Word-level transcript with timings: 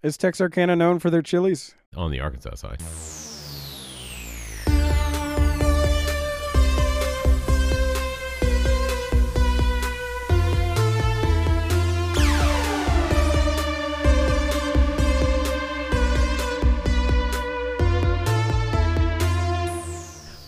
Is 0.00 0.16
Texarkana 0.16 0.76
known 0.76 1.00
for 1.00 1.10
their 1.10 1.22
chilies? 1.22 1.74
on 1.96 2.10
the 2.12 2.20
Arkansas 2.20 2.54
side. 2.54 2.80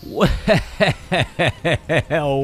Well, 0.03 0.29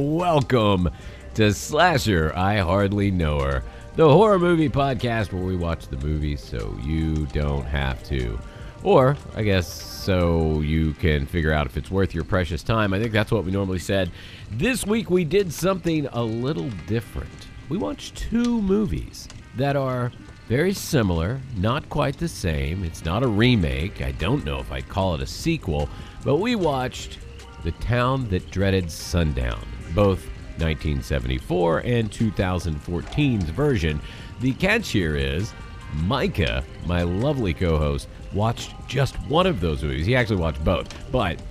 welcome 0.16 0.90
to 1.36 1.54
Slasher. 1.54 2.34
I 2.36 2.58
hardly 2.58 3.12
know 3.12 3.40
her, 3.42 3.64
the 3.98 4.08
horror 4.08 4.38
movie 4.38 4.70
podcast 4.70 5.34
where 5.34 5.42
we 5.42 5.56
watch 5.56 5.88
the 5.88 5.98
movies 5.98 6.40
so 6.40 6.78
you 6.84 7.26
don't 7.34 7.66
have 7.66 8.04
to, 8.04 8.40
or 8.84 9.18
I 9.34 9.42
guess 9.42 9.68
so 9.68 10.62
you 10.62 10.94
can 10.94 11.26
figure 11.26 11.52
out 11.52 11.66
if 11.66 11.78
it's 11.78 11.90
worth 11.90 12.14
your 12.14 12.24
precious 12.24 12.62
time. 12.62 12.94
I 12.94 13.00
think 13.00 13.12
that's 13.12 13.32
what 13.32 13.44
we 13.44 13.52
normally 13.52 13.80
said. 13.80 14.12
This 14.52 14.86
week 14.86 15.10
we 15.10 15.24
did 15.24 15.52
something 15.52 16.06
a 16.12 16.22
little 16.22 16.70
different. 16.86 17.48
We 17.70 17.80
watched 17.80 18.16
two 18.16 18.62
movies 18.62 19.28
that 19.56 19.76
are 19.76 20.12
very 20.48 20.74
similar, 20.74 21.42
not 21.56 21.90
quite 21.90 22.20
the 22.20 22.28
same. 22.28 22.84
It's 22.84 23.04
not 23.04 23.24
a 23.24 23.28
remake. 23.28 24.04
I 24.04 24.12
don't 24.12 24.46
know 24.46 24.60
if 24.60 24.72
I'd 24.72 24.88
call 24.88 25.16
it 25.16 25.22
a 25.22 25.28
sequel, 25.28 25.90
but 26.24 26.36
we 26.36 26.54
watched 26.54 27.18
The 27.64 27.72
Town 27.72 28.30
That 28.30 28.52
Dreaded 28.52 28.92
Sundown, 28.92 29.66
both 29.96 30.24
1974 30.60 31.80
and 31.80 32.12
2014's 32.12 33.50
version. 33.50 34.00
The 34.40 34.54
catch 34.54 34.90
here 34.90 35.16
is 35.16 35.54
Micah, 35.94 36.64
my 36.86 37.04
lovely 37.04 37.54
co 37.54 37.78
host, 37.78 38.08
watched 38.34 38.74
just 38.88 39.16
one 39.28 39.48
of 39.48 39.60
those 39.60 39.84
movies. 39.84 40.06
He 40.06 40.16
actually 40.16 40.38
watched 40.38 40.64
both, 40.64 40.94
but 41.12 41.42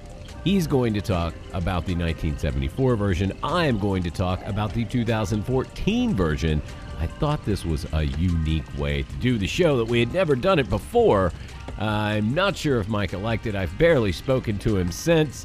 he's 0.44 0.66
going 0.66 0.94
to 0.94 1.00
talk 1.00 1.34
about 1.48 1.84
the 1.86 1.94
1974 1.94 2.96
version. 2.96 3.32
I 3.42 3.66
am 3.66 3.78
going 3.78 4.02
to 4.04 4.10
talk 4.10 4.44
about 4.46 4.72
the 4.72 4.84
2014 4.84 6.14
version. 6.14 6.62
I 6.98 7.06
thought 7.06 7.44
this 7.44 7.64
was 7.64 7.86
a 7.92 8.04
unique 8.04 8.66
way 8.78 9.02
to 9.02 9.12
do 9.16 9.38
the 9.38 9.46
show 9.46 9.76
that 9.76 9.84
we 9.84 10.00
had 10.00 10.12
never 10.14 10.34
done 10.36 10.58
it 10.58 10.70
before. 10.70 11.32
I'm 11.78 12.32
not 12.34 12.56
sure 12.56 12.80
if 12.80 12.88
Micah 12.88 13.18
liked 13.18 13.46
it. 13.46 13.54
I've 13.54 13.76
barely 13.76 14.12
spoken 14.12 14.58
to 14.60 14.76
him 14.76 14.90
since, 14.90 15.44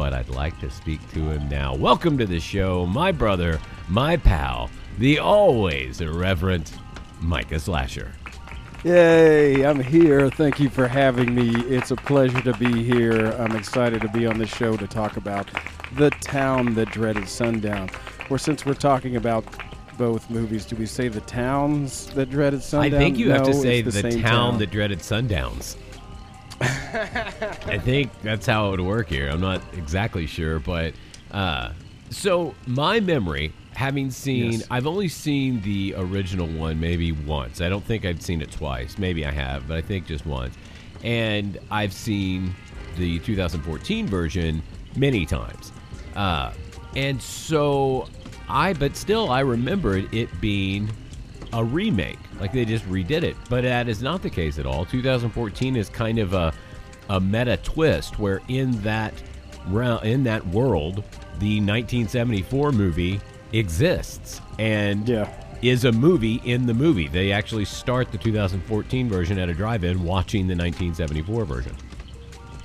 but 0.00 0.14
I'd 0.14 0.30
like 0.30 0.58
to 0.60 0.70
speak 0.70 0.98
to 1.12 1.28
him 1.28 1.46
now. 1.50 1.74
Welcome 1.74 2.16
to 2.16 2.24
the 2.24 2.40
show, 2.40 2.86
my 2.86 3.12
brother, 3.12 3.60
my 3.86 4.16
pal, 4.16 4.70
the 4.96 5.18
always 5.18 6.00
irreverent 6.00 6.72
Micah 7.20 7.60
Slasher. 7.60 8.10
Yay, 8.82 9.62
I'm 9.62 9.78
here. 9.78 10.30
Thank 10.30 10.58
you 10.58 10.70
for 10.70 10.88
having 10.88 11.34
me. 11.34 11.50
It's 11.66 11.90
a 11.90 11.96
pleasure 11.96 12.40
to 12.40 12.54
be 12.54 12.82
here. 12.82 13.26
I'm 13.32 13.54
excited 13.54 14.00
to 14.00 14.08
be 14.08 14.26
on 14.26 14.38
the 14.38 14.46
show 14.46 14.74
to 14.74 14.86
talk 14.86 15.18
about 15.18 15.50
The 15.96 16.08
Town 16.08 16.72
That 16.76 16.90
Dreaded 16.92 17.28
Sundown. 17.28 17.90
Or 18.30 18.38
since 18.38 18.64
we're 18.64 18.72
talking 18.72 19.16
about 19.16 19.44
both 19.98 20.30
movies, 20.30 20.64
do 20.64 20.76
we 20.76 20.86
say 20.86 21.08
The 21.08 21.20
Towns 21.20 22.06
That 22.14 22.30
Dreaded 22.30 22.62
Sundown? 22.62 22.94
I 22.94 23.04
think 23.04 23.18
you 23.18 23.32
have 23.32 23.44
to 23.44 23.52
say 23.52 23.82
the, 23.82 23.90
the, 23.90 24.10
same 24.12 24.22
town 24.22 24.56
that 24.60 24.70
dreaded 24.70 25.00
sundowns. 25.00 25.76
I 26.60 27.78
think 27.82 28.10
that's 28.22 28.46
how 28.46 28.68
it 28.68 28.70
would 28.72 28.80
work 28.80 29.08
here. 29.08 29.28
I'm 29.28 29.40
not 29.40 29.62
exactly 29.74 30.26
sure, 30.26 30.58
but 30.58 30.94
uh, 31.30 31.72
so 32.10 32.54
my 32.66 33.00
memory, 33.00 33.52
having 33.74 34.10
seen, 34.10 34.52
Yes. 34.52 34.66
I've 34.70 34.86
only 34.86 35.08
seen 35.08 35.62
the 35.62 35.94
original 35.96 36.46
one 36.46 36.78
maybe 36.80 37.12
once. 37.12 37.60
I 37.60 37.68
don't 37.68 37.84
think 37.84 38.04
I've 38.04 38.20
seen 38.22 38.42
it 38.42 38.50
twice. 38.50 38.98
Maybe 38.98 39.24
I 39.24 39.30
have, 39.30 39.66
but 39.68 39.76
I 39.76 39.80
think 39.80 40.06
just 40.06 40.26
once. 40.26 40.54
And 41.02 41.58
I've 41.70 41.92
seen 41.92 42.54
the 42.96 43.18
2014 43.20 44.06
version 44.06 44.62
many 44.96 45.24
times. 45.24 45.72
Uh, 46.14 46.52
and 46.96 47.22
so 47.22 48.08
I, 48.48 48.72
but 48.74 48.96
still, 48.96 49.30
I 49.30 49.40
remembered 49.40 50.12
it 50.12 50.28
being 50.40 50.90
a 51.52 51.64
remake. 51.64 52.18
Like 52.40 52.52
they 52.52 52.64
just 52.64 52.84
redid 52.88 53.22
it. 53.22 53.36
But 53.48 53.62
that 53.62 53.88
is 53.88 54.02
not 54.02 54.22
the 54.22 54.30
case 54.30 54.58
at 54.58 54.66
all. 54.66 54.84
2014 54.84 55.76
is 55.76 55.88
kind 55.88 56.18
of 56.18 56.32
a 56.34 56.52
a 57.08 57.18
meta 57.20 57.56
twist 57.64 58.18
where 58.20 58.40
in 58.48 58.70
that 58.82 59.12
in 60.04 60.22
that 60.24 60.46
world, 60.48 60.96
the 61.40 61.60
1974 61.60 62.72
movie 62.72 63.20
exists 63.52 64.40
and 64.58 65.08
Yeah. 65.08 65.28
is 65.60 65.84
a 65.84 65.92
movie 65.92 66.40
in 66.44 66.66
the 66.66 66.72
movie. 66.74 67.08
They 67.08 67.32
actually 67.32 67.64
start 67.64 68.10
the 68.12 68.18
2014 68.18 69.08
version 69.08 69.38
at 69.38 69.48
a 69.48 69.54
drive-in 69.54 70.04
watching 70.04 70.46
the 70.46 70.54
1974 70.54 71.44
version. 71.44 71.74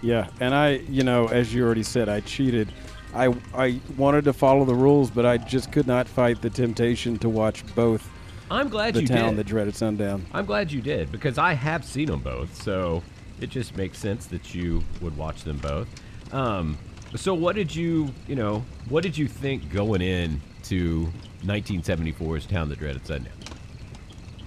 Yeah, 0.02 0.28
and 0.40 0.53
I, 0.53 0.81
you 0.90 1.03
know, 1.03 1.28
as 1.28 1.53
you 1.53 1.63
already 1.66 1.84
said, 1.84 2.07
I 2.07 2.19
cheated. 2.22 2.72
I 3.16 3.34
I 3.56 3.79
wanted 3.97 4.25
to 4.25 4.34
follow 4.34 4.63
the 4.66 4.75
rules, 4.75 5.09
but 5.09 5.25
I 5.25 5.38
just 5.38 5.72
could 5.72 5.88
not 5.88 6.07
fight 6.07 6.41
the 6.41 6.50
temptation 6.50 7.17
to 7.19 7.29
watch 7.29 7.63
both 7.75 8.07
I'm 8.50 8.69
glad 8.69 8.94
The 8.94 9.01
you 9.01 9.07
Town 9.07 9.29
did. 9.29 9.38
That 9.39 9.47
Dreaded 9.47 9.75
Sundown. 9.75 10.25
I'm 10.33 10.45
glad 10.45 10.72
you 10.72 10.81
did 10.81 11.11
because 11.11 11.38
I 11.38 11.53
have 11.53 11.83
seen 11.83 12.07
them 12.07 12.19
both, 12.19 12.61
so 12.61 13.01
it 13.41 13.50
just 13.50 13.75
makes 13.75 13.97
sense 13.97 14.28
that 14.28 14.53
you 14.53 14.83
would 15.01 15.17
watch 15.17 15.44
them 15.44 15.57
both. 15.57 15.88
Um, 16.33 16.78
so, 17.16 17.34
what 17.34 17.55
did 17.55 17.73
you, 17.75 18.09
you 18.28 18.35
know, 18.35 18.63
what 18.89 19.03
did 19.03 19.17
you 19.17 19.28
think 19.28 19.72
going 19.72 20.01
in 20.01 20.41
to 20.63 21.11
1974's 21.44 22.45
Town 22.45 22.69
That 22.69 22.79
Dreaded 22.79 23.05
Sundown? 23.05 23.34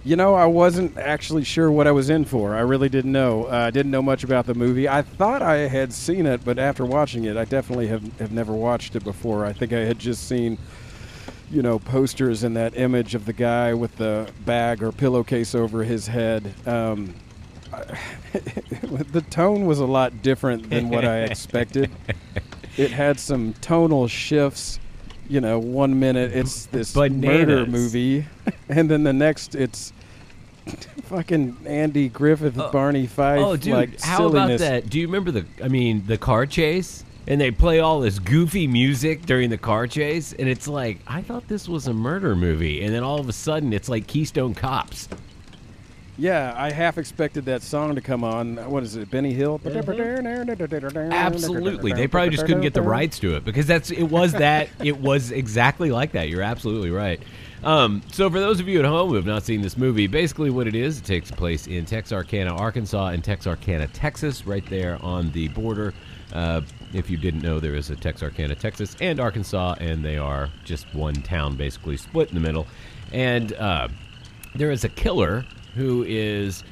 You 0.05 0.17
know, 0.17 0.35
I 0.35 0.47
wasn't 0.47 0.97
actually 0.97 1.45
sure 1.45 1.71
what 1.71 1.87
I 1.87 1.91
was 1.91 2.09
in 2.09 2.25
for. 2.25 2.55
I 2.55 2.61
really 2.61 2.89
didn't 2.89 3.13
know. 3.13 3.45
Uh, 3.45 3.67
I 3.67 3.71
didn't 3.71 3.91
know 3.91 4.01
much 4.01 4.23
about 4.25 4.47
the 4.47 4.55
movie. 4.55 4.89
I 4.89 5.03
thought 5.03 5.43
I 5.43 5.57
had 5.69 5.93
seen 5.93 6.25
it, 6.25 6.45
but 6.45 6.59
after 6.59 6.85
watching 6.85 7.25
it, 7.25 7.37
I 7.37 7.45
definitely 7.45 7.89
have, 7.89 8.03
have 8.19 8.33
never 8.33 8.53
watched 8.53 8.97
it 8.97 9.05
before. 9.05 9.45
I 9.45 9.53
think 9.53 9.73
I 9.73 9.81
had 9.81 9.99
just 9.99 10.29
seen, 10.29 10.57
you 11.51 11.63
know, 11.63 11.79
posters 11.79 12.43
and 12.43 12.57
that 12.57 12.77
image 12.77 13.15
of 13.15 13.25
the 13.25 13.33
guy 13.33 13.75
with 13.75 13.97
the 13.97 14.31
bag 14.45 14.83
or 14.83 14.93
pillowcase 14.93 15.55
over 15.55 15.83
his 15.85 16.07
head. 16.07 16.53
Um, 16.67 17.15
the 19.13 19.25
tone 19.31 19.67
was 19.67 19.79
a 19.79 19.87
lot 19.87 20.23
different 20.23 20.71
than 20.71 20.89
what 20.89 21.05
I 21.05 21.23
expected. 21.23 21.91
It 22.77 22.93
had 22.93 23.19
some 23.19 23.55
tonal 23.55 24.07
shifts. 24.07 24.79
You 25.29 25.41
know, 25.41 25.59
one 25.59 25.99
minute 25.99 26.31
it's 26.33 26.67
this 26.67 26.95
murder 26.95 27.67
movie, 27.67 28.25
and 28.69 28.89
then 28.89 29.03
the 29.03 29.13
next 29.13 29.57
it's 29.57 29.93
fucking 31.03 31.57
Andy 31.67 32.09
Griffith, 32.09 32.55
Barney 32.55 33.09
Fife. 33.09 33.41
oh, 33.41 33.57
dude, 33.57 33.73
like 33.75 34.01
how 34.01 34.29
about 34.29 34.59
that? 34.61 34.89
Do 34.89 35.01
you 35.01 35.07
remember 35.07 35.33
the, 35.33 35.45
I 35.63 35.67
mean, 35.67 36.07
the 36.07 36.17
car 36.19 36.47
chase? 36.47 37.05
And 37.27 37.41
they 37.41 37.51
play 37.51 37.81
all 37.81 38.01
this 38.01 38.19
goofy 38.19 38.67
music 38.67 39.27
during 39.27 39.51
the 39.51 39.59
car 39.59 39.87
chase, 39.87 40.33
and 40.33 40.49
it's 40.49 40.67
like 40.67 41.01
I 41.07 41.21
thought 41.21 41.47
this 41.49 41.69
was 41.69 41.87
a 41.87 41.93
murder 41.93 42.35
movie, 42.35 42.83
and 42.83 42.95
then 42.95 43.03
all 43.03 43.21
of 43.21 43.29
a 43.29 43.35
sudden 43.35 43.73
it's 43.73 43.89
like 43.89 44.07
Keystone 44.07 44.55
Cops. 44.55 45.09
Yeah, 46.21 46.53
I 46.57 46.73
half 46.73 46.99
expected 46.99 47.45
that 47.45 47.63
song 47.63 47.95
to 47.95 48.01
come 48.01 48.25
on. 48.25 48.57
What 48.69 48.83
is 48.83 48.97
it, 48.97 49.09
Benny 49.09 49.33
Hill? 49.33 49.61
Absolutely. 51.13 51.93
They 51.93 52.09
probably 52.09 52.31
just 52.31 52.45
couldn't 52.45 52.63
get 52.63 52.75
the 52.75 52.83
rights 52.83 53.21
to 53.21 53.37
it 53.37 53.45
because 53.45 53.67
that's 53.67 53.93
it 53.93 54.03
was 54.03 54.33
that 54.33 54.69
it 54.83 54.99
was 54.99 55.31
exactly 55.31 55.93
like 55.93 56.13
that. 56.13 56.29
You're 56.29 56.43
absolutely 56.43 56.91
right. 56.91 57.23
Um, 57.63 58.03
so 58.13 58.29
for 58.31 58.41
those 58.41 58.59
of 58.59 58.67
you 58.67 58.81
at 58.81 58.85
home 58.85 59.11
who 59.11 59.15
have 59.15 59.27
not 59.27 59.45
seen 59.45 59.63
this 59.63 59.77
movie, 59.77 60.09
basically 60.09 60.51
what 60.51 60.67
it 60.67 60.75
is, 60.75 60.99
it 60.99 61.05
takes 61.05 61.31
place 61.31 61.69
in 61.69 61.85
Texarkana, 61.85 62.53
Arkansas, 62.53 63.09
and 63.09 63.23
Texarkana, 63.23 63.87
Texas, 63.89 64.45
right 64.45 64.67
there 64.67 64.99
on 65.05 65.31
the 65.31 65.49
border. 65.49 65.95
Uh, 66.33 66.63
if 66.93 67.11
you 67.11 67.17
didn't 67.17 67.43
know, 67.43 67.61
there 67.61 67.75
is 67.75 67.91
a 67.91 67.97
Texarkana, 67.97 68.55
Texas, 68.55 68.97
and 69.01 69.21
Arkansas, 69.21 69.77
and 69.81 70.05
they 70.05 70.17
are 70.17 70.49
just 70.65 70.93
one 70.95 71.15
town, 71.15 71.57
basically 71.57 71.97
split 71.97 72.29
in 72.29 72.35
the 72.35 72.41
middle. 72.41 72.67
And 73.13 73.53
uh, 73.55 73.89
there 74.55 74.71
is 74.71 74.85
a 74.85 74.89
killer 74.89 75.45
who 75.75 76.05
is 76.07 76.65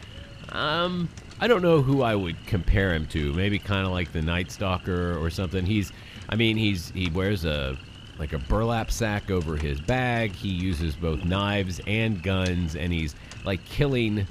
um 0.53 1.09
I 1.39 1.49
don't 1.49 1.61
know 1.61 1.83
who 1.83 2.03
I 2.03 2.15
would 2.15 2.37
compare 2.47 2.95
him 2.95 3.07
to. 3.09 3.33
Maybe 3.35 3.59
kind 3.59 3.87
of 3.87 3.93
like 3.93 4.13
the 4.13 4.23
Night 4.23 4.51
Stalker 4.51 5.17
or 5.19 5.29
something. 5.31 5.67
He's 5.67 5.93
I 6.29 6.37
mean, 6.37 6.57
he's 6.57 6.91
he 6.91 7.11
wears 7.11 7.45
a 7.45 7.77
like 8.19 8.33
a 8.33 8.39
burlap 8.39 8.91
sack 8.91 9.31
over 9.31 9.57
his 9.57 9.81
bag. 9.81 10.33
He 10.33 10.49
uses 10.49 10.97
both 10.97 11.25
knives 11.25 11.81
and 11.87 12.23
guns 12.23 12.75
and 12.75 12.93
he's 12.93 13.15
like 13.45 13.65
killing 13.67 14.27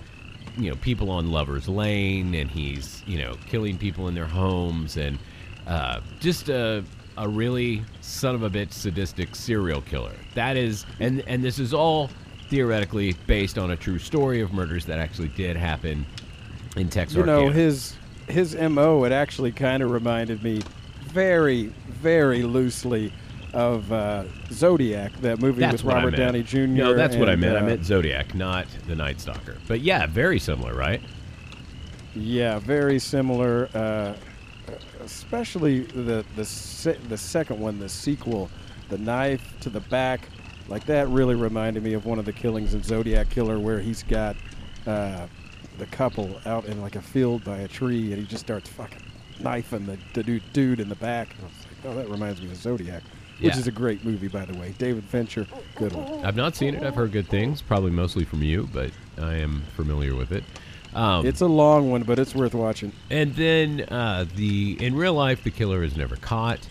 you 0.57 0.69
know 0.69 0.75
people 0.77 1.11
on 1.11 1.31
Lovers 1.31 1.67
Lane 1.67 2.33
and 2.33 2.49
he's, 2.49 3.03
you 3.05 3.19
know, 3.19 3.35
killing 3.47 3.77
people 3.77 4.07
in 4.07 4.15
their 4.15 4.25
homes 4.25 4.97
and 4.97 5.19
uh, 5.67 6.01
just 6.19 6.49
a 6.49 6.83
a 7.17 7.27
really 7.29 7.81
son 8.01 8.35
of 8.35 8.43
a 8.43 8.49
bitch 8.49 8.73
sadistic 8.73 9.35
serial 9.35 9.81
killer. 9.81 10.13
That 10.33 10.57
is 10.57 10.85
and 10.99 11.21
and 11.27 11.43
this 11.43 11.59
is 11.59 11.73
all 11.73 12.09
theoretically 12.49 13.13
based 13.25 13.57
on 13.57 13.71
a 13.71 13.75
true 13.75 13.99
story 13.99 14.41
of 14.41 14.53
murders 14.53 14.85
that 14.85 14.99
actually 14.99 15.29
did 15.29 15.57
happen 15.57 16.05
in 16.75 16.89
Texas. 16.89 17.17
You 17.17 17.25
know, 17.25 17.49
his 17.49 17.95
his 18.27 18.55
mo. 18.55 19.03
It 19.05 19.11
actually 19.11 19.51
kind 19.51 19.81
of 19.81 19.91
reminded 19.91 20.43
me, 20.43 20.61
very 21.07 21.65
very 21.87 22.43
loosely, 22.43 23.11
of 23.55 23.89
uh, 23.91 24.25
Zodiac, 24.51 25.13
that 25.21 25.39
movie 25.39 25.61
that's 25.61 25.81
with 25.81 25.93
Robert. 25.93 26.15
Downey 26.15 26.43
Jr. 26.43 26.59
No, 26.59 26.93
that's 26.93 27.15
what 27.15 27.29
I 27.29 27.33
and, 27.33 27.41
meant. 27.41 27.55
I 27.55 27.61
uh, 27.61 27.65
meant 27.65 27.85
Zodiac, 27.85 28.35
not 28.35 28.67
the 28.85 28.95
Night 28.95 29.21
Stalker. 29.21 29.57
But 29.67 29.79
yeah, 29.79 30.05
very 30.07 30.39
similar, 30.39 30.75
right? 30.75 31.01
Yeah, 32.13 32.59
very 32.59 32.99
similar. 32.99 33.69
Uh, 33.73 34.13
especially 35.05 35.81
the 35.81 36.25
the 36.35 36.43
se- 36.43 36.99
the 37.07 37.17
second 37.17 37.59
one, 37.59 37.79
the 37.79 37.87
sequel, 37.89 38.49
the 38.89 38.97
knife 38.97 39.53
to 39.61 39.69
the 39.69 39.79
back, 39.79 40.27
like 40.67 40.85
that 40.87 41.07
really 41.07 41.35
reminded 41.35 41.83
me 41.83 41.93
of 41.93 42.05
one 42.05 42.19
of 42.19 42.25
the 42.25 42.33
killings 42.33 42.73
in 42.73 42.83
Zodiac 42.83 43.29
Killer, 43.29 43.59
where 43.59 43.79
he's 43.79 44.03
got 44.03 44.35
uh, 44.85 45.27
the 45.77 45.85
couple 45.87 46.39
out 46.45 46.65
in 46.65 46.81
like 46.81 46.95
a 46.95 47.01
field 47.01 47.43
by 47.43 47.59
a 47.59 47.67
tree, 47.67 48.11
and 48.11 48.21
he 48.21 48.27
just 48.27 48.43
starts 48.43 48.69
fucking 48.69 49.01
knifing 49.39 49.85
the, 49.85 49.97
the 50.13 50.23
dude, 50.23 50.43
dude 50.53 50.79
in 50.79 50.89
the 50.89 50.95
back. 50.95 51.29
And 51.35 51.41
I 51.41 51.43
was 51.45 51.53
like, 51.65 51.85
oh, 51.85 51.95
that 51.97 52.09
reminds 52.09 52.41
me 52.41 52.49
of 52.49 52.55
Zodiac, 52.57 53.03
which 53.39 53.55
is 53.57 53.67
a 53.67 53.71
great 53.71 54.03
movie, 54.03 54.27
by 54.27 54.45
the 54.45 54.57
way. 54.57 54.73
David 54.77 55.03
Fincher, 55.03 55.45
good 55.75 55.93
one. 55.93 56.25
I've 56.25 56.35
not 56.35 56.55
seen 56.55 56.73
it. 56.73 56.83
I've 56.83 56.95
heard 56.95 57.11
good 57.11 57.27
things, 57.27 57.61
probably 57.61 57.91
mostly 57.91 58.25
from 58.25 58.41
you, 58.43 58.69
but 58.73 58.91
I 59.17 59.35
am 59.35 59.63
familiar 59.75 60.15
with 60.15 60.31
it. 60.31 60.43
Um, 60.95 61.25
It's 61.25 61.41
a 61.41 61.47
long 61.47 61.91
one, 61.91 62.03
but 62.03 62.17
it's 62.17 62.33
worth 62.33 62.55
watching. 62.55 62.91
And 63.09 63.35
then 63.35 63.81
uh, 63.81 64.25
the 64.35 64.77
in 64.83 64.95
real 64.95 65.13
life, 65.13 65.43
the 65.43 65.51
killer 65.51 65.83
is 65.83 65.95
never 65.95 66.15
caught. 66.15 66.67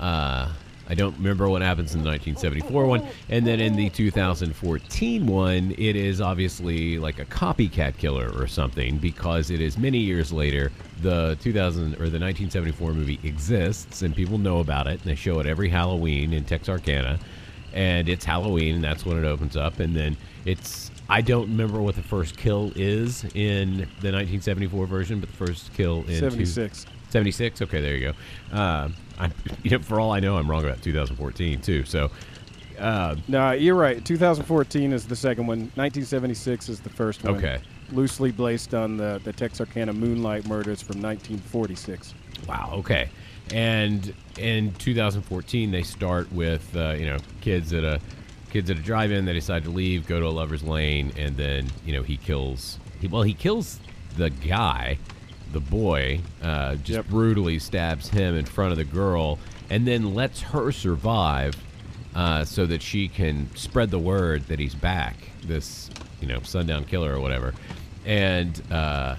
Uh, 0.00 0.48
I 0.88 0.94
don't 0.94 1.16
remember 1.16 1.48
what 1.48 1.62
happens 1.62 1.94
in 1.94 2.02
the 2.02 2.10
1974 2.10 2.86
one, 2.86 3.06
and 3.30 3.46
then 3.46 3.60
in 3.60 3.76
the 3.76 3.88
2014 3.88 5.26
one, 5.26 5.74
it 5.78 5.94
is 5.96 6.20
obviously 6.20 6.98
like 6.98 7.18
a 7.20 7.24
copycat 7.24 7.96
killer 7.98 8.30
or 8.36 8.46
something 8.48 8.98
because 8.98 9.50
it 9.50 9.60
is 9.60 9.78
many 9.78 9.98
years 9.98 10.32
later. 10.32 10.72
The 11.00 11.38
2000 11.40 11.94
or 11.94 12.10
the 12.10 12.18
1974 12.18 12.92
movie 12.92 13.20
exists, 13.22 14.02
and 14.02 14.14
people 14.14 14.38
know 14.38 14.58
about 14.58 14.86
it, 14.88 15.00
and 15.00 15.02
they 15.04 15.14
show 15.14 15.38
it 15.38 15.46
every 15.46 15.68
Halloween 15.68 16.32
in 16.32 16.44
Texarkana, 16.44 17.18
and 17.72 18.08
it's 18.08 18.24
Halloween, 18.24 18.74
and 18.76 18.84
that's 18.84 19.06
when 19.06 19.16
it 19.16 19.24
opens 19.24 19.56
up, 19.56 19.78
and 19.78 19.96
then 19.96 20.16
it's 20.44 20.90
I 21.12 21.20
don't 21.20 21.48
remember 21.50 21.82
what 21.82 21.94
the 21.94 22.02
first 22.02 22.38
kill 22.38 22.72
is 22.74 23.24
in 23.34 23.76
the 24.00 24.10
1974 24.10 24.86
version, 24.86 25.20
but 25.20 25.28
the 25.28 25.36
first 25.36 25.72
kill 25.74 25.98
in 26.00 26.06
two- 26.06 26.16
76. 26.20 26.86
76. 27.10 27.60
Okay, 27.60 27.80
there 27.82 27.96
you 27.96 28.12
go. 28.50 28.56
Uh, 28.56 28.88
I, 29.18 29.30
you 29.62 29.70
know, 29.72 29.78
for 29.80 30.00
all 30.00 30.10
I 30.10 30.20
know, 30.20 30.38
I'm 30.38 30.50
wrong 30.50 30.64
about 30.64 30.80
2014 30.80 31.60
too. 31.60 31.84
So, 31.84 32.10
uh, 32.78 33.16
No, 33.28 33.50
you're 33.52 33.74
right. 33.74 34.02
2014 34.02 34.94
is 34.94 35.06
the 35.06 35.14
second 35.14 35.46
one. 35.46 35.58
1976 35.74 36.70
is 36.70 36.80
the 36.80 36.88
first 36.88 37.22
one. 37.24 37.36
Okay. 37.36 37.58
Loosely 37.92 38.32
based 38.32 38.72
on 38.74 38.96
the, 38.96 39.20
the 39.22 39.34
Texarkana 39.34 39.92
Moonlight 39.92 40.46
murders 40.46 40.80
from 40.80 41.02
1946. 41.02 42.14
wow. 42.48 42.70
Okay. 42.76 43.10
And 43.52 44.14
in 44.38 44.72
2014, 44.74 45.70
they 45.70 45.82
start 45.82 46.32
with 46.32 46.74
uh, 46.74 46.94
you 46.98 47.04
know 47.04 47.18
kids 47.42 47.74
at 47.74 47.84
a 47.84 48.00
kids 48.52 48.70
at 48.70 48.76
a 48.78 48.82
drive-in. 48.82 49.24
They 49.24 49.32
decide 49.32 49.64
to 49.64 49.70
leave, 49.70 50.06
go 50.06 50.20
to 50.20 50.26
a 50.26 50.28
lover's 50.28 50.62
lane, 50.62 51.12
and 51.16 51.36
then 51.36 51.68
you 51.84 51.92
know 51.92 52.02
he 52.02 52.16
kills. 52.16 52.78
He, 53.00 53.08
well, 53.08 53.22
he 53.22 53.34
kills 53.34 53.80
the 54.16 54.30
guy, 54.30 54.98
the 55.52 55.60
boy, 55.60 56.20
uh, 56.42 56.76
just 56.76 56.90
Yep. 56.90 57.08
brutally 57.08 57.58
stabs 57.58 58.08
him 58.08 58.36
in 58.36 58.44
front 58.44 58.70
of 58.72 58.78
the 58.78 58.84
girl, 58.84 59.38
and 59.70 59.86
then 59.86 60.14
lets 60.14 60.40
her 60.42 60.70
survive 60.70 61.54
uh, 62.14 62.44
so 62.44 62.66
that 62.66 62.82
she 62.82 63.08
can 63.08 63.48
spread 63.56 63.90
the 63.90 63.98
word 63.98 64.46
that 64.48 64.58
he's 64.58 64.74
back. 64.74 65.16
This, 65.44 65.90
you 66.20 66.28
know, 66.28 66.40
sundown 66.42 66.84
killer 66.84 67.14
or 67.14 67.20
whatever, 67.20 67.54
and 68.04 68.62
uh, 68.70 69.16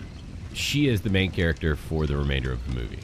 she 0.53 0.88
is 0.88 1.01
the 1.01 1.09
main 1.09 1.31
character 1.31 1.75
for 1.75 2.06
the 2.06 2.15
remainder 2.15 2.51
of 2.51 2.65
the 2.68 2.75
movie. 2.80 3.00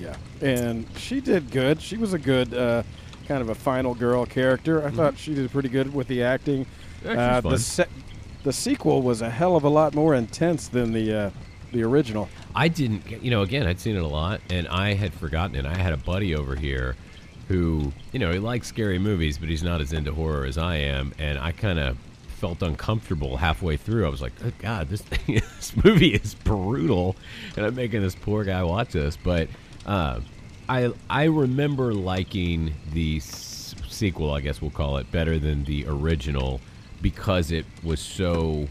Yeah. 0.00 0.16
And 0.40 0.86
she 0.96 1.20
did 1.20 1.50
good. 1.50 1.82
She 1.82 1.96
was 1.96 2.12
a 2.12 2.18
good 2.20 2.54
uh, 2.54 2.84
kind 3.28 3.42
of 3.42 3.50
a 3.50 3.54
final 3.54 3.94
girl 3.94 4.24
character. 4.26 4.84
I 4.84 4.90
thought 4.90 5.18
she 5.18 5.34
did 5.34 5.50
pretty 5.50 5.68
good 5.68 5.94
with 5.94 6.08
the 6.08 6.22
acting. 6.22 6.66
Uh, 7.06 7.40
the 7.42 7.58
se- 7.58 7.86
the 8.42 8.52
sequel 8.52 9.02
was 9.02 9.20
a 9.20 9.28
hell 9.30 9.54
of 9.54 9.64
a 9.64 9.68
lot 9.68 9.94
more 9.94 10.14
intense 10.14 10.68
than 10.68 10.92
the 10.92 11.14
uh, 11.14 11.30
the 11.72 11.84
original. 11.84 12.28
I 12.54 12.68
didn't, 12.68 13.22
you 13.22 13.30
know, 13.30 13.42
again, 13.42 13.66
I'd 13.66 13.78
seen 13.78 13.94
it 13.96 14.02
a 14.02 14.06
lot, 14.06 14.40
and 14.50 14.66
I 14.68 14.94
had 14.94 15.12
forgotten 15.12 15.54
it. 15.54 15.66
I 15.66 15.74
had 15.74 15.92
a 15.92 15.98
buddy 15.98 16.34
over 16.34 16.56
here 16.56 16.96
who, 17.48 17.92
you 18.12 18.18
know, 18.18 18.32
he 18.32 18.38
likes 18.38 18.66
scary 18.66 18.98
movies, 18.98 19.38
but 19.38 19.48
he's 19.48 19.62
not 19.62 19.80
as 19.80 19.92
into 19.92 20.12
horror 20.12 20.44
as 20.44 20.58
I 20.58 20.76
am, 20.76 21.12
and 21.18 21.38
I 21.38 21.52
kind 21.52 21.78
of 21.78 21.96
felt 22.38 22.62
uncomfortable 22.62 23.36
halfway 23.36 23.76
through. 23.76 24.06
I 24.06 24.08
was 24.08 24.22
like, 24.22 24.32
oh, 24.44 24.52
God, 24.58 24.88
this 24.88 25.02
thing, 25.02 25.36
this 25.56 25.76
movie 25.84 26.14
is 26.14 26.34
brutal, 26.34 27.16
and 27.56 27.66
I'm 27.66 27.74
making 27.74 28.00
this 28.00 28.14
poor 28.14 28.44
guy 28.44 28.62
watch 28.62 28.92
this. 28.92 29.16
But 29.16 29.48
uh, 29.86 30.20
I 30.68 30.92
I 31.08 31.24
remember 31.24 31.94
liking 31.94 32.74
the 32.92 33.16
s- 33.18 33.74
sequel, 33.88 34.32
I 34.32 34.40
guess 34.40 34.60
we'll 34.60 34.70
call 34.70 34.98
it, 34.98 35.10
better 35.10 35.38
than 35.38 35.64
the 35.64 35.86
original 35.86 36.60
because 37.00 37.50
it 37.52 37.64
was 37.82 38.00
so 38.00 38.66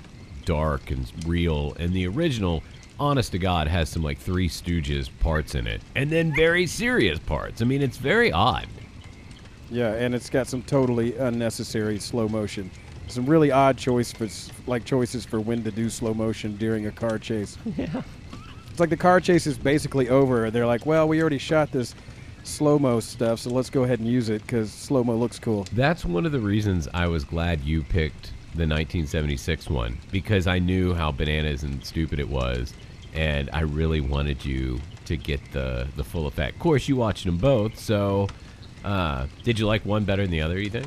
dark 0.46 0.92
and 0.92 1.12
real. 1.26 1.76
And 1.80 1.94
the 1.94 2.08
original, 2.08 2.64
honest 3.00 3.32
to 3.34 3.40
God, 3.40 3.68
has 3.68 3.90
some 3.90 4.04
like 4.04 4.20
Three 4.20 4.50
Stooges 4.50 5.10
parts 5.20 5.56
in 5.56 5.66
it, 5.68 5.82
and 5.96 6.10
then 6.10 6.34
very 6.36 6.68
serious 6.68 7.20
parts. 7.20 7.62
I 7.62 7.66
mean, 7.66 7.82
it's 7.82 7.98
very 7.98 8.32
odd. 8.32 8.68
Yeah, 9.70 9.94
and 9.94 10.16
it's 10.16 10.30
got 10.30 10.48
some 10.48 10.62
totally 10.64 11.18
unnecessary 11.18 12.00
slow 12.00 12.28
motion. 12.30 12.70
Some 13.08 13.26
really 13.26 13.52
odd 13.52 13.78
choice 13.78 14.12
for 14.12 14.28
like 14.70 14.86
choices 14.86 15.26
for 15.26 15.40
when 15.40 15.64
to 15.64 15.72
do 15.72 15.90
slow 15.90 16.14
motion 16.14 16.56
during 16.58 16.88
a 16.88 16.92
car 16.92 17.18
chase. 17.18 17.58
Yeah. 17.78 18.02
It's 18.78 18.80
like 18.80 18.92
the 18.92 18.96
car 18.96 19.20
chase 19.20 19.48
is 19.48 19.58
basically 19.58 20.08
over. 20.08 20.52
They're 20.52 20.68
like, 20.68 20.86
well, 20.86 21.08
we 21.08 21.20
already 21.20 21.40
shot 21.40 21.72
this 21.72 21.96
slow 22.44 22.78
mo 22.78 23.00
stuff, 23.00 23.40
so 23.40 23.50
let's 23.50 23.72
go 23.72 23.86
ahead 23.86 23.98
and 23.98 24.08
use 24.08 24.30
it 24.30 24.44
because 24.44 24.72
slow 24.72 25.04
mo 25.04 25.16
looks 25.16 25.40
cool. 25.40 25.66
That's 25.74 26.06
one 26.06 26.28
of 26.28 26.32
the 26.32 26.40
reasons 26.40 26.88
I 26.94 27.08
was 27.08 27.24
glad 27.24 27.62
you 27.62 27.82
picked 27.82 28.34
the 28.54 28.68
1976 28.68 29.72
one 29.72 29.98
because 30.12 30.46
I 30.46 30.60
knew 30.60 30.94
how 30.94 31.12
bananas 31.12 31.64
and 31.64 31.84
stupid 31.84 32.20
it 32.20 32.30
was, 32.30 32.72
and 33.16 33.50
I 33.52 33.62
really 33.62 34.00
wanted 34.00 34.46
you 34.46 34.80
to 35.06 35.18
get 35.18 35.40
the 35.54 35.88
the 35.96 36.04
full 36.04 36.28
effect. 36.28 36.58
Of 36.58 36.62
course, 36.62 36.88
you 36.88 36.96
watched 36.96 37.26
them 37.26 37.38
both, 37.38 37.80
so 37.80 38.28
uh, 38.86 39.26
did 39.44 39.58
you 39.58 39.66
like 39.66 39.84
one 39.88 40.06
better 40.06 40.22
than 40.22 40.30
the 40.30 40.42
other? 40.42 40.60
You 40.60 40.70
think? 40.70 40.86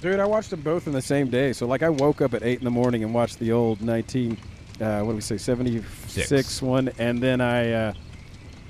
Dude, 0.00 0.18
I 0.18 0.26
watched 0.26 0.50
them 0.50 0.62
both 0.62 0.88
in 0.88 0.92
the 0.92 1.00
same 1.00 1.30
day. 1.30 1.52
So 1.52 1.68
like, 1.68 1.84
I 1.84 1.88
woke 1.88 2.20
up 2.20 2.34
at 2.34 2.42
eight 2.42 2.58
in 2.58 2.64
the 2.64 2.70
morning 2.72 3.04
and 3.04 3.14
watched 3.14 3.38
the 3.38 3.52
old 3.52 3.80
19, 3.80 4.36
uh, 4.80 5.00
what 5.02 5.12
do 5.12 5.16
we 5.16 5.20
say, 5.20 5.38
76 5.38 6.28
Six. 6.28 6.62
one, 6.62 6.90
and 6.98 7.22
then 7.22 7.40
I. 7.40 7.72
Uh, 7.72 7.92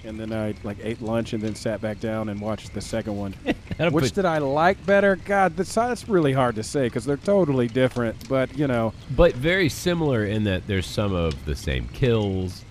and 0.05 0.21
then 0.21 0.33
I 0.33 0.55
like 0.63 0.79
ate 0.83 1.03
lunch 1.03 1.33
and 1.33 1.43
then 1.43 1.57
sat 1.57 1.81
back 1.81 1.99
down 1.99 2.29
and 2.29 2.41
watched 2.41 2.73
the 2.73 2.81
second 2.81 3.17
one. 3.17 3.33
Which 3.91 4.13
did 4.13 4.25
I 4.25 4.39
like 4.39 4.85
better? 4.87 5.17
God, 5.17 5.57
that's, 5.57 5.75
that's 5.75 6.09
really 6.09 6.33
hard 6.33 6.55
to 6.55 6.63
say 6.63 6.87
because 6.87 7.05
they're 7.05 7.17
totally 7.17 7.67
different. 7.67 8.29
But 8.29 8.57
you 8.57 8.69
know, 8.69 8.93
but 9.17 9.35
very 9.35 9.69
similar 9.69 10.25
in 10.25 10.45
that 10.45 10.67
there's 10.69 10.87
some 10.87 11.13
of 11.13 11.45
the 11.45 11.57
same 11.57 11.89
kills, 11.89 12.65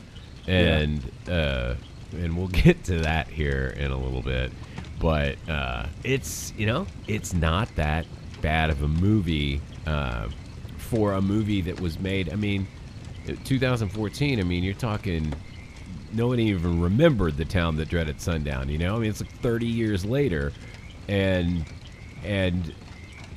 and 0.47 1.04
uh, 1.27 1.75
and 2.13 2.37
we'll 2.37 2.47
get 2.63 2.83
to 2.85 2.99
that 2.99 3.27
here 3.27 3.75
in 3.77 3.92
a 3.92 3.97
little 3.97 4.21
bit. 4.21 4.51
But 4.99 5.37
uh, 5.49 5.87
it's 6.04 6.54
you 6.57 6.65
know 6.65 6.87
it's 7.07 7.33
not 7.33 7.73
that 7.75 8.06
bad 8.42 8.69
of 8.69 8.81
a 8.81 8.87
movie 8.87 9.61
uh, 9.85 10.30
for 10.77 11.13
a 11.13 11.21
movie 11.21 11.61
that 11.61 11.80
was 11.80 11.99
made. 11.99 12.31
I 12.31 12.35
mean, 12.35 12.68
2014. 13.25 14.39
I 14.39 14.44
mean, 14.44 14.63
you're 14.63 14.73
talking. 14.73 15.33
No 16.13 16.27
one 16.27 16.39
even 16.39 16.81
remembered 16.81 17.35
the 17.35 17.45
town 17.45 17.75
that 17.77 17.89
dreaded 17.89 18.21
sundown. 18.21 18.69
You 18.69 18.77
know, 18.77 18.95
I 18.95 18.99
mean, 18.99 19.09
it's 19.09 19.21
like 19.21 19.31
30 19.41 19.65
years 19.65 20.05
later, 20.05 20.53
and 21.07 21.65
and 22.23 22.73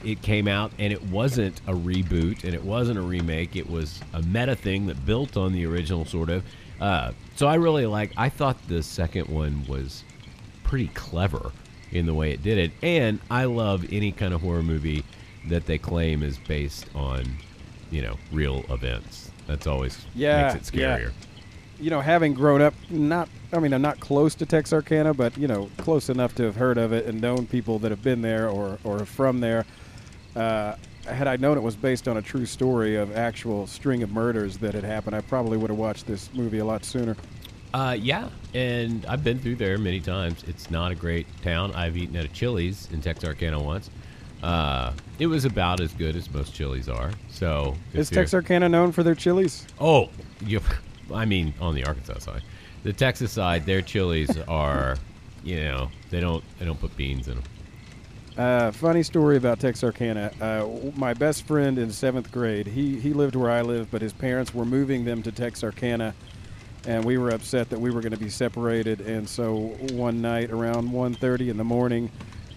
it 0.05 0.23
came 0.23 0.47
out 0.47 0.71
and 0.79 0.93
it 0.93 1.03
wasn't 1.05 1.61
a 1.67 1.73
reboot 1.73 2.45
and 2.45 2.55
it 2.55 2.63
wasn't 2.63 2.99
a 2.99 3.03
remake 3.03 3.57
it 3.57 3.69
was 3.69 4.01
a 4.15 4.23
meta 4.23 4.55
thing 4.55 4.87
that 4.87 5.05
built 5.05 5.37
on 5.37 5.53
the 5.53 5.67
original 5.67 6.05
sort 6.05 6.31
of 6.31 6.45
uh, 6.81 7.13
so 7.35 7.47
i 7.47 7.55
really 7.55 7.87
like 7.87 8.13
i 8.17 8.29
thought 8.29 8.57
the 8.69 8.83
second 8.83 9.27
one 9.29 9.65
was 9.67 10.05
pretty 10.63 10.89
clever 10.89 11.51
in 11.91 12.07
the 12.07 12.15
way 12.15 12.33
it 12.33 12.43
did 12.43 12.59
it 12.59 12.71
and 12.83 13.19
i 13.31 13.45
love 13.45 13.85
any 13.91 14.13
kind 14.13 14.33
of 14.33 14.41
horror 14.41 14.63
movie 14.63 15.05
that 15.49 15.67
they 15.67 15.79
claim 15.79 16.23
is 16.23 16.39
based 16.39 16.87
on 16.95 17.25
you 17.91 18.03
know 18.03 18.17
real 18.31 18.65
events 18.71 19.28
that's 19.49 19.67
always 19.67 20.07
Yeah, 20.15 20.53
makes 20.55 20.69
it 20.69 20.75
yeah. 20.77 20.99
scarier 20.99 21.13
you 21.81 21.91
know, 21.91 22.01
having 22.01 22.35
grown 22.35 22.61
up, 22.61 22.75
not, 22.91 23.29
I 23.53 23.59
mean, 23.61 23.73
I'm 23.73 23.83
not 23.83 24.01
close 24.01 24.35
to 24.37 24.47
Texarkana, 24.47 25.15
but 25.15 25.37
you 25.39 25.47
know, 25.47 25.71
close 25.79 26.09
enough 26.09 26.35
to 26.37 26.43
have 26.45 26.57
heard 26.57 26.79
of 26.79 26.93
it 26.93 27.07
and 27.07 27.21
known 27.21 27.47
people 27.47 27.79
that 27.81 27.91
have 27.91 28.03
been 28.03 28.21
there 28.23 28.49
or 28.49 28.79
or 28.85 29.05
from 29.05 29.41
there. 29.41 29.65
Uh, 30.35 30.75
had 31.07 31.27
I 31.27 31.37
known 31.37 31.57
it 31.57 31.63
was 31.63 31.77
based 31.77 32.07
on 32.07 32.17
a 32.19 32.23
true 32.23 32.45
story 32.45 32.97
of 32.97 33.17
actual 33.17 33.67
string 33.67 34.03
of 34.03 34.11
murders 34.11 34.59
that 34.59 34.75
had 34.75 34.85
happened, 34.85 35.17
I 35.17 35.21
probably 35.23 35.57
would 35.57 35.71
have 35.71 35.79
watched 35.79 36.07
this 36.07 36.33
movie 36.35 36.59
a 36.59 36.65
lot 36.65 36.85
sooner. 36.85 37.17
Uh, 37.73 37.97
yeah, 37.99 38.29
and 38.55 39.05
I've 39.07 39.23
been 39.23 39.39
through 39.39 39.57
there 39.57 39.79
many 39.79 40.01
times. 40.01 40.43
It's 40.47 40.71
not 40.71 40.91
a 40.91 40.95
great 40.95 41.27
town. 41.43 41.73
I've 41.75 41.97
eaten 41.97 42.17
at 42.17 42.25
a 42.25 42.29
Chili's 42.29 42.89
in 42.93 43.01
Texarkana 43.01 43.61
once. 43.63 43.91
Uh, 44.43 44.93
it 45.19 45.27
was 45.27 45.45
about 45.45 45.81
as 45.81 45.93
good 45.95 46.15
as 46.15 46.31
most 46.33 46.55
Chili's 46.55 46.89
are. 46.89 47.11
So 47.29 47.77
Is 47.93 48.09
Texarkana 48.11 48.69
known 48.69 48.93
for 48.93 49.03
their 49.03 49.15
chilies? 49.15 49.67
Oh, 49.81 50.11
you. 50.41 50.61
I 51.15 51.25
mean, 51.25 51.55
on 51.61 51.75
the 51.75 51.85
Arkansas 51.85 52.19
side, 52.19 52.43
the 52.83 52.93
Texas 52.93 53.33
side, 53.33 53.65
their 53.67 53.83
chilies 53.83 54.37
are, 54.49 54.97
you 55.43 55.61
know, 55.63 55.91
they 56.11 56.21
don't 56.21 56.45
they 56.59 56.67
don't 56.67 56.81
put 56.81 56.97
beans 56.97 57.29
in 57.29 57.35
them. 57.35 57.45
Uh, 58.39 58.71
funny 58.71 59.03
story 59.03 59.37
about 59.37 59.59
Texarkana. 59.59 60.31
Uh, 60.41 60.69
my 60.95 61.13
best 61.13 61.45
friend 61.45 61.77
in 61.77 61.91
seventh 61.91 62.31
grade, 62.31 62.69
he, 62.69 63.01
he 63.01 63.13
lived 63.13 63.35
where 63.35 63.51
I 63.51 63.63
live, 63.63 63.91
but 63.91 64.01
his 64.01 64.13
parents 64.13 64.55
were 64.55 64.65
moving 64.65 65.05
them 65.05 65.25
to 65.25 65.33
Texarkana, 65.33 66.15
and 66.87 67.05
we 67.05 67.19
were 67.19 67.31
upset 67.31 67.69
that 67.71 67.81
we 67.81 67.91
were 67.91 68.01
going 68.01 68.13
to 68.13 68.19
be 68.19 68.31
separated. 68.31 69.01
And 69.01 69.29
so 69.29 69.77
one 69.91 70.23
night 70.23 70.53
around 70.53 70.89
1.30 70.91 71.49
in 71.49 71.57
the 71.57 71.65
morning, 71.65 72.13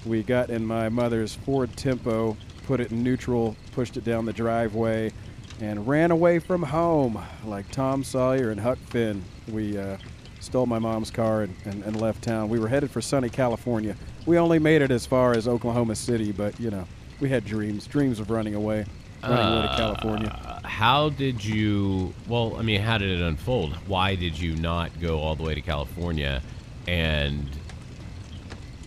we 0.05 0.24
got 0.24 0.50
in 0.50 0.65
my 0.65 0.89
mother's 0.89 1.36
Ford 1.36 1.75
Tempo, 1.77 2.36
put 2.65 2.79
it 2.79 2.91
in 2.91 3.03
neutral, 3.03 3.55
pushed 3.72 3.98
it 3.98 4.03
down 4.03 4.25
the 4.25 4.34
driveway, 4.34 5.12
and 5.60 5.88
ran 5.88 6.12
away 6.12 6.39
from 6.39 6.63
home 6.63 7.22
like 7.46 7.70
Tom 7.72 8.03
Sawyer 8.03 8.50
and 8.50 8.60
Huck 8.60 8.79
Finn. 8.89 9.24
We 9.51 9.77
uh, 9.77 9.98
stole 10.39 10.65
my 10.65 10.79
mom's 10.79 11.12
car 11.12 11.43
and, 11.43 11.55
and, 11.65 11.84
and 11.84 12.01
left 12.01 12.24
town. 12.24 12.50
We 12.50 12.60
were 12.60 12.67
headed 12.67 12.89
for 12.89 13.01
sunny 13.01 13.29
California. 13.29 13.96
We 14.25 14.38
only 14.38 14.60
made 14.60 14.81
it 14.81 14.91
as 14.91 15.05
far 15.05 15.34
as 15.34 15.48
Oklahoma 15.48 15.96
City, 15.96 16.31
but 16.31 16.60
you 16.60 16.72
know, 16.72 16.88
we 17.20 17.29
had 17.29 17.46
dreams, 17.46 17.86
dreams 17.86 18.20
of 18.20 18.31
running 18.31 18.55
away, 18.55 18.86
running 19.24 19.58
away 19.58 19.67
to 19.67 19.75
California. 19.75 20.39
Uh, 20.43 20.67
how 20.67 21.10
did 21.10 21.43
you? 21.46 22.13
Well, 22.27 22.55
I 22.58 22.63
mean, 22.63 22.81
how 22.81 22.98
did 22.98 23.20
it 23.20 23.24
unfold? 23.24 23.74
Why 23.88 24.15
did 24.15 24.38
you 24.38 24.55
not 24.55 25.00
go 25.00 25.20
all 25.20 25.36
the 25.36 25.43
way 25.43 25.53
to 25.53 25.62
California? 25.62 26.41
And 26.88 27.48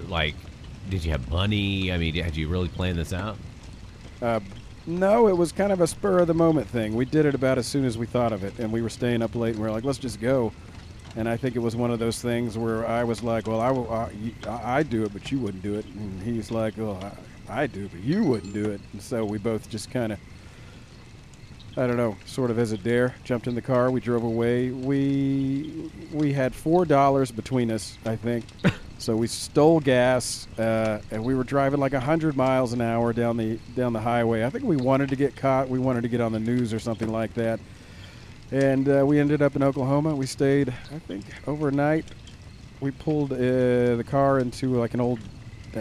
like, 0.09 0.35
did 0.89 1.05
you 1.05 1.11
have 1.11 1.29
money? 1.31 1.93
I 1.93 1.99
mean, 1.99 2.15
had 2.15 2.37
you 2.37 2.49
really 2.49 2.69
planned 2.69 2.99
this 2.99 3.13
out? 3.13 3.37
Uh, 4.23 4.41
no, 4.87 5.29
it 5.29 5.37
was 5.37 5.53
kind 5.53 5.73
of 5.73 5.81
a 5.81 5.87
spur 5.87 6.21
of 6.21 6.27
the 6.27 6.35
moment 6.35 6.69
thing. 6.69 6.95
We 6.95 7.05
did 7.05 7.27
it 7.27 7.35
about 7.35 7.59
as 7.59 7.67
soon 7.67 7.85
as 7.85 7.97
we 7.97 8.07
thought 8.07 8.33
of 8.33 8.45
it, 8.45 8.59
and 8.59 8.71
we 8.71 8.83
were 8.83 8.91
staying 8.91 9.23
up 9.23 9.35
late, 9.35 9.51
and 9.51 9.59
we 9.59 9.67
were 9.67 9.73
like, 9.73 9.85
let's 9.85 9.99
just 9.99 10.21
go. 10.21 10.53
And 11.17 11.29
I 11.29 11.37
think 11.37 11.55
it 11.57 11.61
was 11.61 11.77
one 11.77 11.91
of 11.91 11.99
those 11.99 12.21
things 12.21 12.59
where 12.59 12.87
I 12.87 13.05
was 13.05 13.23
like, 13.23 13.47
well, 13.47 13.61
I, 13.61 14.09
I, 14.49 14.83
do 14.83 15.05
it, 15.05 15.13
but 15.13 15.31
you 15.31 15.39
wouldn't 15.39 15.63
do 15.63 15.75
it. 15.75 15.87
And 15.87 16.21
he's 16.23 16.51
like, 16.51 16.75
well, 16.77 16.99
I, 17.49 17.63
I 17.63 17.67
do, 17.67 17.89
but 17.89 18.01
you 18.01 18.25
wouldn't 18.25 18.53
do 18.53 18.71
it. 18.71 18.81
And 18.93 19.01
so 19.01 19.25
we 19.25 19.39
both 19.39 19.71
just 19.71 19.93
kind 19.93 20.13
of, 20.13 20.19
I 21.77 21.87
don't 21.87 21.97
know, 21.97 22.17
sort 22.27 22.51
of 22.51 22.59
as 22.59 22.73
a 22.73 22.77
dare, 22.77 23.15
jumped 23.23 23.47
in 23.47 23.55
the 23.55 23.63
car. 23.63 23.93
We 23.93 24.01
drove 24.01 24.25
away. 24.25 24.71
We 24.71 25.91
we 26.13 26.33
had 26.33 26.53
four 26.53 26.85
dollars 26.85 27.31
between 27.31 27.71
us, 27.71 27.97
I 28.05 28.17
think. 28.17 28.45
So 28.99 29.17
we 29.17 29.27
stole 29.27 29.81
gas, 29.81 30.47
uh, 30.59 31.01
and 31.11 31.25
we 31.25 31.35
were 31.35 31.45
driving 31.45 31.81
like 31.81 31.93
hundred 31.93 32.37
miles 32.37 32.73
an 32.73 32.81
hour 32.81 33.13
down 33.13 33.37
the 33.37 33.59
down 33.75 33.93
the 33.93 34.01
highway. 34.01 34.45
I 34.45 34.51
think 34.51 34.65
we 34.65 34.77
wanted 34.77 35.09
to 35.11 35.17
get 35.17 35.37
caught. 35.37 35.69
We 35.69 35.79
wanted 35.79 36.03
to 36.03 36.09
get 36.09 36.21
on 36.21 36.33
the 36.33 36.41
news 36.41 36.73
or 36.73 36.79
something 36.79 37.11
like 37.11 37.35
that. 37.35 37.61
And 38.51 38.89
uh, 38.89 39.05
we 39.07 39.19
ended 39.19 39.43
up 39.43 39.57
in 39.57 39.63
Oklahoma. 39.63 40.15
We 40.15 40.27
stayed, 40.27 40.73
I 40.93 40.99
think, 41.01 41.25
overnight. 41.47 42.05
We 42.81 42.93
pulled 42.93 43.33
uh, 43.33 43.37
the 43.97 44.05
car 44.07 44.39
into 44.39 44.77
like 44.77 44.95
an 44.95 45.01
old 45.01 45.19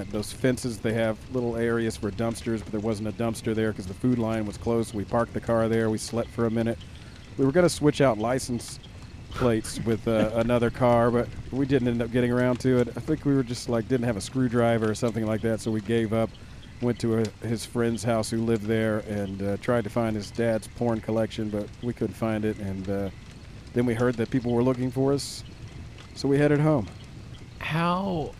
those 0.10 0.34
fences. 0.34 0.79
They 0.79 0.93
have 0.93 1.17
little 1.34 1.55
areas 1.55 1.96
for 1.96 2.10
dumpsters, 2.10 2.60
but 2.60 2.72
there 2.72 2.79
wasn't 2.79 3.10
a 3.10 3.12
dumpster 3.12 3.53
there 3.53 3.72
because 3.72 3.86
the 3.86 3.93
food 3.93 4.17
line 4.17 4.46
was 4.46 4.58
closed. 4.58 4.93
We 4.96 5.05
parked 5.05 5.34
the 5.34 5.41
car 5.41 5.70
there. 5.70 5.89
We 5.91 6.00
slept 6.00 6.29
for 6.29 6.48
a 6.48 6.51
minute. 6.51 6.79
We 7.38 7.46
were 7.46 7.51
going 7.51 7.65
to 7.65 7.70
switch 7.70 8.01
out 8.01 8.17
license 8.17 8.79
plates 9.34 9.80
with 9.82 10.08
uh, 10.08 10.32
another 10.36 10.70
car, 10.70 11.12
but 11.12 11.28
we 11.52 11.66
didn't 11.66 11.88
end 11.88 12.02
up 12.02 12.12
getting 12.12 12.32
around 12.32 12.60
to 12.62 12.80
it. 12.80 12.90
I 12.96 13.00
think 13.00 13.25
we 13.25 13.34
were 13.36 13.44
just 13.44 13.70
like 13.70 13.88
didn't 13.88 14.06
have 14.06 14.18
a 14.18 14.22
screwdriver 14.22 14.90
or 14.90 14.96
something 14.96 15.25
like 15.25 15.42
that, 15.42 15.60
so 15.60 15.72
we 15.72 15.82
gave 15.82 16.13
up. 16.13 16.30
Went 16.82 17.00
to 17.00 17.20
a, 17.20 17.48
his 17.48 17.66
friend's 17.66 18.04
house 18.04 18.30
who 18.30 18.44
lived 18.44 18.66
there 18.66 19.00
and 19.00 19.42
uh, 19.42 19.58
tried 19.58 19.86
to 19.86 19.90
find 19.90 20.16
his 20.16 20.32
dad's 20.32 20.68
porn 20.68 21.00
collection, 21.00 21.50
but 21.50 21.68
we 21.82 21.94
couldn't 21.94 22.16
find 22.16 22.44
it. 22.44 22.58
And 22.60 22.90
uh, 22.90 23.10
then 23.74 23.86
we 23.86 23.94
heard 23.94 24.16
that 24.16 24.30
people 24.30 24.52
were 24.52 24.63
looking 24.63 24.92
for 24.92 25.13
us, 25.13 25.44
so 26.16 26.28
we 26.28 26.38
headed 26.38 26.60
home. 26.60 26.88
How 27.60 28.34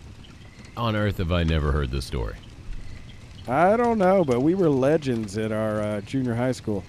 on 0.76 0.94
earth 0.94 1.18
have 1.18 1.32
I 1.32 1.42
never 1.42 1.72
heard 1.72 1.90
this 1.90 2.04
story? 2.04 2.36
I 3.46 3.76
don't 3.76 3.98
know, 3.98 4.24
but 4.24 4.40
we 4.40 4.54
were 4.54 4.68
legends 4.68 5.36
at 5.38 5.52
our 5.52 5.80
uh, 5.80 6.00
junior 6.02 6.34
high 6.34 6.52
school. 6.52 6.84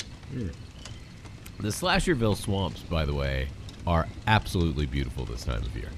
The 1.59 1.69
Slasherville 1.69 2.35
swamps, 2.35 2.81
by 2.81 3.05
the 3.05 3.13
way, 3.13 3.47
are 3.87 4.07
absolutely 4.27 4.85
beautiful 4.85 5.25
this 5.25 5.43
time 5.45 5.61
of 5.63 5.75
year. 5.75 5.89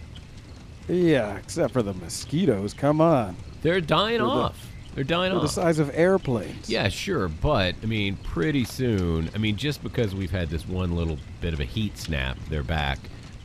Yeah, 0.87 1.35
except 1.37 1.73
for 1.73 1.83
the 1.83 1.93
mosquitoes. 1.93 2.73
Come 2.73 3.01
on, 3.01 3.35
They're 3.61 3.81
dying 3.81 4.17
They're 4.19 4.25
the- 4.27 4.31
off. 4.31 4.67
They're 4.95 5.03
dying 5.03 5.31
they're 5.31 5.41
the 5.41 5.47
size 5.47 5.77
of 5.77 5.91
airplanes. 5.93 6.69
Yeah, 6.71 6.89
sure, 6.89 7.27
but 7.27 7.75
I 7.83 7.85
mean, 7.85 8.15
pretty 8.23 8.63
soon. 8.63 9.29
I 9.35 9.37
mean, 9.37 9.55
just 9.55 9.83
because 9.83 10.15
we've 10.15 10.31
had 10.31 10.49
this 10.49 10.67
one 10.67 10.95
little 10.95 11.19
bit 11.39 11.53
of 11.53 11.59
a 11.59 11.65
heat 11.65 11.99
snap, 11.99 12.35
they're 12.49 12.63
back. 12.63 12.97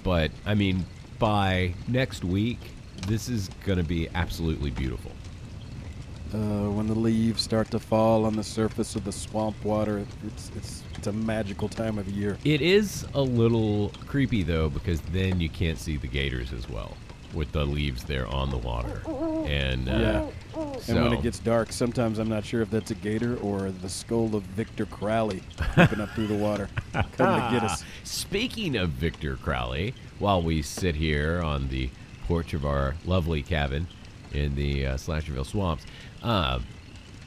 But 0.03 0.31
I 0.47 0.55
mean, 0.55 0.87
by 1.19 1.75
next 1.89 2.25
week, 2.25 2.59
this 3.07 3.29
is 3.29 3.51
going 3.67 3.77
to 3.77 3.85
be 3.85 4.09
absolutely 4.15 4.71
beautiful. 4.71 5.11
Uh, 6.33 6.71
when 6.71 6.87
the 6.87 6.95
leaves 6.95 7.43
start 7.43 7.71
to 7.73 7.79
fall 7.79 8.25
on 8.25 8.35
the 8.35 8.43
surface 8.43 8.97
of 8.97 9.05
the 9.05 9.13
swamp 9.13 9.63
water, 9.63 10.07
it's 10.27 10.51
it's 10.57 10.82
it's 11.03 11.09
a 11.09 11.13
magical 11.13 11.69
time 11.69 11.99
of 11.99 12.09
year. 12.09 12.39
It 12.45 12.61
is 12.61 13.05
a 13.13 13.21
little 13.21 13.91
creepy 14.07 14.45
though, 14.45 14.71
because 14.71 15.01
then 15.01 15.41
you 15.41 15.49
can't 15.49 15.77
see 15.77 15.97
the 15.97 16.07
gators 16.07 16.53
as 16.53 16.69
well 16.69 16.97
with 17.35 17.51
the 17.51 17.65
leaves 17.65 18.05
there 18.05 18.29
on 18.29 18.51
the 18.51 18.59
water. 18.59 19.03
And 19.49 19.89
uh, 19.89 20.29
Yeah. 20.55 20.73
And 20.87 21.03
when 21.03 21.13
it 21.13 21.23
gets 21.23 21.41
dark, 21.41 21.73
sometimes 21.73 22.21
I'm 22.21 22.29
not 22.29 22.45
sure 22.45 22.63
if 22.63 22.71
that's 22.71 22.93
a 22.93 22.95
gator 22.95 23.37
or 23.39 23.73
the 23.73 23.89
skull 23.89 24.37
of 24.37 24.45
Victor 24.45 24.87
Crowley 24.87 25.43
poking 25.57 26.01
up 26.01 26.11
through 26.11 26.29
the 26.29 26.37
water, 26.37 26.69
coming 26.93 27.43
to 27.43 27.49
get 27.51 27.65
us. 27.65 27.83
Speaking 28.05 28.77
of 28.77 28.91
Victor 28.91 29.35
Crowley, 29.37 29.95
while 30.21 30.41
we 30.41 30.63
sit 30.63 30.95
here 30.95 31.43
on 31.43 31.67
the 31.67 31.91
porch 32.29 32.55
of 32.55 32.65
our 32.65 32.95
lovely 33.05 33.43
cabin 33.43 33.89
in 34.33 34.55
the 34.55 34.87
uh, 34.87 34.95
Slasherville 34.95 35.47
swamps, 35.47 35.85
uh, 36.23 36.61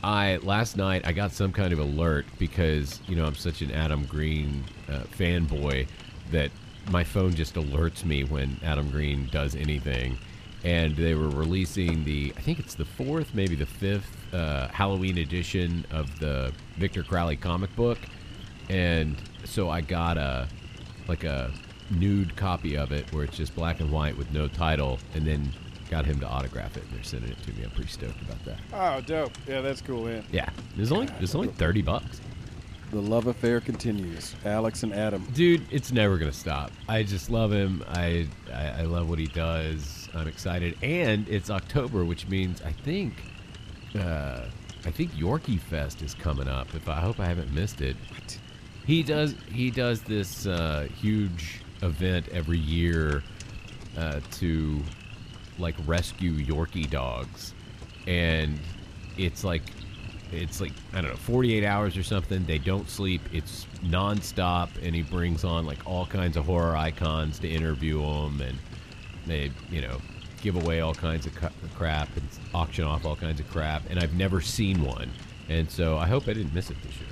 I 0.06 0.38
last 0.38 0.78
night 0.78 1.06
I 1.06 1.12
got 1.12 1.32
some 1.32 1.52
kind 1.52 1.74
of 1.74 1.80
alert 1.80 2.26
because 2.38 3.02
you 3.08 3.16
know 3.16 3.26
I'm 3.26 3.36
such 3.36 3.62
an 3.62 3.72
Adam 3.72 4.06
Green 4.06 4.64
uh, 4.88 5.04
fanboy 5.18 5.88
that 6.32 6.52
my 6.90 7.04
phone 7.04 7.34
just 7.34 7.56
alerts 7.56 8.06
me 8.06 8.24
when 8.24 8.60
Adam 8.64 8.90
Green 8.90 9.28
does 9.32 9.56
anything. 9.56 10.18
And 10.64 10.96
they 10.96 11.14
were 11.14 11.30
releasing 11.30 12.06
the, 12.06 12.34
I 12.36 12.42
think 12.42 12.58
it's 12.58 12.74
the 12.74 12.86
fourth, 12.86 13.36
maybe 13.36 13.54
the 13.54 13.68
fifth 13.68 14.34
uh, 14.34 14.68
Halloween 14.70 15.20
edition 15.20 15.86
of 15.92 16.20
the 16.20 16.52
Victor 16.78 17.04
Crowley 17.04 17.36
comic 17.36 17.76
book 17.76 18.00
and 18.70 19.16
so 19.44 19.70
I 19.70 19.82
got 19.82 20.18
a 20.18 20.48
like 21.08 21.24
a 21.24 21.52
nude 21.92 22.36
copy 22.36 22.76
of 22.76 22.92
it 22.92 23.12
where 23.14 23.24
it's 23.24 23.38
just 23.38 23.56
black 23.56 23.80
and 23.80 23.92
white 23.92 24.18
with 24.18 24.32
no 24.32 24.48
title, 24.48 25.00
and 25.14 25.26
then 25.26 25.52
got 25.89 26.06
him 26.06 26.20
to 26.20 26.27
autograph 26.27 26.75
it, 26.77 26.84
and 26.84 26.94
they're 26.94 27.04
sending 27.04 27.32
it 27.32 27.42
to 27.44 27.54
me. 27.54 27.63
I'm 27.63 27.72
pretty 27.72 27.89
stoked 27.89 28.22
about 28.22 28.44
that. 28.46 28.58
Oh, 28.74 29.01
dope! 29.01 29.32
Yeah, 29.48 29.62
that's 29.62 29.82
cool, 29.82 30.06
man. 30.06 30.24
Yeah, 30.32 30.50
it's 30.77 30.92
only 30.92 31.08
it's 31.20 31.36
only 31.36 31.50
thirty 31.50 31.82
bucks, 31.82 32.22
The 32.92 33.01
love 33.01 33.27
affair 33.27 33.60
continues. 33.62 34.36
Alex 34.46 34.84
and 34.84 34.94
Adam. 34.94 35.25
dude. 35.34 35.62
It's 35.72 35.92
never 35.92 36.18
gonna 36.18 36.32
stop. 36.34 36.72
I 36.89 37.04
just 37.04 37.30
love 37.30 37.51
him. 37.51 37.84
I, 37.88 38.27
I 38.54 38.68
I 38.68 38.82
love 38.84 39.10
what 39.10 39.20
he 39.20 39.27
does. 39.27 40.10
I'm 40.13 40.27
excited, 40.27 40.77
and 40.82 41.27
it's 41.30 41.50
October, 41.50 42.06
which 42.06 42.27
means 42.27 42.62
I 42.62 42.72
think. 42.72 43.13
Uh, 43.98 44.46
I 44.86 44.92
think 44.92 45.12
Yorkie 45.13 45.60
Fest 45.60 46.01
is 46.04 46.13
coming 46.13 46.48
up. 46.48 46.74
If 46.75 46.88
I 46.89 47.00
hope 47.00 47.20
I 47.20 47.25
haven't 47.25 47.51
missed 47.54 47.82
it. 47.82 47.96
He 48.86 49.01
does. 49.01 49.34
He 49.51 49.72
does 49.72 50.01
this 50.01 50.46
uh, 50.46 50.88
huge 51.01 51.62
event 51.82 52.27
every 52.32 52.60
year 52.60 53.24
uh, 53.98 54.20
to 54.34 54.80
like 55.58 55.76
rescue 55.86 56.34
Yorkie 56.34 56.90
dogs, 56.90 57.54
and 58.08 58.60
it's 59.18 59.44
like 59.44 59.64
it's 60.32 60.60
like 60.62 60.74
I 60.94 61.02
don't 61.02 61.12
know, 61.12 61.18
48 61.18 61.64
hours 61.64 61.98
or 61.98 62.04
something. 62.04 62.46
They 62.46 62.58
don't 62.58 62.90
sleep. 62.90 63.22
It's 63.32 63.68
nonstop, 63.84 64.70
and 64.82 64.96
he 64.96 65.02
brings 65.02 65.44
on 65.44 65.66
like 65.66 65.80
all 65.86 66.06
kinds 66.06 66.38
of 66.38 66.46
horror 66.46 66.76
icons 66.76 67.40
to 67.40 67.50
interview 67.50 68.00
them, 68.02 68.42
and 68.42 68.58
they 69.26 69.52
you 69.70 69.82
know 69.82 70.00
give 70.42 70.56
away 70.56 70.82
all 70.82 70.94
kinds 70.94 71.26
of 71.26 71.34
crap 71.76 72.16
and 72.16 72.28
auction 72.54 72.84
off 72.84 73.06
all 73.06 73.16
kinds 73.16 73.40
of 73.40 73.50
crap. 73.50 73.84
And 73.90 74.00
I've 74.00 74.14
never 74.14 74.42
seen 74.42 74.84
one, 74.84 75.12
and 75.50 75.70
so 75.70 75.98
I 75.98 76.08
hope 76.08 76.24
I 76.28 76.34
didn't 76.34 76.54
miss 76.54 76.70
it 76.70 76.78
this 76.84 76.96
year. 76.98 77.10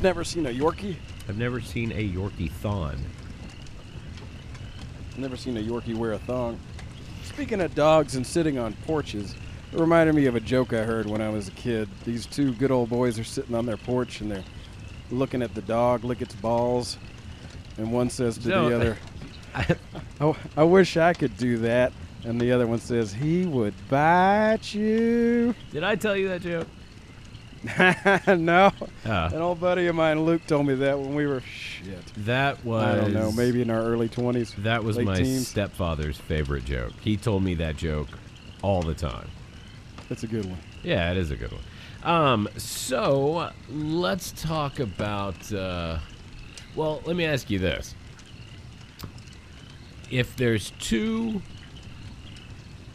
Never 0.00 0.22
seen 0.22 0.46
a 0.46 0.50
Yorkie. 0.50 0.96
I've 1.28 1.38
never 1.38 1.60
seen 1.60 1.90
a 1.92 2.08
Yorkie 2.08 2.50
thon. 2.50 2.98
Never 5.18 5.36
seen 5.36 5.56
a 5.56 5.60
Yorkie 5.60 5.96
wear 5.96 6.12
a 6.12 6.18
thong. 6.18 6.60
Speaking 7.24 7.60
of 7.60 7.74
dogs 7.74 8.14
and 8.14 8.24
sitting 8.24 8.56
on 8.56 8.72
porches, 8.86 9.34
it 9.72 9.78
reminded 9.80 10.14
me 10.14 10.26
of 10.26 10.36
a 10.36 10.40
joke 10.40 10.72
I 10.72 10.84
heard 10.84 11.06
when 11.06 11.20
I 11.20 11.28
was 11.28 11.48
a 11.48 11.52
kid. 11.52 11.88
These 12.04 12.24
two 12.26 12.54
good 12.54 12.70
old 12.70 12.88
boys 12.88 13.18
are 13.18 13.24
sitting 13.24 13.56
on 13.56 13.66
their 13.66 13.76
porch 13.76 14.20
and 14.20 14.30
they're 14.30 14.44
looking 15.10 15.42
at 15.42 15.56
the 15.56 15.62
dog 15.62 16.04
lick 16.04 16.22
its 16.22 16.36
balls, 16.36 16.98
and 17.78 17.92
one 17.92 18.10
says 18.10 18.38
to 18.38 18.48
No, 18.48 18.68
the 18.68 18.76
other, 18.76 18.98
I, 19.56 19.76
oh, 20.20 20.36
I 20.56 20.62
wish 20.62 20.96
I 20.96 21.12
could 21.14 21.36
do 21.36 21.58
that. 21.58 21.92
And 22.24 22.40
the 22.40 22.52
other 22.52 22.66
one 22.66 22.78
says, 22.78 23.12
he 23.12 23.44
would 23.44 23.74
bite 23.88 24.72
you. 24.72 25.54
Did 25.72 25.82
I 25.82 25.96
tell 25.96 26.16
you 26.16 26.28
that 26.28 26.42
joke? 26.42 26.68
no. 28.26 28.70
Oh. 29.06 29.10
An 29.26 29.34
old 29.34 29.60
buddy 29.60 29.86
of 29.86 29.94
mine, 29.94 30.24
Luke, 30.24 30.46
told 30.46 30.66
me 30.66 30.74
that 30.76 30.98
when 30.98 31.14
we 31.14 31.26
were 31.26 31.40
shit. 31.40 32.04
That 32.18 32.64
was 32.64 32.84
I 32.84 32.94
don't 32.96 33.12
know, 33.12 33.32
maybe 33.32 33.62
in 33.62 33.70
our 33.70 33.82
early 33.82 34.08
20s. 34.08 34.54
that 34.62 34.84
was 34.84 34.98
my 34.98 35.16
teens. 35.16 35.48
stepfather's 35.48 36.18
favorite 36.18 36.64
joke. 36.64 36.92
He 37.00 37.16
told 37.16 37.42
me 37.42 37.54
that 37.54 37.76
joke 37.76 38.08
all 38.62 38.82
the 38.82 38.94
time. 38.94 39.28
That's 40.08 40.22
a 40.22 40.26
good 40.26 40.46
one. 40.46 40.58
Yeah, 40.82 41.10
it 41.10 41.16
is 41.16 41.30
a 41.30 41.36
good 41.36 41.52
one. 41.52 41.62
Um, 42.04 42.48
so 42.56 43.50
let's 43.68 44.32
talk 44.32 44.78
about. 44.78 45.52
Uh, 45.52 45.98
well, 46.76 47.02
let 47.04 47.16
me 47.16 47.24
ask 47.24 47.50
you 47.50 47.58
this: 47.58 47.94
If 50.10 50.36
there's 50.36 50.72
two 50.78 51.42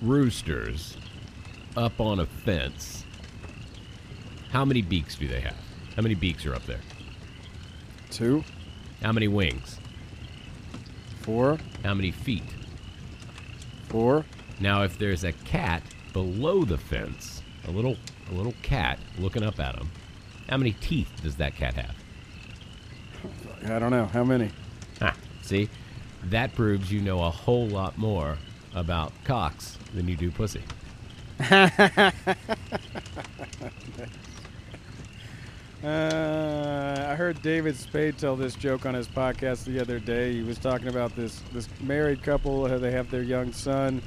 roosters 0.01 0.97
up 1.75 1.99
on 1.99 2.19
a 2.19 2.25
fence, 2.25 3.02
how 4.53 4.63
many 4.63 4.81
beaks 4.83 5.15
do 5.15 5.27
they 5.27 5.41
have? 5.41 5.55
How 5.95 6.03
many 6.03 6.13
beaks 6.15 6.45
are 6.45 6.53
up 6.53 6.63
there? 6.67 6.79
Two, 8.11 8.43
How 9.01 9.11
many 9.11 9.27
wings? 9.27 9.79
four, 11.23 11.57
How 11.83 11.93
many 11.95 12.11
feet? 12.11 12.43
four. 13.89 14.25
Now, 14.59 14.83
if 14.83 14.97
there's 14.99 15.23
a 15.23 15.31
cat 15.31 15.81
below 16.13 16.63
the 16.65 16.77
fence, 16.77 17.41
a 17.67 17.71
little 17.71 17.97
a 18.29 18.33
little 18.33 18.53
cat 18.61 18.99
looking 19.17 19.41
up 19.43 19.59
at 19.59 19.75
him, 19.75 19.89
how 20.49 20.57
many 20.57 20.73
teeth 20.73 21.09
does 21.23 21.37
that 21.37 21.55
cat 21.55 21.73
have? 21.73 21.95
I 23.65 23.79
don't 23.79 23.89
know 23.91 24.05
how 24.05 24.23
many. 24.23 24.51
Ah, 25.01 25.15
see, 25.41 25.67
that 26.25 26.53
proves 26.53 26.91
you 26.91 27.01
know 27.01 27.23
a 27.23 27.29
whole 27.31 27.67
lot 27.67 27.97
more 27.97 28.37
about 28.75 29.11
cocks 29.23 29.79
than 29.95 30.07
you 30.07 30.15
do 30.15 30.29
pussy. 30.29 30.61
Uh, 35.83 37.07
I 37.09 37.15
heard 37.15 37.41
David 37.41 37.75
Spade 37.75 38.17
tell 38.17 38.37
this 38.37 38.55
joke 38.55 38.85
on 38.85 38.93
his 38.93 39.07
podcast 39.07 39.65
the 39.65 39.81
other 39.81 39.99
day. 39.99 40.31
He 40.31 40.41
was 40.41 40.57
talking 40.57 40.87
about 40.87 41.13
this 41.13 41.41
this 41.51 41.67
married 41.81 42.23
couple. 42.23 42.63
They 42.63 42.91
have 42.91 43.11
their 43.11 43.21
young 43.21 43.51
son, 43.51 44.01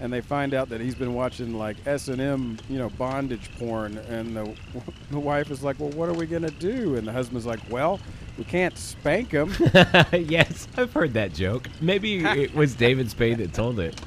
and 0.00 0.12
they 0.12 0.20
find 0.20 0.52
out 0.52 0.68
that 0.68 0.82
he's 0.82 0.94
been 0.94 1.14
watching 1.14 1.54
like 1.56 1.78
S 1.86 2.08
and 2.08 2.20
M, 2.20 2.58
you 2.68 2.76
know, 2.78 2.90
bondage 2.90 3.50
porn. 3.58 3.96
And 3.96 4.36
the 4.36 4.54
the 5.10 5.18
wife 5.18 5.50
is 5.50 5.62
like, 5.62 5.80
"Well, 5.80 5.90
what 5.90 6.10
are 6.10 6.14
we 6.14 6.26
gonna 6.26 6.50
do?" 6.50 6.96
And 6.96 7.08
the 7.08 7.12
husband's 7.12 7.46
like, 7.46 7.60
"Well, 7.70 8.00
we 8.36 8.44
can't 8.44 8.76
spank 8.76 9.30
him." 9.30 9.54
yes, 10.12 10.68
I've 10.76 10.92
heard 10.92 11.14
that 11.14 11.32
joke. 11.32 11.70
Maybe 11.80 12.22
it 12.22 12.54
was 12.54 12.74
David 12.74 13.10
Spade 13.10 13.38
that 13.38 13.54
told 13.54 13.80
it. 13.80 13.98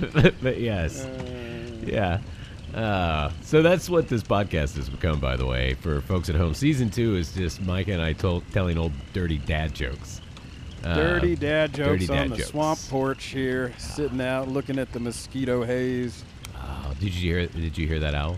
but 0.42 0.58
yes. 0.58 1.06
Yeah. 1.84 2.20
Uh, 2.74 3.30
so 3.42 3.60
that's 3.62 3.90
what 3.90 4.08
this 4.08 4.22
podcast 4.22 4.76
has 4.76 4.88
become, 4.88 5.20
by 5.20 5.36
the 5.36 5.44
way, 5.46 5.74
for 5.74 6.00
folks 6.02 6.28
at 6.30 6.34
home. 6.34 6.54
Season 6.54 6.88
two 6.90 7.16
is 7.16 7.32
just 7.34 7.60
Micah 7.60 7.92
and 7.92 8.02
I 8.02 8.12
told, 8.14 8.44
telling 8.52 8.78
old 8.78 8.92
dirty 9.12 9.38
dad 9.38 9.74
jokes. 9.74 10.20
Uh, 10.82 10.94
Dirty 10.96 11.36
dad 11.36 11.72
jokes 11.74 11.88
dirty 11.90 12.06
dad 12.06 12.18
on 12.24 12.30
the 12.30 12.36
jokes. 12.38 12.48
swamp 12.50 12.78
porch 12.88 13.24
here, 13.26 13.72
sitting 13.78 14.20
out 14.20 14.48
looking 14.48 14.78
at 14.78 14.90
the 14.92 14.98
mosquito 14.98 15.62
haze. 15.62 16.24
Oh, 16.56 16.92
did 16.98 17.14
you 17.14 17.34
hear? 17.34 17.46
Did 17.46 17.78
you 17.78 17.86
hear 17.86 18.00
that 18.00 18.14
owl? 18.16 18.36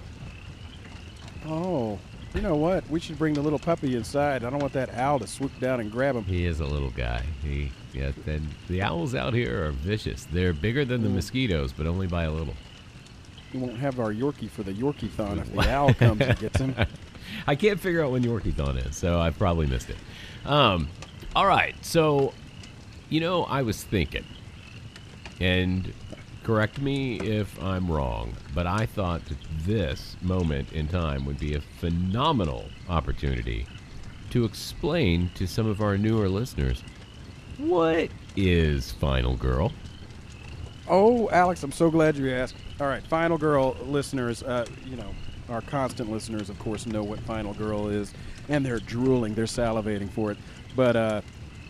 Oh, 1.47 1.99
you 2.35 2.41
know 2.41 2.55
what? 2.57 2.89
We 2.91 3.01
should 3.01 3.19
bring 3.19 3.35
the 3.35 3.41
little 3.41 3.59
puppy 3.59 3.97
inside. 3.97 4.45
I 4.45 4.51
don't 4.51 4.59
want 4.61 4.73
that 4.75 4.93
owl 4.95 5.19
to 5.21 5.27
swoop 5.27 5.59
down 5.61 5.81
and 5.81 5.91
grab 5.91 6.17
him. 6.17 6.25
He 6.25 6.45
is 6.47 6.61
a 6.61 6.67
little 6.67 6.91
guy. 6.91 7.23
He, 7.43 7.71
yeah. 7.93 8.13
Then 8.27 8.49
the 8.69 8.83
owls 8.83 9.15
out 9.15 9.33
here 9.35 9.67
are 9.67 9.71
vicious. 9.71 10.27
They're 10.31 10.53
bigger 10.53 10.85
than 10.85 11.03
the 11.03 11.09
Mm. 11.09 11.15
mosquitoes, 11.15 11.73
but 11.73 11.87
only 11.87 12.07
by 12.09 12.25
a 12.25 12.31
little. 12.31 12.55
We 13.55 13.61
won't 13.61 13.79
have 13.79 14.01
our 14.01 14.13
Yorkie 14.13 14.51
for 14.51 14.65
the 14.65 14.73
Yorkie-thon 14.73 15.39
if 15.39 15.53
the 15.53 15.71
owl 15.71 15.95
comes 15.95 16.21
and 16.23 16.37
gets 16.41 16.59
him. 16.59 16.75
I 17.47 17.55
can't 17.55 17.79
figure 17.79 18.03
out 18.05 18.11
when 18.11 18.25
Yorkie-thon 18.25 18.79
is, 18.79 18.97
so 18.97 19.21
I've 19.21 19.39
probably 19.39 19.67
missed 19.67 19.91
it. 19.91 19.97
Um, 20.45 20.89
all 21.37 21.47
right, 21.47 21.75
so 21.81 22.35
you 23.09 23.21
know, 23.21 23.45
I 23.45 23.63
was 23.63 23.85
thinking, 23.85 24.25
and 25.41 25.93
correct 26.43 26.81
me 26.81 27.21
if 27.21 27.63
I'm 27.63 27.89
wrong, 27.89 28.35
but 28.57 28.67
I 28.67 28.87
thought 28.87 29.25
that 29.27 29.39
this 29.61 30.17
moment 30.21 30.73
in 30.73 30.89
time 30.89 31.25
would 31.25 31.39
be 31.39 31.55
a 31.55 31.61
phenomenal 31.61 32.65
opportunity 32.89 33.67
to 34.31 34.45
explain 34.45 35.31
to 35.37 35.47
some 35.47 35.69
of 35.69 35.81
our 35.81 35.97
newer 35.97 36.29
listeners 36.29 36.83
what 37.59 38.11
is 38.37 38.91
Final 38.91 39.37
Girl. 39.37 39.73
Oh, 40.89 41.31
Alex, 41.31 41.63
I'm 41.63 41.71
so 41.71 41.89
glad 41.89 42.17
you 42.17 42.33
asked. 42.33 42.57
All 42.81 42.89
right, 42.89 43.07
Final 43.07 43.39
Girl 43.39 43.77
listeners, 43.85 44.43
uh, 44.43 44.67
you 44.85 44.97
know, 44.97 45.15
our 45.49 45.61
constant 45.61 46.11
listeners, 46.11 46.51
of 46.51 46.59
course, 46.59 46.87
know 46.87 47.05
what 47.05 47.21
Final 47.21 47.55
Girl 47.55 47.89
is, 47.89 48.13
and 48.49 48.67
they're 48.67 48.81
drooling, 48.81 49.33
they're 49.35 49.45
salivating 49.45 50.11
for 50.11 50.33
it. 50.33 50.39
But 50.75 50.97
uh, 50.97 51.21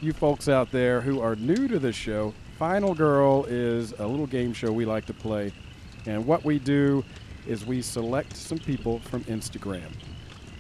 you 0.01 0.15
folks 0.15 0.49
out 0.49 0.71
there 0.73 1.03
who 1.03 1.21
are 1.21 1.37
new 1.37 1.69
to 1.69 1.79
the 1.79 1.93
show, 1.93 2.33
Final 2.59 2.95
Girl 2.95 3.45
is 3.45 3.93
a 3.99 4.07
little 4.07 4.27
game 4.27 4.55
show 4.55 4.73
we 4.73 4.87
like 4.87 5.05
to 5.05 5.13
play. 5.13 5.53
And 6.07 6.27
what 6.27 6.43
we 6.43 6.59
do 6.59 7.05
is 7.47 7.67
we 7.67 7.83
select 7.83 8.35
some 8.35 8.59
people 8.59 9.01
from 9.01 9.25
Instagram. 9.25 9.91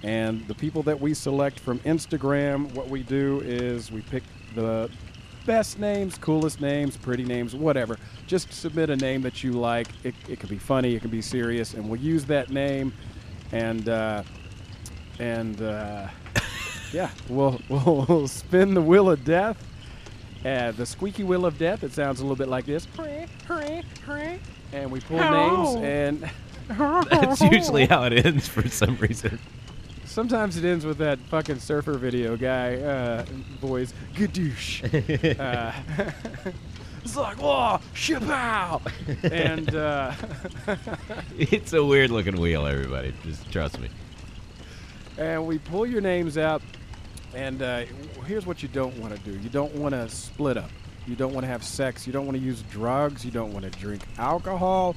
And 0.02 0.46
the 0.46 0.54
people 0.54 0.82
that 0.82 1.00
we 1.00 1.14
select 1.14 1.58
from 1.58 1.78
Instagram, 1.80 2.70
what 2.74 2.90
we 2.90 3.02
do 3.02 3.40
is 3.46 3.90
we 3.90 4.02
pick 4.02 4.22
the 4.54 4.90
best 5.46 5.78
names, 5.78 6.18
coolest 6.18 6.60
names, 6.60 6.96
pretty 6.96 7.24
names, 7.24 7.54
whatever. 7.54 7.98
Just 8.26 8.52
submit 8.52 8.90
a 8.90 8.96
name 8.96 9.22
that 9.22 9.42
you 9.42 9.52
like. 9.52 9.88
It, 10.02 10.14
it 10.28 10.40
can 10.40 10.48
be 10.48 10.58
funny, 10.58 10.94
it 10.94 11.00
can 11.00 11.10
be 11.10 11.22
serious, 11.22 11.74
and 11.74 11.88
we'll 11.88 12.00
use 12.00 12.24
that 12.26 12.50
name. 12.50 12.92
And 13.52 13.88
uh, 13.88 14.22
and 15.18 15.60
uh, 15.62 16.08
yeah, 16.92 17.10
we'll, 17.28 17.60
we'll 17.68 18.06
we'll 18.08 18.28
spin 18.28 18.74
the 18.74 18.82
wheel 18.82 19.10
of 19.10 19.24
death. 19.24 19.56
Uh, 20.44 20.72
the 20.72 20.84
squeaky 20.84 21.24
wheel 21.24 21.46
of 21.46 21.56
death. 21.58 21.84
It 21.84 21.92
sounds 21.92 22.20
a 22.20 22.22
little 22.22 22.36
bit 22.36 22.48
like 22.48 22.66
this. 22.66 22.86
And 24.72 24.90
we 24.90 25.00
pull 25.00 25.18
names, 25.18 25.76
and 25.76 26.30
That's 26.68 27.40
usually 27.42 27.86
how 27.86 28.04
it 28.04 28.24
ends 28.24 28.48
for 28.48 28.66
some 28.68 28.96
reason. 28.96 29.38
Sometimes 30.14 30.56
it 30.56 30.64
ends 30.64 30.86
with 30.86 30.98
that 30.98 31.18
fucking 31.28 31.58
surfer 31.58 31.94
video 31.94 32.36
guy 32.36 32.76
uh, 32.76 33.24
voice, 33.60 33.92
gadoosh. 34.14 34.84
uh, 35.40 35.72
it's 37.02 37.16
like, 37.16 37.36
whoa, 37.36 37.80
shapow! 37.96 38.80
and 39.24 39.74
uh, 39.74 40.12
It's 41.36 41.72
a 41.72 41.84
weird 41.84 42.12
looking 42.12 42.36
wheel, 42.36 42.64
everybody. 42.64 43.12
Just 43.24 43.50
trust 43.50 43.80
me. 43.80 43.88
and 45.18 45.48
we 45.48 45.58
pull 45.58 45.84
your 45.84 46.00
names 46.00 46.38
out. 46.38 46.62
And 47.34 47.60
uh, 47.60 47.82
here's 48.24 48.46
what 48.46 48.62
you 48.62 48.68
don't 48.68 48.96
want 48.98 49.16
to 49.16 49.20
do: 49.28 49.36
you 49.40 49.48
don't 49.48 49.74
want 49.74 49.94
to 49.96 50.08
split 50.08 50.56
up. 50.56 50.70
You 51.08 51.16
don't 51.16 51.34
want 51.34 51.42
to 51.42 51.48
have 51.48 51.64
sex. 51.64 52.06
You 52.06 52.12
don't 52.12 52.24
want 52.24 52.38
to 52.38 52.44
use 52.44 52.62
drugs. 52.70 53.24
You 53.24 53.32
don't 53.32 53.52
want 53.52 53.64
to 53.64 53.80
drink 53.80 54.04
alcohol. 54.16 54.94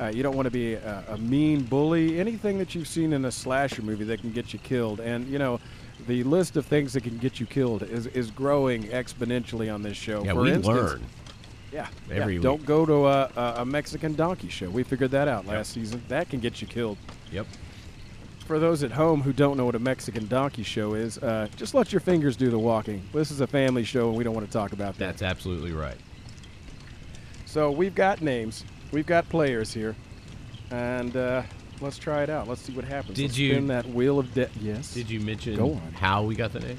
Uh, 0.00 0.06
you 0.06 0.22
don't 0.22 0.36
want 0.36 0.46
to 0.46 0.50
be 0.50 0.74
a, 0.74 1.04
a 1.08 1.18
mean 1.18 1.62
bully. 1.62 2.20
Anything 2.20 2.58
that 2.58 2.74
you've 2.74 2.88
seen 2.88 3.12
in 3.12 3.24
a 3.24 3.32
slasher 3.32 3.82
movie 3.82 4.04
that 4.04 4.20
can 4.20 4.30
get 4.32 4.52
you 4.52 4.58
killed. 4.58 5.00
And 5.00 5.26
you 5.26 5.38
know, 5.38 5.60
the 6.06 6.22
list 6.24 6.56
of 6.56 6.66
things 6.66 6.92
that 6.92 7.02
can 7.02 7.18
get 7.18 7.40
you 7.40 7.46
killed 7.46 7.82
is, 7.82 8.06
is 8.08 8.30
growing 8.30 8.84
exponentially 8.84 9.72
on 9.72 9.82
this 9.82 9.96
show. 9.96 10.22
Yeah, 10.24 10.34
For 10.34 10.42
we 10.42 10.52
instance, 10.52 10.66
learn. 10.66 11.02
Yeah, 11.72 11.88
every 12.10 12.36
yeah. 12.36 12.42
Don't 12.42 12.64
go 12.64 12.86
to 12.86 13.06
a, 13.06 13.30
a, 13.36 13.54
a 13.58 13.64
Mexican 13.64 14.14
donkey 14.14 14.48
show. 14.48 14.68
We 14.70 14.82
figured 14.82 15.10
that 15.10 15.28
out 15.28 15.46
last 15.46 15.72
season. 15.72 16.02
That 16.08 16.28
can 16.30 16.40
get 16.40 16.60
you 16.60 16.66
killed. 16.66 16.96
Yep. 17.32 17.46
For 18.46 18.60
those 18.60 18.84
at 18.84 18.92
home 18.92 19.22
who 19.22 19.32
don't 19.32 19.56
know 19.56 19.64
what 19.64 19.74
a 19.74 19.80
Mexican 19.80 20.28
donkey 20.28 20.62
show 20.62 20.94
is, 20.94 21.18
uh, 21.18 21.48
just 21.56 21.74
let 21.74 21.92
your 21.92 22.00
fingers 22.00 22.36
do 22.36 22.48
the 22.48 22.58
walking. 22.58 23.02
This 23.12 23.32
is 23.32 23.40
a 23.40 23.46
family 23.46 23.82
show, 23.82 24.08
and 24.08 24.16
we 24.16 24.22
don't 24.22 24.34
want 24.34 24.46
to 24.46 24.52
talk 24.52 24.72
about 24.72 24.96
that. 24.98 25.04
That's 25.04 25.22
absolutely 25.22 25.72
right. 25.72 25.96
So 27.46 27.72
we've 27.72 27.94
got 27.94 28.22
names, 28.22 28.64
we've 28.92 29.06
got 29.06 29.28
players 29.28 29.72
here, 29.72 29.94
and 30.70 31.16
uh, 31.16 31.42
let's 31.80 31.98
try 31.98 32.22
it 32.22 32.30
out. 32.30 32.48
Let's 32.48 32.62
see 32.62 32.72
what 32.72 32.84
happens. 32.84 33.16
Did 33.16 33.24
Let's 33.26 33.38
you- 33.38 33.52
spin 33.52 33.66
that 33.68 33.86
wheel 33.88 34.18
of 34.18 34.32
death? 34.34 34.56
Yes. 34.60 34.92
Did 34.94 35.10
you 35.10 35.20
mention 35.20 35.56
Go 35.56 35.72
on. 35.74 35.92
how 35.92 36.22
we 36.22 36.34
got 36.34 36.52
the 36.52 36.60
name? 36.60 36.78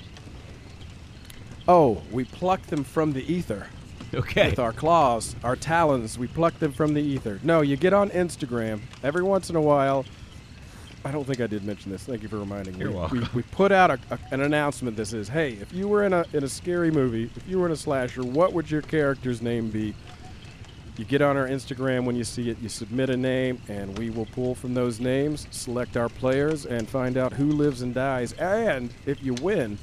Oh, 1.68 2.02
we 2.12 2.24
plucked 2.26 2.70
them 2.70 2.84
from 2.84 3.14
the 3.14 3.32
ether 3.32 3.68
Okay. 4.14 4.50
with 4.52 4.60
our 4.60 4.72
claws, 4.72 5.36
our 5.44 5.56
talons. 5.58 6.18
We 6.18 6.28
plucked 6.28 6.60
them 6.62 6.72
from 6.72 6.94
the 6.94 7.02
ether. 7.02 7.40
No, 7.44 7.60
you 7.62 7.76
get 7.76 7.92
on 7.94 8.10
Instagram 8.12 8.80
every 9.04 9.22
once 9.24 9.50
in 9.50 9.56
a 9.58 9.62
while. 9.62 10.06
I 11.04 11.12
don't 11.12 11.26
think 11.26 11.42
I 11.42 11.48
did 11.48 11.64
mention 11.64 11.92
this. 11.92 12.04
Thank 12.04 12.24
you 12.24 12.30
for 12.30 12.38
reminding 12.38 12.74
me. 12.78 12.80
You're 12.86 12.92
welcome. 12.94 13.20
We, 13.20 13.28
we 13.36 13.44
put 13.44 13.72
out 13.72 13.92
a, 13.92 14.00
a, 14.10 14.20
an 14.32 14.42
announcement 14.42 14.98
that 14.98 15.06
says, 15.08 15.28
"Hey, 15.30 15.54
if 15.62 15.72
you 15.74 15.88
were 15.88 16.04
in 16.06 16.12
a 16.14 16.26
in 16.34 16.44
a 16.44 16.50
scary 16.50 16.90
movie, 16.92 17.30
if 17.36 17.48
you 17.48 17.60
were 17.60 17.66
in 17.66 17.72
a 17.72 17.78
slasher, 17.78 18.24
what 18.24 18.52
would 18.54 18.70
your 18.72 18.82
character's 18.82 19.42
name 19.42 19.70
be?" 19.70 19.94
You 20.98 21.06
get 21.06 21.22
on 21.22 21.38
our 21.38 21.48
Instagram 21.48 22.06
when 22.06 22.16
you 22.16 22.24
see 22.24 22.50
it, 22.50 22.58
you 22.60 22.70
submit 22.70 23.12
a 23.12 23.18
name, 23.18 23.62
and 23.68 23.96
we 24.00 24.10
will 24.10 24.26
pull 24.26 24.56
from 24.56 24.74
those 24.74 25.00
names, 25.00 25.48
select 25.52 25.96
our 25.96 26.10
players, 26.10 26.66
and 26.66 26.90
find 26.90 27.18
out 27.18 27.34
who 27.34 27.52
lives 27.52 27.84
and 27.84 27.94
dies. 27.94 28.34
And 28.34 28.92
if 29.06 29.24
you 29.24 29.36
win, 29.36 29.78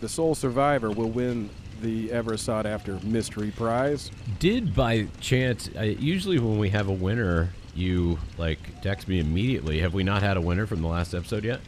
the 0.00 0.10
sole 0.10 0.34
survivor 0.34 0.90
will 0.90 1.08
win 1.08 1.48
the 1.80 2.12
ever 2.12 2.36
sought 2.36 2.66
after 2.66 3.00
mystery 3.02 3.50
prize. 3.50 4.10
Did 4.38 4.74
by 4.74 5.06
chance, 5.20 5.70
uh, 5.74 5.82
usually 5.84 6.38
when 6.38 6.58
we 6.58 6.68
have 6.68 6.88
a 6.88 6.92
winner, 6.92 7.48
you 7.74 8.18
like 8.36 8.82
text 8.82 9.08
me 9.08 9.20
immediately. 9.20 9.80
Have 9.80 9.94
we 9.94 10.02
not 10.02 10.22
had 10.22 10.36
a 10.36 10.40
winner 10.42 10.66
from 10.66 10.82
the 10.82 10.88
last 10.88 11.14
episode 11.14 11.44
yet? 11.44 11.60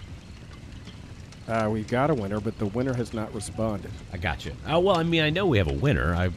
Uh, 1.48 1.70
we 1.72 1.82
got 1.84 2.10
a 2.10 2.14
winner, 2.14 2.38
but 2.38 2.58
the 2.58 2.66
winner 2.66 2.92
has 2.92 3.14
not 3.14 3.34
responded. 3.34 3.90
I 4.12 4.18
got 4.18 4.44
you. 4.44 4.52
Oh 4.68 4.80
well, 4.80 4.96
I 4.96 5.04
mean, 5.04 5.22
I 5.22 5.30
know 5.30 5.46
we 5.46 5.56
have 5.56 5.68
a 5.68 5.72
winner. 5.72 6.14
I, 6.14 6.30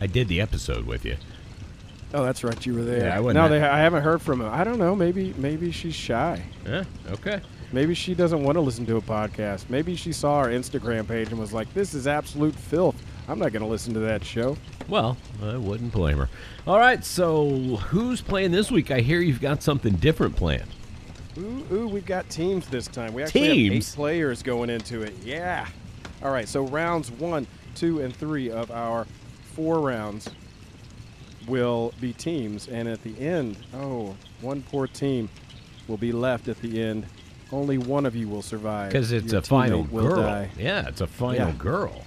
I 0.00 0.06
did 0.06 0.28
the 0.28 0.40
episode 0.40 0.86
with 0.86 1.04
you. 1.04 1.16
Oh, 2.14 2.24
that's 2.24 2.44
right. 2.44 2.64
You 2.64 2.74
were 2.74 2.82
there. 2.82 3.06
Yeah, 3.08 3.16
I 3.16 3.20
wasn't 3.20 3.42
No, 3.42 3.48
they, 3.48 3.62
I 3.62 3.78
haven't 3.80 4.02
heard 4.02 4.22
from 4.22 4.40
him. 4.40 4.48
I 4.48 4.64
don't 4.64 4.78
know. 4.78 4.94
Maybe 4.94 5.34
maybe 5.36 5.70
she's 5.70 5.94
shy. 5.94 6.42
Yeah. 6.64 6.84
Okay. 7.10 7.40
Maybe 7.72 7.94
she 7.94 8.14
doesn't 8.14 8.42
want 8.42 8.56
to 8.56 8.60
listen 8.60 8.86
to 8.86 8.96
a 8.96 9.02
podcast. 9.02 9.68
Maybe 9.68 9.96
she 9.96 10.12
saw 10.12 10.36
our 10.36 10.48
Instagram 10.48 11.06
page 11.08 11.28
and 11.30 11.38
was 11.38 11.52
like, 11.52 11.72
"This 11.74 11.94
is 11.94 12.06
absolute 12.06 12.54
filth. 12.54 12.96
I'm 13.28 13.38
not 13.40 13.52
going 13.52 13.62
to 13.62 13.68
listen 13.68 13.92
to 13.94 14.00
that 14.00 14.24
show." 14.24 14.56
Well, 14.88 15.16
I 15.42 15.56
wouldn't 15.56 15.92
blame 15.92 16.18
her. 16.18 16.28
All 16.66 16.78
right. 16.78 17.04
So 17.04 17.48
who's 17.88 18.22
playing 18.22 18.52
this 18.52 18.70
week? 18.70 18.90
I 18.92 19.00
hear 19.00 19.20
you've 19.20 19.40
got 19.40 19.62
something 19.62 19.94
different 19.96 20.36
planned. 20.36 20.70
Ooh, 21.38 21.66
ooh, 21.72 21.88
we've 21.88 22.06
got 22.06 22.30
teams 22.30 22.66
this 22.68 22.86
time. 22.86 23.12
We 23.12 23.22
actually 23.24 23.40
have 23.42 23.54
Teams? 23.56 23.92
eight 23.92 23.96
players 23.96 24.42
going 24.42 24.70
into 24.70 25.02
it. 25.02 25.12
Yeah. 25.22 25.66
All 26.22 26.30
right. 26.30 26.48
So 26.48 26.62
rounds 26.66 27.10
one, 27.10 27.46
two, 27.74 28.00
and 28.00 28.14
three 28.14 28.50
of 28.50 28.70
our 28.70 29.06
four 29.54 29.80
rounds 29.80 30.30
will 31.46 31.92
be 32.00 32.12
teams, 32.12 32.68
and 32.68 32.88
at 32.88 33.02
the 33.02 33.18
end, 33.18 33.56
oh, 33.74 34.14
one 34.40 34.62
poor 34.62 34.86
team 34.86 35.28
will 35.88 35.96
be 35.96 36.12
left 36.12 36.48
at 36.48 36.60
the 36.60 36.82
end. 36.82 37.06
Only 37.52 37.78
one 37.78 38.06
of 38.06 38.16
you 38.16 38.28
will 38.28 38.42
survive. 38.42 38.90
Because 38.90 39.12
it's 39.12 39.32
Your 39.32 39.40
a 39.40 39.44
final 39.44 39.84
girl. 39.84 40.16
die. 40.22 40.50
Yeah, 40.58 40.88
it's 40.88 41.00
a 41.00 41.06
final 41.06 41.48
Yeah. 41.48 41.54
girl. 41.56 42.04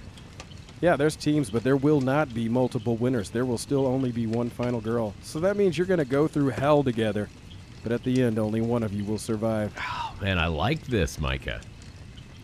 Yeah, 0.82 0.96
there's 0.96 1.16
teams, 1.18 1.50
but 1.50 1.64
there 1.64 1.76
will 1.76 2.00
not 2.00 2.34
be 2.34 2.48
multiple 2.48 2.96
winners. 2.96 3.30
There 3.32 3.44
will 3.46 3.58
still 3.58 3.86
only 3.86 4.12
be 4.14 4.26
one 4.28 4.50
final 4.50 4.80
girl. 4.80 5.14
So 5.24 5.40
that 5.42 5.58
means 5.58 5.78
you're 5.78 5.88
going 5.88 5.98
to 6.00 6.06
go 6.06 6.28
through 6.28 6.50
hell 6.50 6.84
together. 6.84 7.28
But 7.84 7.92
at 7.92 8.04
the 8.04 8.22
end, 8.24 8.40
only 8.40 8.62
one 8.62 8.84
of 8.84 8.94
you 8.94 9.04
will 9.04 9.18
survive. 9.18 9.74
Oh, 9.78 10.14
man, 10.22 10.40
I 10.40 10.48
like 10.48 10.84
this, 10.88 11.20
Micah. 11.20 11.60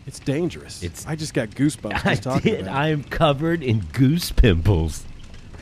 It's 0.06 0.18
dangerous. 0.18 0.82
It's- 0.82 1.06
I 1.06 1.16
just 1.16 1.32
got 1.34 1.48
goosebumps 1.50 2.04
I 2.06 2.14
talking 2.14 2.52
did. 2.52 2.60
about 2.62 2.76
I'm 2.76 3.04
covered 3.04 3.62
in 3.62 3.80
goose 3.94 4.32
pimples. 4.32 5.04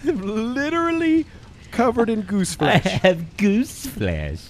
It. 0.07 0.17
Literally 0.17 1.27
covered 1.71 2.11
in 2.11 2.23
goose 2.23 2.55
flesh. 2.55 2.87
I 2.87 2.89
have 2.89 3.37
goose 3.37 3.87
flesh. 3.87 4.41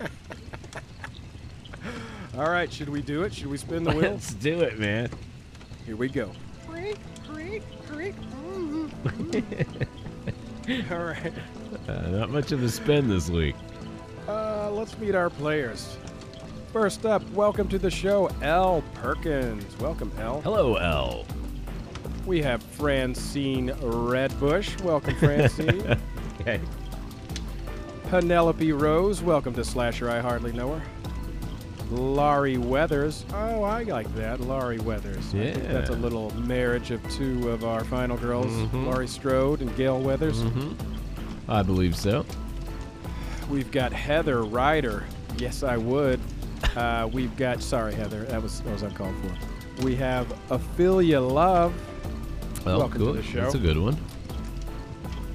All 2.36 2.50
right, 2.50 2.72
should 2.72 2.88
we 2.88 3.02
do 3.02 3.22
it? 3.22 3.34
Should 3.34 3.48
we 3.48 3.58
spin 3.58 3.84
the 3.84 3.90
wheel? 3.90 4.12
Let's 4.12 4.32
do 4.34 4.60
it, 4.60 4.78
man. 4.78 5.10
Here 5.86 5.96
we 5.96 6.08
go. 6.08 6.30
All 10.90 10.98
right. 10.98 11.32
Uh, 11.88 11.92
not 12.10 12.30
much 12.30 12.52
of 12.52 12.62
a 12.62 12.68
spin 12.68 13.08
this 13.08 13.30
week. 13.30 13.56
Uh, 14.28 14.70
let's 14.70 14.96
meet 14.98 15.14
our 15.14 15.30
players. 15.30 15.96
First 16.72 17.06
up, 17.06 17.28
welcome 17.30 17.68
to 17.68 17.78
the 17.78 17.90
show, 17.90 18.30
L. 18.42 18.84
Perkins. 18.94 19.78
Welcome, 19.78 20.12
L. 20.18 20.42
Hello, 20.42 20.76
L. 20.76 21.24
We 22.28 22.42
have 22.42 22.62
Francine 22.62 23.70
Redbush. 23.80 24.78
Welcome, 24.82 25.14
Francine. 25.18 25.96
Okay. 26.40 26.60
Penelope 28.10 28.70
Rose. 28.72 29.22
Welcome 29.22 29.54
to 29.54 29.64
Slasher. 29.64 30.10
I 30.10 30.20
hardly 30.20 30.52
know 30.52 30.74
her. 30.74 30.82
Laurie 31.90 32.58
Weathers. 32.58 33.24
Oh, 33.32 33.62
I 33.62 33.84
like 33.84 34.14
that. 34.16 34.40
Laurie 34.40 34.78
Weathers. 34.78 35.24
Think 35.32 35.62
that's 35.68 35.88
a 35.88 35.94
little 35.94 36.30
marriage 36.34 36.90
of 36.90 37.00
two 37.10 37.48
of 37.48 37.64
our 37.64 37.82
final 37.84 38.18
girls, 38.18 38.52
Mhm. 38.52 38.84
Laurie 38.84 39.08
Strode 39.08 39.62
and 39.62 39.74
Gale 39.74 39.98
Weathers. 39.98 40.42
hmm 40.42 40.72
I 41.48 41.62
believe 41.62 41.96
so. 41.96 42.26
We've 43.48 43.70
got 43.70 43.90
Heather 43.90 44.42
Ryder. 44.44 45.04
Yes, 45.38 45.62
I 45.62 45.78
would. 45.78 46.20
Uh, 46.76 47.08
we've 47.10 47.34
got, 47.38 47.62
sorry, 47.62 47.94
Heather, 47.94 48.24
that 48.24 48.42
was, 48.42 48.60
that 48.60 48.70
was 48.72 48.82
uncalled 48.82 49.14
for. 49.22 49.82
We 49.82 49.96
have 49.96 50.30
Ophelia 50.50 51.20
Love. 51.22 51.72
Well, 52.64 52.78
Welcome 52.80 53.06
to 53.06 53.12
the 53.12 53.22
show. 53.22 53.42
That's 53.42 53.54
a 53.54 53.58
good 53.58 53.78
one. 53.78 53.96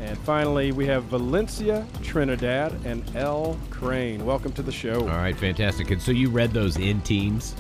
And 0.02 0.18
finally, 0.20 0.72
we 0.72 0.86
have 0.88 1.06
Valencia 1.06 1.88
Trinidad 2.04 2.74
and 2.86 3.04
L. 3.16 3.58
Crane. 3.70 4.26
Welcome 4.26 4.52
to 4.54 4.62
the 4.62 4.72
show. 4.72 5.00
All 5.02 5.08
right, 5.08 5.36
fantastic. 5.36 5.90
And 5.92 6.02
so 6.02 6.12
you 6.12 6.30
read 6.30 6.52
those 6.52 6.78
in 6.78 7.02
teams? 7.02 7.56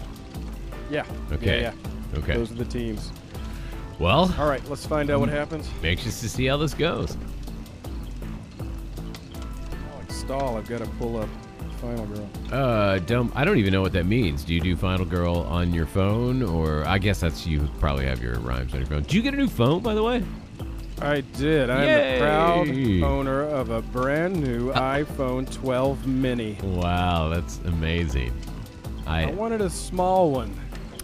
Yeah. 0.91 1.05
Okay. 1.31 1.61
Yeah, 1.61 1.73
yeah. 2.13 2.19
Okay. 2.19 2.33
Those 2.35 2.51
are 2.51 2.55
the 2.55 2.65
teams. 2.65 3.11
Well, 3.99 4.33
All 4.37 4.47
right, 4.49 4.63
let's 4.69 4.85
find 4.85 5.09
out 5.09 5.19
what 5.21 5.29
happens. 5.29 5.69
anxious 5.83 6.19
to 6.21 6.29
see 6.29 6.45
how 6.47 6.57
this 6.57 6.73
goes. 6.73 7.15
Oh, 8.59 9.93
Alex 9.95 10.15
Stahl, 10.15 10.57
I've 10.57 10.67
got 10.67 10.79
to 10.79 10.87
pull 10.97 11.17
up 11.17 11.29
Final 11.83 12.05
Girl. 12.05 12.29
Uh, 12.51 12.99
dumb. 12.99 13.31
I 13.35 13.43
don't 13.43 13.57
even 13.57 13.73
know 13.73 13.81
what 13.81 13.91
that 13.91 14.05
means. 14.05 14.45
Do 14.45 14.53
you 14.53 14.61
do 14.61 14.75
Final 14.77 15.05
Girl 15.05 15.39
on 15.39 15.73
your 15.73 15.85
phone, 15.85 16.41
or 16.41 16.87
I 16.87 16.97
guess 16.97 17.19
that's 17.19 17.45
you 17.45 17.59
who 17.59 17.67
probably 17.79 18.05
have 18.05 18.23
your 18.23 18.39
rhymes 18.39 18.73
on 18.73 18.79
your 18.79 18.87
phone. 18.87 19.01
Did 19.01 19.13
you 19.13 19.21
get 19.21 19.33
a 19.33 19.37
new 19.37 19.49
phone, 19.49 19.81
by 19.83 19.93
the 19.93 20.01
way? 20.01 20.23
I 21.01 21.19
did. 21.21 21.69
I'm 21.69 21.83
Yay! 21.83 22.13
the 22.13 22.19
proud 22.21 23.11
owner 23.11 23.41
of 23.41 23.69
a 23.71 23.81
brand 23.81 24.41
new 24.41 24.71
iPhone 24.71 25.51
12 25.51 26.07
mini. 26.07 26.57
Wow, 26.63 27.27
that's 27.27 27.57
amazing. 27.65 28.31
I 29.05 29.23
I 29.25 29.31
wanted 29.31 29.59
a 29.59 29.69
small 29.69 30.31
one. 30.31 30.55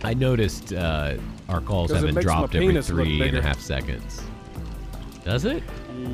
I 0.06 0.13
noticed 0.13 0.72
uh, 0.72 1.18
our 1.50 1.60
calls 1.60 1.92
haven't 1.92 2.22
dropped 2.22 2.56
every 2.56 2.82
three 2.82 3.22
and 3.28 3.38
a 3.38 3.42
half 3.42 3.60
seconds. 3.60 4.22
Does 5.26 5.44
it? 5.44 5.62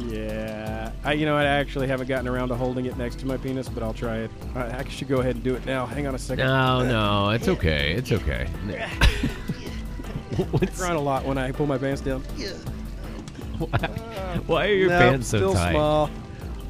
Yeah. 0.10 0.91
I, 1.04 1.13
you 1.13 1.26
know, 1.26 1.36
I 1.38 1.43
actually 1.45 1.88
haven't 1.88 2.08
gotten 2.08 2.28
around 2.28 2.50
to 2.50 2.56
holding 2.56 2.86
it 2.86 2.98
next 2.98 3.19
to 3.19 3.26
my 3.26 3.38
penis, 3.38 3.69
but 3.69 3.84
I'll 3.84 3.93
try 3.93 4.17
it. 4.17 4.32
I, 4.56 4.80
I 4.80 4.84
should 4.89 5.08
go 5.08 5.19
ahead 5.19 5.36
and 5.36 5.43
do 5.43 5.56
it 5.56 5.65
now. 5.65 5.86
Hang 5.86 6.08
on 6.08 6.15
a 6.15 6.19
second. 6.19 6.45
No, 6.48 6.54
uh, 6.54 6.84
no, 6.84 7.30
it's 7.30 7.48
okay. 7.48 7.93
It's 7.93 8.12
okay. 8.12 8.48
What's, 10.52 10.80
Crying 10.80 10.98
a 10.98 11.02
lot 11.02 11.24
when 11.26 11.38
I 11.38 11.52
pull 11.52 11.65
my 11.67 11.78
pants 11.78 12.02
down. 12.02 12.21
why 14.48 14.67
are 14.67 14.74
your 14.74 14.89
No, 14.89 15.00
pants 15.00 15.28
so 15.28 15.38
still 15.38 15.54
tight? 15.54 15.71
small. 15.71 16.08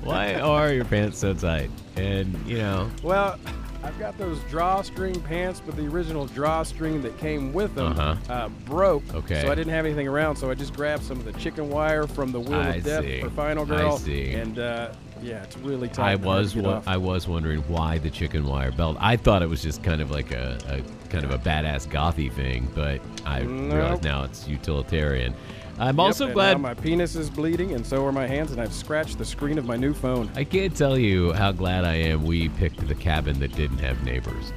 Why 0.03 0.35
are 0.35 0.71
your 0.71 0.85
pants 0.85 1.17
so 1.19 1.33
tight? 1.33 1.71
And 1.95 2.35
you 2.45 2.57
know, 2.57 2.89
Well, 3.01 3.39
I've 3.85 3.99
got 3.99 4.17
those 4.17 4.39
drawstring 4.49 5.21
pants, 5.21 5.61
but 5.63 5.75
the 5.75 5.85
original 5.87 6.25
drawstring 6.25 7.01
that 7.03 7.17
came 7.19 7.53
with 7.53 7.75
them 7.75 7.91
Uh-huh. 7.97 8.15
uh, 8.33 8.49
broke. 8.65 9.03
Okay. 9.13 9.41
So 9.43 9.51
I 9.51 9.55
didn't 9.55 9.73
have 9.73 9.85
anything 9.85 10.07
around, 10.07 10.35
so 10.37 10.49
I 10.49 10.55
just 10.55 10.73
grabbed 10.73 11.03
some 11.03 11.17
of 11.19 11.25
the 11.25 11.33
chicken 11.33 11.69
wire 11.69 12.07
from 12.07 12.31
the 12.31 12.39
Wheel 12.39 12.59
I 12.59 12.75
of 12.75 12.83
Death 12.83 13.03
see. 13.03 13.21
for 13.21 13.29
Final 13.29 13.63
Girl. 13.65 13.93
I 13.93 13.97
see. 13.97 14.33
And 14.33 14.57
uh, 14.57 14.91
yeah, 15.21 15.43
it's 15.43 15.55
really 15.57 15.87
tight. 15.87 16.11
I 16.11 16.15
was 16.15 16.55
wa- 16.55 16.81
I 16.87 16.97
was 16.97 17.27
wondering 17.27 17.59
why 17.67 17.99
the 17.99 18.09
chicken 18.09 18.45
wire 18.45 18.71
belt. 18.71 18.97
I 18.99 19.17
thought 19.17 19.43
it 19.43 19.49
was 19.49 19.61
just 19.61 19.83
kind 19.83 20.01
of 20.01 20.09
like 20.09 20.31
a, 20.31 20.57
a 20.67 21.09
kind 21.09 21.23
of 21.23 21.31
a 21.31 21.37
badass 21.37 21.87
gothy 21.87 22.31
thing, 22.33 22.67
but 22.73 22.99
I 23.25 23.41
Nope. 23.43 23.73
realize 23.73 24.01
now 24.03 24.23
it's 24.23 24.47
utilitarian. 24.47 25.35
I'm 25.77 25.97
Yep, 25.97 26.05
also 26.05 26.31
glad 26.33 26.59
my 26.61 26.73
penis 26.73 27.15
is 27.15 27.29
bleeding, 27.29 27.73
and 27.73 27.85
so 27.85 28.05
are 28.05 28.11
my 28.11 28.25
hands, 28.27 28.51
and 28.51 28.61
I've 28.61 28.73
scratched 28.73 29.17
the 29.17 29.25
screen 29.25 29.57
of 29.57 29.65
my 29.65 29.75
new 29.75 29.93
phone. 29.93 30.29
I 30.35 30.43
can't 30.45 30.75
tell 30.75 30.97
you 30.97 31.33
how 31.33 31.51
glad 31.51 31.83
I 31.83 31.95
am 31.95 32.23
we 32.23 32.47
picked 32.49 32.87
the 32.87 32.95
cabin 32.95 33.39
that 33.39 33.53
didn't 33.55 33.79
have 33.79 34.01
neighbors. 34.03 34.53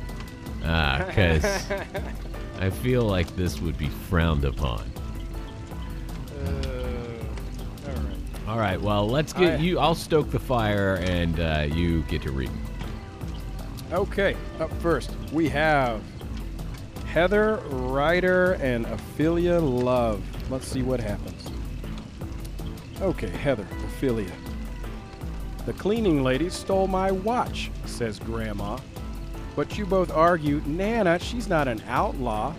Because 0.61 1.45
I 2.61 2.71
feel 2.71 3.03
like 3.03 3.35
this 3.37 3.61
would 3.61 3.77
be 3.77 3.89
frowned 3.89 4.45
upon. 4.45 4.85
Uh, 6.45 6.49
all 7.89 7.95
right. 7.95 8.49
All 8.49 8.59
right, 8.59 8.81
well, 8.81 9.09
let's 9.09 9.33
get 9.33 9.55
I- 9.59 9.63
you. 9.63 9.79
I'll 9.81 9.95
stoke 9.97 10.31
the 10.31 10.39
fire 10.39 10.97
and 11.03 11.41
uh, 11.41 11.67
you 11.75 12.03
get 12.03 12.23
to 12.23 12.31
read. 12.31 12.51
Okay, 13.91 14.37
up 14.61 14.71
first, 14.81 15.11
we 15.33 15.49
have 15.49 16.01
Heather 17.19 17.57
Ryder 17.71 18.53
and 18.61 18.87
Ophelia 18.87 19.59
Love. 19.59 20.23
Let's 20.53 20.69
see 20.69 20.83
what 20.83 21.01
happens. 21.01 21.51
Okay, 23.01 23.29
Heather, 23.29 23.67
Ophelia. 23.87 24.31
The 25.67 25.73
cleaning 25.73 26.23
lady 26.23 26.49
stole 26.49 26.87
my 26.87 27.11
watch, 27.11 27.73
says 27.87 28.21
Grandma. 28.21 28.79
But 29.57 29.77
you 29.77 29.85
both 29.85 30.13
argue, 30.13 30.63
Nana, 30.65 31.19
she's 31.19 31.49
not 31.49 31.67
an 31.67 31.83
outlaw. 31.89 32.55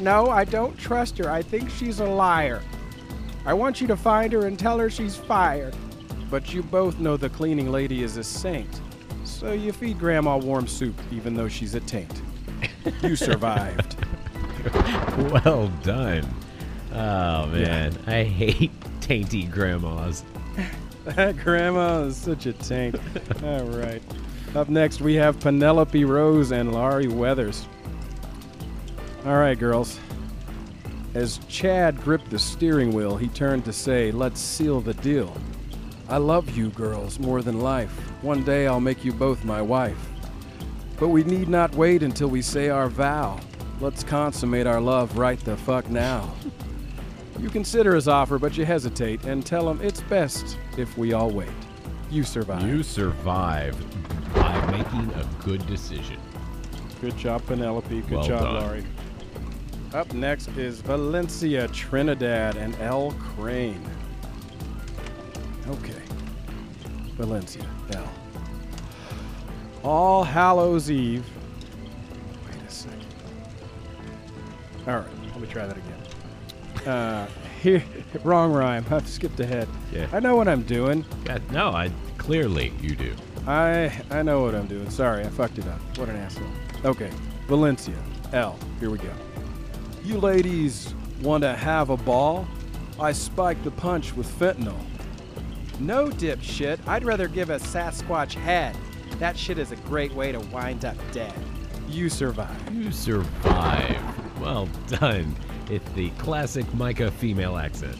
No, 0.00 0.30
I 0.30 0.44
don't 0.44 0.78
trust 0.78 1.18
her. 1.18 1.28
I 1.28 1.42
think 1.42 1.68
she's 1.68 1.98
a 1.98 2.06
liar. 2.06 2.62
I 3.44 3.52
want 3.52 3.80
you 3.80 3.88
to 3.88 3.96
find 3.96 4.32
her 4.32 4.46
and 4.46 4.56
tell 4.56 4.78
her 4.78 4.90
she's 4.90 5.16
fired. 5.16 5.74
But 6.30 6.54
you 6.54 6.62
both 6.62 7.00
know 7.00 7.16
the 7.16 7.30
cleaning 7.30 7.72
lady 7.72 8.04
is 8.04 8.16
a 8.16 8.22
saint. 8.22 8.80
So 9.24 9.50
you 9.50 9.72
feed 9.72 9.98
Grandma 9.98 10.36
warm 10.36 10.68
soup, 10.68 10.94
even 11.10 11.34
though 11.34 11.48
she's 11.48 11.74
a 11.74 11.80
taint. 11.80 12.22
You 13.02 13.16
survived. 13.16 13.96
Well 15.18 15.68
done. 15.82 16.24
Oh 16.92 17.46
man, 17.46 17.96
I 18.06 18.22
hate 18.22 18.70
tainty 19.00 19.50
grandmas. 19.50 20.24
That 21.04 21.36
grandma 21.36 22.02
is 22.02 22.16
such 22.16 22.46
a 22.46 22.52
taint. 22.52 22.96
All 23.42 23.64
right. 23.64 24.02
Up 24.54 24.68
next, 24.68 25.00
we 25.00 25.14
have 25.14 25.40
Penelope 25.40 26.04
Rose 26.04 26.52
and 26.52 26.72
Laurie 26.72 27.08
Weathers. 27.08 27.66
All 29.24 29.36
right, 29.36 29.58
girls. 29.58 29.98
As 31.14 31.38
Chad 31.48 32.00
gripped 32.02 32.30
the 32.30 32.38
steering 32.38 32.92
wheel, 32.92 33.16
he 33.16 33.28
turned 33.28 33.64
to 33.64 33.72
say, 33.72 34.12
Let's 34.12 34.40
seal 34.40 34.80
the 34.80 34.94
deal. 34.94 35.34
I 36.08 36.18
love 36.18 36.56
you, 36.56 36.70
girls, 36.70 37.18
more 37.18 37.42
than 37.42 37.60
life. 37.60 37.90
One 38.22 38.44
day 38.44 38.66
I'll 38.66 38.80
make 38.80 39.04
you 39.04 39.12
both 39.12 39.44
my 39.44 39.60
wife. 39.62 40.11
But 41.02 41.08
we 41.08 41.24
need 41.24 41.48
not 41.48 41.74
wait 41.74 42.04
until 42.04 42.28
we 42.28 42.42
say 42.42 42.68
our 42.68 42.88
vow. 42.88 43.40
Let's 43.80 44.04
consummate 44.04 44.68
our 44.68 44.80
love 44.80 45.18
right 45.18 45.36
the 45.40 45.56
fuck 45.56 45.90
now. 45.90 46.32
You 47.40 47.50
consider 47.50 47.96
his 47.96 48.06
offer, 48.06 48.38
but 48.38 48.56
you 48.56 48.64
hesitate 48.64 49.24
and 49.24 49.44
tell 49.44 49.68
him 49.68 49.80
it's 49.82 50.00
best 50.02 50.56
if 50.78 50.96
we 50.96 51.12
all 51.12 51.28
wait. 51.28 51.48
You 52.08 52.22
survive. 52.22 52.68
You 52.68 52.84
survive 52.84 53.76
by 54.32 54.64
making 54.70 55.12
a 55.14 55.28
good 55.44 55.66
decision. 55.66 56.20
Good 57.00 57.18
job, 57.18 57.44
Penelope. 57.46 58.02
Good 58.02 58.08
Well 58.08 58.22
job, 58.22 58.42
done. 58.42 58.62
Laurie. 58.62 58.86
Up 59.94 60.14
next 60.14 60.50
is 60.56 60.82
Valencia, 60.82 61.66
Trinidad, 61.66 62.56
and 62.56 62.76
L. 62.80 63.10
Crane. 63.18 63.84
Okay. 65.66 66.02
Valencia, 67.16 67.66
L. 67.92 68.08
All 69.82 70.22
Hallows 70.22 70.90
Eve. 70.90 71.24
Wait 72.46 72.62
a 72.66 72.70
second. 72.70 73.04
All 74.86 74.96
right, 74.98 75.06
let 75.32 75.40
me 75.40 75.48
try 75.48 75.66
that 75.66 75.76
again. 75.76 76.88
Uh, 76.88 77.26
here, 77.62 77.84
wrong 78.24 78.52
rhyme. 78.52 78.84
I've 78.90 79.08
skipped 79.08 79.40
ahead. 79.40 79.68
Yeah. 79.92 80.08
I 80.12 80.20
know 80.20 80.36
what 80.36 80.48
I'm 80.48 80.62
doing. 80.62 81.04
God, 81.24 81.42
no, 81.50 81.70
I 81.70 81.90
clearly 82.18 82.72
you 82.80 82.94
do. 82.94 83.14
I 83.46 83.92
I 84.10 84.22
know 84.22 84.42
what 84.42 84.54
I'm 84.54 84.66
doing. 84.66 84.88
Sorry, 84.90 85.24
I 85.24 85.28
fucked 85.28 85.58
it 85.58 85.66
up. 85.66 85.80
What 85.98 86.08
an 86.08 86.16
asshole. 86.16 86.46
Okay, 86.84 87.10
Valencia, 87.48 87.96
L. 88.32 88.58
Here 88.78 88.90
we 88.90 88.98
go. 88.98 89.12
You 90.04 90.18
ladies 90.18 90.94
want 91.22 91.42
to 91.42 91.54
have 91.54 91.90
a 91.90 91.96
ball? 91.96 92.46
I 93.00 93.12
spiked 93.12 93.64
the 93.64 93.70
punch 93.70 94.14
with 94.14 94.28
fentanyl. 94.38 94.78
No, 95.80 96.08
dipshit. 96.08 96.78
I'd 96.86 97.04
rather 97.04 97.26
give 97.26 97.50
a 97.50 97.56
Sasquatch 97.56 98.34
head. 98.34 98.76
That 99.18 99.36
shit 99.36 99.58
is 99.58 99.70
a 99.72 99.76
great 99.76 100.12
way 100.14 100.32
to 100.32 100.40
wind 100.40 100.84
up 100.84 100.96
dead. 101.12 101.32
You 101.88 102.08
survive. 102.08 102.74
You 102.74 102.90
survive. 102.90 104.00
Well 104.40 104.68
done. 104.88 105.34
It's 105.70 105.88
the 105.92 106.10
classic 106.10 106.72
Micah 106.74 107.10
female 107.10 107.56
accent. 107.56 107.96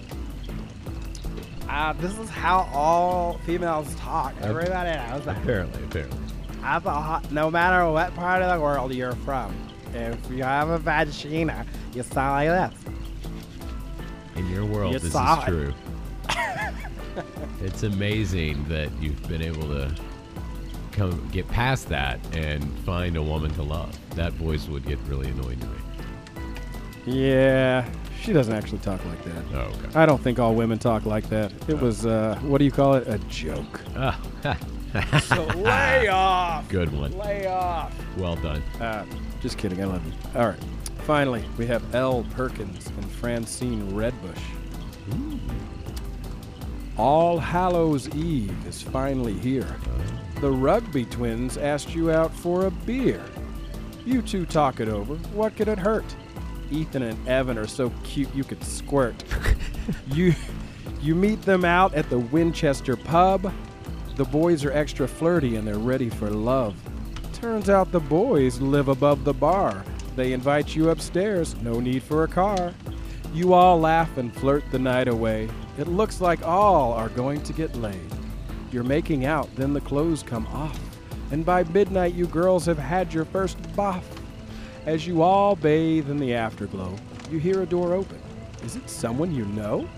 Uh, 1.69 1.93
this 1.95 2.19
is 2.19 2.29
how 2.29 2.69
all 2.73 3.39
females 3.47 3.95
talk. 3.97 4.35
Everybody 4.43 4.91
knows 4.91 5.25
that. 5.25 5.39
Apparently, 5.39 5.83
apparently. 5.85 6.19
Have 6.63 6.87
a 6.87 6.91
hot- 6.91 7.33
no 7.33 7.51
matter 7.51 7.89
what 7.91 8.15
part 8.15 8.43
of 8.43 8.53
the 8.55 8.61
world 8.63 8.93
you're 8.95 9.15
from, 9.17 9.55
if 9.95 10.17
you 10.31 10.43
have 10.43 10.69
a 10.69 10.79
vagina, 10.79 11.65
you 11.95 12.03
sound 12.03 12.49
like 12.51 12.71
this. 12.71 12.81
In 14.37 14.49
your 14.51 14.65
world, 14.65 14.93
You 14.93 14.99
this 14.99 15.15
is 15.15 15.21
it. 15.21 15.45
true. 15.47 15.75
it's 17.63 17.83
amazing 17.83 18.65
that 18.69 18.91
you've 19.01 19.27
been 19.29 19.43
able 19.43 19.69
to 19.69 19.95
come 20.93 21.29
get 21.33 21.49
past 21.49 21.89
that 21.89 22.21
and 22.37 22.63
find 22.81 23.17
a 23.17 23.23
woman 23.23 23.51
to 23.55 23.63
love. 23.63 23.97
That 24.17 24.33
voice 24.35 24.69
would 24.69 24.85
get 24.87 24.99
really 25.09 25.29
annoying 25.29 25.59
to 25.61 25.67
me. 25.67 25.77
Yeah, 27.05 27.85
she 28.21 28.33
doesn't 28.33 28.55
actually 28.55 28.79
talk 28.79 29.05
like 29.07 29.25
that. 29.25 29.45
Oh, 29.55 29.59
okay. 29.85 29.99
I 29.99 30.07
don't 30.07 30.23
think 30.23 30.39
all 30.39 30.55
women 30.55 30.79
talk 30.79 31.05
like 31.05 31.29
that. 31.31 31.53
It 31.69 31.81
was, 31.81 32.07
uh, 32.07 32.39
what 32.43 32.59
do 32.59 32.65
you 32.65 32.71
call 32.71 32.95
it? 32.95 33.09
A 33.09 33.19
joke. 33.29 33.81
Ah, 33.97 34.21
So 35.23 35.45
lay 35.57 36.09
off. 36.09 36.69
good 36.69 36.93
one. 36.93 37.13
Lay 37.17 37.47
off. 37.47 37.93
Well 38.19 38.37
done. 38.37 38.63
Uh, 38.79 39.07
just 39.41 39.57
kidding. 39.57 39.81
I 39.83 39.87
love 39.87 40.05
you. 40.07 40.13
All 40.39 40.47
right. 40.49 40.59
Finally, 41.07 41.43
we 41.57 41.67
have 41.67 41.95
L. 41.95 42.25
Perkins 42.35 42.87
and 42.89 43.11
Francine 43.11 43.91
Redbush. 43.93 44.39
All 46.99 47.39
Hallows 47.39 48.09
Eve 48.15 48.55
is 48.67 48.83
finally 48.83 49.33
here. 49.33 49.77
The 50.41 50.51
Rugby 50.51 51.07
twins 51.07 51.57
asked 51.57 51.95
you 51.95 52.11
out 52.11 52.35
for 52.35 52.67
a 52.67 52.71
beer. 52.71 53.23
You 54.05 54.21
two 54.21 54.45
talk 54.45 54.81
it 54.81 54.89
over. 54.89 55.15
What 55.35 55.57
could 55.57 55.69
it 55.69 55.79
hurt? 55.79 56.05
Ethan 56.71 57.03
and 57.03 57.29
Evan 57.29 57.57
are 57.57 57.67
so 57.67 57.91
cute 58.03 58.35
you 58.35 58.45
could 58.45 58.63
squirt. 58.63 59.25
you 60.09 60.35
you 61.01 61.15
meet 61.15 61.43
them 61.43 61.65
out 61.65 61.95
at 61.95 62.09
the 62.11 62.19
Winchester 62.19 62.97
pub. 62.97 63.53
The 64.17 64.25
boys 64.25 64.65
are 64.65 64.73
extra 64.73 65.09
flirty 65.09 65.57
and 65.57 65.67
they're 65.67 65.79
ready 65.79 66.11
for 66.11 66.31
love. 66.31 66.77
Turns 67.33 67.71
out 67.71 67.91
the 67.91 68.01
boys 68.01 68.61
live 68.61 68.89
above 68.89 69.25
the 69.25 69.33
bar. 69.33 69.85
They 70.15 70.33
invite 70.33 70.77
you 70.77 70.91
upstairs, 70.91 71.57
no 71.63 71.81
need 71.81 72.03
for 72.03 72.25
a 72.25 72.29
car. 72.29 72.75
You 73.33 73.55
all 73.55 73.81
laugh 73.81 74.19
and 74.19 74.35
flirt 74.35 74.63
the 74.71 74.79
night 74.79 75.09
away. 75.09 75.49
It 75.79 75.89
looks 75.89 76.21
like 76.21 76.47
all 76.47 76.93
are 76.93 77.09
going 77.09 77.43
to 77.45 77.55
get 77.55 77.75
laid. 77.77 78.13
You're 78.71 78.85
making 78.85 79.25
out, 79.25 79.55
then 79.57 79.73
the 79.73 79.81
clothes 79.81 80.23
come 80.23 80.47
off. 80.49 80.79
And 81.31 81.45
by 81.45 81.65
midnight, 81.65 82.13
you 82.13 82.27
girls 82.27 82.67
have 82.67 82.79
had 82.79 83.15
your 83.15 83.25
first 83.25 83.61
boff. 83.75 84.05
As 84.85 85.07
you 85.07 85.23
all 85.23 85.57
bathe 85.57 86.11
in 86.11 86.19
the 86.19 86.35
afterglow, 86.35 86.95
you 87.31 87.39
hear 87.39 87.63
a 87.63 87.67
door 87.67 87.95
open. 87.95 88.21
Is 88.65 88.77
it 88.77 88.91
someone 88.91 89.35
you 89.35 89.47
know? 89.47 89.89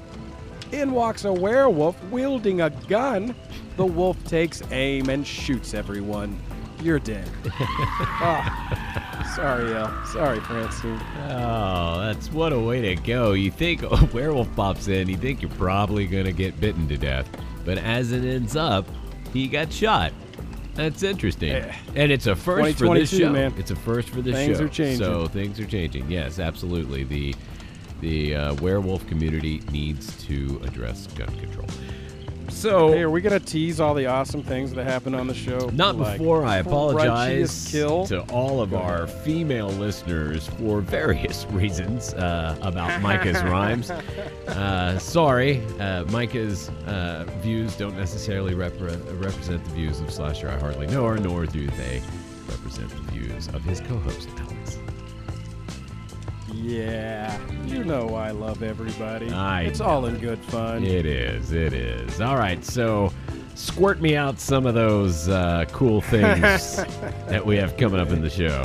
In 0.71 0.93
walks 0.93 1.25
a 1.25 1.33
werewolf 1.33 2.03
wielding 2.11 2.61
a 2.61 2.71
gun. 2.71 3.35
The 3.77 3.85
wolf 3.85 4.23
takes 4.25 4.63
aim 4.71 5.09
and 5.09 5.27
shoots 5.27 5.75
everyone. 5.75 6.39
You're 6.83 7.01
dead. 7.01 7.29
Ah, 8.17 9.04
sorry, 9.35 9.75
El. 9.75 10.07
Sorry, 10.07 10.41
Francine. 10.41 11.01
Oh, 11.29 12.01
that's 12.01 12.31
what 12.31 12.53
a 12.53 12.59
way 12.59 12.81
to 12.83 12.97
go. 12.97 13.33
You 13.33 13.51
think 13.51 13.83
a 13.83 14.09
werewolf 14.13 14.55
pops 14.57 14.89
in, 14.89 15.09
you 15.09 15.17
think 15.17 15.43
you're 15.43 15.51
probably 15.53 16.07
going 16.07 16.25
to 16.27 16.33
get 16.33 16.61
bitten 16.61 16.89
to 16.89 16.97
death. 16.97 17.29
But 17.65 17.79
as 17.79 18.13
it 18.13 18.25
ends 18.25 18.57
up, 18.57 18.87
he 19.33 19.49
got 19.49 19.73
shot. 19.73 20.13
That's 20.75 21.03
interesting. 21.03 21.53
And 21.95 22.11
it's 22.11 22.27
a 22.27 22.35
first 22.35 22.79
for 22.79 22.95
this 22.99 23.17
show. 23.17 23.31
man. 23.31 23.55
It's 23.57 23.71
a 23.71 23.77
first 23.77 24.11
for 24.11 24.21
this 24.21 24.35
Things 24.35 24.59
show. 24.59 24.67
Things 24.67 24.71
are 24.71 24.75
changing. 24.75 24.99
So 25.05 25.27
things 25.29 25.61
are 25.61 25.67
changing. 25.67 26.11
Yes, 26.11 26.39
absolutely. 26.39 27.05
The 27.05 27.35
the 28.01 28.35
uh, 28.35 28.55
werewolf 28.57 29.07
community 29.07 29.63
needs 29.71 30.23
to 30.25 30.61
address 30.65 31.07
gun 31.09 31.29
control. 31.39 31.67
So 32.65 32.93
Hey, 32.93 33.03
are 33.03 33.11
we 33.11 33.21
gonna 33.21 33.39
tease 33.39 33.79
all 33.79 33.93
the 33.93 34.07
awesome 34.07 34.43
things 34.43 34.73
that 34.73 34.87
happen 34.87 35.15
on 35.15 35.27
the 35.27 35.35
show? 35.35 35.69
Not 35.75 35.97
Like 35.97 36.17
before 36.17 36.47
I 36.47 36.57
apologize 36.57 37.71
to 37.73 38.25
all 38.33 38.63
of 38.63 38.73
our 38.73 39.07
female 39.07 39.69
listeners 39.69 40.49
for 40.49 40.81
various 40.81 41.45
reasons 41.51 42.15
uh, 42.15 42.57
about 42.63 43.03
Micah's 43.03 43.43
rhymes. 43.43 43.91
Uh, 43.91 44.99
sorry, 44.99 45.63
uh, 45.79 46.05
Micah's 46.05 46.71
uh, 46.87 47.27
views 47.43 47.77
don't 47.77 47.99
necessarily 47.99 48.55
repre- 48.55 49.23
represent 49.23 49.63
the 49.63 49.71
views 49.73 50.01
of 50.01 50.11
Slasher 50.11 50.49
I 50.49 50.59
Hardly 50.59 50.87
Know 50.87 51.05
Her, 51.05 51.19
nor 51.19 51.45
do 51.45 51.67
they 51.67 52.01
represent 52.49 52.89
the 52.89 53.13
views 53.13 53.47
of 53.49 53.63
his 53.65 53.83
co-host 53.83 54.31
Alex. 54.39 54.64
Yeah, 56.65 57.39
you 57.67 57.85
know 57.85 58.15
I 58.15 58.31
love 58.31 58.63
everybody. 58.63 59.31
I 59.31 59.65
it's 59.65 59.83
all 59.83 60.07
in 60.07 60.17
good 60.17 60.39
fun. 60.47 60.83
It 60.83 61.05
is, 61.05 61.53
it 61.53 61.75
is. 61.75 62.23
All 62.23 62.37
right, 62.39 62.65
so 62.65 63.13
squirt 63.55 64.01
me 64.01 64.17
out 64.17 64.41
some 64.41 64.65
of 64.65 64.73
those 64.73 65.29
uh, 65.29 65.67
cool 65.73 66.01
things 66.01 66.77
that 67.29 67.45
we 67.45 67.57
have 67.57 67.77
coming 67.77 68.01
up 68.01 68.09
in 68.09 68.23
the 68.23 68.31
show. 68.31 68.65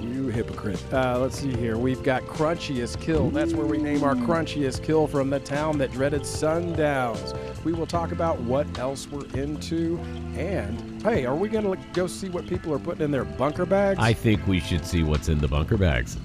You 0.00 0.26
hypocrite. 0.26 0.82
Uh, 0.92 1.20
let's 1.20 1.38
see 1.38 1.54
here. 1.54 1.78
We've 1.78 2.02
got 2.02 2.22
crunchiest 2.22 3.00
kill. 3.00 3.30
That's 3.30 3.54
where 3.54 3.66
we 3.66 3.78
name 3.78 4.02
our 4.02 4.16
crunchiest 4.16 4.82
kill 4.82 5.06
from 5.06 5.30
the 5.30 5.38
town 5.38 5.78
that 5.78 5.92
dreaded 5.92 6.22
sundowns. 6.22 7.36
We 7.62 7.74
will 7.74 7.86
talk 7.86 8.10
about 8.10 8.40
what 8.40 8.66
else 8.76 9.06
we're 9.08 9.26
into. 9.40 10.00
And 10.36 11.00
hey, 11.04 11.26
are 11.26 11.36
we 11.36 11.48
gonna 11.48 11.76
go 11.92 12.08
see 12.08 12.28
what 12.28 12.48
people 12.48 12.74
are 12.74 12.80
putting 12.80 13.04
in 13.04 13.12
their 13.12 13.24
bunker 13.24 13.66
bags? 13.66 14.00
I 14.00 14.14
think 14.14 14.44
we 14.48 14.58
should 14.58 14.84
see 14.84 15.04
what's 15.04 15.28
in 15.28 15.38
the 15.38 15.48
bunker 15.48 15.76
bags. 15.76 16.16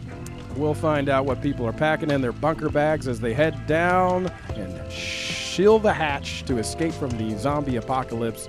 We'll 0.55 0.73
find 0.73 1.09
out 1.09 1.25
what 1.25 1.41
people 1.41 1.65
are 1.67 1.73
packing 1.73 2.11
in 2.11 2.21
their 2.21 2.31
bunker 2.31 2.69
bags 2.69 3.07
as 3.07 3.19
they 3.19 3.33
head 3.33 3.67
down 3.67 4.27
and 4.55 4.91
shield 4.91 5.83
the 5.83 5.93
hatch 5.93 6.45
to 6.45 6.57
escape 6.57 6.93
from 6.93 7.09
the 7.11 7.37
zombie 7.37 7.75
apocalypse 7.75 8.47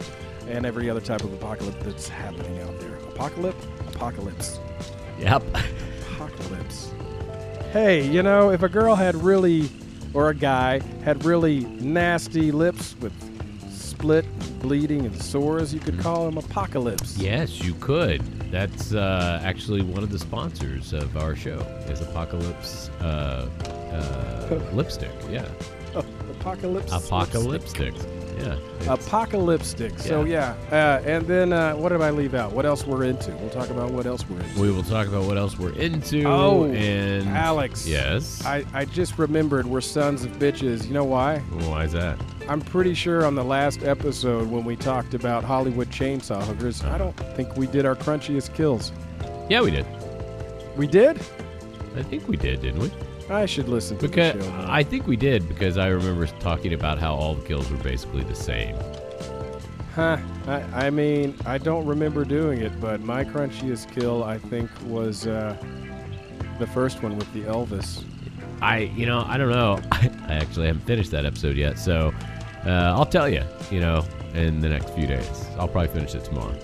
and 0.49 0.65
every 0.65 0.89
other 0.89 1.01
type 1.01 1.25
of 1.25 1.33
apocalypse 1.33 1.85
that's 1.85 2.09
happening 2.09 2.61
out 2.61 2.79
there. 2.79 2.95
Apocalypse? 3.09 3.67
Apocalypse. 3.89 4.61
Yep. 5.19 5.43
Apocalypse. 6.13 6.93
Hey, 7.73 8.07
you 8.09 8.23
know, 8.23 8.51
if 8.51 8.63
a 8.63 8.69
girl 8.69 8.95
had 8.95 9.17
really, 9.17 9.69
or 10.15 10.31
a 10.31 10.35
guy, 10.35 10.81
had 11.05 11.25
really 11.25 11.61
nasty 11.61 12.53
lips 12.53 12.95
with 13.01 13.13
split, 13.97 14.27
bleeding, 14.61 15.07
and 15.07 15.23
sores, 15.23 15.73
you 15.73 15.81
could 15.81 15.99
call 15.99 16.29
him 16.29 16.37
Apocalypse. 16.37 17.17
Yes, 17.17 17.63
you 17.65 17.75
could. 17.75 18.21
That's 18.51 18.93
uh, 18.93 19.41
actually 19.43 19.81
one 19.81 20.03
of 20.03 20.11
the 20.11 20.19
sponsors 20.19 20.93
of 20.93 21.17
our 21.17 21.35
show 21.35 21.61
is 21.89 22.03
Apocalypse 22.03 22.91
uh, 23.01 23.49
uh, 23.93 24.75
lipstick. 24.75 25.11
Yeah, 25.31 25.49
Apocalypse. 25.95 26.93
Apocalyptic. 26.93 27.95
Yeah. 28.39 28.59
Apocalyptic. 28.87 29.99
So 29.99 30.25
yeah, 30.25 30.55
uh, 30.71 31.03
and 31.07 31.27
then 31.27 31.55
uh, 31.55 31.75
what 31.75 31.89
did 31.89 32.03
I 32.03 32.11
leave 32.11 32.35
out? 32.35 32.53
What 32.53 32.67
else 32.67 32.87
we're 32.87 33.05
into? 33.05 33.31
We'll 33.37 33.49
talk 33.49 33.71
about 33.71 33.93
what 33.93 34.05
else 34.05 34.29
we're 34.29 34.41
into. 34.41 34.61
we 34.61 34.71
will 34.71 34.83
talk 34.83 35.09
about 35.09 35.25
what 35.25 35.39
else 35.39 35.59
we're 35.59 35.73
into. 35.73 36.25
Oh, 36.25 36.67
and 36.67 37.27
Alex. 37.31 37.89
Yes. 37.89 38.45
I, 38.45 38.63
I 38.75 38.85
just 38.85 39.19
remembered 39.19 39.65
we're 39.65 39.81
sons 39.81 40.23
of 40.23 40.33
bitches. 40.33 40.87
You 40.87 40.93
know 40.93 41.05
why? 41.05 41.39
Why 41.39 41.85
is 41.85 41.93
that? 41.93 42.19
I'm 42.49 42.61
pretty 42.61 42.95
sure 42.95 43.25
on 43.27 43.35
the 43.35 43.45
last 43.45 43.83
episode 43.83 44.49
when 44.49 44.65
we 44.65 44.77
talked 44.77 45.15
about 45.15 45.43
Hollywood 45.43 45.89
chainsaw 45.91 46.43
hookers, 46.43 46.83
I 46.85 46.97
don't 46.97 47.17
think 47.35 47.57
we 47.57 47.67
did 47.67 47.85
our 47.85 47.97
crunchiest 47.97 48.55
kills. 48.55 48.93
Yeah, 49.51 49.63
we 49.63 49.71
did. 49.73 49.85
We 50.77 50.87
did? 50.87 51.19
I 51.97 52.03
think 52.03 52.29
we 52.29 52.37
did, 52.37 52.61
didn't 52.63 52.81
we? 52.81 52.93
I 53.29 53.47
should 53.47 53.69
listen 53.69 53.99
to 53.99 54.07
Because 54.09 54.35
the 54.35 54.43
show. 54.45 54.51
more. 54.53 54.67
I 54.69 54.85
think 54.85 55.07
we 55.09 55.17
did 55.17 55.49
because 55.49 55.77
I 55.77 55.89
remember 55.89 56.27
talking 56.39 56.73
about 56.75 56.99
how 56.99 57.15
all 57.17 57.35
the 57.35 57.45
kills 57.45 57.69
were 57.71 57.79
basically 57.79 58.23
the 58.23 58.35
same. 58.37 58.77
Huh. 59.95 60.19
I, 60.47 60.87
I 60.87 60.91
mean, 60.91 61.35
I 61.47 61.59
don't 61.59 61.85
remember 61.87 62.25
doing 62.25 62.61
it, 62.61 62.81
but 62.81 63.01
my 63.01 63.25
crunchiest 63.25 63.91
kill, 63.93 64.23
I 64.23 64.39
think, 64.39 64.71
was 64.85 65.27
uh, 65.27 65.57
the 66.61 66.67
first 66.69 67.03
one 67.03 67.17
with 67.19 67.33
the 67.33 67.43
Elvis. 67.43 68.05
I, 68.63 68.91
you 68.95 69.07
know, 69.07 69.25
I 69.27 69.37
don't 69.37 69.51
know. 69.51 69.81
I, 69.91 70.11
I 70.29 70.35
actually 70.35 70.67
haven't 70.69 70.85
finished 70.87 71.11
that 71.11 71.25
episode 71.25 71.57
yet, 71.57 71.79
so 71.79 72.13
uh, 72.67 72.95
I'll 72.97 73.07
tell 73.07 73.29
you, 73.29 73.43
you 73.71 73.81
know, 73.81 74.05
in 74.35 74.61
the 74.61 74.69
next 74.69 74.91
few 74.91 75.07
days. 75.07 75.47
I'll 75.59 75.69
probably 75.69 75.89
finish 75.89 76.15
it 76.15 76.25
tomorrow. 76.25 76.55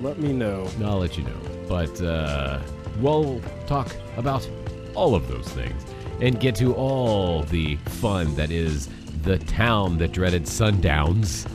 Let 0.00 0.18
me 0.18 0.32
know. 0.32 0.68
I'll 0.84 0.98
let 0.98 1.16
you 1.16 1.24
know. 1.24 1.40
But 1.68 2.00
uh, 2.02 2.60
we'll 3.00 3.40
talk 3.66 3.94
about 4.16 4.48
all 4.94 5.14
of 5.14 5.28
those 5.28 5.48
things 5.48 5.84
and 6.20 6.38
get 6.38 6.54
to 6.56 6.74
all 6.74 7.42
the 7.44 7.76
fun 7.76 8.34
that 8.36 8.50
is 8.50 8.88
the 9.22 9.38
town 9.38 9.98
that 9.98 10.12
dreaded 10.12 10.44
sundowns. 10.44 11.48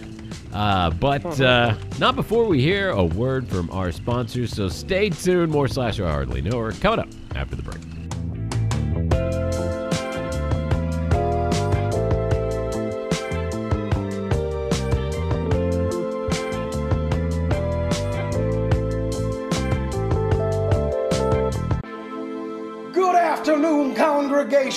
Uh, 0.53 0.89
but 0.89 1.39
uh, 1.39 1.75
not 1.99 2.15
before 2.15 2.45
we 2.45 2.61
hear 2.61 2.89
a 2.89 3.03
word 3.03 3.47
from 3.47 3.69
our 3.69 3.91
sponsors, 3.91 4.53
so 4.53 4.67
stay 4.69 5.09
tuned. 5.09 5.51
More 5.51 5.67
Slasher 5.67 6.05
I 6.05 6.11
Hardly 6.11 6.41
Know 6.41 6.57
are 6.57 6.71
coming 6.71 6.99
up 6.99 7.09
after 7.35 7.55
the 7.55 7.61
break. 7.61 7.76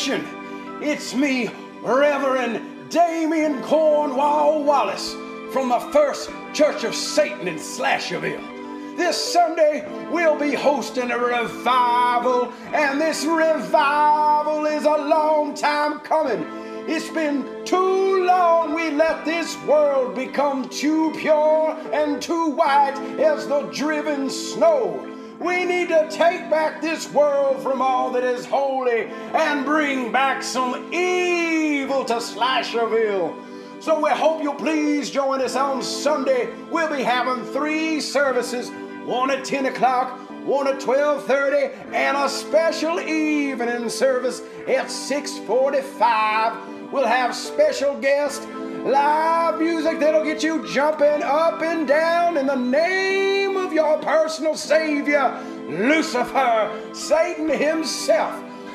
Congregation. 0.01 0.83
It's 0.83 1.15
me, 1.15 1.51
Reverend 1.83 2.91
Damien 2.91 3.63
Cornwall 3.63 4.65
Wallace 4.65 5.13
from 5.53 5.69
the 5.69 5.81
First 5.93 6.31
Church 6.55 6.85
of 6.85 6.95
Satan 6.95 7.47
in 7.47 7.57
Slasherville. 7.57 8.97
This 8.97 9.17
Sunday, 9.17 9.87
we'll 10.11 10.39
be 10.39 10.55
hosting 10.55 11.11
a 11.11 11.19
revival, 11.19 12.53
and 12.73 13.01
this 13.01 13.25
revival 13.25 14.67
is 14.67 14.85
a 14.85 14.97
long 14.97 15.55
time 15.55 16.01
coming. 16.01 16.47
It's 16.89 17.11
been 17.11 17.65
too 17.65 18.25
long 18.25 18.75
we 18.75 18.91
let 18.91 19.25
this 19.25 19.57
world 19.65 20.15
become 20.15 20.69
too 20.69 21.13
pure 21.19 21.77
and 21.93 22.23
too 22.23 22.51
white 22.51 22.97
as 23.19 23.47
the 23.47 23.63
driven 23.73 24.31
snow. 24.31 25.10
We 25.41 25.65
need 25.65 25.89
to 25.89 26.07
take 26.11 26.51
back 26.51 26.83
this 26.83 27.11
world 27.15 27.63
from 27.63 27.81
all 27.81 28.13
that 28.13 28.23
is 28.23 28.45
holy 28.45 29.07
and 29.07 29.65
bring 29.65 30.13
back 30.13 30.43
some 30.43 30.93
evil 30.93 32.05
to 32.05 32.17
Slasherville. 32.17 33.43
So 33.81 34.05
we 34.05 34.11
hope 34.11 34.43
you'll 34.43 34.53
please 34.53 35.11
join 35.11 35.41
us 35.41 35.57
on 35.57 35.83
Sunday. 35.83 36.53
We'll 36.71 36.95
be 36.95 37.03
having 37.03 37.43
three 37.55 38.03
services, 38.03 38.71
one 39.07 39.31
at 39.31 39.43
10 39.43 39.65
o'clock, 39.65 40.19
one 40.45 40.69
at 40.69 40.79
12:30, 40.79 41.73
and 41.95 42.19
a 42.19 42.29
special 42.29 43.01
evening 43.01 43.89
service 43.89 44.43
at 44.69 44.91
6:45. 44.91 46.93
We'll 46.93 47.07
have 47.07 47.35
special 47.35 47.99
guests, 47.99 48.47
live 48.85 49.59
music 49.59 50.01
that'll 50.01 50.25
get 50.25 50.43
you 50.43 50.67
jumping 50.67 51.23
up 51.23 51.63
and 51.63 51.87
down 51.87 52.37
in 52.37 52.47
the 52.47 52.55
name 52.55 53.57
of 53.57 53.73
your 53.73 53.99
personal 53.99 54.55
Savior, 54.57 55.39
Lucifer, 55.69 56.71
Satan 56.93 57.49
himself. 57.49 58.35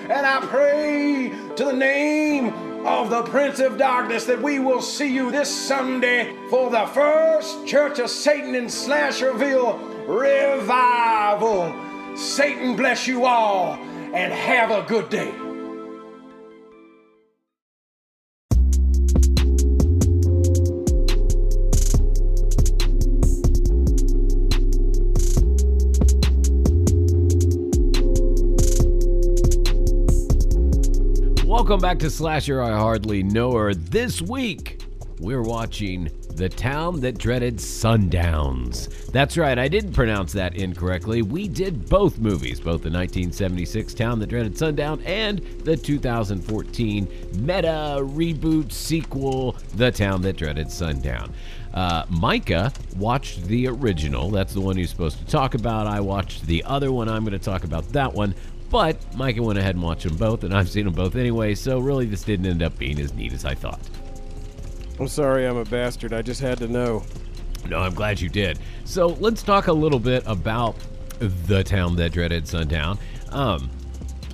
And 0.09 0.25
I 0.25 0.39
pray 0.41 1.33
to 1.55 1.65
the 1.65 1.73
name 1.73 2.53
of 2.85 3.09
the 3.09 3.23
Prince 3.23 3.59
of 3.59 3.77
Darkness 3.77 4.25
that 4.25 4.39
we 4.39 4.59
will 4.59 4.81
see 4.81 5.11
you 5.11 5.31
this 5.31 5.49
Sunday 5.49 6.35
for 6.49 6.69
the 6.69 6.85
first 6.87 7.65
Church 7.65 7.97
of 7.97 8.11
Satan 8.11 8.53
in 8.53 8.65
Slasherville 8.65 10.07
revival. 10.07 11.73
Satan 12.15 12.75
bless 12.75 13.07
you 13.07 13.25
all 13.25 13.73
and 13.73 14.31
have 14.31 14.69
a 14.69 14.83
good 14.87 15.09
day. 15.09 15.44
Welcome 31.65 31.81
back 31.81 31.97
to 32.01 32.11
Slasher 32.11 32.61
I 32.61 32.77
Hardly 32.77 33.23
Know 33.23 33.53
Her. 33.53 33.73
This 33.73 34.21
week, 34.21 34.83
we're 35.19 35.41
watching 35.41 36.11
The 36.35 36.47
Town 36.47 36.99
That 36.99 37.17
Dreaded 37.17 37.55
Sundowns. 37.55 39.11
That's 39.11 39.35
right, 39.35 39.57
I 39.57 39.67
didn't 39.67 39.93
pronounce 39.93 40.31
that 40.33 40.55
incorrectly. 40.57 41.23
We 41.23 41.47
did 41.47 41.89
both 41.89 42.19
movies, 42.19 42.59
both 42.59 42.83
the 42.83 42.91
1976 42.91 43.95
Town 43.95 44.19
That 44.19 44.27
Dreaded 44.27 44.55
Sundown 44.55 45.01
and 45.07 45.39
the 45.63 45.75
2014 45.75 47.07
meta 47.39 47.97
reboot 47.99 48.71
sequel, 48.71 49.53
The 49.73 49.91
Town 49.91 50.21
That 50.21 50.37
Dreaded 50.37 50.71
Sundown. 50.71 51.33
Uh, 51.73 52.05
Micah 52.09 52.71
watched 52.95 53.43
the 53.45 53.67
original. 53.67 54.29
That's 54.29 54.53
the 54.53 54.61
one 54.61 54.77
he's 54.77 54.91
supposed 54.91 55.17
to 55.17 55.25
talk 55.25 55.55
about. 55.55 55.87
I 55.87 55.99
watched 55.99 56.45
the 56.45 56.63
other 56.63 56.91
one. 56.91 57.09
I'm 57.09 57.25
going 57.25 57.37
to 57.37 57.43
talk 57.43 57.63
about 57.63 57.89
that 57.89 58.13
one. 58.13 58.35
But 58.75 59.15
Micah 59.15 59.41
went 59.41 59.57
ahead 59.57 59.75
and 59.75 59.81
watched 59.81 60.03
them 60.03 60.17
both, 60.17 60.43
and 60.43 60.53
I've 60.53 60.67
seen 60.67 60.83
them 60.83 60.93
both 60.93 61.15
anyway, 61.15 61.55
so 61.55 61.79
really 61.79 62.07
this 62.07 62.23
didn't 62.23 62.45
end 62.45 62.61
up 62.61 62.77
being 62.77 62.99
as 62.99 63.13
neat 63.13 63.31
as 63.31 63.45
I 63.45 63.55
thought. 63.55 63.79
I'm 64.99 65.07
sorry 65.07 65.47
I'm 65.47 65.55
a 65.55 65.63
bastard. 65.63 66.11
I 66.11 66.21
just 66.21 66.41
had 66.41 66.57
to 66.57 66.67
know. 66.67 67.01
No, 67.69 67.79
I'm 67.79 67.93
glad 67.93 68.19
you 68.19 68.27
did. 68.27 68.59
So 68.83 69.07
let's 69.07 69.43
talk 69.43 69.67
a 69.67 69.71
little 69.71 69.97
bit 69.97 70.23
about 70.25 70.75
the 71.19 71.63
town 71.63 71.95
that 71.95 72.11
dreaded 72.11 72.49
sundown. 72.49 72.99
Um, 73.29 73.71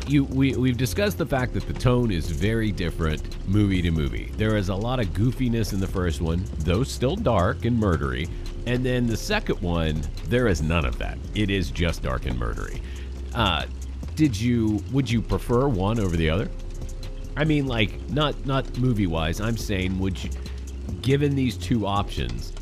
you 0.08 0.23
we 0.23 0.56
we've 0.56 0.75
discussed 0.75 1.19
the 1.19 1.25
fact 1.27 1.54
that 1.54 1.67
the 1.67 1.73
tone 1.73 2.10
is 2.10 2.32
very 2.32 2.71
different 2.71 3.47
movie 3.47 3.84
to 3.84 3.91
movie. 3.91 4.32
There 4.38 4.58
is 4.58 4.69
a 4.69 4.75
lot 4.75 4.99
of 4.99 5.10
goofiness 5.10 5.71
in 5.71 5.80
the 5.80 5.86
first 5.86 6.19
one, 6.19 6.43
though 6.58 6.82
still 6.82 7.15
dark 7.15 7.65
and 7.65 7.80
murdery. 7.80 8.27
And 8.65 8.84
then 8.84 9.06
the 9.06 9.17
second 9.17 9.62
one, 9.62 10.01
there 10.30 10.47
is 10.47 10.63
none 10.63 10.86
of 10.86 10.97
that. 10.97 11.19
It 11.36 11.51
is 11.51 11.69
just 11.69 12.01
dark 12.01 12.25
and 12.25 12.39
murdery. 12.39 12.82
Uh, 13.36 13.65
did 14.21 14.39
you 14.39 14.84
would 14.91 15.10
you 15.10 15.19
prefer 15.19 15.67
one 15.67 15.99
over 15.99 16.15
the 16.15 16.29
other? 16.29 16.47
I 17.36 17.43
mean, 17.43 17.65
like 17.65 18.07
not 18.12 18.45
not 18.45 18.77
movie 18.77 19.07
wise. 19.07 19.41
I'm 19.41 19.57
saying, 19.57 19.97
would 19.97 20.23
you, 20.23 20.29
given 21.01 21.34
these 21.34 21.57
two 21.57 21.88
options, 21.88 22.53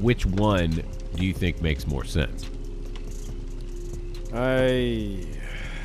which 0.00 0.24
one 0.24 0.82
do 1.14 1.26
you 1.26 1.34
think 1.34 1.60
makes 1.60 1.86
more 1.86 2.06
sense? 2.06 2.48
I 4.32 5.26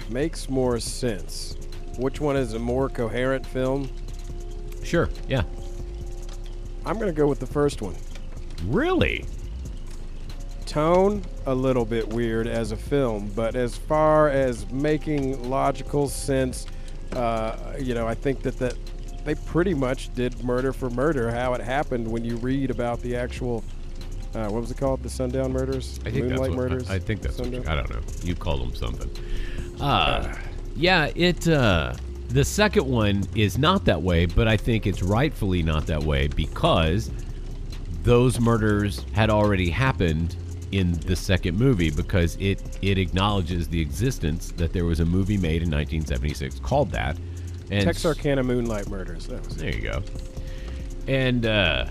makes 0.09 0.47
more 0.47 0.79
sense. 0.79 1.57
Which 1.97 2.21
one 2.21 2.37
is 2.37 2.53
a 2.53 2.59
more 2.59 2.87
coherent 2.87 3.45
film? 3.45 3.89
Sure. 4.85 5.09
Yeah. 5.27 5.43
I'm 6.85 6.95
going 6.95 7.13
to 7.13 7.21
go 7.21 7.27
with 7.27 7.41
the 7.41 7.45
first 7.45 7.81
one. 7.81 7.95
Really? 8.67 9.25
Tone 10.69 11.23
a 11.47 11.55
little 11.55 11.83
bit 11.83 12.07
weird 12.07 12.45
as 12.45 12.71
a 12.71 12.77
film, 12.77 13.31
but 13.35 13.55
as 13.55 13.75
far 13.75 14.29
as 14.29 14.69
making 14.71 15.49
logical 15.49 16.07
sense, 16.07 16.67
uh, 17.13 17.73
you 17.79 17.95
know, 17.95 18.07
I 18.07 18.13
think 18.13 18.43
that 18.43 18.59
that 18.59 18.75
they 19.25 19.33
pretty 19.33 19.73
much 19.73 20.13
did 20.13 20.43
murder 20.43 20.71
for 20.71 20.91
murder. 20.91 21.31
How 21.31 21.55
it 21.55 21.61
happened 21.61 22.07
when 22.07 22.23
you 22.23 22.35
read 22.35 22.69
about 22.69 23.01
the 23.01 23.15
actual, 23.15 23.63
uh, 24.35 24.47
what 24.49 24.61
was 24.61 24.69
it 24.69 24.77
called? 24.77 25.01
The 25.01 25.09
Sundown 25.09 25.51
Murders, 25.51 25.99
I 26.05 26.11
think 26.11 26.25
Moonlight 26.25 26.37
that's 26.37 26.49
what, 26.49 26.57
Murders. 26.57 26.89
I, 26.91 26.95
I 26.95 26.99
think 26.99 27.21
that's 27.23 27.39
what 27.39 27.51
you? 27.51 27.63
I 27.67 27.73
don't 27.73 27.89
know. 27.89 28.01
You 28.21 28.35
call 28.35 28.57
them 28.57 28.75
something. 28.75 29.09
Uh, 29.81 30.35
yeah, 30.75 31.09
it 31.15 31.47
uh 31.47 31.95
the 32.27 32.45
second 32.45 32.85
one 32.85 33.23
is 33.33 33.57
not 33.57 33.85
that 33.85 34.03
way, 34.03 34.27
but 34.27 34.47
I 34.47 34.55
think 34.55 34.85
it's 34.85 35.01
rightfully 35.01 35.63
not 35.63 35.87
that 35.87 36.03
way 36.03 36.27
because 36.27 37.09
those 38.03 38.39
murders 38.39 39.03
had 39.13 39.31
already 39.31 39.71
happened 39.71 40.35
in 40.71 40.93
the 41.01 41.15
second 41.15 41.57
movie 41.57 41.89
because 41.89 42.35
it 42.39 42.61
it 42.81 42.97
acknowledges 42.97 43.67
the 43.67 43.81
existence 43.81 44.51
that 44.57 44.71
there 44.73 44.85
was 44.85 44.99
a 44.99 45.05
movie 45.05 45.37
made 45.37 45.61
in 45.63 45.69
1976 45.71 46.59
called 46.59 46.91
that. 46.91 47.17
And 47.71 47.83
Texarkana 47.85 48.43
Moonlight 48.43 48.87
Murders. 48.89 49.27
That 49.27 49.43
was 49.45 49.55
it. 49.55 49.59
there 49.59 49.75
you 49.75 49.81
go. 49.81 50.03
And 51.07 51.45
uh, 51.45 51.85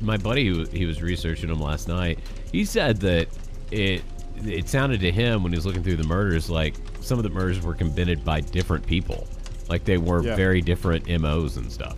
my 0.00 0.16
buddy, 0.16 0.46
who 0.48 0.64
he 0.66 0.86
was 0.86 1.02
researching 1.02 1.48
them 1.48 1.60
last 1.60 1.88
night, 1.88 2.18
he 2.52 2.64
said 2.64 2.98
that 3.00 3.28
it 3.70 4.02
it 4.44 4.68
sounded 4.68 5.00
to 5.00 5.10
him 5.10 5.42
when 5.42 5.52
he 5.52 5.56
was 5.56 5.66
looking 5.66 5.82
through 5.82 5.96
the 5.96 6.04
murders 6.06 6.48
like 6.48 6.74
some 7.00 7.18
of 7.18 7.24
the 7.24 7.30
murders 7.30 7.60
were 7.62 7.74
committed 7.74 8.24
by 8.24 8.40
different 8.40 8.86
people, 8.86 9.26
like 9.68 9.84
they 9.84 9.98
were 9.98 10.22
Yeah. 10.24 10.36
very 10.36 10.60
different 10.62 11.08
MOs 11.20 11.56
and 11.56 11.70
stuff. 11.72 11.96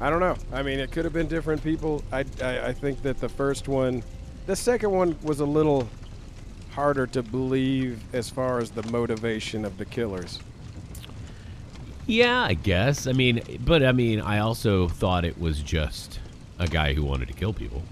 I 0.00 0.10
don't 0.10 0.20
know. 0.20 0.36
I 0.52 0.62
mean, 0.62 0.78
it 0.78 0.92
could 0.92 1.04
have 1.04 1.12
been 1.12 1.26
different 1.28 1.62
people. 1.62 2.02
I, 2.12 2.24
I, 2.42 2.66
I 2.68 2.72
think 2.72 3.02
that 3.02 3.18
the 3.18 3.28
first 3.28 3.66
one, 3.68 4.02
the 4.46 4.54
second 4.56 4.90
one 4.92 5.16
was 5.22 5.40
a 5.40 5.44
little 5.44 5.88
harder 6.70 7.06
to 7.08 7.22
believe 7.22 8.00
as 8.14 8.30
far 8.30 8.60
as 8.60 8.70
the 8.70 8.84
motivation 8.90 9.64
of 9.64 9.76
the 9.78 9.84
killers. 9.84 10.38
Yeah, 12.06 12.40
I 12.42 12.54
guess. 12.54 13.06
I 13.06 13.12
mean, 13.12 13.42
but 13.64 13.82
I 13.82 13.92
mean, 13.92 14.20
I 14.20 14.38
also 14.38 14.88
thought 14.88 15.24
it 15.24 15.38
was 15.38 15.60
just 15.60 16.20
a 16.58 16.66
guy 16.66 16.94
who 16.94 17.02
wanted 17.02 17.28
to 17.28 17.34
kill 17.34 17.52
people, 17.52 17.82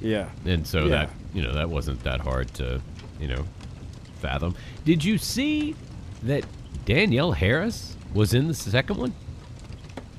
Yeah. 0.00 0.28
and 0.44 0.66
so 0.66 0.84
Yeah. 0.84 0.88
that 0.90 1.10
you 1.34 1.42
know 1.42 1.52
that 1.54 1.68
wasn't 1.68 2.02
that 2.04 2.20
hard 2.20 2.52
to 2.54 2.80
you 3.20 3.26
know 3.28 3.44
fathom. 4.20 4.54
Did 4.84 5.02
you 5.04 5.18
see 5.18 5.74
that 6.22 6.44
Danielle 6.84 7.32
Harris 7.32 7.96
was 8.14 8.32
in 8.32 8.46
the 8.46 8.54
second 8.54 8.96
one? 8.98 9.12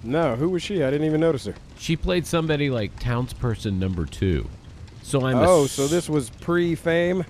No, 0.03 0.35
who 0.35 0.49
was 0.49 0.63
she? 0.63 0.83
I 0.83 0.89
didn't 0.89 1.05
even 1.05 1.21
notice 1.21 1.45
her. 1.45 1.55
She 1.77 1.95
played 1.95 2.25
somebody 2.25 2.69
like 2.69 2.99
townsperson 2.99 3.77
number 3.77 4.05
two. 4.05 4.47
So 5.03 5.25
I'm 5.25 5.37
oh, 5.37 5.67
so 5.67 5.87
this 5.87 6.09
was 6.09 6.29
pre-fame. 6.29 7.25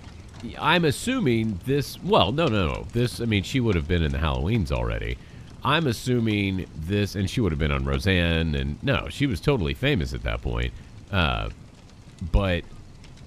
I'm 0.59 0.85
assuming 0.85 1.59
this. 1.65 2.01
Well, 2.01 2.31
no, 2.31 2.47
no, 2.47 2.67
no. 2.67 2.87
This. 2.93 3.21
I 3.21 3.25
mean, 3.25 3.43
she 3.43 3.59
would 3.59 3.75
have 3.75 3.87
been 3.87 4.03
in 4.03 4.11
the 4.11 4.17
Halloweens 4.17 4.71
already. 4.71 5.17
I'm 5.63 5.85
assuming 5.87 6.65
this, 6.75 7.15
and 7.15 7.29
she 7.29 7.41
would 7.41 7.51
have 7.51 7.59
been 7.59 7.71
on 7.71 7.85
Roseanne, 7.85 8.55
and 8.55 8.81
no, 8.83 9.07
she 9.09 9.27
was 9.27 9.39
totally 9.39 9.73
famous 9.73 10.13
at 10.13 10.23
that 10.23 10.41
point. 10.41 10.73
Uh, 11.11 11.49
but 12.31 12.63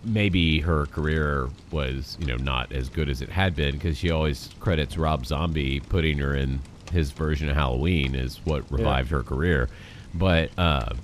maybe 0.03 0.61
her 0.61 0.87
career 0.87 1.49
was, 1.71 2.17
you 2.21 2.27
know, 2.27 2.37
not 2.37 2.73
as 2.73 2.89
good 2.89 3.09
as 3.09 3.23
it 3.23 3.29
had 3.29 3.55
been 3.55 3.75
because 3.75 3.97
she 3.97 4.11
always 4.11 4.51
credits 4.61 4.97
Rob 4.97 5.27
Zombie 5.27 5.81
putting 5.81 6.19
her 6.19 6.35
in 6.35 6.61
his 6.95 7.11
version 7.11 7.51
of 7.51 7.57
Halloween 7.57 8.15
is 8.15 8.41
what 8.45 8.71
revived 8.71 9.11
her 9.11 9.23
career. 9.23 9.69
But 10.15 10.51
uh, 10.57 10.95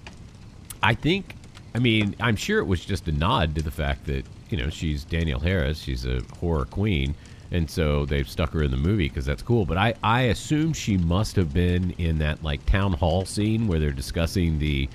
I 0.82 0.94
think, 0.94 1.34
I 1.74 1.78
mean, 1.78 2.16
I'm 2.20 2.36
sure 2.36 2.60
it 2.60 2.64
was 2.64 2.84
just 2.84 3.08
a 3.08 3.12
nod 3.12 3.54
to 3.56 3.62
the 3.62 3.70
fact 3.70 4.06
that, 4.06 4.24
you 4.48 4.56
know, 4.56 4.70
she's 4.70 5.04
Danielle 5.04 5.40
Harris, 5.40 5.78
she's 5.80 6.06
a 6.06 6.22
horror 6.38 6.64
queen. 6.64 7.14
And 7.52 7.68
so 7.68 8.06
they've 8.06 8.28
stuck 8.28 8.52
her 8.52 8.62
in 8.62 8.70
the 8.70 8.76
movie 8.76 9.08
because 9.08 9.26
that's 9.26 9.42
cool. 9.42 9.66
But 9.66 9.76
I, 9.76 9.94
I 10.04 10.22
assume 10.22 10.72
she 10.72 10.96
must 10.96 11.34
have 11.34 11.52
been 11.52 11.90
in 11.98 12.18
that 12.18 12.42
like 12.44 12.64
town 12.64 12.92
hall 12.92 13.24
scene 13.24 13.66
where 13.66 13.80
they're 13.80 13.90
discussing 13.90 14.58
the, 14.60 14.88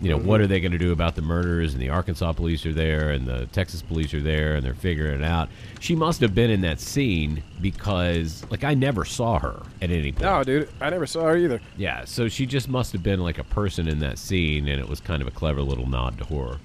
you 0.00 0.10
know, 0.10 0.18
what 0.18 0.40
are 0.40 0.46
they 0.46 0.60
going 0.60 0.72
to 0.72 0.78
do 0.78 0.92
about 0.92 1.14
the 1.14 1.22
murders? 1.22 1.72
And 1.72 1.82
the 1.82 1.88
Arkansas 1.88 2.32
police 2.32 2.66
are 2.66 2.72
there 2.72 3.10
and 3.10 3.26
the 3.26 3.46
Texas 3.46 3.80
police 3.80 4.12
are 4.12 4.20
there 4.20 4.56
and 4.56 4.64
they're 4.64 4.74
figuring 4.74 5.20
it 5.20 5.24
out. 5.24 5.48
She 5.80 5.94
must 5.94 6.20
have 6.20 6.34
been 6.34 6.50
in 6.50 6.60
that 6.62 6.80
scene 6.80 7.42
because, 7.60 8.44
like, 8.50 8.64
I 8.64 8.74
never 8.74 9.04
saw 9.04 9.38
her 9.38 9.62
at 9.80 9.90
any 9.90 10.12
point. 10.12 10.22
No, 10.22 10.44
dude, 10.44 10.68
I 10.80 10.90
never 10.90 11.06
saw 11.06 11.24
her 11.24 11.36
either. 11.36 11.60
Yeah, 11.76 12.04
so 12.04 12.28
she 12.28 12.44
just 12.44 12.68
must 12.68 12.92
have 12.92 13.02
been 13.02 13.20
like 13.20 13.38
a 13.38 13.44
person 13.44 13.88
in 13.88 13.98
that 14.00 14.18
scene, 14.18 14.68
and 14.68 14.80
it 14.80 14.88
was 14.88 15.00
kind 15.00 15.22
of 15.22 15.28
a 15.28 15.32
clever 15.32 15.62
little 15.62 15.88
nod 15.88 16.18
to 16.18 16.24
horror. 16.24 16.58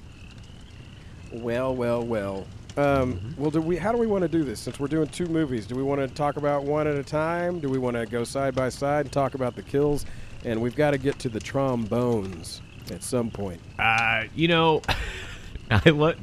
Well, 1.32 1.74
well, 1.74 2.04
well. 2.04 2.46
Um, 2.78 3.36
well, 3.38 3.52
do 3.52 3.62
we? 3.62 3.76
How 3.78 3.92
do 3.92 3.98
we 3.98 4.08
want 4.08 4.22
to 4.22 4.30
do 4.30 4.44
this? 4.44 4.60
Since 4.60 4.80
we're 4.80 4.88
doing 4.88 5.08
two 5.08 5.26
movies, 5.26 5.66
do 5.66 5.76
we 5.76 5.84
want 5.84 6.00
to 6.02 6.08
talk 6.08 6.38
about 6.38 6.64
one 6.64 6.88
at 6.88 6.96
a 6.96 7.04
time? 7.04 7.60
Do 7.60 7.70
we 7.70 7.78
want 7.78 7.98
to 7.98 8.06
go 8.06 8.24
side 8.24 8.56
by 8.56 8.70
side 8.70 9.06
and 9.06 9.12
talk 9.12 9.34
about 9.34 9.56
the 9.56 9.62
kills? 9.62 10.06
And 10.46 10.62
we've 10.62 10.76
got 10.76 10.92
to 10.92 10.98
get 10.98 11.20
to 11.20 11.30
the 11.30 11.40
trombones 11.40 12.62
at 12.90 13.04
some 13.04 13.30
point. 13.30 13.62
Uh, 13.78 14.24
you 14.36 14.48
know, 14.48 14.82
I 15.72 15.90
lo- 15.90 16.14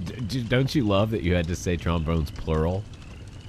don't 0.49 0.75
you 0.75 0.85
love 0.85 1.11
that 1.13 1.23
you 1.23 1.35
had 1.35 1.47
to 1.49 1.57
say 1.57 1.77
trombones 1.77 2.31
plural 2.31 2.83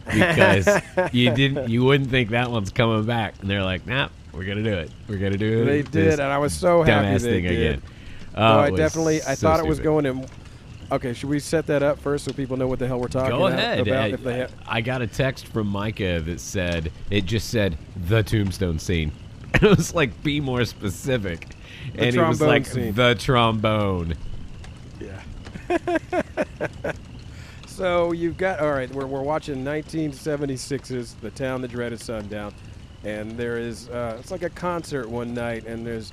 because 0.05 0.67
you 1.11 1.31
didn't, 1.33 1.69
you 1.69 1.83
wouldn't 1.83 2.09
think 2.09 2.29
that 2.29 2.49
one's 2.51 2.71
coming 2.71 3.03
back, 3.05 3.35
and 3.41 3.49
they're 3.49 3.63
like, 3.63 3.85
nah, 3.85 4.09
we're 4.33 4.45
gonna 4.45 4.63
do 4.63 4.73
it. 4.73 4.91
We're 5.07 5.17
gonna 5.17 5.37
do 5.37 5.61
it. 5.63 5.65
They 5.65 5.81
did, 5.83 6.13
and 6.13 6.21
I 6.21 6.37
was 6.37 6.53
so 6.53 6.83
happy 6.83 7.17
they 7.17 7.19
thing 7.19 7.43
did. 7.43 7.51
again. 7.75 7.81
No, 8.35 8.41
Oh, 8.41 8.59
I 8.59 8.69
was 8.69 8.77
definitely. 8.79 9.21
I 9.23 9.33
so 9.33 9.47
thought 9.47 9.59
it 9.59 9.65
was 9.67 9.79
going 9.79 10.05
in. 10.05 10.25
Okay, 10.91 11.13
should 11.13 11.29
we 11.29 11.39
set 11.39 11.67
that 11.67 11.83
up 11.83 11.99
first 11.99 12.25
so 12.25 12.31
people 12.33 12.57
know 12.57 12.67
what 12.67 12.79
the 12.79 12.87
hell 12.87 12.99
we're 12.99 13.07
talking 13.09 13.29
Go 13.37 13.45
about? 13.45 13.59
ahead. 13.59 13.79
about 13.87 14.03
I, 14.03 14.07
if 14.07 14.23
they 14.23 14.37
have, 14.39 14.51
I 14.67 14.81
got 14.81 15.01
a 15.03 15.07
text 15.07 15.45
from 15.47 15.67
Micah 15.67 16.19
that 16.21 16.39
said 16.39 16.91
it 17.11 17.25
just 17.25 17.49
said 17.49 17.77
the 18.07 18.23
tombstone 18.23 18.79
scene. 18.79 19.11
And 19.51 19.63
it 19.63 19.77
was 19.77 19.95
like, 19.95 20.21
be 20.23 20.39
more 20.39 20.63
specific. 20.63 21.47
The 21.93 22.01
and 22.01 22.15
he 22.15 22.21
was 22.21 22.41
like, 22.41 22.65
scene. 22.65 22.93
the 22.93 23.15
trombone. 23.15 24.15
Yeah. 24.99 25.21
so 27.67 28.11
you've 28.11 28.37
got 28.37 28.59
all 28.59 28.71
right. 28.71 28.89
We're, 28.93 29.05
we're 29.05 29.21
watching 29.21 29.63
1976's 29.63 31.15
"The 31.15 31.31
Town 31.31 31.61
That 31.61 31.71
Dreaded 31.71 32.01
Sundown," 32.01 32.53
and 33.03 33.31
there 33.37 33.57
is 33.57 33.89
uh, 33.89 34.17
it's 34.19 34.31
like 34.31 34.43
a 34.43 34.49
concert 34.49 35.09
one 35.09 35.33
night, 35.33 35.65
and 35.65 35.85
there's 35.85 36.11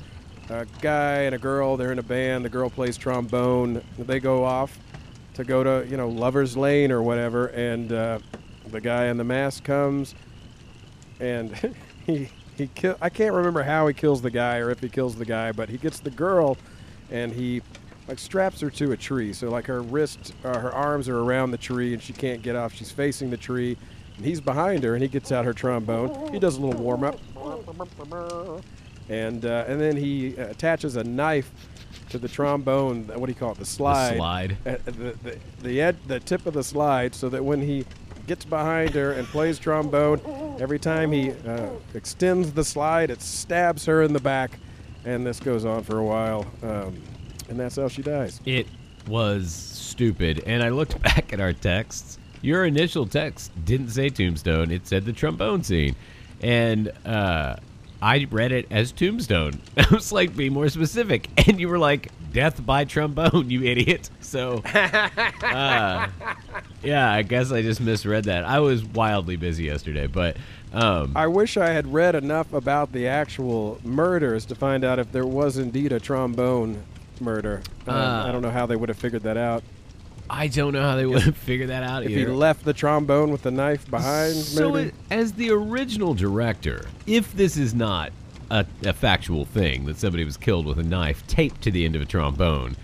a 0.51 0.66
guy 0.81 1.22
and 1.22 1.35
a 1.35 1.39
girl. 1.39 1.77
They're 1.77 1.93
in 1.93 1.99
a 1.99 2.05
band. 2.05 2.45
The 2.45 2.51
girl 2.51 2.70
plays 2.70 2.97
trombone. 2.97 3.83
They 3.99 4.20
go 4.20 4.45
off 4.45 4.79
to 5.35 5.45
go 5.45 5.62
to 5.62 5.87
you 5.89 5.97
know 5.97 6.09
Lovers 6.09 6.57
Lane 6.57 6.91
or 6.91 7.03
whatever, 7.03 7.49
and 7.49 7.93
uh, 7.93 8.18
the 8.70 8.81
guy 8.81 9.07
in 9.07 9.16
the 9.16 9.24
mask 9.24 9.64
comes, 9.64 10.14
and 11.20 11.55
he 12.07 12.29
he 12.57 12.68
kill. 12.74 12.96
I 13.00 13.09
can't 13.09 13.34
remember 13.34 13.62
how 13.62 13.86
he 13.86 13.94
kills 13.94 14.22
the 14.22 14.30
guy 14.30 14.59
or 14.59 14.70
if 14.70 14.80
he 14.80 14.88
kills 14.88 15.16
the 15.16 15.24
guy, 15.24 15.52
but 15.52 15.68
he 15.68 15.78
gets 15.78 16.00
the 16.00 16.11
girl, 16.11 16.57
and 17.11 17.32
he 17.32 17.62
like 18.09 18.18
straps 18.18 18.61
her 18.61 18.70
to 18.70 18.92
a 18.92 18.96
tree. 18.96 19.32
So 19.32 19.50
like 19.50 19.66
her 19.66 19.82
wrist, 19.82 20.34
uh, 20.44 20.59
her 20.59 20.72
arms 20.72 21.09
are 21.09 21.18
around 21.18 21.50
the 21.50 21.59
tree, 21.59 21.92
and 21.92 22.02
she 22.02 22.12
can't 22.12 22.42
get 22.42 22.57
off. 22.57 22.72
She's 22.72 22.90
facing 22.90 23.30
the 23.30 23.36
tree, 23.36 23.76
and 24.16 24.24
he's 24.24 24.40
behind 24.40 24.84
her, 24.84 24.94
and 24.94 25.02
he 25.02 25.09
gets 25.09 25.32
out 25.32 25.44
her 25.44 25.52
trombone. 25.52 26.32
He 26.32 26.38
does 26.38 26.57
a 26.57 26.61
little 26.61 26.80
warm 26.80 27.04
up, 27.04 27.18
and 29.09 29.44
uh, 29.44 29.64
and 29.68 29.80
then 29.80 29.96
he 29.96 30.36
attaches 30.36 30.96
a 30.96 31.04
knife 31.04 31.50
to 32.11 32.18
the 32.18 32.28
trombone. 32.28 33.07
What 33.09 33.26
do 33.26 33.32
you 33.32 33.38
call 33.38 33.52
it? 33.52 33.59
The 33.59 33.64
slide. 33.64 34.16
slide. 34.16 34.57
Uh, 34.64 34.76
the 34.84 34.92
the 35.22 35.38
the, 35.62 35.80
ed, 35.80 35.96
the 36.07 36.20
tip 36.20 36.46
of 36.46 36.54
the 36.54 36.64
slide, 36.64 37.14
so 37.14 37.28
that 37.28 37.44
when 37.44 37.61
he 37.61 37.84
gets 38.27 38.45
behind 38.45 38.91
her 38.95 39.12
and 39.12 39.27
plays 39.29 39.59
trombone, 39.59 40.20
every 40.61 40.79
time 40.79 41.12
he 41.12 41.31
uh, 41.31 41.70
extends 41.95 42.53
the 42.53 42.64
slide, 42.64 43.11
it 43.11 43.22
stabs 43.22 43.85
her 43.87 44.03
in 44.03 44.12
the 44.12 44.20
back, 44.20 44.59
and 45.05 45.27
this 45.27 45.41
goes 45.41 45.64
on 45.64 45.83
for 45.83 45.99
a 45.99 46.05
while, 46.05 46.47
um, 46.62 47.01
and 47.49 47.59
that's 47.59 47.77
how 47.77 47.89
she 47.89 48.03
dies. 48.03 48.41
It 48.45 48.66
was 49.09 49.53
stupid. 49.53 50.43
And 50.47 50.62
I 50.62 50.70
looked 50.70 51.01
back 51.03 51.33
at 51.33 51.41
our 51.41 51.53
texts. 51.53 52.18
Your 52.43 52.64
initial 52.64 53.07
text 53.07 53.53
didn't 53.64 53.91
say 53.91 54.09
tombstone, 54.09 54.70
it 54.70 54.87
said 54.87 55.05
the 55.05 55.12
trombone 55.12 55.62
scene. 55.62 55.97
And 56.43 56.93
uh, 57.05 57.57
I 58.03 58.27
read 58.31 58.53
it 58.53 58.66
as 58.70 58.93
tombstone. 58.93 59.61
I 59.77 59.87
was 59.91 60.12
like, 60.12 60.37
be 60.37 60.51
more 60.51 60.68
specific. 60.68 61.29
And 61.49 61.61
you 61.61 61.68
were 61.68 61.79
like, 61.79 62.11
death 62.33 62.64
by 62.64 62.85
trombone, 62.85 63.51
you 63.51 63.62
idiot. 63.64 64.11
So, 64.20 64.62
uh, 64.64 66.09
yeah, 66.83 67.11
I 67.12 67.22
guess 67.22 67.51
I 67.53 67.62
just 67.62 67.81
misread 67.81 68.24
that. 68.24 68.45
I 68.45 68.61
was 68.61 68.85
wildly 68.85 69.37
busy 69.37 69.64
yesterday, 69.64 70.07
but. 70.07 70.37
Um, 70.72 71.12
I 71.16 71.27
wish 71.27 71.57
I 71.57 71.68
had 71.70 71.93
read 71.93 72.14
enough 72.14 72.53
about 72.53 72.93
the 72.93 73.07
actual 73.09 73.81
murders 73.83 74.45
to 74.47 74.55
find 74.55 74.85
out 74.85 74.99
if 74.99 75.11
there 75.11 75.24
was 75.24 75.57
indeed 75.57 75.93
a 75.93 76.01
trombone 76.01 76.83
murder. 77.20 77.62
Um, 77.87 77.95
Uh, 77.95 78.24
I 78.27 78.33
don't 78.33 78.43
know 78.43 78.51
how 78.51 78.66
they 78.66 78.77
would 78.77 78.91
have 78.91 78.99
figured 78.99 79.22
that 79.22 79.37
out. 79.39 79.62
I 80.29 80.49
don't 80.49 80.72
know 80.74 80.83
how 80.83 80.97
they 80.97 81.07
would 81.07 81.22
have 81.22 81.37
figured 81.49 81.70
that 81.70 81.83
out 81.85 82.03
If 82.03 82.11
either. 82.11 82.20
he 82.20 82.27
left 82.27 82.64
the 82.64 82.74
trombone 82.74 83.31
with 83.31 83.43
the 83.43 83.51
knife 83.53 83.89
behind, 83.91 84.35
So, 84.35 84.72
maybe. 84.72 84.89
it, 84.89 84.95
as 85.11 85.33
the 85.33 85.51
original 85.51 86.12
director, 86.14 86.85
if 87.07 87.33
this 87.35 87.57
is 87.57 87.72
not 87.72 88.11
a, 88.51 88.64
a 88.84 88.92
factual 88.92 89.44
thing 89.44 89.84
that 89.86 89.99
somebody 89.99 90.24
was 90.24 90.36
killed 90.36 90.66
with 90.66 90.78
a 90.78 90.82
knife 90.82 91.26
taped 91.26 91.62
to 91.62 91.70
the 91.70 91.84
end 91.84 91.97
of 91.97 92.03
a 92.03 92.07
trombone, 92.07 92.76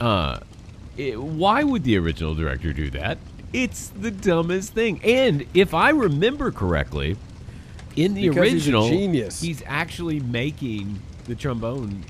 uh, 0.00 0.40
it- 0.96 1.20
why 1.20 1.62
would 1.64 1.84
the 1.84 1.96
original 1.98 2.34
director 2.34 2.72
do 2.72 2.90
that? 2.90 3.18
It's 3.52 3.88
the 3.88 4.10
dumbest 4.10 4.72
thing. 4.74 5.00
And 5.04 5.46
if 5.54 5.72
I 5.74 5.90
remember 5.90 6.50
correctly, 6.50 7.16
in 7.94 8.12
the 8.14 8.28
Because 8.28 8.52
he's 8.52 8.66
original, 8.66 8.88
genius. 8.88 9.40
he's 9.40 9.62
actually 9.66 10.20
making 10.20 11.00
the 11.24 11.34
trombone 11.34 12.04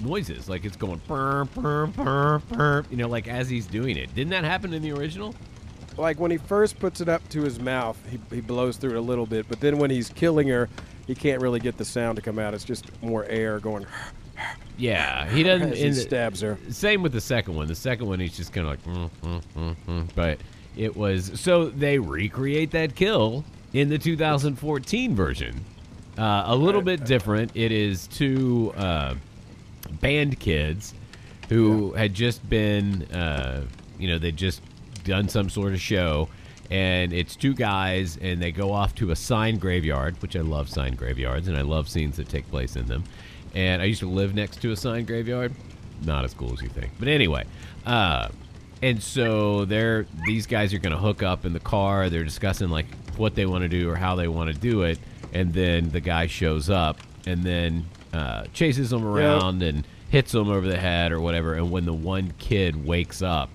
noises, 0.00 0.48
like 0.48 0.64
it's 0.64 0.76
going 0.76 1.00
burr, 1.08 1.44
burr, 1.46 1.86
burr, 1.86 2.38
burr, 2.50 2.84
you 2.90 2.96
know, 2.96 3.08
like 3.08 3.26
as 3.26 3.48
he's 3.48 3.66
doing 3.66 3.96
it. 3.96 4.14
Didn't 4.14 4.30
that 4.30 4.44
happen 4.44 4.72
in 4.72 4.82
the 4.82 4.92
original? 4.92 5.34
Like 5.96 6.18
when 6.18 6.30
he 6.30 6.36
first 6.36 6.78
puts 6.78 7.00
it 7.00 7.08
up 7.08 7.26
to 7.30 7.42
his 7.42 7.60
mouth, 7.60 7.98
he, 8.10 8.18
he 8.34 8.40
blows 8.40 8.76
through 8.76 8.90
it 8.90 8.96
a 8.96 9.00
little 9.00 9.26
bit. 9.26 9.46
But 9.48 9.60
then 9.60 9.78
when 9.78 9.90
he's 9.90 10.08
killing 10.08 10.48
her, 10.48 10.68
he 11.06 11.14
can't 11.14 11.40
really 11.40 11.60
get 11.60 11.76
the 11.76 11.84
sound 11.84 12.16
to 12.16 12.22
come 12.22 12.38
out. 12.38 12.54
It's 12.54 12.64
just 12.64 12.90
more 13.02 13.24
air 13.26 13.58
going 13.60 13.86
Yeah, 14.76 15.28
he 15.28 15.42
doesn't. 15.42 15.74
he 15.74 15.92
stabs 15.92 16.40
her. 16.40 16.58
Same 16.70 17.02
with 17.02 17.12
the 17.12 17.20
second 17.20 17.54
one. 17.54 17.68
The 17.68 17.74
second 17.74 18.06
one, 18.06 18.20
he's 18.20 18.36
just 18.36 18.52
kind 18.52 18.66
of 18.66 18.70
like, 18.72 18.84
mm, 18.84 19.10
mm, 19.22 19.42
mm, 19.56 19.76
mm. 19.86 20.08
but 20.14 20.38
it 20.76 20.96
was 20.96 21.38
so 21.40 21.66
they 21.66 21.98
recreate 21.98 22.72
that 22.72 22.94
kill 22.94 23.44
in 23.72 23.88
the 23.88 23.98
2014 23.98 25.14
version. 25.14 25.64
Uh, 26.16 26.44
a 26.46 26.56
little 26.56 26.82
bit 26.82 27.04
different. 27.04 27.50
It 27.54 27.72
is 27.72 28.06
two 28.06 28.72
uh, 28.76 29.14
band 30.00 30.38
kids 30.38 30.94
who 31.48 31.92
had 31.92 32.14
just 32.14 32.48
been, 32.48 33.02
uh, 33.12 33.64
you 33.98 34.08
know, 34.08 34.18
they'd 34.18 34.36
just 34.36 34.62
done 35.04 35.28
some 35.28 35.48
sort 35.48 35.72
of 35.72 35.80
show, 35.80 36.28
and 36.70 37.12
it's 37.12 37.36
two 37.36 37.54
guys, 37.54 38.16
and 38.16 38.40
they 38.42 38.52
go 38.52 38.72
off 38.72 38.94
to 38.96 39.10
a 39.10 39.16
sign 39.16 39.58
graveyard, 39.58 40.20
which 40.22 40.34
I 40.34 40.40
love 40.40 40.68
sign 40.68 40.94
graveyards, 40.94 41.48
and 41.48 41.56
I 41.56 41.62
love 41.62 41.88
scenes 41.88 42.16
that 42.16 42.28
take 42.28 42.50
place 42.50 42.76
in 42.76 42.86
them. 42.86 43.04
And 43.54 43.80
I 43.80 43.84
used 43.84 44.00
to 44.00 44.08
live 44.08 44.34
next 44.34 44.60
to 44.62 44.72
a 44.72 44.76
sign 44.76 45.04
graveyard. 45.04 45.52
Not 46.04 46.24
as 46.24 46.34
cool 46.34 46.52
as 46.52 46.60
you 46.60 46.68
think, 46.68 46.92
but 46.98 47.08
anyway. 47.08 47.44
Uh, 47.86 48.28
and 48.82 49.02
so 49.02 49.64
they're 49.64 50.06
these 50.26 50.46
guys 50.46 50.74
are 50.74 50.78
going 50.78 50.92
to 50.92 50.98
hook 50.98 51.22
up 51.22 51.44
in 51.44 51.52
the 51.52 51.60
car. 51.60 52.10
They're 52.10 52.24
discussing 52.24 52.68
like 52.68 52.86
what 53.16 53.34
they 53.34 53.46
want 53.46 53.62
to 53.62 53.68
do 53.68 53.88
or 53.88 53.96
how 53.96 54.16
they 54.16 54.28
want 54.28 54.52
to 54.52 54.58
do 54.58 54.82
it, 54.82 54.98
and 55.32 55.52
then 55.54 55.90
the 55.90 56.00
guy 56.00 56.26
shows 56.26 56.68
up 56.68 56.98
and 57.26 57.42
then 57.42 57.86
uh, 58.12 58.44
chases 58.52 58.90
them 58.90 59.04
around 59.04 59.62
and 59.62 59.86
hits 60.10 60.34
him 60.34 60.48
over 60.48 60.66
the 60.66 60.76
head 60.76 61.12
or 61.12 61.20
whatever. 61.20 61.54
And 61.54 61.70
when 61.70 61.84
the 61.86 61.94
one 61.94 62.34
kid 62.38 62.84
wakes 62.84 63.22
up, 63.22 63.48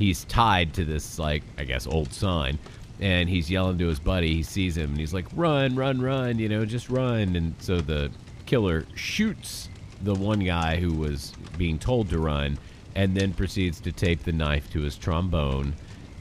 he's 0.00 0.24
tied 0.24 0.74
to 0.74 0.84
this 0.84 1.20
like 1.20 1.44
I 1.56 1.64
guess 1.64 1.86
old 1.86 2.12
sign, 2.12 2.58
and 2.98 3.28
he's 3.28 3.48
yelling 3.48 3.78
to 3.78 3.86
his 3.86 4.00
buddy. 4.00 4.34
He 4.34 4.42
sees 4.42 4.76
him 4.76 4.90
and 4.90 4.98
he's 4.98 5.14
like, 5.14 5.26
"Run, 5.36 5.76
run, 5.76 6.00
run! 6.00 6.40
You 6.40 6.48
know, 6.48 6.64
just 6.64 6.90
run!" 6.90 7.36
And 7.36 7.54
so 7.60 7.80
the 7.80 8.10
killer 8.46 8.84
shoots 8.96 9.68
the 10.02 10.14
one 10.14 10.40
guy 10.40 10.76
who 10.76 10.94
was 10.94 11.32
being 11.56 11.78
told 11.78 12.08
to 12.10 12.18
run, 12.18 12.58
and 12.96 13.16
then 13.16 13.32
proceeds 13.32 13.78
to 13.82 13.92
tape 13.92 14.24
the 14.24 14.32
knife 14.32 14.68
to 14.72 14.80
his 14.80 14.96
trombone 14.96 15.74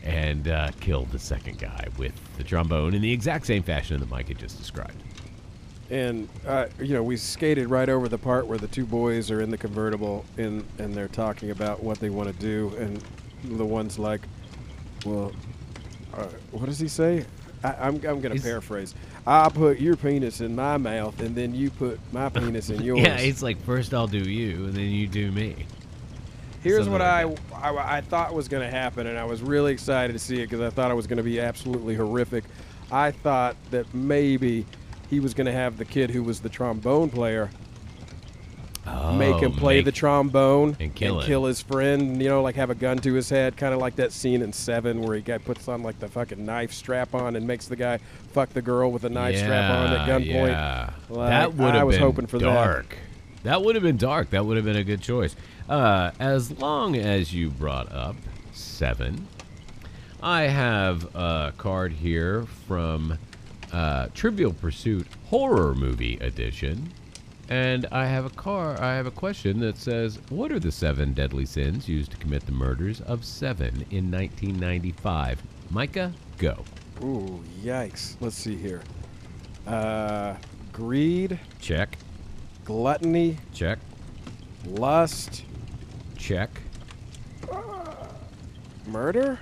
and 0.03 0.47
uh, 0.47 0.71
kill 0.79 1.05
the 1.05 1.19
second 1.19 1.57
guy 1.57 1.85
with 1.97 2.13
the 2.37 2.43
trombone 2.43 2.93
in 2.93 3.01
the 3.01 3.11
exact 3.11 3.45
same 3.45 3.63
fashion 3.63 3.99
that 3.99 4.09
Mike 4.09 4.27
had 4.27 4.37
just 4.37 4.57
described. 4.57 5.03
And 5.89 6.29
uh, 6.45 6.67
you 6.79 6.93
know, 6.93 7.01
we 7.01 7.17
skated 7.17 7.69
right 7.69 7.89
over 7.89 8.07
the 8.07 8.17
part 8.17 8.45
where 8.45 8.59
the 8.59 8.67
two 8.67 8.85
boys 8.85 9.31
are 9.31 9.41
in 9.41 9.49
the 9.49 9.57
convertible, 9.57 10.25
and 10.37 10.65
and 10.77 10.93
they're 10.93 11.07
talking 11.07 11.51
about 11.51 11.81
what 11.81 11.99
they 11.99 12.09
want 12.09 12.27
to 12.29 12.35
do, 12.35 12.75
and 12.77 13.03
the 13.43 13.65
one's 13.65 13.99
like, 13.99 14.21
"Well, 15.05 15.31
uh, 16.13 16.27
what 16.51 16.65
does 16.65 16.79
he 16.79 16.87
say?" 16.87 17.25
I, 17.63 17.73
I'm 17.79 17.95
I'm 18.05 18.21
gonna 18.21 18.39
paraphrase. 18.39 18.95
I'll 19.27 19.51
put 19.51 19.79
your 19.79 19.95
penis 19.95 20.41
in 20.41 20.55
my 20.55 20.77
mouth, 20.77 21.19
and 21.21 21.35
then 21.35 21.53
you 21.53 21.69
put 21.69 21.99
my 22.11 22.29
penis 22.33 22.69
in 22.69 22.81
yours. 22.81 23.01
Yeah, 23.01 23.17
it's 23.17 23.43
like 23.43 23.61
first 23.63 23.93
I'll 23.93 24.07
do 24.07 24.17
you, 24.17 24.65
and 24.65 24.73
then 24.73 24.89
you 24.89 25.07
do 25.07 25.31
me. 25.31 25.65
Here's 26.61 26.85
something 26.85 26.93
what 26.93 27.01
like 27.01 27.39
I, 27.53 27.69
I 27.69 27.97
I 27.97 28.01
thought 28.01 28.33
was 28.33 28.47
going 28.47 28.63
to 28.63 28.69
happen, 28.69 29.07
and 29.07 29.17
I 29.17 29.25
was 29.25 29.41
really 29.41 29.71
excited 29.71 30.13
to 30.13 30.19
see 30.19 30.41
it 30.41 30.49
because 30.49 30.61
I 30.61 30.69
thought 30.69 30.91
it 30.91 30.95
was 30.95 31.07
going 31.07 31.17
to 31.17 31.23
be 31.23 31.39
absolutely 31.39 31.95
horrific. 31.95 32.43
I 32.91 33.11
thought 33.11 33.55
that 33.71 33.93
maybe 33.93 34.65
he 35.09 35.19
was 35.19 35.33
going 35.33 35.45
to 35.45 35.53
have 35.53 35.77
the 35.77 35.85
kid 35.85 36.09
who 36.09 36.23
was 36.23 36.39
the 36.39 36.49
trombone 36.49 37.09
player 37.09 37.49
make 39.17 39.35
him 39.41 39.53
Oh, 39.55 39.59
play 39.59 39.75
make- 39.77 39.85
the 39.85 39.91
trombone 39.91 40.77
and 40.79 40.93
kill 40.95 41.21
him. 41.21 41.43
his 41.43 41.61
friend. 41.61 42.21
You 42.21 42.29
know, 42.29 42.41
like 42.41 42.55
have 42.55 42.69
a 42.69 42.75
gun 42.75 42.97
to 42.99 43.13
his 43.13 43.29
head, 43.29 43.57
kind 43.57 43.73
of 43.73 43.79
like 43.79 43.95
that 43.97 44.11
scene 44.11 44.41
in 44.41 44.53
Seven 44.53 45.01
where 45.01 45.15
he 45.15 45.21
guy 45.21 45.37
puts 45.37 45.67
on 45.67 45.83
like 45.83 45.99
the 45.99 46.07
fucking 46.07 46.45
knife 46.45 46.71
strap 46.73 47.13
on 47.15 47.35
and 47.35 47.45
makes 47.47 47.67
the 47.67 47.75
guy 47.75 47.99
fuck 48.33 48.49
the 48.49 48.61
girl 48.61 48.91
with 48.91 49.03
a 49.03 49.09
knife 49.09 49.37
strap 49.37 49.71
on 49.71 49.93
at 49.93 50.07
gunpoint. 50.07 50.47
Yeah. 50.49 50.89
Like, 51.09 51.29
that 51.29 51.53
would 51.55 51.73
I 51.73 51.77
have 51.77 51.87
was 51.87 51.95
been 51.95 52.03
hoping 52.03 52.27
for 52.27 52.39
that. 52.39 52.45
dark. 52.45 52.97
That 53.43 53.61
would 53.63 53.75
have 53.75 53.83
been 53.83 53.97
dark. 53.97 54.31
That 54.31 54.45
would 54.45 54.57
have 54.57 54.65
been 54.65 54.75
a 54.75 54.83
good 54.83 55.01
choice. 55.01 55.35
Uh, 55.69 56.11
as 56.19 56.51
long 56.59 56.95
as 56.97 57.33
you 57.33 57.49
brought 57.49 57.91
up 57.91 58.15
seven, 58.53 59.27
I 60.21 60.43
have 60.43 61.15
a 61.15 61.53
card 61.57 61.93
here 61.93 62.45
from 62.67 63.17
uh, 63.71 64.07
Trivial 64.13 64.51
Pursuit 64.51 65.07
Horror 65.27 65.73
Movie 65.75 66.17
Edition, 66.19 66.91
and 67.49 67.87
I 67.91 68.05
have 68.05 68.25
a 68.25 68.29
car. 68.29 68.79
I 68.81 68.95
have 68.95 69.07
a 69.07 69.11
question 69.11 69.59
that 69.59 69.77
says, 69.77 70.19
"What 70.29 70.51
are 70.51 70.59
the 70.59 70.71
seven 70.71 71.13
deadly 71.13 71.45
sins 71.45 71.89
used 71.89 72.11
to 72.11 72.17
commit 72.17 72.45
the 72.45 72.51
murders 72.51 73.01
of 73.01 73.25
seven 73.25 73.85
in 73.89 74.09
1995?" 74.11 75.41
Micah, 75.71 76.13
go. 76.37 76.63
Ooh, 77.03 77.43
yikes! 77.63 78.15
Let's 78.19 78.35
see 78.35 78.55
here. 78.55 78.81
Uh, 79.65 80.35
greed, 80.71 81.39
Check. 81.59 81.97
gluttony, 82.65 83.37
Check. 83.53 83.79
lust, 84.65 85.43
Check. 86.17 86.49
murder. 88.87 89.39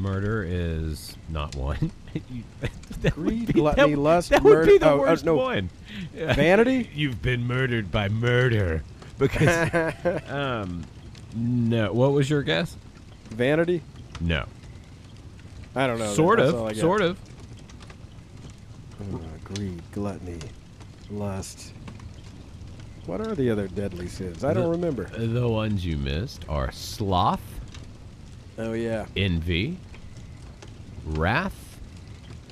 Murder 0.00 0.44
is 0.46 1.16
not 1.28 1.54
one. 1.56 1.90
You- 2.30 2.44
that 3.02 3.16
would 3.16 3.26
Greed, 3.26 3.52
gluttony, 3.52 3.94
that, 3.94 4.00
lust, 4.00 4.30
That 4.30 4.42
would 4.42 4.66
be 4.66 4.78
the 4.78 4.90
oh, 4.90 4.94
oh, 4.94 4.98
worst 5.00 5.24
no. 5.24 5.36
one. 5.36 5.70
Vanity? 6.14 6.90
You've 6.94 7.20
been 7.22 7.46
murdered 7.46 7.90
by 7.90 8.08
murder. 8.08 8.82
Because, 9.18 9.70
um, 10.28 10.84
no. 11.34 11.92
What 11.92 12.12
was 12.12 12.30
your 12.30 12.42
guess? 12.42 12.76
Vanity? 13.30 13.82
No. 14.20 14.46
I 15.74 15.86
don't 15.86 15.98
know. 15.98 16.12
Sort 16.14 16.38
That's 16.38 16.52
of. 16.52 16.76
Sort 16.76 17.02
of. 17.02 17.18
Greed, 19.44 19.80
gluttony, 19.92 20.40
lust. 21.10 21.72
What 23.06 23.20
are 23.20 23.34
the 23.34 23.48
other 23.48 23.68
deadly 23.68 24.08
sins? 24.08 24.44
I 24.44 24.52
don't 24.52 24.68
remember. 24.68 25.04
The 25.04 25.48
ones 25.48 25.84
you 25.86 25.96
missed 25.96 26.44
are 26.48 26.70
sloth, 26.72 27.40
Oh 28.58 28.72
yeah, 28.72 29.06
envy, 29.16 29.78
wrath, 31.16 31.80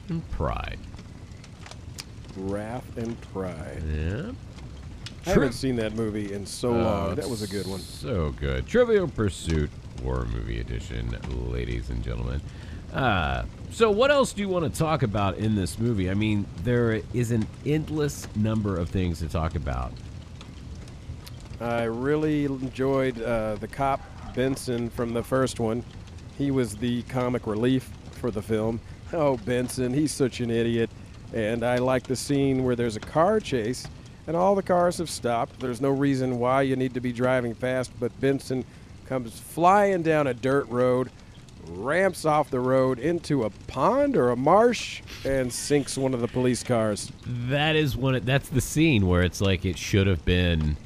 and 0.09 0.29
pride. 0.31 0.79
wrath 2.37 2.97
and 2.97 3.21
pride. 3.33 3.83
Yeah. 3.93 4.33
I 5.27 5.31
haven't 5.31 5.55
seen 5.55 5.75
that 5.77 5.95
movie 5.95 6.33
in 6.33 6.47
so 6.47 6.71
long. 6.71 7.17
That 7.17 7.29
was 7.29 7.43
a 7.43 7.49
good 7.49 7.67
one. 7.67 7.81
So 7.81 8.31
good. 8.39 8.67
Trivial 8.67 9.09
Pursuit 9.09 9.71
Horror 10.03 10.27
Movie 10.27 10.61
Edition, 10.61 11.17
ladies 11.51 11.91
and 11.91 12.03
gentlemen. 12.03 12.41
Uh, 12.93 13.45
so, 13.71 13.91
what 13.91 14.13
else 14.13 14.33
do 14.33 14.41
you 14.41 14.49
want 14.49 14.73
to 14.73 14.79
talk 14.79 15.03
about 15.03 15.37
in 15.37 15.57
this 15.57 15.81
movie? 15.81 16.09
I 16.09 16.15
mean, 16.15 16.47
there 16.63 17.03
is 17.13 17.33
an 17.33 17.47
endless 17.67 18.29
number 18.37 18.77
of 18.77 18.89
things 18.89 19.19
to 19.19 19.29
talk 19.29 19.57
about. 19.57 19.93
I 21.61 21.85
really 21.85 22.45
enjoyed 22.45 23.21
uh, 23.21 23.57
the 23.57 23.67
cop 23.67 24.01
Benson 24.35 24.89
from 24.91 25.13
the 25.13 25.23
first 25.23 25.59
one. 25.59 25.83
He 26.39 26.51
was 26.51 26.77
the 26.77 27.03
comic 27.03 27.47
relief 27.47 27.91
for 28.17 28.31
the 28.31 28.43
film. 28.43 28.81
Oh, 29.13 29.37
Benson, 29.39 29.93
he's 29.93 30.13
such 30.13 30.41
an 30.41 30.51
idiot. 30.51 30.91
And 31.33 31.65
I 31.65 31.79
like 31.79 32.05
the 32.05 32.17
scene 32.17 32.65
where 32.65 32.77
there's 32.77 32.97
a 32.97 33.01
car 33.01 33.41
chase 33.41 33.87
and 34.27 34.37
all 34.37 34.55
the 34.55 34.63
cars 34.63 34.99
have 34.99 35.11
stopped. 35.11 35.61
There's 35.61 35.81
no 35.81 35.91
reason 35.91 36.39
why 36.39 36.63
you 36.63 36.77
need 36.77 36.95
to 36.95 37.01
be 37.01 37.13
driving 37.13 37.55
fast, 37.55 37.93
but 38.01 38.19
Benson 38.21 38.65
comes 39.07 39.39
flying 39.39 40.03
down 40.03 40.27
a 40.27 40.35
dirt 40.35 40.69
road, 40.69 41.11
ramps 41.69 42.25
off 42.25 42.51
the 42.51 42.61
road 42.61 42.99
into 42.99 43.45
a 43.45 43.51
pond 43.69 44.17
or 44.17 44.31
a 44.31 44.37
marsh, 44.37 45.03
and 45.25 45.53
sinks 45.53 45.97
one 45.97 46.13
of 46.13 46.21
the 46.21 46.29
police 46.29 46.63
cars. 46.63 47.13
That 47.25 47.77
is 47.77 47.97
one. 47.97 48.25
That's 48.25 48.49
the 48.49 48.61
scene 48.61 49.07
where 49.07 49.23
it's 49.23 49.41
like 49.41 49.65
it 49.65 49.79
should 49.79 50.07
have 50.07 50.25
been 50.25 50.77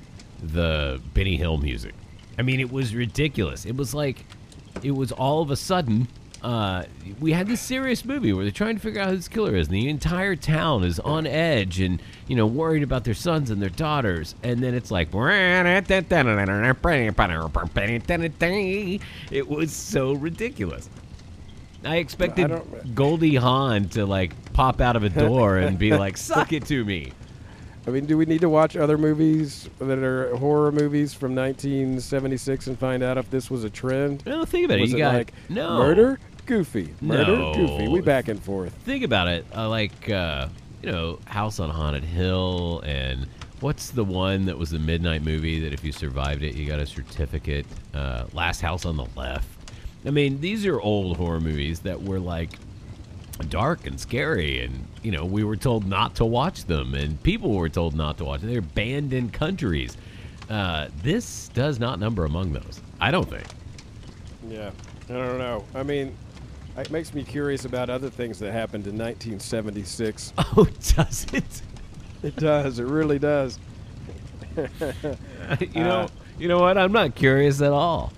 the 0.43 1.01
Benny 1.15 1.37
Hill 1.37 1.59
music. 1.59 1.95
I 2.39 2.43
mean, 2.43 2.61
it 2.61 2.71
was 2.71 2.95
ridiculous. 2.95 3.65
It 3.65 3.77
was 3.77 3.95
like 3.95 4.25
it 4.83 4.93
was 4.93 5.13
all 5.13 5.43
of 5.43 5.51
a 5.51 5.57
sudden. 5.57 6.09
Uh, 6.43 6.85
we 7.21 7.33
had 7.33 7.47
this 7.47 7.61
serious 7.61 8.05
movie 8.05 8.33
where 8.33 8.45
they're 8.45 8.51
trying 8.53 8.75
to 8.77 8.81
figure 8.81 9.01
out 9.01 9.11
who 9.11 9.17
this 9.17 9.29
killer 9.29 9.55
is, 9.55 9.67
and 9.69 9.77
the 9.77 9.89
entire 9.89 10.35
town 10.35 10.85
is 10.85 10.99
on 11.01 11.27
edge 11.27 11.81
and 11.81 12.01
you 12.29 12.37
know 12.37 12.47
worried 12.47 12.83
about 12.83 13.05
their 13.05 13.13
sons 13.15 13.51
and 13.51 13.61
their 13.61 13.69
daughters, 13.69 14.35
and 14.43 14.63
then 14.63 14.73
it's 14.75 14.91
like 14.91 15.09
it 19.31 19.49
was 19.49 19.73
so 19.73 20.13
ridiculous. 20.15 20.89
I 21.85 21.97
expected 21.97 22.49
don't- 22.49 22.95
Goldie 22.95 23.37
Hawn 23.37 23.89
to 23.91 24.07
like 24.07 24.33
pop 24.53 24.81
out 24.81 24.97
of 24.97 25.03
a 25.05 25.09
door 25.11 25.59
and 25.59 25.79
be 25.79 25.93
like, 25.95 26.17
"Suck 26.19 26.53
it 26.53 26.65
to 26.67 26.85
me." 26.85 27.13
I 27.87 27.91
mean, 27.91 28.05
do 28.05 28.19
we 28.19 28.27
need 28.27 28.43
to 28.43 28.49
watch 28.51 28.77
other 28.77 28.99
movies 28.99 29.69
that 29.79 29.99
are 29.99 30.37
horror 30.37 30.71
movies 30.71 31.15
from 31.15 31.35
1976 31.35 32.67
and 32.67 32.79
find 32.79 33.03
out 33.03 33.17
if 33.17 33.31
this 33.31 33.51
was 33.51 33.65
a 33.65 33.71
trend? 33.71 34.23
Well, 34.27 34.45
think 34.45 34.67
about 34.67 34.81
was 34.81 34.91
it. 34.93 34.97
it 34.97 34.99
You 34.99 35.05
got 35.05 35.15
like 35.15 35.33
no 35.49 35.79
murder, 35.79 36.21
goofy, 36.55 36.93
murder, 37.01 37.37
No. 37.37 37.55
goofy? 37.55 37.87
We 37.87 38.01
back 38.01 38.27
and 38.27 38.43
forth. 38.43 38.73
Think 38.85 39.05
about 39.05 39.29
it. 39.29 39.47
Uh, 39.55 39.69
like 39.69 40.11
uh, 40.11 40.49
you 40.83 40.91
know, 40.91 41.21
House 41.27 41.61
on 41.61 41.71
Haunted 41.71 42.03
Hill, 42.03 42.83
and 42.85 43.29
what's 43.61 43.91
the 43.93 44.03
one 44.05 44.47
that 44.47 44.59
was 44.59 44.71
the 44.71 44.81
midnight 44.81 45.23
movie 45.23 45.61
that 45.61 45.73
if 45.73 45.85
you 45.85 45.93
survived 45.93 46.43
it, 46.43 46.57
you 46.57 46.67
got 46.67 46.81
a 46.81 46.87
certificate? 46.87 47.67
Uh, 47.95 48.25
Last 48.33 48.61
House 48.63 48.85
on 48.85 48.97
the 48.97 49.07
Left. 49.17 49.47
I 50.05 50.11
mean, 50.11 50.41
these 50.41 50.67
are 50.67 50.81
old 50.81 51.17
horror 51.19 51.41
movies 51.41 51.81
that 51.81 52.03
were 52.03 52.19
like 52.19 52.51
dark 53.49 53.87
and 53.87 53.99
scary 53.99 54.61
and 54.63 54.87
you 55.03 55.11
know 55.11 55.25
we 55.25 55.43
were 55.45 55.57
told 55.57 55.87
not 55.87 56.15
to 56.15 56.27
watch 56.27 56.67
them 56.67 56.95
and 56.95 57.23
people 57.23 57.55
were 57.55 57.71
told 57.71 57.95
not 57.95 58.19
to 58.19 58.23
watch 58.27 58.43
them 58.43 58.51
they're 58.53 58.61
banned 58.61 59.15
in 59.15 59.31
countries 59.31 59.97
uh, 60.51 60.89
this 61.03 61.49
does 61.55 61.79
not 61.81 61.99
number 61.99 62.27
among 62.27 62.53
those 62.53 62.83
i 63.01 63.11
don't 63.11 63.31
think 63.31 63.47
Yeah, 64.47 64.71
I 65.09 65.13
don't 65.15 65.39
know. 65.39 65.65
I 65.75 65.83
mean, 65.83 66.15
it 66.81 66.91
makes 66.91 67.15
me 67.15 67.23
curious 67.25 67.65
about 67.65 67.91
other 67.91 68.11
things 68.11 68.39
that 68.41 68.53
happened 68.53 68.87
in 68.87 68.97
1976. 68.97 70.33
oh 70.39 70.67
does 70.97 71.27
it 71.33 71.63
It 72.23 72.37
does. 72.37 72.79
It 72.79 72.85
really 72.87 73.19
does. 73.19 73.59
you 74.57 75.85
know 75.85 76.09
you 76.39 76.49
know 76.49 76.59
what 76.59 76.77
i'm 76.77 76.91
not 76.91 77.15
curious 77.15 77.63
at 77.63 77.71
all 77.71 78.13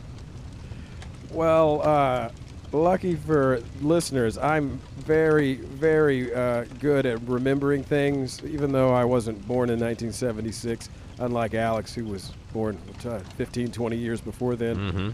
Well, 1.30 1.80
uh, 1.82 2.30
lucky 2.72 3.16
for 3.16 3.60
listeners, 3.80 4.38
I'm 4.38 4.80
very, 4.98 5.54
very 5.54 6.34
uh, 6.34 6.64
good 6.78 7.06
at 7.06 7.20
remembering 7.22 7.82
things, 7.82 8.42
even 8.44 8.72
though 8.72 8.92
I 8.92 9.04
wasn't 9.04 9.38
born 9.46 9.70
in 9.70 9.80
1976, 9.80 10.88
unlike 11.20 11.54
Alex, 11.54 11.94
who 11.94 12.04
was 12.04 12.32
born 12.52 12.78
uh, 13.06 13.18
15, 13.36 13.72
20 13.72 13.96
years 13.96 14.20
before 14.20 14.56
then. 14.56 14.76
mm-hmm. 14.76 15.10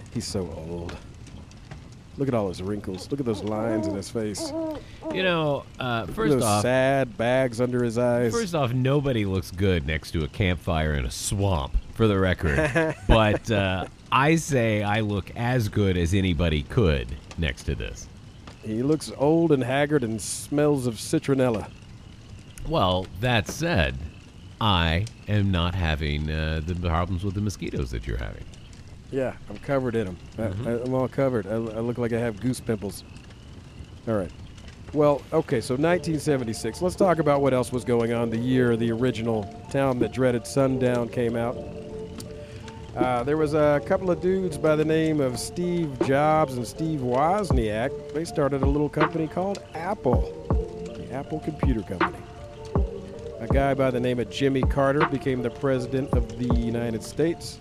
He's 0.14 0.26
so 0.26 0.40
old. 0.68 0.96
Look 2.18 2.26
at 2.28 2.34
all 2.34 2.48
those 2.48 2.60
wrinkles. 2.60 3.08
Look 3.10 3.20
at 3.20 3.26
those 3.26 3.44
lines 3.44 3.86
in 3.86 3.94
his 3.94 4.10
face. 4.10 4.52
You 5.14 5.22
know, 5.22 5.64
uh, 5.78 6.06
first 6.06 6.32
those 6.34 6.42
off, 6.42 6.62
sad 6.62 7.16
bags 7.16 7.60
under 7.60 7.84
his 7.84 7.96
eyes. 7.96 8.32
First 8.32 8.54
off, 8.56 8.72
nobody 8.72 9.24
looks 9.24 9.52
good 9.52 9.86
next 9.86 10.10
to 10.12 10.24
a 10.24 10.28
campfire 10.28 10.94
in 10.94 11.04
a 11.04 11.10
swamp, 11.12 11.76
for 11.94 12.08
the 12.08 12.18
record. 12.18 12.96
but 13.08 13.48
uh, 13.52 13.86
I 14.10 14.34
say 14.34 14.82
I 14.82 15.00
look 15.00 15.30
as 15.36 15.68
good 15.68 15.96
as 15.96 16.12
anybody 16.12 16.64
could 16.64 17.06
next 17.38 17.62
to 17.64 17.76
this. 17.76 18.08
he 18.64 18.82
looks 18.82 19.12
old 19.16 19.52
and 19.52 19.62
haggard 19.62 20.02
and 20.02 20.20
smells 20.20 20.88
of 20.88 20.94
citronella. 20.94 21.70
Well, 22.68 23.06
that 23.20 23.46
said, 23.48 23.96
I 24.60 25.06
am 25.28 25.52
not 25.52 25.74
having 25.76 26.28
uh, 26.28 26.62
the 26.66 26.74
problems 26.74 27.22
with 27.24 27.34
the 27.34 27.40
mosquitoes 27.40 27.92
that 27.92 28.06
you're 28.08 28.18
having. 28.18 28.44
Yeah, 29.10 29.34
I'm 29.48 29.56
covered 29.58 29.94
in 29.96 30.06
them. 30.06 30.16
I, 30.38 30.42
I, 30.70 30.82
I'm 30.82 30.94
all 30.94 31.08
covered. 31.08 31.46
I, 31.46 31.54
I 31.54 31.80
look 31.80 31.98
like 31.98 32.12
I 32.12 32.18
have 32.18 32.40
goose 32.40 32.60
pimples. 32.60 33.04
All 34.06 34.14
right. 34.14 34.30
Well, 34.92 35.22
okay, 35.32 35.60
so 35.60 35.74
1976. 35.74 36.80
Let's 36.80 36.96
talk 36.96 37.18
about 37.18 37.42
what 37.42 37.52
else 37.52 37.72
was 37.72 37.84
going 37.84 38.12
on 38.12 38.30
the 38.30 38.38
year 38.38 38.76
the 38.76 38.90
original 38.90 39.44
Town 39.70 39.98
That 39.98 40.12
Dreaded 40.12 40.46
Sundown 40.46 41.08
came 41.08 41.36
out. 41.36 41.56
Uh, 42.96 43.22
there 43.22 43.36
was 43.36 43.54
a 43.54 43.80
couple 43.86 44.10
of 44.10 44.20
dudes 44.20 44.58
by 44.58 44.74
the 44.74 44.84
name 44.84 45.20
of 45.20 45.38
Steve 45.38 45.96
Jobs 46.04 46.54
and 46.54 46.66
Steve 46.66 47.00
Wozniak. 47.00 48.12
They 48.12 48.24
started 48.24 48.62
a 48.62 48.66
little 48.66 48.88
company 48.88 49.28
called 49.28 49.62
Apple, 49.74 50.32
the 50.96 51.12
Apple 51.12 51.40
Computer 51.40 51.82
Company. 51.82 52.18
A 53.40 53.46
guy 53.46 53.74
by 53.74 53.90
the 53.90 54.00
name 54.00 54.18
of 54.18 54.30
Jimmy 54.30 54.62
Carter 54.62 55.06
became 55.06 55.42
the 55.42 55.50
president 55.50 56.10
of 56.12 56.38
the 56.38 56.52
United 56.56 57.02
States. 57.02 57.60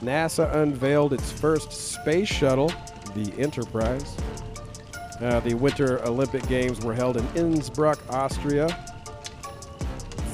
NASA 0.00 0.54
unveiled 0.54 1.12
its 1.12 1.30
first 1.32 1.72
space 1.72 2.28
shuttle, 2.28 2.72
the 3.14 3.32
Enterprise. 3.38 4.16
Uh, 5.20 5.40
the 5.40 5.54
Winter 5.54 6.04
Olympic 6.04 6.46
Games 6.48 6.80
were 6.84 6.94
held 6.94 7.16
in 7.16 7.26
Innsbruck, 7.34 7.98
Austria. 8.12 8.66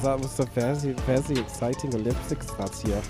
That 0.01 0.19
was 0.19 0.37
a 0.41 0.45
very, 0.45 0.91
very 0.93 1.39
exciting 1.39 1.95
Olympics 1.95 2.47
that 2.51 2.83
year. 2.85 3.01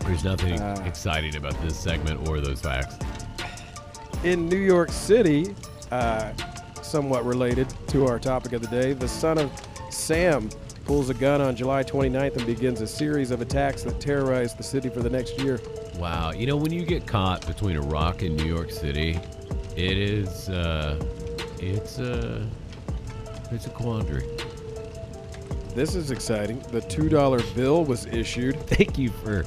There's 0.00 0.22
nothing 0.22 0.60
Uh. 0.60 0.80
exciting 0.86 1.34
about 1.34 1.60
this 1.62 1.76
segment 1.76 2.28
or 2.28 2.40
those 2.40 2.60
facts. 2.60 2.96
In 4.22 4.48
New 4.48 4.56
York 4.58 4.92
City, 4.92 5.54
uh, 5.90 6.30
somewhat 6.82 7.24
related 7.26 7.66
to 7.88 8.06
our 8.06 8.20
topic 8.20 8.52
of 8.52 8.62
the 8.62 8.68
day, 8.68 8.92
the 8.92 9.08
son 9.08 9.38
of 9.38 9.50
Sam 9.90 10.48
pulls 10.86 11.10
a 11.10 11.14
gun 11.14 11.40
on 11.40 11.56
July 11.56 11.82
29th 11.82 12.36
and 12.36 12.46
begins 12.46 12.80
a 12.80 12.86
series 12.86 13.32
of 13.32 13.40
attacks 13.40 13.82
that 13.82 14.00
terrorize 14.00 14.54
the 14.54 14.62
city 14.62 14.88
for 14.88 15.00
the 15.00 15.10
next 15.10 15.36
year. 15.40 15.60
Wow, 15.98 16.30
you 16.30 16.46
know 16.46 16.56
when 16.56 16.72
you 16.72 16.86
get 16.86 17.06
caught 17.06 17.44
between 17.44 17.76
a 17.76 17.80
rock 17.80 18.22
and 18.22 18.36
New 18.36 18.44
York 18.44 18.70
City, 18.70 19.18
it 19.76 19.98
is 19.98 20.48
uh, 20.48 21.04
it's 21.58 21.98
a 21.98 22.46
it's 23.50 23.66
a 23.66 23.70
quandary. 23.70 24.26
This 25.74 25.94
is 25.94 26.10
exciting. 26.10 26.60
The 26.70 26.80
$2 26.80 27.54
bill 27.54 27.84
was 27.84 28.06
issued. 28.06 28.58
Thank 28.66 28.96
you 28.96 29.10
for 29.10 29.44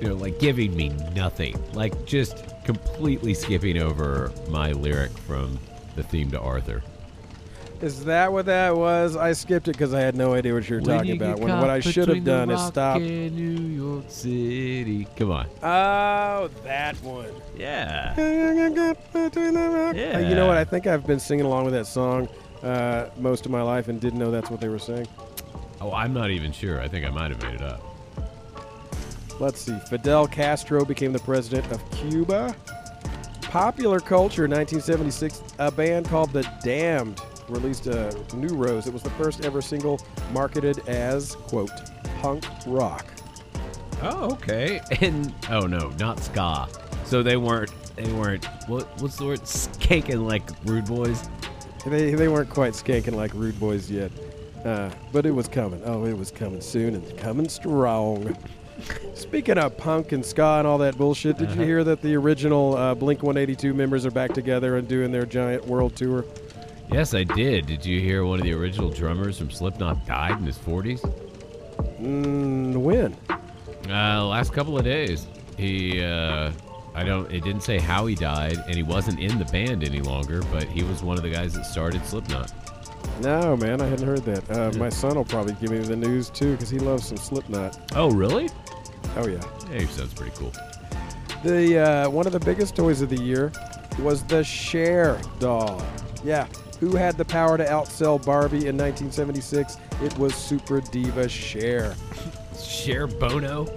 you 0.00 0.08
know 0.08 0.14
like 0.16 0.40
giving 0.40 0.76
me 0.76 0.88
nothing, 1.14 1.54
like 1.72 2.04
just 2.04 2.44
completely 2.64 3.32
skipping 3.32 3.78
over 3.78 4.32
my 4.48 4.72
lyric 4.72 5.16
from 5.18 5.56
the 5.94 6.02
theme 6.02 6.32
to 6.32 6.40
Arthur. 6.40 6.82
Is 7.80 8.04
that 8.04 8.30
what 8.30 8.44
that 8.46 8.76
was? 8.76 9.16
I 9.16 9.32
skipped 9.32 9.66
it 9.68 9.72
because 9.72 9.94
I 9.94 10.00
had 10.00 10.14
no 10.14 10.34
idea 10.34 10.52
what 10.52 10.68
you 10.68 10.76
were 10.76 10.82
When 10.82 10.98
talking 10.98 11.08
you 11.10 11.16
about. 11.16 11.38
When 11.40 11.58
what 11.58 11.70
I 11.70 11.80
should 11.80 12.08
have 12.08 12.24
done 12.24 12.50
is 12.50 12.60
stop. 12.60 13.00
New 13.00 13.58
York 13.58 14.04
City. 14.08 15.06
Come 15.16 15.30
on. 15.30 15.46
Oh, 15.62 16.50
that 16.64 16.96
one. 16.96 17.30
Yeah. 17.56 18.14
Uh, 18.18 18.22
You 20.18 20.34
know 20.34 20.46
what? 20.46 20.58
I 20.58 20.64
think 20.64 20.86
I've 20.86 21.06
been 21.06 21.20
singing 21.20 21.46
along 21.46 21.64
with 21.64 21.72
that 21.72 21.86
song 21.86 22.28
uh, 22.62 23.06
most 23.16 23.46
of 23.46 23.50
my 23.50 23.62
life 23.62 23.88
and 23.88 23.98
didn't 23.98 24.18
know 24.18 24.30
that's 24.30 24.50
what 24.50 24.60
they 24.60 24.68
were 24.68 24.78
saying. 24.78 25.08
Oh, 25.80 25.92
I'm 25.94 26.12
not 26.12 26.30
even 26.30 26.52
sure. 26.52 26.82
I 26.82 26.88
think 26.88 27.06
I 27.06 27.10
might 27.10 27.30
have 27.30 27.42
made 27.42 27.54
it 27.54 27.62
up. 27.62 27.82
Let's 29.40 29.62
see. 29.62 29.78
Fidel 29.88 30.26
Castro 30.26 30.84
became 30.84 31.14
the 31.14 31.18
president 31.20 31.72
of 31.72 31.90
Cuba. 31.92 32.54
Popular 33.40 34.00
Culture, 34.00 34.42
1976. 34.46 35.42
A 35.58 35.70
band 35.70 36.06
called 36.06 36.34
The 36.34 36.46
Damned 36.62 37.18
released 37.50 37.86
a 37.86 38.14
new 38.34 38.54
rose. 38.54 38.86
It 38.86 38.92
was 38.92 39.02
the 39.02 39.10
first 39.10 39.44
ever 39.44 39.60
single 39.60 40.00
marketed 40.32 40.86
as, 40.88 41.34
quote, 41.34 41.70
punk 42.20 42.44
rock. 42.66 43.06
Oh, 44.02 44.32
okay. 44.32 44.80
And 45.00 45.34
oh 45.50 45.66
no, 45.66 45.90
not 45.98 46.20
ska. 46.20 46.68
So 47.04 47.22
they 47.22 47.36
weren't. 47.36 47.72
They 47.96 48.10
weren't. 48.12 48.46
What? 48.66 48.86
What's 49.00 49.16
the 49.16 49.26
word? 49.26 49.40
Skanking 49.40 50.26
like 50.26 50.48
rude 50.64 50.86
boys. 50.86 51.28
They, 51.86 52.14
they 52.14 52.28
weren't 52.28 52.50
quite 52.50 52.74
skanking 52.74 53.14
like 53.14 53.32
Rude 53.34 53.58
Boys 53.58 53.90
yet. 53.90 54.10
Uh, 54.64 54.90
but 55.12 55.24
it 55.24 55.30
was 55.30 55.48
coming. 55.48 55.80
Oh, 55.84 56.04
it 56.04 56.16
was 56.16 56.30
coming 56.30 56.60
soon 56.60 56.94
and 56.94 57.18
coming 57.18 57.48
strong. 57.48 58.36
Speaking 59.14 59.58
of 59.58 59.76
punk 59.76 60.12
and 60.12 60.24
ska 60.24 60.58
and 60.58 60.66
all 60.66 60.78
that 60.78 60.98
bullshit, 60.98 61.38
did 61.38 61.50
you 61.52 61.62
hear 61.62 61.84
that 61.84 62.02
the 62.02 62.14
original 62.16 62.76
uh, 62.76 62.94
Blink 62.94 63.22
182 63.22 63.72
members 63.72 64.04
are 64.04 64.10
back 64.10 64.32
together 64.32 64.76
and 64.76 64.86
doing 64.88 65.10
their 65.10 65.24
giant 65.24 65.66
world 65.66 65.96
tour? 65.96 66.24
Yes, 66.92 67.14
I 67.14 67.22
did. 67.22 67.66
Did 67.66 67.86
you 67.86 68.00
hear 68.00 68.24
one 68.24 68.40
of 68.40 68.44
the 68.44 68.52
original 68.52 68.90
drummers 68.90 69.38
from 69.38 69.50
Slipknot 69.50 70.06
died 70.06 70.38
in 70.38 70.44
his 70.44 70.58
40s? 70.58 71.00
Mm, 72.00 72.76
when? 72.76 73.16
Uh, 73.88 74.26
last 74.26 74.52
couple 74.52 74.76
of 74.76 74.84
days. 74.84 75.26
He, 75.56 76.02
uh, 76.02 76.50
I 76.94 77.04
don't, 77.04 77.30
it 77.30 77.44
didn't 77.44 77.62
say 77.62 77.78
how 77.78 78.06
he 78.06 78.16
died, 78.16 78.56
and 78.66 78.74
he 78.74 78.82
wasn't 78.82 79.20
in 79.20 79.38
the 79.38 79.44
band 79.46 79.84
any 79.84 80.00
longer, 80.00 80.42
but 80.50 80.64
he 80.64 80.82
was 80.82 81.02
one 81.02 81.16
of 81.16 81.22
the 81.22 81.30
guys 81.30 81.54
that 81.54 81.64
started 81.64 82.04
Slipknot. 82.04 82.52
No, 83.20 83.56
man, 83.56 83.80
I 83.80 83.86
hadn't 83.86 84.06
heard 84.06 84.24
that. 84.24 84.50
Uh, 84.50 84.76
my 84.78 84.88
son 84.88 85.14
will 85.14 85.24
probably 85.24 85.54
give 85.54 85.70
me 85.70 85.78
the 85.78 85.96
news 85.96 86.28
too 86.28 86.52
because 86.52 86.70
he 86.70 86.78
loves 86.78 87.06
some 87.06 87.18
Slipknot. 87.18 87.92
Oh, 87.94 88.10
really? 88.10 88.48
Oh 89.16 89.26
yeah. 89.28 89.42
Hey, 89.68 89.86
sounds 89.86 90.14
pretty 90.14 90.32
cool. 90.36 90.52
The 91.44 91.78
uh, 91.78 92.10
one 92.10 92.26
of 92.26 92.32
the 92.32 92.40
biggest 92.40 92.76
toys 92.76 93.00
of 93.00 93.10
the 93.10 93.20
year 93.20 93.52
was 94.00 94.22
the 94.24 94.42
Cher 94.42 95.20
doll. 95.38 95.82
Yeah, 96.22 96.46
who 96.80 96.96
had 96.96 97.16
the 97.16 97.24
power 97.24 97.56
to 97.58 97.64
outsell 97.64 98.24
Barbie 98.24 98.66
in 98.66 98.76
1976? 98.76 99.76
It 100.02 100.18
was 100.18 100.34
Super 100.34 100.80
Diva 100.80 101.28
Cher. 101.28 101.94
Cher 102.58 103.06
Bono? 103.06 103.68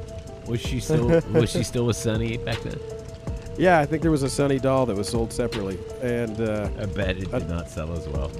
Was 0.47 0.59
she 0.61 0.79
still, 0.79 1.21
was 1.33 1.51
she 1.51 1.63
still 1.63 1.85
with 1.85 1.95
Sonny 1.97 2.37
back 2.37 2.59
then? 2.61 2.79
Yeah, 3.57 3.79
I 3.79 3.85
think 3.85 4.01
there 4.01 4.11
was 4.11 4.23
a 4.23 4.29
Sonny 4.29 4.57
doll 4.57 4.85
that 4.87 4.95
was 4.95 5.07
sold 5.09 5.31
separately, 5.31 5.77
and 6.01 6.41
uh, 6.41 6.69
I 6.79 6.85
bet 6.85 7.17
it 7.17 7.29
did 7.31 7.47
not 7.47 7.69
sell 7.69 7.93
as 7.93 8.07
well. 8.07 8.31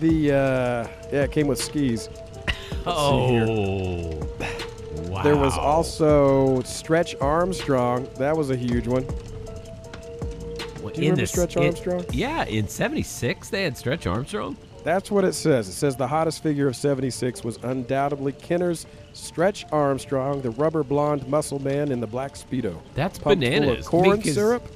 the 0.00 0.32
uh, 0.32 0.88
yeah, 1.12 1.24
it 1.24 1.32
came 1.32 1.46
with 1.46 1.60
skis. 1.62 2.08
Oh, 2.86 4.18
wow. 5.08 5.22
There 5.22 5.36
was 5.36 5.58
also 5.58 6.62
Stretch 6.62 7.14
Armstrong. 7.20 8.08
That 8.16 8.34
was 8.34 8.48
a 8.48 8.56
huge 8.56 8.86
one. 8.86 9.06
Do 10.94 11.02
you 11.02 11.10
remember 11.10 11.26
Stretch 11.26 11.56
in- 11.56 11.64
Armstrong? 11.64 12.04
yeah, 12.12 12.44
in 12.44 12.68
'76 12.68 13.48
they 13.50 13.62
had 13.64 13.76
Stretch 13.76 14.06
Armstrong. 14.06 14.56
That's 14.82 15.10
what 15.10 15.24
it 15.24 15.34
says. 15.34 15.68
It 15.68 15.72
says 15.72 15.94
the 15.96 16.06
hottest 16.08 16.42
figure 16.42 16.66
of 16.66 16.74
76 16.74 17.44
was 17.44 17.58
undoubtedly 17.62 18.32
Kenner's 18.32 18.86
Stretch 19.12 19.66
Armstrong, 19.72 20.40
the 20.40 20.50
rubber 20.52 20.82
blonde 20.82 21.28
muscle 21.28 21.58
man 21.58 21.92
in 21.92 22.00
the 22.00 22.06
black 22.06 22.32
Speedo. 22.32 22.78
That's 22.94 23.18
Pumped 23.18 23.40
bananas. 23.42 23.86
corn 23.86 24.22
syrup. 24.22 24.66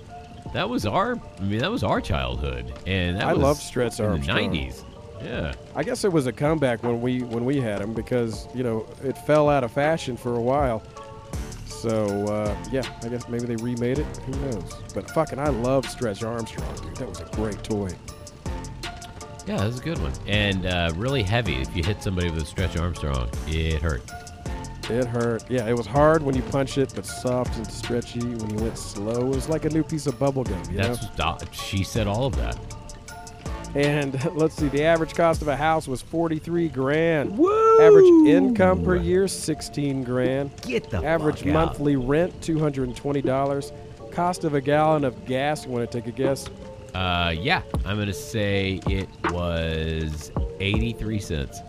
That 0.52 0.68
was 0.68 0.84
our. 0.86 1.18
I 1.38 1.42
mean, 1.42 1.58
that 1.60 1.70
was 1.70 1.82
our 1.82 2.00
childhood, 2.02 2.70
and 2.86 3.16
that 3.16 3.24
I 3.24 3.32
love 3.32 3.56
Stretch 3.56 3.98
in 3.98 4.04
Armstrong. 4.06 4.50
the 4.52 4.58
'90s. 4.58 4.82
Yeah. 5.24 5.54
I 5.74 5.82
guess 5.82 6.04
it 6.04 6.12
was 6.12 6.26
a 6.26 6.32
comeback 6.32 6.82
when 6.82 7.00
we 7.00 7.22
when 7.22 7.46
we 7.46 7.58
had 7.58 7.80
him 7.80 7.94
because 7.94 8.46
you 8.54 8.62
know 8.62 8.86
it 9.02 9.16
fell 9.18 9.48
out 9.48 9.64
of 9.64 9.72
fashion 9.72 10.18
for 10.18 10.36
a 10.36 10.40
while. 10.42 10.82
So 11.84 12.06
uh, 12.28 12.56
yeah, 12.72 12.82
I 13.02 13.08
guess 13.08 13.28
maybe 13.28 13.44
they 13.44 13.56
remade 13.56 13.98
it. 13.98 14.06
Who 14.24 14.32
knows? 14.46 14.72
But 14.94 15.10
fucking, 15.10 15.38
I 15.38 15.48
love 15.48 15.86
Stretch 15.86 16.24
Armstrong, 16.24 16.74
dude. 16.76 16.96
That 16.96 17.06
was 17.06 17.20
a 17.20 17.26
great 17.36 17.62
toy. 17.62 17.90
Yeah, 19.46 19.58
that 19.58 19.66
was 19.66 19.80
a 19.80 19.82
good 19.82 19.98
one, 19.98 20.12
and 20.26 20.64
uh, 20.64 20.92
really 20.96 21.22
heavy. 21.22 21.56
If 21.56 21.76
you 21.76 21.84
hit 21.84 22.02
somebody 22.02 22.30
with 22.30 22.42
a 22.42 22.46
Stretch 22.46 22.78
Armstrong, 22.78 23.28
it 23.48 23.82
hurt. 23.82 24.00
It 24.88 25.04
hurt. 25.04 25.44
Yeah, 25.50 25.68
it 25.68 25.76
was 25.76 25.86
hard 25.86 26.22
when 26.22 26.34
you 26.34 26.40
punch 26.44 26.78
it, 26.78 26.90
but 26.94 27.04
soft 27.04 27.54
and 27.58 27.70
stretchy 27.70 28.20
when 28.20 28.48
you 28.48 28.64
went 28.64 28.78
slow. 28.78 29.20
It 29.20 29.34
was 29.34 29.50
like 29.50 29.66
a 29.66 29.70
new 29.70 29.82
piece 29.82 30.06
of 30.06 30.18
bubble 30.18 30.44
gum, 30.44 30.62
you 30.70 30.78
know? 30.78 30.96
That's 31.18 31.54
she 31.54 31.84
said 31.84 32.06
all 32.06 32.24
of 32.24 32.34
that. 32.36 32.56
And 33.74 34.22
let's 34.36 34.54
see, 34.56 34.68
the 34.68 34.84
average 34.84 35.14
cost 35.14 35.42
of 35.42 35.48
a 35.48 35.56
house 35.56 35.88
was 35.88 36.00
43 36.02 36.68
grand. 36.68 37.36
Woo! 37.36 37.80
Average 37.80 38.28
income 38.28 38.84
per 38.84 38.94
year 38.96 39.26
16 39.26 40.04
grand. 40.04 40.50
Get 40.62 40.90
the 40.90 41.04
Average 41.04 41.38
fuck 41.40 41.48
out. 41.48 41.52
monthly 41.52 41.96
rent 41.96 42.40
$220. 42.40 43.72
Cost 44.12 44.44
of 44.44 44.54
a 44.54 44.60
gallon 44.60 45.04
of 45.04 45.24
gas, 45.26 45.64
you 45.66 45.72
want 45.72 45.90
to 45.90 46.00
take 46.00 46.06
a 46.06 46.16
guess? 46.16 46.46
Uh, 46.94 47.34
yeah, 47.36 47.62
I'm 47.84 47.98
gonna 47.98 48.12
say 48.12 48.80
it 48.88 49.08
was 49.32 50.30
83 50.60 51.18
cents. 51.18 51.60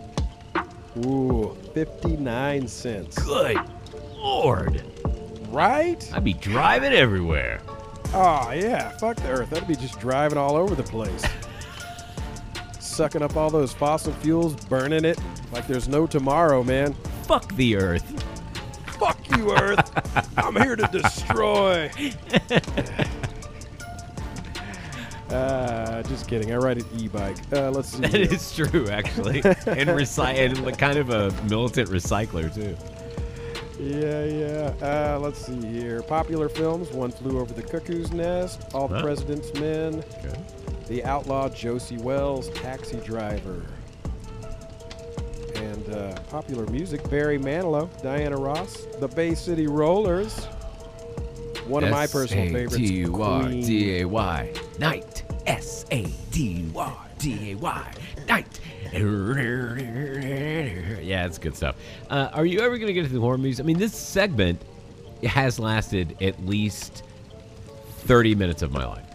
Ooh, 1.05 1.57
59 1.73 2.67
cents. 2.67 3.17
Good 3.23 3.57
lord, 4.15 4.83
Right? 5.49 6.07
I'd 6.13 6.23
be 6.23 6.33
driving 6.33 6.93
everywhere. 6.93 7.61
Oh 8.13 8.51
yeah, 8.51 8.89
fuck 8.97 9.17
the 9.17 9.29
Earth. 9.29 9.49
That'd 9.49 9.67
be 9.67 9.75
just 9.75 9.99
driving 9.99 10.37
all 10.37 10.55
over 10.55 10.75
the 10.75 10.83
place, 10.83 11.23
sucking 12.95 13.21
up 13.21 13.35
all 13.35 13.49
those 13.49 13.73
fossil 13.73 14.13
fuels, 14.13 14.55
burning 14.65 15.03
it 15.05 15.19
like 15.51 15.67
there's 15.67 15.87
no 15.87 16.07
tomorrow, 16.07 16.63
man. 16.63 16.93
Fuck 17.23 17.53
the 17.55 17.75
Earth. 17.75 18.23
Fuck 18.99 19.17
you, 19.37 19.51
Earth. 19.55 19.91
I'm 20.37 20.55
here 20.55 20.75
to 20.75 20.87
destroy. 20.91 21.91
Uh, 25.29 26.03
just 26.03 26.27
kidding. 26.29 26.53
I 26.53 26.57
ride 26.57 26.77
an 26.77 26.85
e-bike. 26.99 27.35
Uh, 27.51 27.71
let's 27.71 27.89
see. 27.89 28.01
That 28.01 28.13
here. 28.13 28.31
is 28.31 28.55
true, 28.55 28.87
actually, 28.89 29.37
and 29.43 29.43
recy- 29.89 30.35
and 30.35 30.63
like 30.63 30.77
kind 30.77 30.97
of 30.99 31.09
a 31.09 31.31
militant 31.49 31.89
recycler 31.89 32.53
too. 32.53 32.77
Yeah, 33.81 34.23
yeah. 34.23 35.15
Uh, 35.15 35.19
let's 35.19 35.43
see 35.45 35.59
here. 35.65 36.03
Popular 36.03 36.47
films: 36.47 36.91
One 36.91 37.11
Flew 37.11 37.39
Over 37.39 37.53
the 37.55 37.63
Cuckoo's 37.63 38.13
Nest, 38.13 38.61
All 38.75 38.87
the 38.87 38.97
Huh. 38.97 39.01
President's 39.01 39.51
Men, 39.59 40.03
Okay. 40.23 40.39
The 40.87 41.03
Outlaw 41.03 41.49
Josey 41.49 41.97
Wales, 41.97 42.49
Taxi 42.49 42.97
Driver. 42.97 43.63
And 45.55 45.89
uh, 45.93 46.15
popular 46.29 46.65
music: 46.67 47.09
Barry 47.09 47.39
Manilow, 47.39 47.89
Diana 48.03 48.37
Ross, 48.37 48.85
The 48.99 49.07
Bay 49.07 49.33
City 49.35 49.67
Rollers. 49.67 50.45
One 51.67 51.83
of 51.83 51.89
my 51.89 52.05
personal 52.05 52.45
favorites. 52.45 52.75
S-A-D-Y, 52.75 54.53
night. 54.77 55.23
S-A-D-Y-D-A-Y, 55.47 56.73
night. 58.27 58.59
Yeah, 61.01 61.25
it's 61.25 61.39
good 61.39 61.55
stuff. 61.55 61.75
Uh, 62.09 62.29
are 62.33 62.45
you 62.45 62.59
ever 62.59 62.77
going 62.77 62.87
to 62.87 62.93
get 62.93 63.05
into 63.05 63.15
the 63.15 63.19
horror 63.19 63.37
movies? 63.37 63.59
I 63.59 63.63
mean, 63.63 63.79
this 63.79 63.95
segment 63.95 64.61
has 65.23 65.57
lasted 65.59 66.15
at 66.21 66.45
least 66.45 67.03
30 68.01 68.35
minutes 68.35 68.61
of 68.61 68.71
my 68.71 68.85
life. 68.85 69.05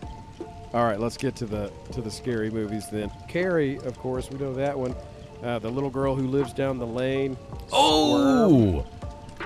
All 0.72 0.84
right, 0.84 1.00
let's 1.00 1.16
get 1.16 1.34
to 1.36 1.46
the 1.46 1.72
to 1.92 2.00
the 2.00 2.10
scary 2.10 2.50
movies 2.50 2.88
then. 2.90 3.10
Carrie, 3.28 3.76
of 3.78 3.98
course, 3.98 4.30
we 4.30 4.38
know 4.38 4.54
that 4.54 4.78
one. 4.78 4.94
Uh, 5.42 5.58
the 5.58 5.70
little 5.70 5.90
girl 5.90 6.14
who 6.14 6.28
lives 6.28 6.52
down 6.52 6.78
the 6.78 6.86
lane. 6.86 7.36
Squirm. 7.66 7.70
Oh! 7.72 8.86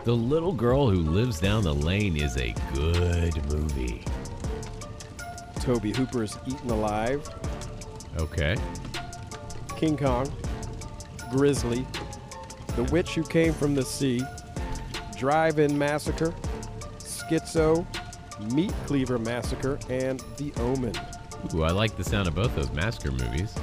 The 0.05 0.14
Little 0.14 0.53
Girl 0.53 0.91
Who 0.91 0.99
Lives 0.99 1.41
Down 1.41 1.64
the 1.64 1.72
Lane 1.72 2.18
is 2.18 2.37
a 2.37 2.53
good 2.75 3.35
movie. 3.51 4.05
Tobe 5.61 5.95
Hooper's 5.97 6.37
Eaten 6.47 6.68
Alive. 6.68 7.27
Okay. 8.18 8.55
King 9.79 9.97
Kong, 9.97 10.31
Grizzly, 11.31 11.87
The 12.77 12.85
Witch 12.85 13.14
Who 13.14 13.22
Came 13.22 13.55
from 13.55 13.75
the 13.75 13.83
Sea, 13.83 14.22
Drive 15.16 15.59
In 15.59 15.79
Massacre, 15.79 16.35
Schizo, 16.99 17.87
Meat 18.53 18.75
Cleaver 18.85 19.18
Massacre, 19.18 19.79
and 19.89 20.22
The 20.37 20.53
Omen. 20.59 20.93
Ooh, 21.53 21.63
I 21.63 21.71
like 21.71 21.97
the 21.97 22.05
sound 22.05 22.29
of 22.29 22.35
both 22.35 22.55
those 22.55 22.73
massacre 22.73 23.11
movies. 23.11 23.55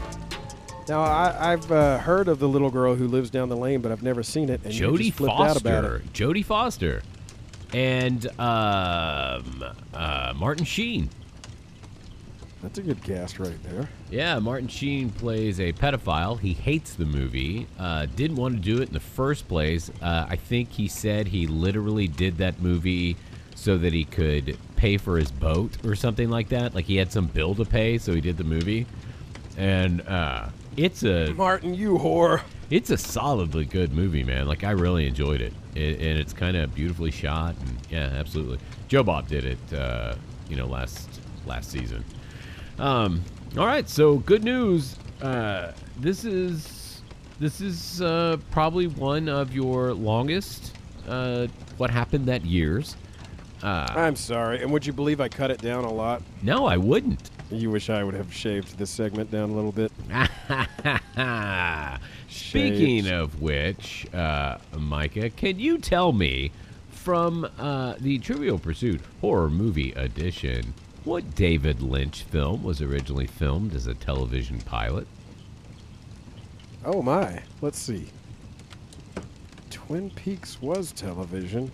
Now, 0.88 1.02
I, 1.02 1.54
I've 1.54 1.72
uh, 1.72 2.00
heard 2.00 2.28
of 2.28 2.40
the 2.40 2.48
little 2.48 2.70
girl 2.70 2.96
who 2.96 3.08
lives 3.08 3.30
down 3.30 3.50
the 3.50 3.56
lane, 3.56 3.82
but 3.82 3.92
I've 3.92 4.04
never 4.04 4.24
seen 4.24 4.50
it. 4.50 4.62
And 4.64 4.74
you 4.74 4.88
Jodie 4.88 5.06
just 5.06 5.18
flipped 5.18 5.40
out 5.40 5.58
about 5.60 5.84
Foster. 5.84 6.00
Jodie 6.14 6.46
Foster. 6.46 7.02
And 7.74 8.26
um, 8.40 9.64
uh, 9.94 10.34
Martin 10.36 10.66
Sheen. 10.66 11.10
That's 12.62 12.78
a 12.78 12.82
good 12.82 13.02
cast 13.04 13.40
right 13.40 13.62
there. 13.64 13.90
Yeah, 14.12 14.38
Martin 14.40 14.68
Sheen 14.68 15.10
plays 15.10 15.60
a 15.60 15.72
pedophile. 15.74 16.40
He 16.40 16.54
hates 16.54 16.94
the 16.94 17.06
movie. 17.06 17.68
Uh, 17.80 18.06
didn't 18.16 18.38
want 18.38 18.56
to 18.56 18.62
do 18.62 18.82
it 18.82 18.90
in 18.90 18.94
the 18.94 19.00
first 19.00 19.48
place. 19.48 19.90
Uh, 20.02 20.28
I 20.30 20.36
think 20.36 20.70
he 20.72 20.88
said 20.88 21.28
he 21.28 21.48
literally 21.48 22.08
did 22.08 22.38
that 22.38 22.62
movie 22.62 23.18
so 23.62 23.78
that 23.78 23.94
he 23.94 24.04
could 24.06 24.58
pay 24.76 24.98
for 24.98 25.18
his 25.18 25.32
boat 25.32 25.78
or 25.86 25.94
something 25.94 26.32
like 26.32 26.50
that. 26.50 26.74
Like 26.74 26.86
he 26.86 26.96
had 26.96 27.12
some 27.12 27.28
bill 27.28 27.54
to 27.56 27.64
pay, 27.64 28.00
so 28.00 28.12
he 28.12 28.20
did 28.20 28.36
the 28.36 28.44
movie. 28.44 28.88
And 29.56 30.02
uh, 30.08 30.50
it's 30.76 31.04
a 31.04 31.32
Martin, 31.34 31.76
you 31.76 32.00
whore. 32.00 32.42
it's 32.72 32.90
a 32.90 32.98
solidly 32.98 33.66
good 33.66 33.94
movie, 33.94 34.24
man. 34.24 34.48
Like 34.48 34.64
I 34.64 34.72
really 34.72 35.06
enjoyed 35.06 35.42
it, 35.42 35.54
it 35.76 36.00
and 36.00 36.18
it's 36.18 36.34
kind 36.34 36.58
of 36.58 36.74
beautifully 36.74 37.12
shot. 37.12 37.56
And 37.60 37.78
yeah, 37.92 38.10
absolutely. 38.16 38.58
Joe 38.88 39.04
Bob 39.04 39.28
did 39.28 39.46
it, 39.46 39.74
uh, 39.74 40.16
you 40.50 40.56
know, 40.56 40.66
last 40.66 41.22
last 41.46 41.70
season. 41.70 42.04
Um, 42.80 43.22
all 43.60 43.68
right, 43.68 43.88
so 43.88 44.18
good 44.18 44.44
news. 44.44 44.96
Uh, 45.22 45.74
this 46.00 46.26
is 46.26 47.04
this 47.40 47.62
is 47.62 48.02
uh, 48.02 48.38
probably 48.50 48.88
one 48.88 49.30
of 49.30 49.54
your 49.54 49.94
longest. 49.94 50.76
Uh, 51.08 51.46
what 51.78 51.92
happened 51.92 52.26
that 52.26 52.44
years? 52.44 52.96
Uh, 53.64 53.88
I'm 53.90 54.16
sorry. 54.16 54.62
And 54.62 54.72
would 54.72 54.86
you 54.86 54.94
believe 54.94 55.22
I 55.22 55.30
cut 55.30 55.52
it 55.52 55.62
down 55.62 55.84
a 55.84 55.92
lot? 55.92 56.22
no, 56.42 56.66
I 56.66 56.78
wouldn't. 56.78 57.30
You 57.52 57.70
wish 57.70 57.90
I 57.90 58.04
would 58.04 58.14
have 58.14 58.34
shaved 58.34 58.78
this 58.78 58.90
segment 58.90 59.30
down 59.30 59.50
a 59.50 59.54
little 59.54 59.74
bit. 59.74 59.92
Speaking 62.30 63.10
of 63.10 63.42
which, 63.42 64.08
uh, 64.14 64.58
Micah, 64.78 65.30
can 65.30 65.60
you 65.60 65.78
tell 65.78 66.14
me 66.14 66.52
from 66.92 67.50
uh, 67.60 67.96
the 68.00 68.20
Trivial 68.20 68.58
Pursuit 68.58 69.02
Horror 69.20 69.50
Movie 69.50 69.92
Edition 69.94 70.74
what 71.04 71.36
David 71.36 71.82
Lynch 71.82 72.24
film 72.24 72.64
was 72.64 72.82
originally 72.82 73.28
filmed 73.28 73.76
as 73.76 73.88
a 73.88 73.94
television 73.96 74.60
pilot? 74.62 75.08
Oh 76.86 77.02
my. 77.02 77.42
Let's 77.62 77.80
see. 77.80 78.08
Twin 79.70 80.10
Peaks 80.12 80.62
was 80.62 80.92
television. 80.94 81.72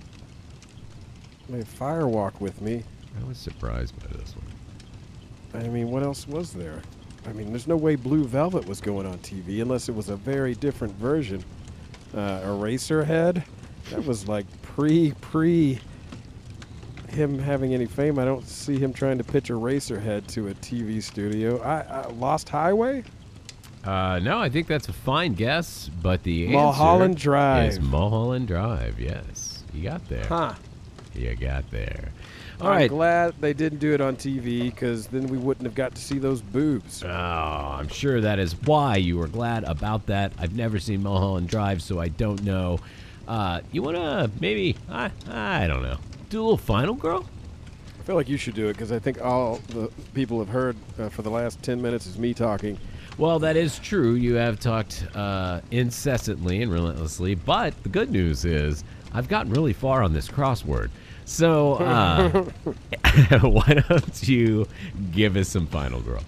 May 1.50 1.64
Fire 1.64 2.08
Walk 2.08 2.40
with 2.42 2.62
me. 2.62 2.84
I 3.22 3.28
was 3.28 3.38
surprised 3.38 3.98
by 4.00 4.16
this 4.18 4.36
one. 4.36 5.64
I 5.64 5.68
mean, 5.70 5.90
what 5.90 6.04
else 6.04 6.28
was 6.28 6.54
there? 6.54 6.82
I 7.26 7.34
mean, 7.34 7.50
there's 7.50 7.68
no 7.68 7.78
way 7.78 7.96
Blue 7.96 8.24
Velvet 8.26 8.66
was 8.68 8.80
going 8.80 9.06
on 9.06 9.18
TV 9.20 9.62
unless 9.62 9.90
it 9.90 9.96
was 9.96 10.10
a 10.10 10.16
very 10.16 10.56
different 10.56 10.94
version. 10.96 11.44
Uh, 12.14 12.42
Eraserhead? 12.42 13.44
That 13.90 14.06
was 14.06 14.28
like 14.28 14.46
pre, 14.62 15.14
pre 15.22 15.80
him 17.10 17.40
having 17.40 17.74
any 17.74 17.86
fame. 17.86 18.20
I 18.20 18.26
don't 18.26 18.48
see 18.48 18.78
him 18.78 18.94
trying 18.94 19.18
to 19.18 19.24
pitch 19.24 19.50
Eraserhead 19.50 20.28
to 20.28 20.50
a 20.50 20.54
TV 20.56 21.02
studio. 21.02 21.62
I, 21.62 21.82
I 21.82 22.08
Lost 22.12 22.50
Highway? 22.50 23.04
Uh, 23.84 24.20
no, 24.20 24.38
I 24.40 24.50
think 24.50 24.68
that's 24.68 24.90
a 24.90 24.94
fine 24.94 25.34
guess, 25.34 25.90
but 26.02 26.24
the 26.24 26.48
Mulholland 26.48 27.12
answer 27.16 27.24
Drive. 27.24 27.70
is 27.70 27.80
Mulholland 27.80 28.48
Drive. 28.48 29.00
Yes, 29.00 29.64
you 29.74 29.84
got 29.84 30.08
there. 30.10 30.26
Huh. 30.26 30.54
You 31.18 31.36
got 31.36 31.70
there. 31.72 32.12
All 32.62 32.68
I'm 32.68 32.74
right. 32.74 32.90
glad 32.90 33.36
they 33.40 33.54
didn't 33.54 33.80
do 33.80 33.94
it 33.94 34.02
on 34.02 34.16
TV 34.16 34.66
because 34.66 35.08
then 35.08 35.28
we 35.28 35.38
wouldn't 35.38 35.66
have 35.66 35.76
got 35.76 35.94
to 35.96 36.02
see 36.02 36.18
those 36.18 36.42
boobs. 36.42 37.04
Oh, 37.04 37.08
I'm 37.10 37.88
sure 37.88 38.22
that 38.22 38.40
is 38.40 38.54
why 38.64 38.96
you 38.98 39.18
were 39.18 39.28
glad 39.28 39.64
about 39.64 40.08
that. 40.08 40.34
I've 40.40 40.56
never 40.56 40.80
seen 40.80 41.04
Mulholland 41.04 41.50
Drive, 41.50 41.82
so 41.82 42.00
I 42.00 42.08
don't 42.08 42.44
know. 42.44 42.80
Uh, 43.28 43.62
you 43.72 43.82
want 43.84 43.98
to 43.98 44.32
maybe, 44.40 44.76
I, 44.90 45.12
I 45.30 45.68
don't 45.68 45.84
know, 45.84 45.98
do 46.30 46.40
a 46.40 46.44
little 46.44 46.58
final 46.58 46.96
girl? 46.96 47.26
I 48.00 48.04
feel 48.04 48.16
like 48.16 48.30
you 48.30 48.38
should 48.38 48.56
do 48.56 48.70
it 48.70 48.74
because 48.74 48.92
I 48.92 49.00
think 49.00 49.22
all 49.22 49.58
the 49.68 49.92
people 50.14 50.40
have 50.40 50.48
heard 50.50 50.78
uh, 50.98 51.10
for 51.10 51.24
the 51.24 51.30
last 51.30 51.62
10 51.62 51.82
minutes 51.82 52.08
is 52.08 52.18
me 52.18 52.34
talking. 52.34 52.78
Well, 53.18 53.38
that 53.40 53.58
is 53.58 53.80
true. 53.80 54.14
You 54.14 54.36
have 54.36 54.60
talked 54.60 55.06
uh, 55.14 55.62
incessantly 55.72 56.62
and 56.62 56.72
relentlessly, 56.72 57.36
but 57.36 57.74
the 57.84 57.90
good 57.90 58.12
news 58.12 58.46
is 58.46 58.84
I've 59.14 59.28
gotten 59.28 59.52
really 59.52 59.74
far 59.74 60.04
on 60.04 60.14
this 60.14 60.28
crossword. 60.28 60.90
So, 61.28 61.74
uh, 61.74 62.30
why 63.42 63.84
don't 63.88 64.28
you 64.28 64.66
give 65.12 65.36
us 65.36 65.50
some 65.50 65.68
final 65.68 66.00
girl? 66.00 66.24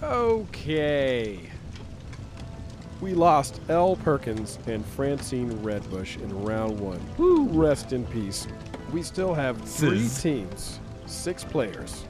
Okay. 0.00 1.40
We 3.00 3.14
lost 3.14 3.60
L. 3.68 3.96
Perkins 3.96 4.60
and 4.68 4.86
Francine 4.86 5.50
Redbush 5.54 6.22
in 6.22 6.44
round 6.44 6.78
one. 6.78 7.00
Woo. 7.18 7.46
Rest 7.48 7.92
in 7.92 8.06
peace. 8.06 8.46
We 8.92 9.02
still 9.02 9.34
have 9.34 9.60
three 9.62 10.06
Sis. 10.06 10.22
teams, 10.22 10.80
six 11.06 11.42
players. 11.42 12.04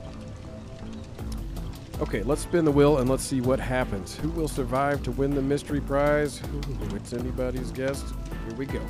Okay, 2.00 2.22
let's 2.24 2.42
spin 2.42 2.66
the 2.66 2.72
wheel 2.72 2.98
and 2.98 3.08
let's 3.08 3.24
see 3.24 3.40
what 3.40 3.58
happens. 3.58 4.16
Who 4.16 4.28
will 4.28 4.48
survive 4.48 5.02
to 5.04 5.12
win 5.12 5.34
the 5.34 5.42
mystery 5.42 5.80
prize? 5.80 6.42
Ooh, 6.42 6.94
it's 6.94 7.14
anybody's 7.14 7.72
guess. 7.72 8.02
Here 8.46 8.56
we 8.56 8.66
go. 8.66 8.82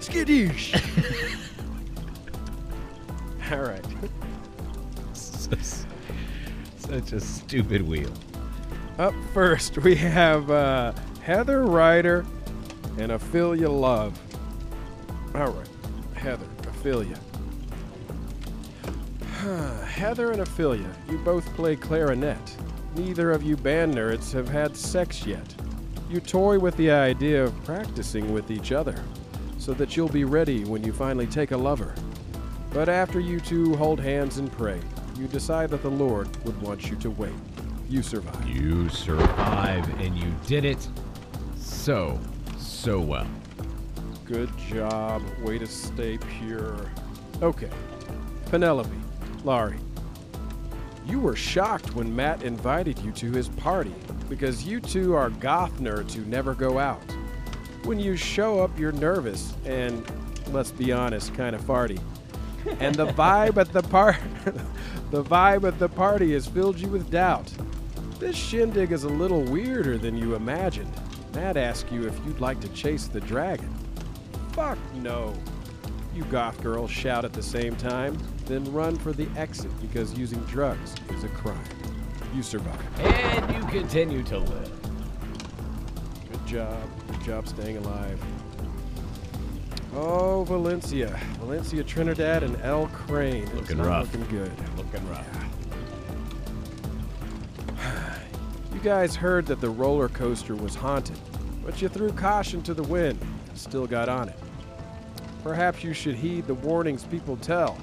Skittish. 0.00 0.74
All 3.50 3.58
right. 3.58 3.84
Such 5.12 7.12
a 7.12 7.20
stupid 7.20 7.82
wheel. 7.82 8.12
Up 8.98 9.14
first, 9.32 9.78
we 9.78 9.96
have 9.96 10.50
uh, 10.50 10.92
Heather 11.20 11.64
Ryder 11.64 12.24
and 12.98 13.12
Ophelia 13.12 13.68
Love. 13.68 14.18
All 15.34 15.50
right, 15.50 15.68
Heather, 16.14 16.46
Ophelia. 16.68 17.18
Heather 19.84 20.30
and 20.30 20.42
Ophelia, 20.42 20.88
you 21.08 21.18
both 21.18 21.44
play 21.54 21.74
clarinet. 21.74 22.56
Neither 22.94 23.32
of 23.32 23.42
you 23.42 23.56
band 23.56 23.94
nerds 23.94 24.32
have 24.32 24.48
had 24.48 24.76
sex 24.76 25.26
yet. 25.26 25.54
You 26.14 26.20
toy 26.20 26.60
with 26.60 26.76
the 26.76 26.92
idea 26.92 27.42
of 27.42 27.64
practicing 27.64 28.32
with 28.32 28.52
each 28.52 28.70
other 28.70 28.94
so 29.58 29.74
that 29.74 29.96
you'll 29.96 30.08
be 30.08 30.22
ready 30.22 30.64
when 30.64 30.84
you 30.84 30.92
finally 30.92 31.26
take 31.26 31.50
a 31.50 31.56
lover. 31.56 31.92
But 32.72 32.88
after 32.88 33.18
you 33.18 33.40
two 33.40 33.74
hold 33.74 33.98
hands 33.98 34.38
and 34.38 34.52
pray, 34.52 34.78
you 35.18 35.26
decide 35.26 35.70
that 35.70 35.82
the 35.82 35.90
Lord 35.90 36.28
would 36.44 36.56
want 36.62 36.88
you 36.88 36.94
to 36.98 37.10
wait. 37.10 37.32
You 37.88 38.00
survive. 38.00 38.48
You 38.48 38.88
survive, 38.90 39.88
and 40.00 40.16
you 40.16 40.32
did 40.46 40.64
it 40.64 40.88
so, 41.56 42.20
so 42.58 43.00
well. 43.00 43.26
Good 44.24 44.56
job. 44.70 45.20
Way 45.42 45.58
to 45.58 45.66
stay 45.66 46.18
pure. 46.38 46.92
Okay. 47.42 47.70
Penelope, 48.52 48.88
Laurie, 49.42 49.80
you 51.06 51.20
were 51.20 51.36
shocked 51.36 51.94
when 51.94 52.14
Matt 52.14 52.42
invited 52.42 52.98
you 53.00 53.12
to 53.12 53.30
his 53.30 53.48
party 53.48 53.94
because 54.28 54.64
you 54.64 54.80
two 54.80 55.14
are 55.14 55.30
goth 55.30 55.78
nerds 55.78 56.12
who 56.12 56.24
never 56.24 56.54
go 56.54 56.78
out. 56.78 57.02
When 57.84 57.98
you 57.98 58.16
show 58.16 58.60
up, 58.60 58.78
you're 58.78 58.92
nervous 58.92 59.54
and, 59.66 60.04
let's 60.52 60.70
be 60.70 60.92
honest, 60.92 61.34
kind 61.34 61.54
of 61.54 61.62
farty. 61.62 62.00
And 62.80 62.94
the 62.94 63.06
vibe 63.14 63.58
at 63.58 63.72
the 63.72 63.82
par 63.82 64.18
the 65.10 65.22
vibe 65.22 65.68
at 65.68 65.78
the 65.78 65.88
party 65.88 66.32
has 66.32 66.46
filled 66.46 66.78
you 66.78 66.88
with 66.88 67.10
doubt. 67.10 67.52
This 68.18 68.36
shindig 68.36 68.90
is 68.92 69.04
a 69.04 69.08
little 69.08 69.42
weirder 69.42 69.98
than 69.98 70.16
you 70.16 70.34
imagined. 70.34 70.92
Matt 71.34 71.56
asked 71.56 71.92
you 71.92 72.06
if 72.06 72.18
you'd 72.24 72.40
like 72.40 72.60
to 72.60 72.68
chase 72.68 73.06
the 73.06 73.20
dragon. 73.20 73.72
Fuck 74.52 74.78
no. 74.94 75.34
You 76.14 76.24
goth 76.24 76.62
girls 76.62 76.90
shout 76.90 77.24
at 77.24 77.32
the 77.32 77.42
same 77.42 77.76
time, 77.76 78.16
then 78.46 78.70
run 78.72 78.96
for 78.96 79.12
the 79.12 79.26
exit 79.36 79.70
because 79.80 80.14
using 80.14 80.40
drugs 80.40 80.94
is 81.10 81.24
a 81.24 81.28
crime. 81.28 81.58
You 82.34 82.42
survive. 82.42 83.00
And 83.00 83.54
you 83.54 83.62
continue 83.70 84.22
to 84.24 84.38
live. 84.38 84.72
Good 86.30 86.46
job. 86.46 86.82
Good 87.08 87.22
job 87.22 87.48
staying 87.48 87.78
alive. 87.78 88.20
Oh, 89.94 90.44
Valencia. 90.44 91.18
Valencia 91.38 91.84
Trinidad 91.84 92.42
and 92.42 92.60
El 92.62 92.88
Crane. 92.88 93.44
It's 93.44 93.54
Looking 93.54 93.78
not 93.78 93.86
rough. 93.86 94.12
Looking 94.12 94.36
good. 94.36 94.52
Looking 94.76 95.08
rough. 95.08 95.26
You 98.74 98.80
guys 98.80 99.14
heard 99.16 99.46
that 99.46 99.60
the 99.62 99.70
roller 99.70 100.08
coaster 100.10 100.54
was 100.54 100.74
haunted, 100.74 101.18
but 101.64 101.80
you 101.80 101.88
threw 101.88 102.12
caution 102.12 102.60
to 102.64 102.74
the 102.74 102.82
wind 102.82 103.18
and 103.48 103.56
still 103.56 103.86
got 103.86 104.10
on 104.10 104.28
it. 104.28 104.38
Perhaps 105.42 105.84
you 105.84 105.94
should 105.94 106.16
heed 106.16 106.46
the 106.46 106.54
warnings 106.54 107.04
people 107.04 107.36
tell, 107.38 107.78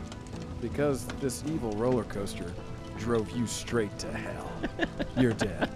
because 0.62 1.06
this 1.20 1.44
evil 1.48 1.72
roller 1.72 2.04
coaster 2.06 2.54
drove 2.98 3.30
you 3.32 3.48
straight 3.48 3.98
to 4.00 4.12
hell. 4.12 4.52
You're 5.18 5.34
dead. 5.34 5.70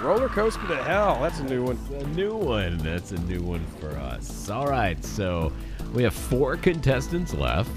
roller 0.00 0.28
coaster 0.28 0.66
to 0.68 0.82
hell. 0.84 1.20
That's 1.20 1.40
a 1.40 1.44
new 1.44 1.64
one. 1.64 1.78
A 1.98 2.06
new 2.08 2.36
one. 2.36 2.78
That's 2.78 3.12
a 3.12 3.20
new 3.22 3.40
one 3.40 3.64
for 3.80 3.90
us. 3.96 4.50
All 4.50 4.66
right, 4.66 5.02
so 5.04 5.52
we 5.94 6.02
have 6.02 6.14
four 6.14 6.56
contestants 6.56 7.34
left. 7.34 7.70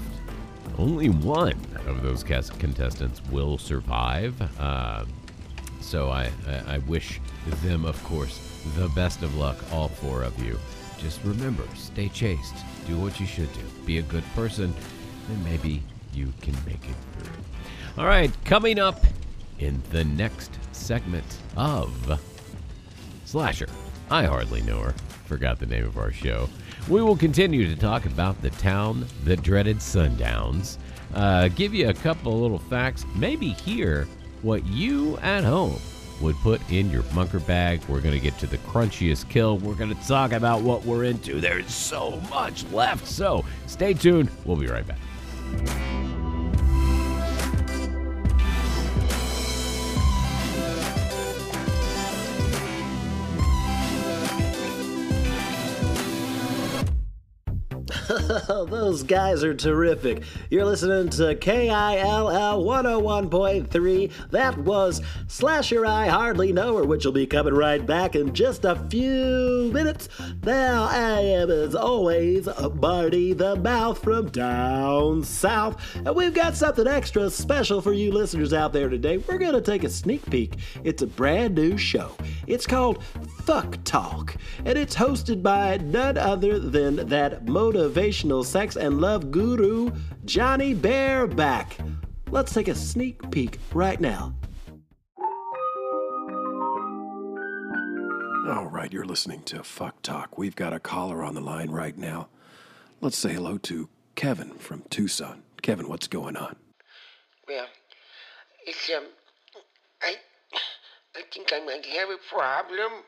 Only 0.78 1.08
one 1.08 1.58
of 1.86 2.02
those 2.02 2.22
contestants 2.22 3.22
will 3.30 3.58
survive. 3.58 4.40
Um, 4.60 5.08
so 5.80 6.10
I, 6.10 6.30
I, 6.46 6.74
I 6.74 6.78
wish 6.78 7.20
them, 7.62 7.84
of 7.84 8.02
course, 8.04 8.40
the 8.76 8.88
best 8.90 9.22
of 9.22 9.36
luck, 9.36 9.56
all 9.72 9.88
four 9.88 10.22
of 10.22 10.36
you. 10.42 10.58
Just 10.98 11.22
remember, 11.24 11.64
stay 11.74 12.08
chaste. 12.08 12.54
Do 12.86 12.98
what 12.98 13.20
you 13.20 13.26
should 13.26 13.52
do. 13.52 13.60
Be 13.84 13.98
a 13.98 14.02
good 14.02 14.24
person, 14.34 14.74
and 15.28 15.44
maybe 15.44 15.82
you 16.12 16.32
can 16.40 16.54
make 16.66 16.84
it 16.88 16.96
through. 17.18 17.32
All 17.98 18.06
right, 18.06 18.30
coming 18.44 18.78
up 18.78 19.04
in 19.58 19.82
the 19.90 20.04
next 20.04 20.50
segment 20.72 21.38
of 21.56 22.20
Slasher. 23.24 23.68
I 24.10 24.24
hardly 24.24 24.62
know 24.62 24.80
her. 24.80 24.94
Forgot 25.26 25.58
the 25.58 25.66
name 25.66 25.84
of 25.84 25.96
our 25.96 26.12
show. 26.12 26.48
We 26.88 27.02
will 27.02 27.16
continue 27.16 27.66
to 27.68 27.80
talk 27.80 28.04
about 28.04 28.40
the 28.42 28.50
town 28.50 29.06
that 29.24 29.42
dreaded 29.42 29.78
sundowns, 29.78 30.76
uh, 31.14 31.48
give 31.48 31.72
you 31.72 31.88
a 31.88 31.94
couple 31.94 32.38
little 32.40 32.58
facts, 32.58 33.06
maybe 33.14 33.48
hear 33.48 34.06
what 34.42 34.66
you 34.66 35.16
at 35.18 35.44
home 35.44 35.80
would 36.20 36.36
put 36.36 36.60
in 36.70 36.90
your 36.90 37.02
bunker 37.02 37.40
bag. 37.40 37.82
We're 37.88 38.00
going 38.00 38.14
to 38.14 38.20
get 38.20 38.38
to 38.38 38.46
the 38.46 38.58
crunchiest 38.58 39.28
kill. 39.28 39.58
We're 39.58 39.74
going 39.74 39.94
to 39.94 40.06
talk 40.06 40.32
about 40.32 40.62
what 40.62 40.84
we're 40.84 41.04
into. 41.04 41.40
There's 41.40 41.72
so 41.72 42.20
much 42.30 42.64
left. 42.70 43.06
So 43.06 43.44
stay 43.66 43.94
tuned. 43.94 44.30
We'll 44.44 44.56
be 44.56 44.66
right 44.66 44.86
back. 44.86 44.98
Oh, 58.26 58.64
those 58.70 59.02
guys 59.02 59.44
are 59.44 59.54
terrific. 59.54 60.22
You're 60.48 60.64
listening 60.64 61.10
to 61.10 61.34
KILL 61.34 62.64
101.3. 62.64 64.30
That 64.30 64.56
was 64.58 65.02
Slasher 65.26 65.84
I 65.84 66.06
Hardly 66.06 66.52
Know 66.52 66.76
Her, 66.76 66.84
which 66.84 67.04
will 67.04 67.12
be 67.12 67.26
coming 67.26 67.54
right 67.54 67.84
back 67.84 68.14
in 68.14 68.32
just 68.34 68.64
a 68.64 68.76
few 68.88 69.70
minutes. 69.72 70.08
Now, 70.42 70.84
I 70.90 71.20
am, 71.20 71.50
as 71.50 71.74
always, 71.74 72.48
Marty 72.74 73.32
the 73.32 73.56
Mouth 73.56 73.98
from 74.02 74.28
down 74.30 75.22
south. 75.24 75.82
And 75.94 76.14
we've 76.14 76.34
got 76.34 76.56
something 76.56 76.86
extra 76.86 77.28
special 77.30 77.80
for 77.80 77.92
you 77.92 78.10
listeners 78.12 78.52
out 78.52 78.72
there 78.72 78.88
today. 78.88 79.18
We're 79.18 79.38
going 79.38 79.54
to 79.54 79.60
take 79.60 79.84
a 79.84 79.90
sneak 79.90 80.28
peek. 80.30 80.56
It's 80.82 81.02
a 81.02 81.06
brand 81.06 81.54
new 81.56 81.76
show. 81.76 82.12
It's 82.46 82.66
called 82.66 83.02
Fuck 83.44 83.82
Talk, 83.84 84.36
and 84.64 84.78
it's 84.78 84.94
hosted 84.94 85.42
by 85.42 85.76
none 85.78 86.16
other 86.16 86.58
than 86.58 87.08
that 87.08 87.44
motivational 88.14 88.44
sex 88.44 88.76
and 88.76 89.00
love 89.00 89.30
guru, 89.30 89.90
Johnny 90.24 90.74
Bareback. 90.74 91.76
Let's 92.30 92.52
take 92.52 92.68
a 92.68 92.74
sneak 92.74 93.30
peek 93.30 93.58
right 93.72 94.00
now. 94.00 94.34
All 98.48 98.66
right, 98.66 98.92
you're 98.92 99.06
listening 99.06 99.42
to 99.44 99.62
Fuck 99.62 100.02
Talk. 100.02 100.36
We've 100.36 100.54
got 100.56 100.72
a 100.72 100.80
caller 100.80 101.22
on 101.22 101.34
the 101.34 101.40
line 101.40 101.70
right 101.70 101.96
now. 101.96 102.28
Let's 103.00 103.16
say 103.16 103.32
hello 103.32 103.58
to 103.58 103.88
Kevin 104.14 104.50
from 104.54 104.82
Tucson. 104.90 105.42
Kevin, 105.62 105.88
what's 105.88 106.06
going 106.06 106.36
on? 106.36 106.56
Well, 107.48 107.66
it's 108.66 108.90
um, 108.96 109.04
I, 110.02 110.14
I 111.16 111.22
think 111.32 111.52
I 111.52 111.60
might 111.64 111.86
have 111.86 112.08
a 112.10 112.18
problem. 112.30 113.02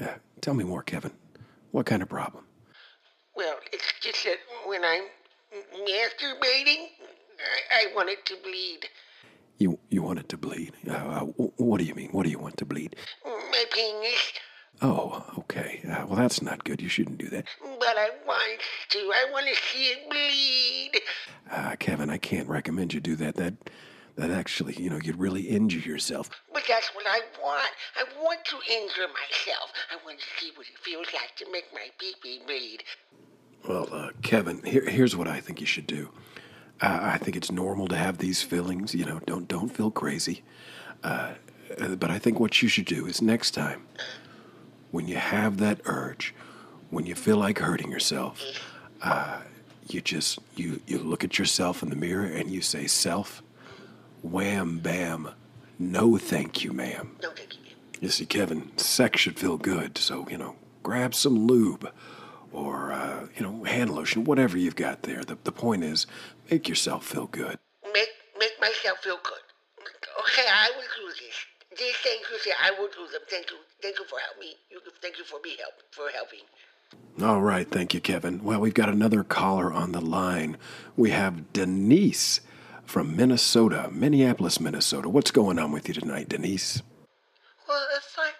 Yeah, 0.00 0.16
tell 0.40 0.54
me 0.54 0.64
more, 0.64 0.82
Kevin. 0.82 1.12
What 1.72 1.86
kind 1.86 2.02
of 2.02 2.08
problem? 2.08 2.44
Well, 3.40 3.56
it's 3.72 3.90
just 4.02 4.22
that 4.24 4.36
when 4.66 4.84
I'm 4.84 5.04
masturbating, 5.88 6.88
I, 7.72 7.88
I 7.88 7.94
want 7.94 8.10
it 8.10 8.26
to 8.26 8.36
bleed. 8.44 8.80
You 9.56 9.78
you 9.88 10.02
want 10.02 10.18
it 10.18 10.28
to 10.28 10.36
bleed? 10.36 10.72
Uh, 10.86 10.92
uh, 10.92 11.20
what 11.56 11.78
do 11.78 11.84
you 11.84 11.94
mean? 11.94 12.10
What 12.10 12.24
do 12.24 12.30
you 12.30 12.38
want 12.38 12.58
to 12.58 12.66
bleed? 12.66 12.96
My 13.24 13.64
penis, 13.72 14.32
Oh, 14.82 15.24
okay. 15.38 15.80
Uh, 15.90 16.04
well, 16.06 16.16
that's 16.16 16.42
not 16.42 16.64
good. 16.64 16.82
You 16.82 16.90
shouldn't 16.90 17.16
do 17.16 17.30
that. 17.30 17.46
but 17.62 17.96
I 17.96 18.10
want 18.26 18.60
to. 18.90 18.98
I 18.98 19.30
want 19.32 19.46
to 19.46 19.54
see 19.54 19.84
it 19.86 20.10
bleed. 20.10 21.00
Uh, 21.50 21.76
Kevin, 21.76 22.10
I 22.10 22.18
can't 22.18 22.46
recommend 22.48 22.92
you 22.92 23.00
do 23.00 23.16
that. 23.16 23.36
That 23.36 23.54
that 24.16 24.30
actually, 24.30 24.74
you 24.74 24.90
know, 24.90 24.98
you'd 25.02 25.18
really 25.18 25.42
injure 25.42 25.78
yourself. 25.78 26.28
But 26.52 26.64
that's 26.68 26.94
what 26.94 27.06
I 27.06 27.20
want. 27.42 27.70
I 27.96 28.04
want 28.22 28.44
to 28.46 28.56
injure 28.70 29.08
myself. 29.08 29.72
I 29.90 29.96
want 30.04 30.18
to 30.18 30.26
see 30.38 30.52
what 30.56 30.66
it 30.66 30.78
feels 30.82 31.06
like 31.14 31.34
to 31.36 31.50
make 31.50 31.64
my 31.72 31.88
pee-pee 31.98 32.40
bleed. 32.46 32.82
Well, 33.68 33.88
uh, 33.92 34.10
Kevin, 34.22 34.62
here, 34.64 34.88
here's 34.88 35.16
what 35.16 35.28
I 35.28 35.40
think 35.40 35.60
you 35.60 35.66
should 35.66 35.86
do. 35.86 36.10
Uh, 36.80 36.98
I 37.02 37.18
think 37.18 37.36
it's 37.36 37.50
normal 37.50 37.88
to 37.88 37.96
have 37.96 38.18
these 38.18 38.42
feelings. 38.42 38.94
You 38.94 39.04
know, 39.04 39.20
don't 39.26 39.46
don't 39.46 39.68
feel 39.68 39.90
crazy. 39.90 40.42
Uh, 41.04 41.32
uh, 41.78 41.94
but 41.96 42.10
I 42.10 42.18
think 42.18 42.40
what 42.40 42.62
you 42.62 42.68
should 42.68 42.86
do 42.86 43.06
is 43.06 43.20
next 43.20 43.50
time, 43.52 43.86
when 44.90 45.06
you 45.06 45.16
have 45.16 45.58
that 45.58 45.80
urge, 45.84 46.34
when 46.88 47.06
you 47.06 47.14
feel 47.14 47.36
like 47.36 47.58
hurting 47.58 47.90
yourself, 47.90 48.42
uh, 49.02 49.40
you 49.88 50.00
just 50.00 50.38
you 50.56 50.80
you 50.86 50.98
look 50.98 51.22
at 51.22 51.38
yourself 51.38 51.82
in 51.82 51.90
the 51.90 51.96
mirror 51.96 52.24
and 52.24 52.50
you 52.50 52.62
say, 52.62 52.86
"Self, 52.86 53.42
wham 54.22 54.78
bam, 54.78 55.28
no 55.78 56.16
thank 56.16 56.64
you, 56.64 56.72
ma'am." 56.72 57.16
No, 57.22 57.30
thank 57.30 57.54
you. 57.54 57.60
You 58.00 58.08
see, 58.08 58.24
Kevin, 58.24 58.76
sex 58.78 59.20
should 59.20 59.38
feel 59.38 59.58
good, 59.58 59.98
so, 59.98 60.26
you 60.30 60.38
know, 60.38 60.56
grab 60.82 61.14
some 61.14 61.46
lube 61.46 61.92
or, 62.52 62.92
uh, 62.92 63.26
you 63.36 63.42
know, 63.42 63.64
hand 63.64 63.90
lotion, 63.90 64.24
whatever 64.24 64.58
you've 64.58 64.76
got 64.76 65.02
there. 65.02 65.22
The, 65.22 65.38
the 65.44 65.52
point 65.52 65.84
is, 65.84 66.06
make 66.50 66.68
yourself 66.68 67.06
feel 67.06 67.26
good. 67.26 67.58
Make 67.92 68.08
make 68.38 68.60
myself 68.60 68.98
feel 68.98 69.18
good. 69.22 69.42
Okay, 70.20 70.46
I 70.48 70.70
will 70.76 70.82
do 70.82 71.08
this. 71.08 71.78
These 71.78 71.96
things 71.96 72.26
you 72.30 72.38
say, 72.38 72.52
I 72.60 72.70
will 72.72 72.88
do 72.88 73.10
them. 73.12 73.22
Thank 73.28 73.50
you. 73.50 73.56
Thank 73.80 73.98
you 73.98 74.04
for 74.04 74.18
helping 74.18 74.40
me. 74.40 74.54
You, 74.70 74.80
thank 75.00 75.18
you 75.18 75.24
for 75.24 75.38
me 75.44 75.56
help 75.58 75.74
for 75.92 76.10
helping. 76.10 76.40
All 77.22 77.40
right, 77.40 77.70
thank 77.70 77.94
you, 77.94 78.00
Kevin. 78.00 78.42
Well, 78.42 78.60
we've 78.60 78.74
got 78.74 78.88
another 78.88 79.22
caller 79.22 79.72
on 79.72 79.92
the 79.92 80.00
line. 80.00 80.56
We 80.96 81.10
have 81.10 81.52
Denise 81.52 82.40
from 82.84 83.14
Minnesota, 83.14 83.88
Minneapolis, 83.92 84.58
Minnesota. 84.58 85.08
What's 85.08 85.30
going 85.30 85.58
on 85.58 85.70
with 85.70 85.86
you 85.86 85.94
tonight, 85.94 86.28
Denise? 86.28 86.82
Well, 87.68 87.86
it's 87.96 88.18
like 88.18 88.34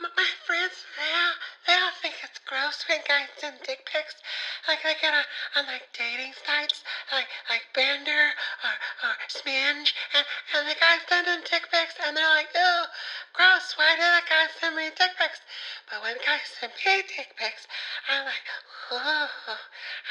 my, 0.00 0.08
my 0.16 0.28
friends, 0.46 0.84
they 0.98 1.10
all, 1.16 1.32
they 1.66 1.82
all 1.82 1.92
think 2.02 2.14
it's 2.22 2.38
gross 2.46 2.83
when 2.94 3.02
guys 3.10 3.26
send 3.38 3.58
dick 3.66 3.82
pics. 3.90 4.14
like 4.68 4.78
I 4.86 4.94
get 5.02 5.10
on, 5.10 5.26
on 5.58 5.66
like 5.66 5.90
dating 5.98 6.30
sites, 6.46 6.84
like 7.10 7.26
like 7.50 7.66
Bender 7.74 8.30
or 8.62 8.74
or 9.02 9.14
Sminge, 9.26 9.90
and 10.14 10.24
and 10.54 10.68
the 10.70 10.78
guys 10.78 11.02
send 11.08 11.26
them 11.26 11.42
dick 11.42 11.66
pics, 11.72 11.98
and 11.98 12.16
they're 12.16 12.28
like, 12.30 12.54
ew, 12.54 12.86
gross. 13.34 13.74
Why 13.76 13.98
did 13.98 14.06
that 14.06 14.24
guy 14.30 14.46
send 14.58 14.78
me 14.78 14.88
dick 14.94 15.12
pics? 15.18 15.42
But 15.90 16.00
when 16.02 16.16
guys 16.22 16.46
send 16.54 16.72
me 16.72 17.02
dick 17.04 17.34
pics, 17.36 17.66
I'm 18.08 18.24
like, 18.24 18.46
oh, 18.94 19.28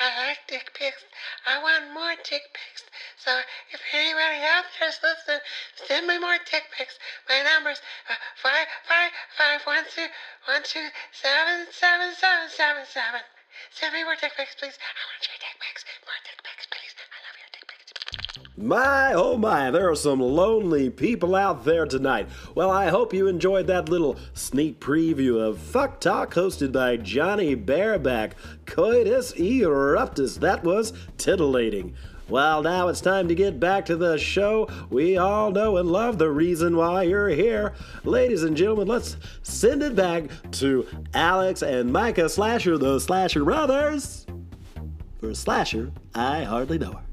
I 0.04 0.08
like 0.28 0.44
dick 0.48 0.76
pics. 0.76 1.08
I 1.48 1.64
want 1.64 1.96
more 1.96 2.14
dick 2.22 2.52
pics. 2.54 2.84
So 3.18 3.32
if 3.72 3.80
anybody 3.96 4.44
out 4.44 4.68
there's 4.78 5.00
listening, 5.02 5.42
send 5.76 6.06
me 6.06 6.20
more 6.20 6.38
dick 6.44 6.68
pics. 6.76 7.00
My 7.28 7.42
number's 7.42 7.82
uh, 8.12 8.20
five 8.36 8.68
five 8.86 9.12
five 9.40 9.64
one 9.64 9.88
two 9.90 10.12
one 10.46 10.62
two 10.64 10.92
seven 11.16 11.72
seven 11.72 12.12
seven 12.14 12.52
seven 12.52 12.84
seven. 12.86 13.24
Send 13.72 13.94
me 13.94 14.04
more 14.04 14.20
dick 14.20 14.36
pics, 14.36 14.56
please. 14.60 14.78
I 14.78 15.02
want 15.08 15.24
your. 15.24 15.34
Dick 15.40 16.40
pics, 16.44 16.66
please. 16.68 16.96
I 17.00 17.18
love 17.26 17.38
your 17.40 17.50
dick 17.52 17.66
pics. 17.68 18.43
My, 18.56 19.14
oh 19.14 19.36
my, 19.36 19.72
there 19.72 19.90
are 19.90 19.96
some 19.96 20.20
lonely 20.20 20.92
people 20.92 21.34
out 21.34 21.66
there 21.66 21.88
tonight. 21.88 22.30
Well, 22.54 22.70
I 22.70 22.90
hope 22.90 23.12
you 23.12 23.28
enjoyed 23.28 23.66
that 23.66 23.90
little 23.90 24.16
sneak 24.36 24.80
preview 24.80 25.42
of 25.42 25.58
Fuck 25.58 26.00
Talk 26.00 26.36
hosted 26.36 26.72
by 26.72 26.98
Johnny 26.98 27.56
Bareback. 27.56 28.36
Coitus 28.68 29.34
eruptus. 29.34 30.40
That 30.40 30.64
was 30.64 30.94
titillating. 31.18 31.96
Well, 32.30 32.62
now 32.62 32.90
it's 32.90 33.02
time 33.02 33.28
to 33.28 33.36
get 33.36 33.60
back 33.60 33.88
to 33.88 33.96
the 33.96 34.20
show. 34.20 34.70
We 34.92 35.18
all 35.18 35.50
know 35.50 35.78
and 35.78 35.92
love 35.92 36.20
the 36.20 36.30
reason 36.30 36.78
why 36.78 37.04
you're 37.04 37.30
here. 37.30 37.74
Ladies 38.04 38.44
and 38.44 38.56
gentlemen, 38.56 38.88
let's 38.88 39.18
send 39.42 39.82
it 39.82 39.96
back 39.96 40.26
to 40.52 40.88
Alex 41.16 41.64
and 41.64 41.92
Micah 41.92 42.30
Slasher, 42.30 42.78
the 42.78 43.00
Slasher 43.00 43.44
Brothers. 43.44 44.28
For 45.20 45.34
Slasher, 45.34 45.92
I 46.14 46.44
hardly 46.44 46.78
know 46.78 46.92
her. 46.92 47.13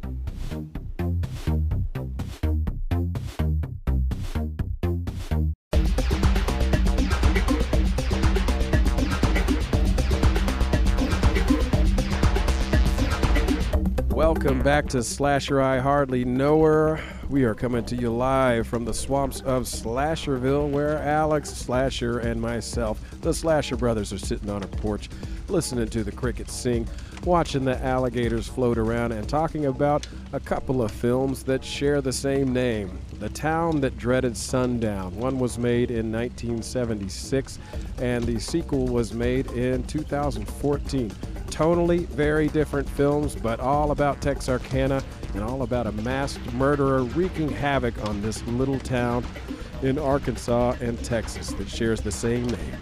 Welcome 14.42 14.62
back 14.62 14.88
to 14.88 15.02
Slasher 15.02 15.60
I 15.60 15.80
Hardly 15.80 16.24
Know 16.24 16.62
Her. 16.62 16.98
We 17.28 17.44
are 17.44 17.54
coming 17.54 17.84
to 17.84 17.94
you 17.94 18.10
live 18.10 18.66
from 18.66 18.86
the 18.86 18.94
swamps 18.94 19.42
of 19.42 19.64
Slasherville, 19.64 20.70
where 20.70 20.96
Alex 20.96 21.50
Slasher 21.50 22.20
and 22.20 22.40
myself, 22.40 22.98
the 23.20 23.34
Slasher 23.34 23.76
brothers, 23.76 24.14
are 24.14 24.18
sitting 24.18 24.48
on 24.48 24.62
a 24.62 24.66
porch, 24.66 25.10
listening 25.48 25.90
to 25.90 26.02
the 26.02 26.10
crickets 26.10 26.54
sing, 26.54 26.88
watching 27.24 27.66
the 27.66 27.84
alligators 27.84 28.48
float 28.48 28.78
around, 28.78 29.12
and 29.12 29.28
talking 29.28 29.66
about 29.66 30.08
a 30.32 30.40
couple 30.40 30.80
of 30.80 30.90
films 30.90 31.42
that 31.42 31.62
share 31.62 32.00
the 32.00 32.10
same 32.10 32.50
name 32.50 32.98
The 33.18 33.28
Town 33.28 33.82
That 33.82 33.98
Dreaded 33.98 34.38
Sundown. 34.38 35.14
One 35.16 35.38
was 35.38 35.58
made 35.58 35.90
in 35.90 36.10
1976, 36.10 37.58
and 37.98 38.24
the 38.24 38.40
sequel 38.40 38.86
was 38.86 39.12
made 39.12 39.50
in 39.50 39.84
2014 39.84 41.12
tonally 41.50 42.06
very 42.08 42.48
different 42.48 42.88
films, 42.88 43.34
but 43.34 43.60
all 43.60 43.90
about 43.90 44.20
Texarkana 44.20 45.02
and 45.34 45.42
all 45.42 45.62
about 45.62 45.86
a 45.86 45.92
masked 45.92 46.52
murderer 46.54 47.02
wreaking 47.02 47.48
havoc 47.48 47.94
on 48.08 48.22
this 48.22 48.42
little 48.46 48.78
town 48.80 49.24
in 49.82 49.98
Arkansas 49.98 50.76
and 50.80 51.02
Texas 51.04 51.52
that 51.54 51.68
shares 51.68 52.00
the 52.00 52.12
same 52.12 52.46
name. 52.46 52.76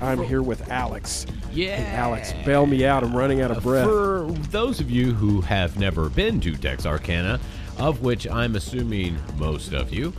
I'm 0.00 0.22
here 0.22 0.42
with 0.42 0.68
Alex. 0.70 1.26
Yeah. 1.52 1.76
Hey, 1.76 1.96
Alex, 1.96 2.32
bail 2.44 2.66
me 2.66 2.84
out. 2.84 3.02
I'm 3.02 3.16
running 3.16 3.40
out 3.40 3.50
of 3.50 3.62
breath. 3.62 3.86
For 3.86 4.26
those 4.50 4.80
of 4.80 4.90
you 4.90 5.14
who 5.14 5.40
have 5.40 5.78
never 5.78 6.10
been 6.10 6.40
to 6.42 6.54
Texarkana, 6.54 7.40
of 7.78 8.02
which 8.02 8.28
I'm 8.28 8.56
assuming 8.56 9.16
most 9.36 9.72
of 9.72 9.92
you, 9.92 10.12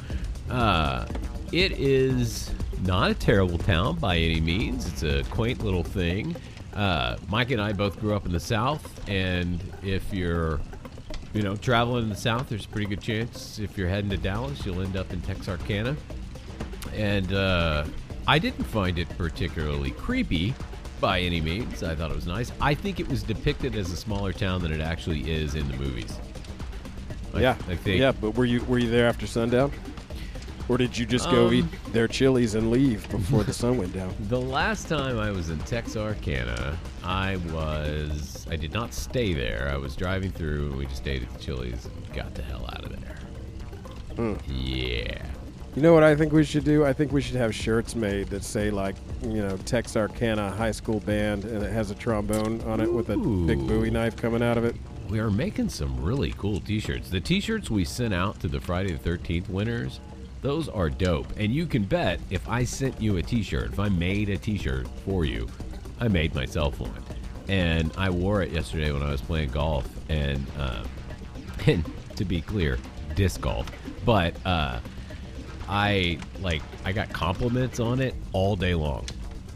uh, 0.49 1.05
it 1.51 1.73
is 1.73 2.49
not 2.83 3.11
a 3.11 3.13
terrible 3.13 3.57
town 3.57 3.97
by 3.97 4.17
any 4.17 4.41
means. 4.41 4.87
It's 4.87 5.03
a 5.03 5.23
quaint 5.29 5.63
little 5.63 5.83
thing. 5.83 6.35
Uh, 6.77 7.17
Mike 7.27 7.49
and 7.49 7.59
I 7.59 7.73
both 7.73 7.99
grew 7.99 8.15
up 8.15 8.27
in 8.27 8.31
the 8.31 8.39
South, 8.39 9.09
and 9.09 9.59
if 9.81 10.13
you're, 10.13 10.61
you 11.33 11.41
know, 11.41 11.55
traveling 11.55 12.03
in 12.03 12.09
the 12.09 12.15
South, 12.15 12.49
there's 12.49 12.65
a 12.65 12.69
pretty 12.69 12.85
good 12.85 13.01
chance 13.01 13.57
if 13.57 13.77
you're 13.77 13.89
heading 13.89 14.11
to 14.11 14.17
Dallas, 14.17 14.63
you'll 14.63 14.81
end 14.81 14.95
up 14.95 15.11
in 15.11 15.19
Texarkana. 15.21 15.97
And 16.93 17.33
uh, 17.33 17.83
I 18.27 18.37
didn't 18.37 18.65
find 18.65 18.99
it 18.99 19.09
particularly 19.17 19.89
creepy 19.91 20.53
by 21.01 21.21
any 21.21 21.41
means. 21.41 21.81
I 21.81 21.95
thought 21.95 22.11
it 22.11 22.15
was 22.15 22.27
nice. 22.27 22.51
I 22.61 22.75
think 22.75 22.99
it 22.99 23.07
was 23.09 23.23
depicted 23.23 23.75
as 23.75 23.91
a 23.91 23.97
smaller 23.97 24.31
town 24.31 24.61
than 24.61 24.71
it 24.71 24.81
actually 24.81 25.31
is 25.31 25.55
in 25.55 25.67
the 25.67 25.77
movies. 25.77 26.15
Yeah, 27.35 27.55
I 27.69 27.75
think. 27.75 27.99
yeah. 27.99 28.11
But 28.11 28.31
were 28.31 28.45
you 28.45 28.63
were 28.65 28.79
you 28.79 28.89
there 28.89 29.07
after 29.07 29.27
sundown, 29.27 29.71
or 30.69 30.77
did 30.77 30.97
you 30.97 31.05
just 31.05 31.29
go 31.29 31.47
Um, 31.47 31.53
eat 31.53 31.65
their 31.93 32.07
chilies 32.07 32.55
and 32.55 32.71
leave 32.71 33.07
before 33.09 33.43
the 33.43 33.53
sun 33.53 33.77
went 33.77 33.93
down? 33.93 34.13
The 34.29 34.39
last 34.41 34.87
time 34.87 35.17
I 35.19 35.31
was 35.31 35.49
in 35.49 35.59
Texarkana, 35.59 36.77
I 37.03 37.37
was 37.53 38.45
I 38.49 38.55
did 38.55 38.73
not 38.73 38.93
stay 38.93 39.33
there. 39.33 39.69
I 39.73 39.77
was 39.77 39.95
driving 39.95 40.31
through 40.31 40.67
and 40.67 40.75
we 40.77 40.85
just 40.85 41.07
ate 41.07 41.23
at 41.23 41.33
the 41.33 41.39
Chili's 41.39 41.85
and 41.85 42.13
got 42.13 42.33
the 42.33 42.41
hell 42.41 42.65
out 42.73 42.83
of 42.85 42.91
there. 43.01 43.17
Yeah. 44.47 45.25
You 45.75 45.83
know 45.83 45.93
what 45.93 46.03
I 46.03 46.15
think 46.15 46.33
we 46.33 46.43
should 46.43 46.63
do? 46.63 46.83
I 46.85 46.91
think 46.91 47.11
we 47.11 47.21
should 47.21 47.35
have 47.35 47.53
shirts 47.53 47.95
made 47.95 48.27
that 48.29 48.43
say 48.43 48.71
like, 48.71 48.95
you 49.21 49.43
know, 49.43 49.57
Texarkana 49.57 50.49
High 50.51 50.71
School 50.71 50.99
Band, 51.01 51.45
and 51.45 51.61
it 51.63 51.71
has 51.71 51.91
a 51.91 51.95
trombone 51.95 52.61
on 52.61 52.81
it 52.81 52.91
with 52.91 53.09
a 53.09 53.17
big 53.17 53.59
Bowie 53.67 53.91
knife 53.91 54.15
coming 54.15 54.41
out 54.41 54.57
of 54.57 54.65
it. 54.65 54.75
We 55.07 55.19
are 55.19 55.29
making 55.29 55.69
some 55.69 56.03
really 56.03 56.33
cool 56.35 56.59
t-shirts. 56.61 57.09
The 57.11 57.21
t-shirts 57.21 57.69
we 57.69 57.85
sent 57.85 58.13
out 58.13 58.39
to 58.39 58.47
the 58.47 58.59
Friday 58.59 58.91
the 58.93 59.09
13th 59.09 59.49
winners, 59.49 59.99
those 60.47 60.69
are 60.69 60.89
dope. 60.89 61.27
And 61.35 61.53
you 61.53 61.65
can 61.65 61.83
bet 61.83 62.21
if 62.29 62.47
I 62.47 62.63
sent 62.63 63.01
you 63.01 63.17
a 63.17 63.21
t-shirt, 63.21 63.73
if 63.73 63.79
I 63.81 63.89
made 63.89 64.29
a 64.29 64.37
t-shirt 64.37 64.87
for 65.03 65.25
you, 65.25 65.45
I 65.99 66.07
made 66.07 66.33
myself 66.33 66.79
one. 66.79 67.03
And 67.49 67.91
I 67.97 68.09
wore 68.09 68.41
it 68.43 68.51
yesterday 68.51 68.93
when 68.93 69.03
I 69.03 69.11
was 69.11 69.19
playing 69.21 69.49
golf 69.49 69.85
and 70.07 70.45
uh, 70.57 70.85
and 71.67 71.83
to 72.15 72.23
be 72.23 72.39
clear, 72.39 72.77
disc 73.13 73.41
golf. 73.41 73.69
But 74.05 74.35
uh 74.45 74.79
I 75.67 76.17
like 76.41 76.61
I 76.85 76.93
got 76.93 77.09
compliments 77.09 77.81
on 77.81 77.99
it 77.99 78.15
all 78.31 78.55
day 78.55 78.73
long. 78.73 79.05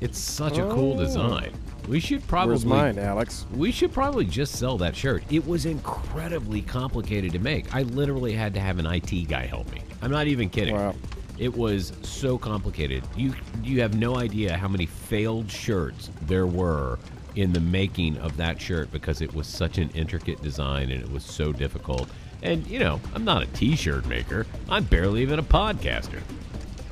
It's 0.02 0.20
such 0.20 0.58
a 0.58 0.68
cool 0.70 0.96
Oh. 1.00 1.04
design. 1.06 1.54
We 1.88 2.02
should 2.02 2.28
probably 2.28 2.52
Where's 2.56 2.66
mine, 2.66 3.00
Alex? 3.00 3.46
we 3.56 3.72
should 3.72 3.94
probably 3.94 4.26
just 4.26 4.58
sell 4.58 4.78
that 4.80 4.94
shirt. 4.96 5.24
It 5.32 5.48
was 5.48 5.66
incredibly 5.66 6.62
complicated 6.62 7.32
to 7.32 7.40
make. 7.40 7.74
I 7.74 7.84
literally 7.84 8.34
had 8.34 8.54
to 8.56 8.60
have 8.60 8.78
an 8.78 8.86
IT 8.86 9.30
guy 9.30 9.46
help 9.46 9.72
me. 9.72 9.82
I'm 10.02 10.12
not 10.12 10.28
even 10.28 10.50
kidding. 10.50 10.76
Wow. 10.76 10.96
It 11.38 11.56
was 11.56 11.94
so 12.04 12.38
complicated. 12.38 13.04
You 13.16 13.34
you 13.64 13.82
have 13.82 13.96
no 13.96 14.18
idea 14.18 14.58
how 14.58 14.68
many 14.68 14.86
failed 14.86 15.50
shirts 15.50 16.10
there 16.24 16.46
were 16.46 17.00
in 17.36 17.54
the 17.54 17.60
making 17.60 18.18
of 18.18 18.38
that 18.38 18.60
shirt 18.60 18.92
because 18.92 19.22
it 19.22 19.34
was 19.34 19.48
such 19.48 19.78
an 19.78 19.90
intricate 19.92 20.42
design 20.42 20.92
and 20.92 21.02
it 21.02 21.12
was 21.12 21.24
so 21.24 21.52
difficult. 21.52 22.10
And 22.44 22.66
you 22.68 22.80
know, 22.80 23.00
I'm 23.16 23.24
not 23.24 23.44
a 23.44 23.48
t-shirt 23.48 24.06
maker. 24.08 24.46
I'm 24.70 24.84
barely 24.84 25.22
even 25.22 25.40
a 25.40 25.44
podcaster. 25.44 26.22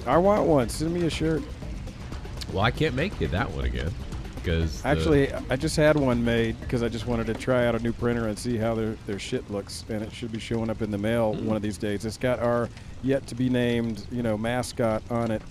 I 0.07 0.18
want 0.18 0.47
one. 0.47 0.70
Send 0.70 0.93
me 0.93 1.05
a 1.05 1.10
shirt. 1.10 1.43
Well, 2.53 2.64
I 2.64 2.72
can't 2.72 2.95
make 2.95 3.20
you 3.22 3.28
that 3.28 3.51
one 3.51 3.66
again 3.66 3.93
because 4.58 4.86
Actually, 4.86 5.32
I 5.50 5.56
just 5.56 5.76
had 5.76 5.95
one 5.97 6.24
made 6.24 6.60
because 6.62 6.84
I 6.84 6.89
just 6.89 7.06
wanted 7.08 7.28
to 7.28 7.34
try 7.34 7.66
out 7.68 7.76
a 7.76 7.80
new 7.80 7.93
printer 7.93 8.28
and 8.28 8.38
see 8.38 8.58
how 8.58 8.76
their, 8.76 8.95
their 9.08 9.20
shit 9.20 9.50
looks, 9.52 9.86
and 9.89 10.02
it 10.02 10.12
should 10.12 10.32
be 10.32 10.39
showing 10.39 10.70
up 10.70 10.82
in 10.82 10.91
the 10.91 10.97
mail 10.97 11.36
Mm. 11.36 11.43
one 11.43 11.56
of 11.56 11.62
these 11.62 11.78
days. 11.78 12.06
It's 12.06 12.18
got 12.18 12.39
our 12.39 12.70
yet 13.04 13.26
to 13.28 13.36
be 13.36 13.50
named, 13.50 14.06
you 14.12 14.24
know, 14.24 14.38
mascot 14.38 15.04
on 15.10 15.32
it, 15.32 15.41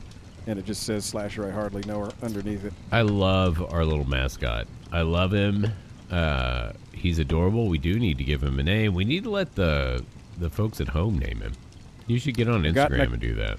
and 0.46 0.59
it 0.59 0.64
just 0.64 0.82
says 0.82 1.05
Slasher. 1.05 1.46
I 1.46 1.51
hardly 1.51 1.82
know 1.84 2.01
her 2.07 2.11
underneath 2.22 2.64
it. 2.64 2.72
I 2.92 3.03
love 3.03 3.62
our 3.72 3.84
little 3.84 4.09
mascot. 4.09 4.66
I 4.92 5.03
love 5.03 5.32
him. 5.32 5.66
Uh, 6.11 6.72
he's 6.92 7.18
adorable. 7.18 7.68
We 7.68 7.78
do 7.78 7.99
need 7.99 8.18
to 8.18 8.24
give 8.24 8.42
him 8.42 8.59
a 8.59 8.62
name. 8.62 8.94
We 8.94 9.05
need 9.05 9.24
to 9.24 9.30
let 9.30 9.55
the 9.55 10.05
the 10.38 10.49
folks 10.51 10.80
at 10.80 10.88
home 10.88 11.18
name 11.18 11.40
him. 11.40 11.53
You 12.07 12.18
should 12.18 12.36
get 12.36 12.49
on 12.49 12.62
Instagram 12.62 13.07
an- 13.07 13.12
and 13.14 13.20
do 13.20 13.34
that. 13.34 13.59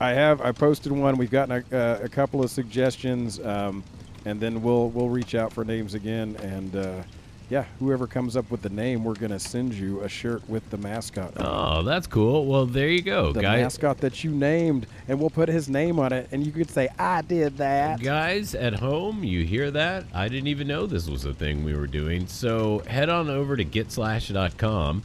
I 0.00 0.10
have. 0.10 0.40
I 0.40 0.52
posted 0.52 0.92
one. 0.92 1.16
We've 1.16 1.30
gotten 1.30 1.62
a, 1.72 1.76
uh, 1.76 1.98
a 2.02 2.08
couple 2.08 2.42
of 2.42 2.50
suggestions, 2.50 3.38
um, 3.40 3.84
and 4.24 4.40
then 4.40 4.62
we'll 4.62 4.88
we'll 4.90 5.08
reach 5.08 5.34
out 5.34 5.52
for 5.52 5.64
names 5.64 5.94
again. 5.94 6.36
And 6.42 6.76
uh, 6.76 7.02
yeah, 7.48 7.64
whoever 7.80 8.06
comes 8.06 8.36
up 8.36 8.48
with 8.50 8.62
the 8.62 8.68
name, 8.68 9.02
we're 9.02 9.14
gonna 9.14 9.38
send 9.38 9.74
you 9.74 10.00
a 10.02 10.08
shirt 10.08 10.48
with 10.48 10.68
the 10.70 10.76
mascot. 10.76 11.32
Oh, 11.36 11.82
that's 11.82 12.06
cool. 12.06 12.46
Well, 12.46 12.64
there 12.64 12.88
you 12.88 13.02
go, 13.02 13.32
the 13.32 13.42
guys. 13.42 13.62
mascot 13.62 13.98
that 13.98 14.22
you 14.22 14.30
named, 14.30 14.86
and 15.08 15.18
we'll 15.18 15.30
put 15.30 15.48
his 15.48 15.68
name 15.68 15.98
on 15.98 16.12
it, 16.12 16.28
and 16.30 16.46
you 16.46 16.52
could 16.52 16.70
say, 16.70 16.88
"I 16.98 17.22
did 17.22 17.56
that." 17.58 18.00
Guys 18.00 18.54
at 18.54 18.74
home, 18.74 19.24
you 19.24 19.44
hear 19.44 19.70
that? 19.72 20.04
I 20.14 20.28
didn't 20.28 20.46
even 20.48 20.68
know 20.68 20.86
this 20.86 21.08
was 21.08 21.24
a 21.24 21.34
thing 21.34 21.64
we 21.64 21.74
were 21.74 21.88
doing. 21.88 22.26
So 22.28 22.82
head 22.86 23.08
on 23.08 23.28
over 23.28 23.56
to 23.56 23.64
getslash.com, 23.64 25.02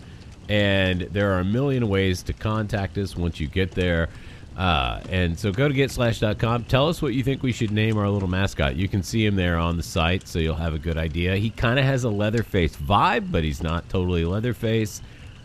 and 0.47 1.01
there 1.01 1.33
are 1.33 1.39
a 1.39 1.45
million 1.45 1.89
ways 1.89 2.21
to 2.23 2.33
contact 2.33 2.97
us 2.99 3.15
once 3.15 3.39
you 3.39 3.47
get 3.47 3.71
there. 3.71 4.09
Uh, 4.57 5.01
and 5.09 5.37
so 5.37 5.51
go 5.51 5.67
to 5.67 5.73
getslash.com. 5.73 6.63
Tell 6.65 6.87
us 6.87 7.01
what 7.01 7.13
you 7.13 7.23
think 7.23 7.43
we 7.43 7.51
should 7.51 7.71
name 7.71 7.97
our 7.97 8.09
little 8.09 8.29
mascot. 8.29 8.75
You 8.77 8.87
can 8.87 9.03
see 9.03 9.25
him 9.25 9.35
there 9.35 9.57
on 9.57 9.75
the 9.77 9.83
site, 9.83 10.27
so 10.27 10.39
you'll 10.39 10.55
have 10.55 10.73
a 10.73 10.79
good 10.79 10.97
idea. 10.97 11.35
He 11.35 11.49
kind 11.49 11.77
of 11.77 11.83
has 11.85 12.05
a 12.05 12.09
Leatherface 12.09 12.75
vibe, 12.77 13.31
but 13.31 13.43
he's 13.43 13.61
not 13.61 13.87
totally 13.89 14.23
Leatherface. 14.23 15.01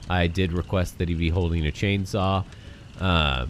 I 0.09 0.27
did 0.29 0.53
request 0.53 0.99
that 0.99 1.09
he 1.09 1.15
be 1.15 1.29
holding 1.29 1.67
a 1.67 1.71
chainsaw. 1.73 2.45
Uh, 3.01 3.47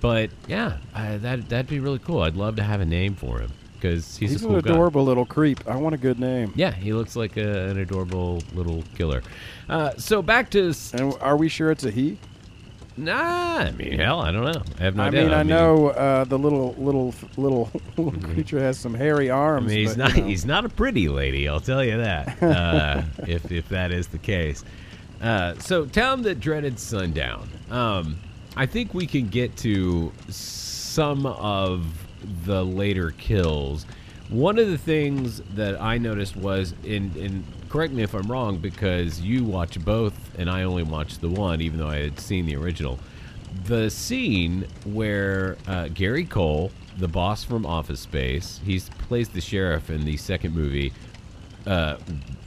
but 0.00 0.30
yeah, 0.48 0.78
uh, 0.94 1.18
that 1.18 1.48
that'd 1.48 1.68
be 1.68 1.78
really 1.80 1.98
cool. 1.98 2.22
I'd 2.22 2.34
love 2.36 2.56
to 2.56 2.62
have 2.62 2.80
a 2.80 2.84
name 2.84 3.14
for 3.14 3.38
him 3.38 3.50
because 3.74 4.16
he's, 4.16 4.30
He's 4.32 4.42
a 4.42 4.46
cool 4.46 4.56
an 4.56 4.62
guy. 4.62 4.70
adorable 4.70 5.04
little 5.04 5.26
creep. 5.26 5.66
I 5.68 5.76
want 5.76 5.94
a 5.94 5.98
good 5.98 6.18
name. 6.18 6.52
Yeah, 6.56 6.72
he 6.72 6.92
looks 6.92 7.16
like 7.16 7.36
a, 7.36 7.68
an 7.68 7.78
adorable 7.78 8.42
little 8.54 8.82
killer. 8.96 9.22
Uh, 9.68 9.92
so 9.98 10.22
back 10.22 10.50
to 10.50 10.70
s- 10.70 10.94
And 10.94 11.14
are 11.20 11.36
we 11.36 11.48
sure 11.48 11.70
it's 11.70 11.84
a 11.84 11.90
he? 11.90 12.16
Nah. 12.96 13.58
I 13.58 13.70
mean, 13.72 13.98
hell, 13.98 14.20
I 14.20 14.30
don't 14.32 14.44
know. 14.44 14.62
I 14.78 14.84
have 14.84 14.96
no 14.96 15.02
I 15.04 15.06
idea. 15.08 15.24
mean, 15.24 15.32
I 15.32 15.42
know 15.42 15.88
uh, 15.88 16.24
the 16.24 16.38
little 16.38 16.74
little 16.78 17.14
little 17.36 17.70
little 17.96 18.20
creature 18.20 18.60
has 18.60 18.78
some 18.78 18.94
hairy 18.94 19.30
arms. 19.30 19.66
I 19.66 19.68
mean, 19.68 19.78
he's 19.78 19.96
but, 19.96 19.98
not 19.98 20.14
you 20.14 20.20
know. 20.22 20.28
he's 20.28 20.44
not 20.44 20.64
a 20.64 20.68
pretty 20.68 21.08
lady. 21.08 21.48
I'll 21.48 21.60
tell 21.60 21.84
you 21.84 21.98
that. 21.98 22.38
Uh, 22.52 23.02
if 23.26 23.50
if 23.50 23.68
that 23.70 23.92
is 23.92 24.08
the 24.08 24.18
case. 24.18 24.64
Uh, 25.20 25.54
so, 25.58 25.86
town 25.86 26.22
that 26.22 26.40
dreaded 26.40 26.78
sundown. 26.78 27.48
Um, 27.70 28.18
I 28.56 28.66
think 28.66 28.92
we 28.92 29.06
can 29.06 29.28
get 29.28 29.56
to 29.58 30.12
some 30.28 31.24
of 31.26 31.86
the 32.44 32.64
later 32.64 33.12
kills. 33.12 33.86
One 34.28 34.58
of 34.58 34.68
the 34.68 34.78
things 34.78 35.42
that 35.54 35.80
I 35.80 35.98
noticed 35.98 36.36
was, 36.36 36.74
in, 36.84 37.12
in 37.16 37.44
correct 37.68 37.92
me 37.92 38.02
if 38.02 38.14
I'm 38.14 38.30
wrong, 38.30 38.58
because 38.58 39.20
you 39.20 39.44
watch 39.44 39.78
both 39.84 40.14
and 40.38 40.48
I 40.48 40.62
only 40.62 40.82
watched 40.82 41.20
the 41.20 41.28
one, 41.28 41.60
even 41.60 41.78
though 41.78 41.88
I 41.88 41.98
had 41.98 42.18
seen 42.18 42.46
the 42.46 42.56
original. 42.56 42.98
The 43.64 43.90
scene 43.90 44.66
where 44.84 45.58
uh, 45.66 45.88
Gary 45.88 46.24
Cole, 46.24 46.70
the 46.98 47.08
boss 47.08 47.44
from 47.44 47.66
Office 47.66 48.00
Space, 48.00 48.60
he 48.64 48.80
plays 49.08 49.28
the 49.28 49.40
sheriff 49.40 49.90
in 49.90 50.04
the 50.04 50.16
second 50.16 50.54
movie, 50.54 50.92
uh, 51.66 51.96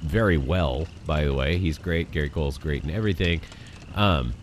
very 0.02 0.38
well, 0.38 0.88
by 1.06 1.24
the 1.24 1.34
way. 1.34 1.58
He's 1.58 1.78
great. 1.78 2.12
Gary 2.12 2.30
Cole's 2.30 2.58
great 2.58 2.84
in 2.84 2.90
everything. 2.90 3.42
Um, 3.96 4.34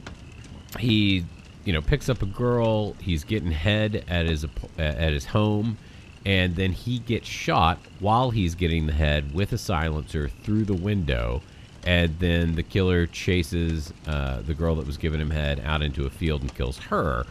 he, 0.78 1.24
you 1.64 1.72
know, 1.72 1.82
picks 1.82 2.08
up 2.08 2.22
a 2.22 2.26
girl. 2.26 2.94
He's 2.94 3.24
getting 3.24 3.50
head 3.50 4.04
at 4.08 4.26
his 4.26 4.46
at 4.78 5.12
his 5.12 5.26
home, 5.26 5.78
and 6.24 6.56
then 6.56 6.72
he 6.72 6.98
gets 6.98 7.26
shot 7.26 7.78
while 7.98 8.30
he's 8.30 8.54
getting 8.54 8.86
the 8.86 8.92
head 8.92 9.34
with 9.34 9.52
a 9.52 9.58
silencer 9.58 10.28
through 10.28 10.64
the 10.64 10.74
window. 10.74 11.42
And 11.84 12.16
then 12.20 12.54
the 12.54 12.62
killer 12.62 13.06
chases 13.06 13.92
uh, 14.06 14.40
the 14.42 14.54
girl 14.54 14.76
that 14.76 14.86
was 14.86 14.96
giving 14.96 15.20
him 15.20 15.30
head 15.30 15.60
out 15.64 15.82
into 15.82 16.06
a 16.06 16.10
field 16.10 16.42
and 16.42 16.54
kills 16.54 16.78
her. 16.78 17.26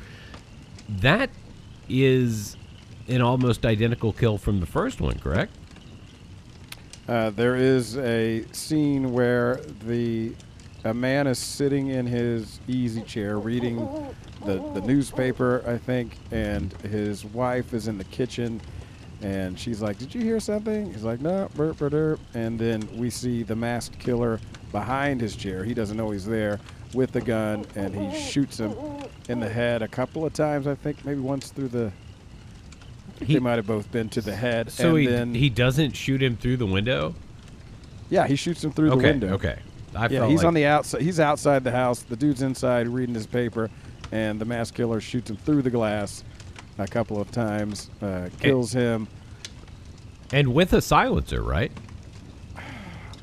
That 0.89 1.30
is 1.88 2.58
an 3.08 3.22
almost 3.22 3.66
identical 3.66 4.12
kill 4.12 4.38
from 4.38 4.60
the 4.60 4.66
first 4.66 5.00
one, 5.00 5.18
correct? 5.20 5.54
Uh, 7.08 7.30
there 7.30 7.56
is 7.56 7.98
a 7.98 8.46
scene 8.52 9.12
where 9.14 9.62
the 9.86 10.34
a 10.84 10.94
man 10.94 11.28
is 11.28 11.38
sitting 11.38 11.89
in 11.89 12.08
his 12.08 12.60
easy 12.68 13.02
chair 13.04 13.38
reading 13.38 13.78
the, 14.46 14.54
the 14.74 14.82
newspaper, 14.82 15.64
I 15.68 15.78
think, 15.78 16.18
and 16.32 16.74
his 16.82 17.24
wife 17.24 17.74
is 17.74 17.88
in 17.88 17.98
the 17.98 18.04
kitchen, 18.06 18.60
and 19.22 19.59
she's 19.59 19.82
like, 19.82 19.97
"Did 19.97 20.13
you 20.13 20.22
hear 20.22 20.39
something?" 20.39 20.91
He's 20.91 21.03
like, 21.03 21.22
"No, 21.22 21.49
burp, 21.55 21.78
burp, 21.78 21.91
burp." 21.91 22.19
And 22.34 22.57
then 22.59 22.88
we 22.95 23.09
see 23.09 23.43
the 23.43 23.55
masked 23.55 23.99
killer 23.99 24.39
behind 24.72 25.22
his 25.22 25.36
chair. 25.36 25.63
He 25.63 25.74
doesn't 25.74 25.97
know 25.97 26.09
he's 26.11 26.26
there 26.26 26.59
with 26.93 27.11
the 27.11 27.22
gun, 27.22 27.65
and 27.76 27.95
he 27.95 28.19
shoots 28.19 28.59
him 28.59 28.76
in 29.30 29.39
the 29.39 29.49
head 29.49 29.82
a 29.82 29.88
couple 29.88 30.26
of 30.26 30.34
times. 30.34 30.67
I 30.67 30.76
think 30.76 31.05
maybe 31.05 31.19
once 31.19 31.49
through 31.49 31.69
the. 31.69 31.91
He- 33.19 33.36
they 33.36 33.39
might 33.39 33.57
have 33.57 33.67
both 33.67 33.91
been 33.91 34.09
to 34.09 34.22
the 34.22 34.36
head. 34.36 34.72
So 34.72 34.89
and 34.89 34.99
he 34.99 35.05
then, 35.05 35.36
he 35.36 35.49
doesn't 35.49 35.95
shoot 35.95 36.24
him 36.24 36.38
through 36.38 36.57
the 36.57 36.65
window. 36.65 37.13
yeah, 38.09 38.26
he 38.28 38.36
shoots 38.36 38.63
him 38.63 38.72
through 38.72 38.89
the 38.89 38.97
window. 38.97 39.34
okay. 39.34 39.59
I 39.93 40.07
yeah, 40.07 40.26
he's 40.26 40.38
like, 40.39 40.47
on 40.47 40.53
the 40.53 40.65
outside. 40.65 41.01
He's 41.01 41.19
outside 41.19 41.63
the 41.63 41.72
house. 41.72 42.01
The 42.01 42.15
dude's 42.15 42.41
inside 42.41 42.88
reading 42.88 43.13
his 43.13 43.28
paper, 43.28 43.69
and 44.11 44.39
the 44.39 44.45
mass 44.45 44.72
killer 44.72 45.01
shoots 45.01 45.30
him 45.30 45.38
through 45.38 45.61
the 45.61 45.69
glass 45.69 46.24
a 46.78 46.88
couple 46.88 47.19
of 47.19 47.32
times, 47.32 47.89
uh, 48.01 48.30
kills 48.39 48.74
him. 48.74 49.07
and 50.32 50.53
with 50.53 50.74
a 50.74 50.82
silencer, 50.82 51.41
right? 51.41 51.72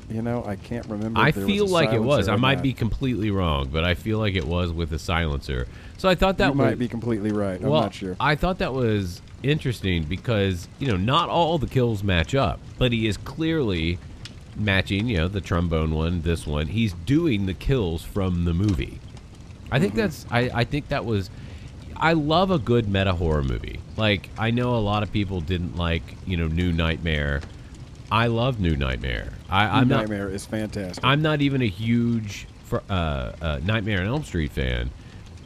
You 0.09 0.23
know, 0.23 0.43
I 0.43 0.55
can't 0.55 0.87
remember. 0.87 1.19
I 1.19 1.31
feel 1.31 1.65
was 1.65 1.71
like 1.71 1.93
it 1.93 2.01
was. 2.01 2.27
I 2.27 2.35
might 2.35 2.55
not. 2.55 2.63
be 2.63 2.73
completely 2.73 3.29
wrong, 3.29 3.69
but 3.69 3.83
I 3.83 3.93
feel 3.93 4.17
like 4.17 4.33
it 4.33 4.45
was 4.45 4.71
with 4.71 4.91
a 4.91 4.97
silencer. 4.97 5.67
So 5.97 6.09
I 6.09 6.15
thought 6.15 6.39
that 6.39 6.47
You 6.47 6.51
was, 6.53 6.57
might 6.57 6.79
be 6.79 6.87
completely 6.87 7.31
right. 7.31 7.61
I'm 7.61 7.69
well, 7.69 7.81
not 7.81 7.93
sure. 7.93 8.15
I 8.19 8.35
thought 8.35 8.57
that 8.57 8.73
was 8.73 9.21
interesting 9.43 10.03
because 10.03 10.67
you 10.79 10.87
know 10.87 10.97
not 10.97 11.29
all 11.29 11.59
the 11.59 11.67
kills 11.67 12.03
match 12.03 12.33
up, 12.33 12.59
but 12.79 12.91
he 12.91 13.07
is 13.07 13.17
clearly 13.17 13.99
matching. 14.55 15.07
You 15.07 15.17
know, 15.17 15.27
the 15.27 15.41
trombone 15.41 15.93
one, 15.93 16.23
this 16.23 16.47
one. 16.47 16.67
He's 16.67 16.93
doing 16.93 17.45
the 17.45 17.53
kills 17.53 18.03
from 18.03 18.45
the 18.45 18.53
movie. 18.53 18.99
I 19.71 19.79
think 19.79 19.93
that's. 19.93 20.25
I, 20.31 20.49
I 20.53 20.63
think 20.63 20.87
that 20.87 21.05
was. 21.05 21.29
I 21.99 22.13
love 22.13 22.51
a 22.51 22.59
good 22.59 22.87
meta 22.87 23.13
horror 23.13 23.43
movie. 23.43 23.79
Like 23.97 24.29
I 24.37 24.51
know 24.51 24.75
a 24.75 24.79
lot 24.79 25.03
of 25.03 25.11
people 25.11 25.41
didn't 25.41 25.75
like 25.75 26.03
you 26.25 26.37
know 26.37 26.47
New 26.47 26.71
Nightmare. 26.71 27.41
I 28.11 28.27
love 28.27 28.59
New 28.59 28.75
Nightmare. 28.75 29.33
I, 29.49 29.83
not. 29.83 29.87
Nightmare 29.87 30.29
is 30.29 30.45
fantastic. 30.45 31.03
I'm 31.03 31.21
not 31.21 31.41
even 31.41 31.61
a 31.61 31.67
huge 31.67 32.47
fr- 32.65 32.77
uh, 32.89 33.33
uh, 33.41 33.59
Nightmare 33.63 34.01
on 34.01 34.07
Elm 34.07 34.23
Street 34.23 34.51
fan, 34.51 34.89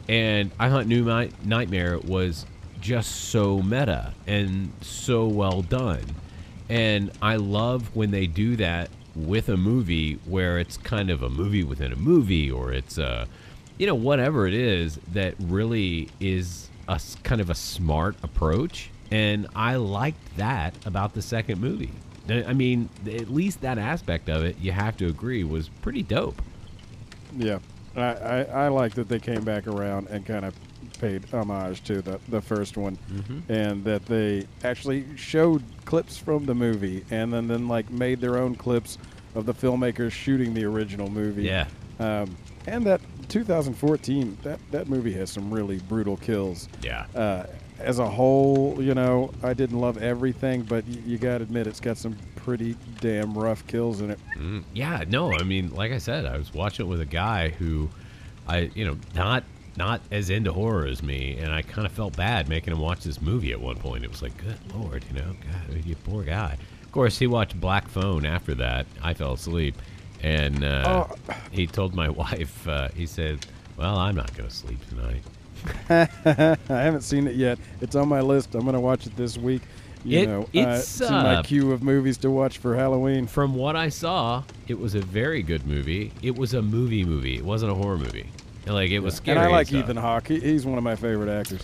and 0.08 0.50
I 0.58 0.68
thought 0.70 0.86
New 0.86 1.04
Night- 1.04 1.32
Nightmare 1.44 1.98
was 1.98 2.46
just 2.80 3.10
so 3.30 3.60
meta 3.62 4.12
and 4.26 4.72
so 4.80 5.26
well 5.26 5.62
done, 5.62 6.04
and 6.68 7.10
I 7.20 7.36
love 7.36 7.94
when 7.94 8.10
they 8.12 8.26
do 8.26 8.56
that 8.56 8.90
with 9.14 9.48
a 9.48 9.56
movie 9.56 10.14
where 10.26 10.58
it's 10.58 10.76
kind 10.76 11.08
of 11.10 11.22
a 11.22 11.30
movie 11.30 11.64
within 11.64 11.92
a 11.92 11.96
movie, 11.96 12.50
or 12.50 12.72
it's 12.72 12.98
a, 12.98 13.26
you 13.78 13.86
know, 13.86 13.94
whatever 13.94 14.46
it 14.46 14.54
is 14.54 14.98
that 15.12 15.34
really 15.40 16.08
is 16.20 16.68
a 16.88 17.00
kind 17.22 17.40
of 17.40 17.50
a 17.50 17.54
smart 17.54 18.16
approach, 18.22 18.90
and 19.10 19.46
I 19.54 19.76
liked 19.76 20.36
that 20.36 20.74
about 20.86 21.14
the 21.14 21.22
second 21.22 21.60
movie. 21.60 21.92
I 22.28 22.54
mean, 22.54 22.88
at 23.06 23.28
least 23.28 23.60
that 23.60 23.76
aspect 23.78 24.28
of 24.30 24.44
it, 24.44 24.56
you 24.58 24.72
have 24.72 24.96
to 24.98 25.06
agree, 25.08 25.44
was 25.44 25.68
pretty 25.68 26.02
dope. 26.02 26.40
yeah, 27.36 27.58
I, 27.96 28.00
I, 28.00 28.42
I 28.42 28.68
like 28.68 28.94
that 28.94 29.08
they 29.08 29.18
came 29.18 29.44
back 29.44 29.66
around 29.66 30.08
and 30.08 30.24
kind 30.24 30.44
of 30.44 30.54
paid 30.98 31.24
homage 31.34 31.82
to 31.84 32.00
the, 32.00 32.18
the 32.28 32.40
first 32.40 32.76
one, 32.76 32.96
Mm-hmm. 33.12 33.52
and 33.52 33.84
that 33.84 34.06
they 34.06 34.46
actually 34.62 35.04
showed 35.16 35.62
clips 35.84 36.16
from 36.16 36.46
the 36.46 36.54
movie, 36.54 37.04
and 37.10 37.32
then 37.32 37.46
then 37.48 37.68
like 37.68 37.90
made 37.90 38.20
their 38.20 38.38
own 38.38 38.54
clips 38.54 38.96
of 39.34 39.44
the 39.46 39.52
filmmakers 39.54 40.12
shooting 40.12 40.54
the 40.54 40.64
original 40.64 41.10
movie. 41.10 41.42
Yeah. 41.44 41.66
Um, 41.98 42.36
and 42.66 42.84
that 42.86 43.00
2014, 43.28 44.38
that, 44.42 44.58
that 44.70 44.88
movie 44.88 45.12
has 45.12 45.30
some 45.30 45.52
really 45.52 45.78
brutal 45.80 46.16
kills. 46.16 46.68
Yeah. 46.82 47.06
Uh, 47.14 47.46
as 47.80 47.98
a 47.98 48.08
whole, 48.08 48.76
you 48.80 48.94
know, 48.94 49.32
I 49.42 49.52
didn't 49.52 49.78
love 49.80 50.00
everything, 50.02 50.62
but 50.62 50.84
y- 50.86 50.98
you 51.04 51.18
got 51.18 51.38
to 51.38 51.44
admit 51.44 51.66
it's 51.66 51.80
got 51.80 51.96
some 51.98 52.16
pretty 52.36 52.76
damn 53.00 53.36
rough 53.36 53.66
kills 53.66 54.00
in 54.00 54.10
it. 54.10 54.18
Mm, 54.38 54.62
yeah, 54.74 55.04
no, 55.08 55.32
I 55.32 55.42
mean, 55.42 55.74
like 55.74 55.92
I 55.92 55.98
said, 55.98 56.24
I 56.26 56.38
was 56.38 56.54
watching 56.54 56.86
it 56.86 56.88
with 56.88 57.00
a 57.00 57.06
guy 57.06 57.48
who, 57.50 57.90
I, 58.46 58.70
you 58.74 58.84
know, 58.84 58.96
not 59.14 59.44
not 59.76 60.00
as 60.12 60.30
into 60.30 60.52
horror 60.52 60.86
as 60.86 61.02
me, 61.02 61.36
and 61.38 61.52
I 61.52 61.62
kind 61.62 61.84
of 61.84 61.90
felt 61.92 62.16
bad 62.16 62.48
making 62.48 62.72
him 62.72 62.78
watch 62.78 63.00
this 63.02 63.20
movie 63.20 63.50
at 63.50 63.60
one 63.60 63.74
point. 63.76 64.04
It 64.04 64.10
was 64.10 64.22
like, 64.22 64.36
good 64.36 64.56
lord, 64.72 65.04
you 65.12 65.18
know, 65.20 65.32
God, 65.32 65.84
you 65.84 65.96
poor 65.96 66.22
guy. 66.22 66.56
Of 66.84 66.92
course, 66.92 67.18
he 67.18 67.26
watched 67.26 67.60
Black 67.60 67.88
Phone 67.88 68.24
after 68.24 68.54
that. 68.54 68.86
I 69.02 69.14
fell 69.14 69.32
asleep, 69.32 69.74
and 70.24 70.64
uh, 70.64 71.06
he 71.52 71.66
told 71.66 71.94
my 71.94 72.08
wife, 72.24 72.66
uh, 72.66 72.88
he 72.94 73.06
said, 73.06 73.44
"Well, 73.76 73.96
I'm 73.96 74.16
not 74.16 74.34
going 74.36 74.48
to 74.48 74.54
sleep 74.54 74.78
tonight." 74.88 75.22
I 75.90 76.56
haven't 76.68 77.02
seen 77.02 77.26
it 77.26 77.36
yet. 77.36 77.58
It's 77.80 77.94
on 77.94 78.08
my 78.08 78.20
list. 78.20 78.54
I'm 78.54 78.62
going 78.62 78.74
to 78.74 78.80
watch 78.80 79.06
it 79.06 79.16
this 79.16 79.36
week. 79.38 79.62
You 80.04 80.18
It- 80.20 80.26
know, 80.26 80.42
uh, 80.42 80.46
it's, 80.52 81.00
in 81.00 81.10
my 81.12 81.36
uh, 81.36 81.42
queue 81.42 81.72
of 81.72 81.82
movies 81.82 82.18
to 82.18 82.30
watch 82.30 82.58
for 82.58 82.74
Halloween. 82.76 83.26
From 83.26 83.54
what 83.54 83.74
I 83.76 83.88
saw, 83.88 84.42
it 84.68 84.78
was 84.78 84.94
a 84.94 85.00
very 85.00 85.42
good 85.42 85.66
movie. 85.66 86.12
It 86.22 86.36
was 86.36 86.52
a 86.54 86.60
movie 86.62 87.04
movie. 87.04 87.36
It 87.36 87.44
wasn't 87.44 87.72
a 87.72 87.74
horror 87.74 87.96
movie. 87.98 88.28
Like 88.66 88.90
it 88.90 89.00
was 89.00 89.14
scary. 89.14 89.38
And 89.38 89.46
I 89.46 89.50
like 89.50 89.66
stuff. 89.68 89.84
Ethan 89.84 89.96
Hawke. 89.96 90.28
He, 90.28 90.40
he's 90.40 90.64
one 90.66 90.78
of 90.78 90.84
my 90.84 90.96
favorite 90.96 91.30
actors. 91.30 91.62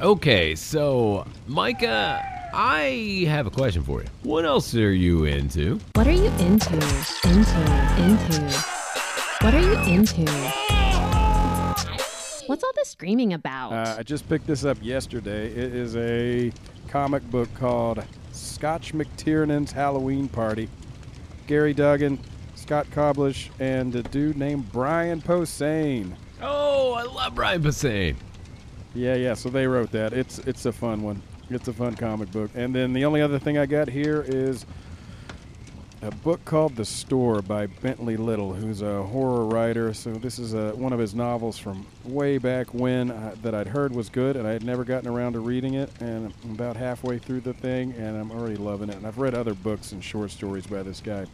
Okay, 0.00 0.54
so 0.56 1.26
Micah, 1.46 2.22
I 2.56 3.24
have 3.26 3.48
a 3.48 3.50
question 3.50 3.82
for 3.82 4.00
you. 4.00 4.06
What 4.22 4.44
else 4.44 4.76
are 4.76 4.92
you 4.92 5.24
into? 5.24 5.80
What 5.94 6.06
are 6.06 6.12
you 6.12 6.30
into? 6.38 6.74
Into, 7.24 7.60
into. 7.98 8.42
What 9.40 9.54
are 9.54 9.60
you 9.60 9.76
into? 9.92 10.24
What's 12.46 12.62
all 12.62 12.70
this 12.76 12.90
screaming 12.90 13.32
about? 13.32 13.72
Uh, 13.72 13.96
I 13.98 14.04
just 14.04 14.28
picked 14.28 14.46
this 14.46 14.64
up 14.64 14.78
yesterday. 14.80 15.48
It 15.48 15.74
is 15.74 15.96
a 15.96 16.52
comic 16.86 17.28
book 17.28 17.52
called 17.56 18.04
Scotch 18.30 18.94
McTiernan's 18.94 19.72
Halloween 19.72 20.28
Party. 20.28 20.68
Gerry 21.48 21.74
Duggan, 21.74 22.20
Scott 22.54 22.86
Koblish, 22.92 23.50
and 23.58 23.92
a 23.96 24.04
dude 24.04 24.36
named 24.36 24.70
Brian 24.70 25.20
Posehn. 25.20 26.12
Oh, 26.40 26.92
I 26.92 27.02
love 27.02 27.34
Brian 27.34 27.64
Posehn. 27.64 28.14
Yeah, 28.94 29.16
yeah. 29.16 29.34
So 29.34 29.48
they 29.48 29.66
wrote 29.66 29.90
that. 29.90 30.12
It's 30.12 30.38
it's 30.38 30.66
a 30.66 30.72
fun 30.72 31.02
one. 31.02 31.20
It's 31.50 31.68
a 31.68 31.72
fun 31.72 31.94
comic 31.94 32.32
book. 32.32 32.50
And 32.54 32.74
then 32.74 32.92
the 32.92 33.04
only 33.04 33.20
other 33.20 33.38
thing 33.38 33.58
I 33.58 33.66
got 33.66 33.88
here 33.88 34.24
is 34.26 34.64
a 36.00 36.10
book 36.10 36.44
called 36.44 36.76
The 36.76 36.84
Store 36.84 37.42
by 37.42 37.66
Bentley 37.66 38.16
Little, 38.16 38.52
who's 38.52 38.82
a 38.82 39.02
horror 39.02 39.44
writer. 39.44 39.92
So 39.92 40.12
this 40.14 40.38
is 40.38 40.54
a, 40.54 40.70
one 40.70 40.92
of 40.92 40.98
his 40.98 41.14
novels 41.14 41.58
from 41.58 41.86
way 42.04 42.38
back 42.38 42.72
when 42.72 43.10
uh, 43.10 43.34
that 43.42 43.54
I'd 43.54 43.68
heard 43.68 43.94
was 43.94 44.08
good, 44.08 44.36
and 44.36 44.46
I 44.46 44.52
had 44.52 44.64
never 44.64 44.84
gotten 44.84 45.08
around 45.08 45.34
to 45.34 45.40
reading 45.40 45.74
it. 45.74 45.90
And 46.00 46.32
I'm 46.44 46.50
about 46.52 46.76
halfway 46.76 47.18
through 47.18 47.40
the 47.40 47.54
thing, 47.54 47.92
and 47.92 48.16
I'm 48.16 48.30
already 48.30 48.56
loving 48.56 48.88
it. 48.88 48.96
And 48.96 49.06
I've 49.06 49.18
read 49.18 49.34
other 49.34 49.54
books 49.54 49.92
and 49.92 50.02
short 50.02 50.30
stories 50.30 50.66
by 50.66 50.82
this 50.82 51.00
guy. 51.00 51.26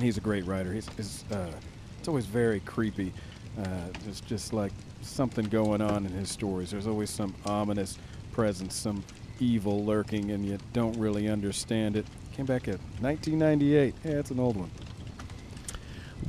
He's 0.00 0.16
a 0.16 0.22
great 0.22 0.46
writer. 0.46 0.72
He's, 0.72 0.88
he's 0.96 1.24
uh, 1.30 1.52
it's 1.98 2.08
always 2.08 2.26
very 2.26 2.60
creepy. 2.60 3.12
Uh, 3.58 3.68
there's 4.04 4.20
just 4.20 4.52
like 4.52 4.72
something 5.02 5.46
going 5.46 5.80
on 5.80 6.06
in 6.06 6.12
his 6.12 6.30
stories. 6.30 6.70
There's 6.70 6.86
always 6.86 7.10
some 7.10 7.34
ominous 7.46 7.98
presence, 8.32 8.74
some 8.74 9.04
evil 9.40 9.84
lurking, 9.84 10.30
and 10.30 10.44
you 10.44 10.58
don't 10.72 10.98
really 10.98 11.28
understand 11.28 11.96
it. 11.96 12.06
Came 12.34 12.46
back 12.46 12.68
at 12.68 12.78
1998. 13.00 13.94
Yeah, 14.04 14.10
it's 14.12 14.30
an 14.30 14.40
old 14.40 14.56
one. 14.56 14.70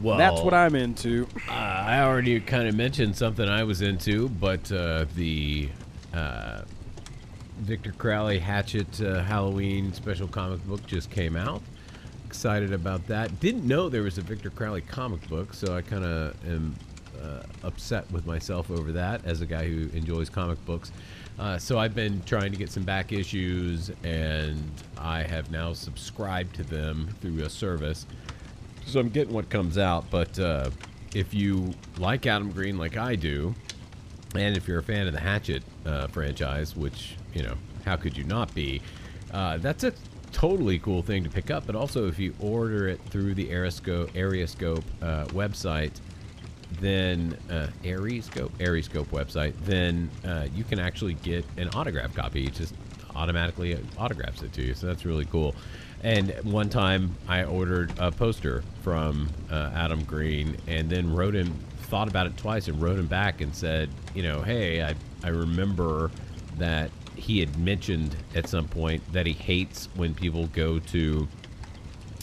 Well, 0.01 0.17
That's 0.17 0.41
what 0.41 0.53
I'm 0.53 0.75
into. 0.75 1.27
Uh, 1.47 1.51
I 1.51 2.01
already 2.01 2.39
kind 2.41 2.67
of 2.67 2.75
mentioned 2.75 3.15
something 3.15 3.47
I 3.47 3.63
was 3.63 3.81
into, 3.81 4.27
but 4.29 4.69
uh, 4.71 5.05
the 5.15 5.69
uh, 6.13 6.61
Victor 7.59 7.93
Crowley 7.93 8.39
Hatchet 8.39 9.01
uh, 9.01 9.23
Halloween 9.23 9.93
special 9.93 10.27
comic 10.27 10.63
book 10.65 10.85
just 10.85 11.09
came 11.09 11.35
out. 11.35 11.61
Excited 12.25 12.73
about 12.73 13.07
that. 13.07 13.39
Didn't 13.39 13.65
know 13.65 13.87
there 13.87 14.03
was 14.03 14.17
a 14.17 14.21
Victor 14.21 14.49
Crowley 14.49 14.81
comic 14.81 15.27
book, 15.29 15.53
so 15.53 15.75
I 15.75 15.81
kind 15.81 16.03
of 16.03 16.35
am 16.45 16.75
uh, 17.21 17.43
upset 17.63 18.11
with 18.11 18.25
myself 18.25 18.69
over 18.69 18.91
that 18.91 19.23
as 19.25 19.41
a 19.41 19.45
guy 19.45 19.67
who 19.67 19.89
enjoys 19.97 20.29
comic 20.29 20.63
books. 20.65 20.91
Uh, 21.37 21.57
so 21.57 21.77
I've 21.77 21.93
been 21.93 22.21
trying 22.23 22.51
to 22.51 22.57
get 22.57 22.69
some 22.69 22.83
back 22.83 23.11
issues, 23.11 23.91
and 24.03 24.71
I 24.97 25.23
have 25.23 25.51
now 25.51 25.73
subscribed 25.73 26.55
to 26.55 26.63
them 26.63 27.13
through 27.21 27.43
a 27.43 27.49
service. 27.49 28.05
So 28.85 28.99
I'm 28.99 29.09
getting 29.09 29.33
what 29.33 29.49
comes 29.49 29.77
out, 29.77 30.09
but 30.09 30.37
uh, 30.39 30.69
if 31.13 31.33
you 31.33 31.73
like 31.97 32.25
Adam 32.25 32.51
Green 32.51 32.77
like 32.77 32.97
I 32.97 33.15
do, 33.15 33.53
and 34.35 34.55
if 34.55 34.67
you're 34.67 34.79
a 34.79 34.83
fan 34.83 35.07
of 35.07 35.13
the 35.13 35.19
Hatchet 35.19 35.63
uh, 35.85 36.07
franchise, 36.07 36.75
which 36.75 37.15
you 37.33 37.43
know, 37.43 37.55
how 37.83 37.95
could 37.95 38.17
you 38.17 38.23
not 38.23 38.53
be? 38.55 38.81
Uh, 39.33 39.57
that's 39.57 39.83
a 39.83 39.93
totally 40.31 40.79
cool 40.79 41.01
thing 41.01 41.23
to 41.23 41.29
pick 41.29 41.51
up. 41.51 41.65
But 41.65 41.75
also, 41.75 42.07
if 42.07 42.19
you 42.19 42.33
order 42.39 42.87
it 42.87 42.99
through 43.09 43.35
the 43.35 43.49
Aeroscope, 43.49 44.11
ArieScope 44.11 44.83
uh, 45.01 45.25
website, 45.27 45.91
then 46.79 47.37
uh, 47.49 47.67
ArieScope, 47.83 48.49
ArieScope 48.59 49.07
website, 49.07 49.53
then 49.61 50.09
uh, 50.25 50.47
you 50.55 50.63
can 50.63 50.79
actually 50.79 51.13
get 51.15 51.45
an 51.57 51.69
autograph 51.69 52.13
copy. 52.15 52.45
It 52.45 52.53
just 52.53 52.73
automatically 53.15 53.77
autographs 53.97 54.41
it 54.43 54.53
to 54.53 54.61
you. 54.61 54.73
So 54.73 54.87
that's 54.87 55.05
really 55.05 55.25
cool. 55.25 55.55
And 56.03 56.31
one 56.43 56.69
time 56.69 57.15
I 57.27 57.45
ordered 57.45 57.91
a 57.97 58.11
poster 58.11 58.63
from 58.83 59.29
uh, 59.49 59.71
Adam 59.73 60.03
Green 60.03 60.57
and 60.67 60.89
then 60.89 61.13
wrote 61.13 61.33
him, 61.33 61.53
thought 61.83 62.07
about 62.07 62.27
it 62.27 62.37
twice 62.37 62.67
and 62.67 62.81
wrote 62.81 62.99
him 62.99 63.07
back 63.07 63.41
and 63.41 63.55
said, 63.55 63.89
you 64.13 64.21
know, 64.21 64.41
hey, 64.41 64.83
I, 64.83 64.95
I 65.23 65.29
remember 65.29 66.11
that 66.57 66.91
he 67.15 67.39
had 67.39 67.57
mentioned 67.57 68.15
at 68.35 68.47
some 68.47 68.67
point 68.67 69.01
that 69.13 69.25
he 69.25 69.33
hates 69.33 69.87
when 69.95 70.13
people 70.13 70.47
go 70.47 70.79
to 70.79 71.27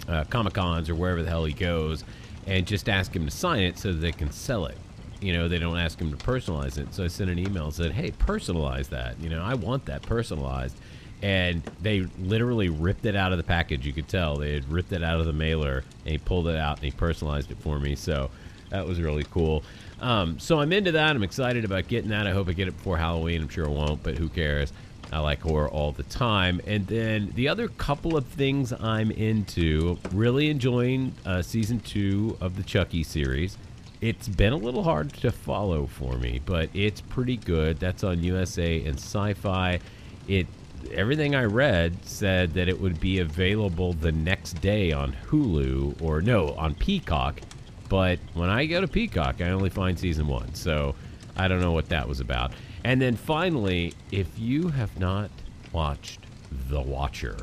uh, 0.08 0.24
Comic 0.24 0.54
Cons 0.54 0.90
or 0.90 0.94
wherever 0.94 1.22
the 1.22 1.28
hell 1.28 1.44
he 1.44 1.54
goes 1.54 2.04
and 2.46 2.66
just 2.66 2.88
ask 2.88 3.14
him 3.14 3.24
to 3.24 3.30
sign 3.30 3.62
it 3.62 3.78
so 3.78 3.92
that 3.92 3.98
they 3.98 4.12
can 4.12 4.30
sell 4.30 4.66
it. 4.66 4.76
You 5.20 5.32
know, 5.32 5.48
they 5.48 5.58
don't 5.58 5.78
ask 5.78 6.00
him 6.00 6.10
to 6.10 6.16
personalize 6.16 6.78
it. 6.78 6.92
So 6.92 7.04
I 7.04 7.06
sent 7.06 7.30
an 7.30 7.38
email 7.38 7.66
and 7.66 7.74
said, 7.74 7.92
hey, 7.92 8.10
personalize 8.10 8.88
that. 8.88 9.20
You 9.20 9.30
know, 9.30 9.42
I 9.42 9.54
want 9.54 9.86
that 9.86 10.02
personalized. 10.02 10.76
And 11.22 11.62
they 11.80 12.00
literally 12.18 12.68
ripped 12.68 13.06
it 13.06 13.14
out 13.14 13.30
of 13.30 13.38
the 13.38 13.44
package. 13.44 13.86
You 13.86 13.92
could 13.92 14.08
tell 14.08 14.36
they 14.36 14.54
had 14.54 14.68
ripped 14.68 14.90
it 14.90 15.04
out 15.04 15.20
of 15.20 15.26
the 15.26 15.32
mailer 15.32 15.84
and 16.04 16.10
he 16.10 16.18
pulled 16.18 16.48
it 16.48 16.56
out 16.56 16.78
and 16.78 16.84
he 16.84 16.90
personalized 16.90 17.52
it 17.52 17.58
for 17.58 17.78
me. 17.78 17.94
So 17.94 18.30
that 18.70 18.84
was 18.84 19.00
really 19.00 19.24
cool. 19.30 19.62
Um, 20.00 20.40
so 20.40 20.58
I'm 20.58 20.72
into 20.72 20.90
that. 20.92 21.14
I'm 21.14 21.22
excited 21.22 21.64
about 21.64 21.86
getting 21.86 22.10
that. 22.10 22.26
I 22.26 22.32
hope 22.32 22.48
I 22.48 22.52
get 22.52 22.66
it 22.66 22.76
before 22.76 22.96
Halloween. 22.96 23.42
I'm 23.42 23.48
sure 23.48 23.66
I 23.66 23.70
won't, 23.70 24.02
but 24.02 24.18
who 24.18 24.28
cares? 24.28 24.72
I 25.12 25.18
like 25.18 25.42
horror 25.42 25.68
all 25.68 25.92
the 25.92 26.02
time. 26.04 26.60
And 26.66 26.86
then 26.86 27.32
the 27.34 27.48
other 27.48 27.68
couple 27.68 28.16
of 28.16 28.26
things 28.26 28.72
I'm 28.72 29.10
into, 29.10 29.98
really 30.12 30.48
enjoying 30.48 31.14
uh, 31.26 31.42
season 31.42 31.80
two 31.80 32.36
of 32.40 32.56
the 32.56 32.62
Chucky 32.62 33.02
series. 33.02 33.58
It's 34.00 34.26
been 34.26 34.52
a 34.52 34.56
little 34.56 34.82
hard 34.82 35.12
to 35.14 35.30
follow 35.30 35.86
for 35.86 36.16
me, 36.16 36.40
but 36.44 36.70
it's 36.74 37.00
pretty 37.00 37.36
good. 37.36 37.78
That's 37.78 38.02
on 38.02 38.22
USA 38.22 38.82
and 38.84 38.96
Syfy. 38.96 39.80
It 40.26 40.46
everything 40.92 41.34
I 41.36 41.44
read 41.44 41.96
said 42.04 42.54
that 42.54 42.68
it 42.68 42.80
would 42.80 42.98
be 42.98 43.20
available 43.20 43.92
the 43.92 44.10
next 44.10 44.54
day 44.54 44.90
on 44.90 45.14
Hulu 45.28 46.02
or 46.02 46.20
no, 46.20 46.54
on 46.54 46.74
Peacock. 46.74 47.40
But 47.88 48.18
when 48.34 48.50
I 48.50 48.66
go 48.66 48.80
to 48.80 48.88
Peacock, 48.88 49.40
I 49.40 49.50
only 49.50 49.70
find 49.70 49.98
season 49.98 50.26
one. 50.26 50.54
So 50.54 50.94
I 51.36 51.46
don't 51.46 51.60
know 51.60 51.72
what 51.72 51.88
that 51.90 52.08
was 52.08 52.20
about. 52.20 52.52
And 52.84 53.00
then 53.00 53.16
finally, 53.16 53.94
if 54.10 54.26
you 54.38 54.68
have 54.68 54.98
not 54.98 55.30
watched 55.72 56.20
The 56.68 56.80
Watcher 56.80 57.36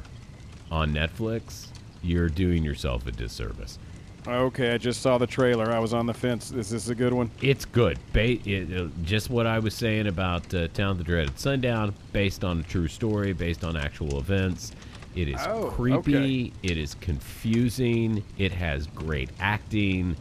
on 0.72 0.94
Netflix, 0.94 1.68
you're 2.02 2.30
doing 2.30 2.64
yourself 2.64 3.07
a 3.07 3.11
disservice. 3.11 3.80
Okay, 4.28 4.74
I 4.74 4.78
just 4.78 5.02
saw 5.02 5.18
the 5.18 5.26
trailer. 5.26 5.72
I 5.72 5.80
was 5.80 5.94
on 5.94 6.06
the 6.06 6.14
fence. 6.14 6.52
Is 6.52 6.70
this 6.70 6.90
a 6.90 6.95
good 6.95 7.14
one? 7.14 7.32
It's 7.41 7.64
good. 7.66 7.98
Ba- 8.11 8.48
it, 8.48 8.78
uh, 8.80 8.88
just 9.03 9.30
what 9.30 9.48
I 9.48 9.60
was 9.60 9.74
saying 9.74 10.07
about 10.07 10.53
uh, 10.53 10.68
Town 10.68 10.91
of 10.91 10.98
the 10.98 11.03
Dreaded 11.06 11.40
Sundown, 11.40 11.95
based 12.11 12.44
on 12.44 12.60
a 12.60 12.64
true 12.64 12.90
story, 12.90 13.32
based 13.34 13.64
on 13.64 13.78
actual 13.78 14.20
events. 14.20 14.74
It 15.16 15.30
is 15.30 15.40
Oh, 15.48 15.70
creepy. 15.72 16.16
okay. 16.16 16.53
It 16.64 16.78
is 16.78 16.95
confusing. 16.95 18.24
It 18.38 18.52
has 18.52 18.88
great 18.88 19.30
acting, 19.40 20.16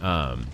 um, 0.00 0.46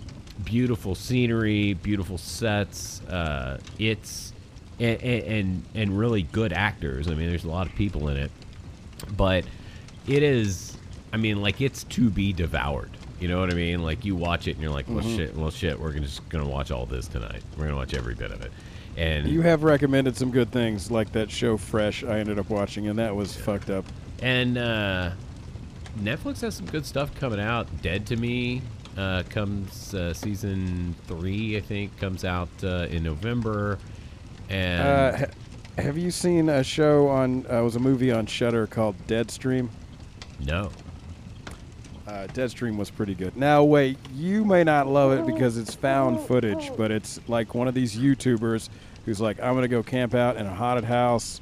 beautiful 0.45 0.95
scenery, 0.95 1.73
beautiful 1.73 2.17
sets. 2.17 3.01
Uh, 3.03 3.59
it's 3.77 4.33
and, 4.79 5.01
and 5.01 5.63
and 5.75 5.97
really 5.97 6.23
good 6.23 6.53
actors. 6.53 7.07
I 7.07 7.15
mean, 7.15 7.29
there's 7.29 7.43
a 7.45 7.49
lot 7.49 7.67
of 7.67 7.75
people 7.75 8.07
in 8.09 8.17
it, 8.17 8.31
but 9.17 9.43
it 10.07 10.23
is. 10.23 10.77
I 11.11 11.17
mean, 11.17 11.41
like 11.41 11.59
it's 11.61 11.83
to 11.85 12.09
be 12.09 12.33
devoured. 12.33 12.91
You 13.19 13.27
know 13.27 13.39
what 13.39 13.51
I 13.51 13.55
mean? 13.55 13.81
Like 13.81 14.05
you 14.05 14.15
watch 14.15 14.47
it 14.47 14.51
and 14.51 14.61
you're 14.61 14.71
like, 14.71 14.87
well, 14.87 15.03
Mhm. 15.03 15.15
shit, 15.17 15.35
well, 15.35 15.51
shit. 15.51 15.79
We're 15.79 15.91
just 15.93 16.27
gonna 16.29 16.47
watch 16.47 16.71
all 16.71 16.85
this 16.85 17.07
tonight. 17.07 17.41
We're 17.57 17.65
gonna 17.65 17.75
watch 17.77 17.93
every 17.93 18.15
bit 18.15 18.31
of 18.31 18.41
it. 18.41 18.51
And 18.95 19.27
You 19.27 19.41
have 19.41 19.63
recommended 19.63 20.15
some 20.17 20.31
good 20.31 20.51
things, 20.51 20.89
like 20.91 21.11
that 21.13 21.29
show 21.31 21.57
Fresh. 21.57 22.03
I 22.03 22.19
ended 22.19 22.39
up 22.39 22.49
watching, 22.49 22.87
and 22.87 22.97
that 22.99 23.15
was 23.15 23.35
fucked 23.35 23.69
up. 23.69 23.85
And 24.21 24.57
uh, 24.57 25.11
Netflix 25.99 26.41
has 26.41 26.55
some 26.55 26.65
good 26.67 26.85
stuff 26.85 27.13
coming 27.19 27.39
out. 27.39 27.67
Dead 27.81 28.05
to 28.07 28.15
Me 28.15 28.61
uh, 28.97 29.23
comes 29.29 29.93
uh, 29.93 30.13
season 30.13 30.95
three, 31.07 31.57
I 31.57 31.61
think, 31.61 31.97
comes 31.99 32.25
out 32.25 32.49
uh, 32.63 32.87
in 32.89 33.03
November. 33.03 33.77
And 34.49 34.81
Uh, 34.81 35.17
ha- 35.17 35.81
have 35.81 35.97
you 35.97 36.11
seen 36.11 36.49
a 36.49 36.63
show 36.63 37.07
on? 37.07 37.45
Uh, 37.49 37.59
it 37.59 37.63
was 37.63 37.75
a 37.75 37.79
movie 37.79 38.11
on 38.11 38.25
Shudder 38.25 38.67
called 38.67 38.95
Deadstream. 39.07 39.69
no, 40.45 40.69
Uh, 42.07 42.25
Deadstream 42.33 42.75
was 42.77 42.89
pretty 42.89 43.13
good. 43.13 43.37
Now 43.37 43.63
wait, 43.63 43.97
you 44.15 44.43
may 44.43 44.63
not 44.63 44.87
love 44.87 45.11
it 45.19 45.25
because 45.27 45.57
it's 45.57 45.75
found 45.75 46.19
footage, 46.21 46.71
but 46.75 46.89
it's 46.91 47.19
like 47.27 47.53
one 47.53 47.67
of 47.67 47.75
these 47.75 47.95
YouTubers 47.95 48.69
who's 49.05 49.21
like, 49.21 49.39
I'm 49.41 49.53
gonna 49.53 49.67
go 49.67 49.83
camp 49.83 50.15
out 50.15 50.35
in 50.37 50.45
a 50.47 50.53
haunted 50.53 50.85
house 50.85 51.39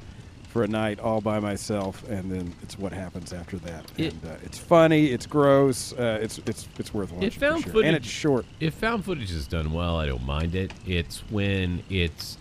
for 0.47 0.63
a 0.63 0.67
night 0.67 0.99
all 0.99 1.21
by 1.21 1.39
myself, 1.39 2.07
and 2.09 2.31
then 2.31 2.53
it's 2.63 2.77
what 2.79 2.91
happens 2.93 3.33
after 3.33 3.57
that. 3.59 3.85
It- 3.97 4.13
and, 4.13 4.25
uh, 4.31 4.35
it's 4.43 4.57
funny, 4.57 5.07
it's 5.07 5.25
gross, 5.25 5.93
uh, 5.93 6.19
it's 6.21 6.39
it's 6.39 6.67
it's 6.79 6.93
worth 6.93 7.11
watching. 7.11 7.27
It 7.27 7.33
found 7.33 7.63
sure. 7.63 7.73
footage, 7.73 7.87
and 7.87 7.95
it's 7.95 8.07
short. 8.07 8.45
If 8.59 8.73
found 8.75 9.05
footage 9.05 9.31
is 9.31 9.47
done 9.47 9.71
well, 9.71 9.97
I 9.97 10.05
don't 10.05 10.25
mind 10.25 10.55
it. 10.55 10.73
It's 10.85 11.19
when 11.29 11.83
it's 11.89 12.37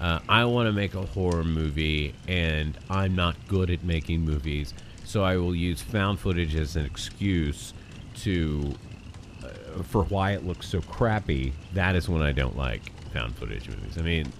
uh, 0.00 0.20
I 0.28 0.44
want 0.44 0.66
to 0.66 0.72
make 0.72 0.94
a 0.94 1.02
horror 1.06 1.44
movie 1.44 2.14
and 2.28 2.76
I'm 2.90 3.14
not 3.14 3.34
good 3.48 3.70
at 3.70 3.82
making 3.82 4.20
movies, 4.20 4.74
so 5.04 5.24
I 5.24 5.36
will 5.36 5.54
use 5.54 5.80
found 5.80 6.20
footage 6.20 6.54
as 6.54 6.76
an 6.76 6.84
excuse 6.84 7.72
to 8.16 8.74
uh, 9.42 9.82
for 9.82 10.04
why 10.04 10.32
it 10.32 10.46
looks 10.46 10.68
so 10.68 10.80
crappy. 10.82 11.52
That 11.72 11.96
is 11.96 12.08
when 12.08 12.20
I 12.22 12.32
don't 12.32 12.56
like 12.56 12.92
found 13.12 13.34
footage 13.36 13.68
movies. 13.68 13.96
I 13.96 14.02
mean, 14.02 14.30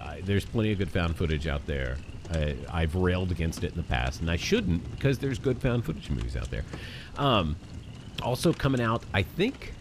I, 0.00 0.20
there's 0.20 0.44
plenty 0.44 0.70
of 0.72 0.78
good 0.78 0.90
found 0.90 1.16
footage 1.16 1.48
out 1.48 1.66
there. 1.66 1.96
I, 2.32 2.56
I've 2.70 2.94
railed 2.94 3.30
against 3.30 3.64
it 3.64 3.72
in 3.72 3.76
the 3.76 3.82
past, 3.82 4.20
and 4.20 4.30
I 4.30 4.36
shouldn't 4.36 4.90
because 4.90 5.18
there's 5.18 5.38
good 5.38 5.60
found 5.60 5.84
footage 5.84 6.10
movies 6.10 6.36
out 6.36 6.50
there. 6.50 6.64
Um, 7.16 7.56
also 8.22 8.52
coming 8.52 8.80
out, 8.80 9.02
I 9.12 9.22
think, 9.22 9.74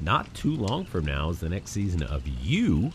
not 0.00 0.32
too 0.34 0.54
long 0.54 0.84
from 0.84 1.06
now 1.06 1.30
is 1.30 1.40
the 1.40 1.48
next 1.48 1.70
season 1.70 2.02
of 2.02 2.26
You. 2.26 2.92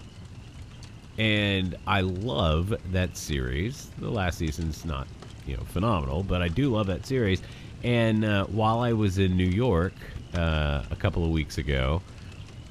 And 1.18 1.76
I 1.86 2.02
love 2.02 2.74
that 2.92 3.18
series. 3.18 3.90
The 3.98 4.10
last 4.10 4.38
season's 4.38 4.86
not, 4.86 5.08
you 5.46 5.58
know, 5.58 5.64
phenomenal, 5.64 6.24
but 6.24 6.42
I 6.42 6.48
do 6.48 6.70
love 6.70 6.88
that 6.88 7.06
series. 7.06 7.42
And 7.84 8.24
uh, 8.24 8.46
while 8.46 8.80
I 8.80 8.94
was 8.94 9.18
in 9.18 9.36
New 9.36 9.48
York 9.48 9.94
uh, 10.34 10.84
a 10.90 10.96
couple 10.96 11.24
of 11.26 11.32
weeks 11.32 11.58
ago, 11.58 12.02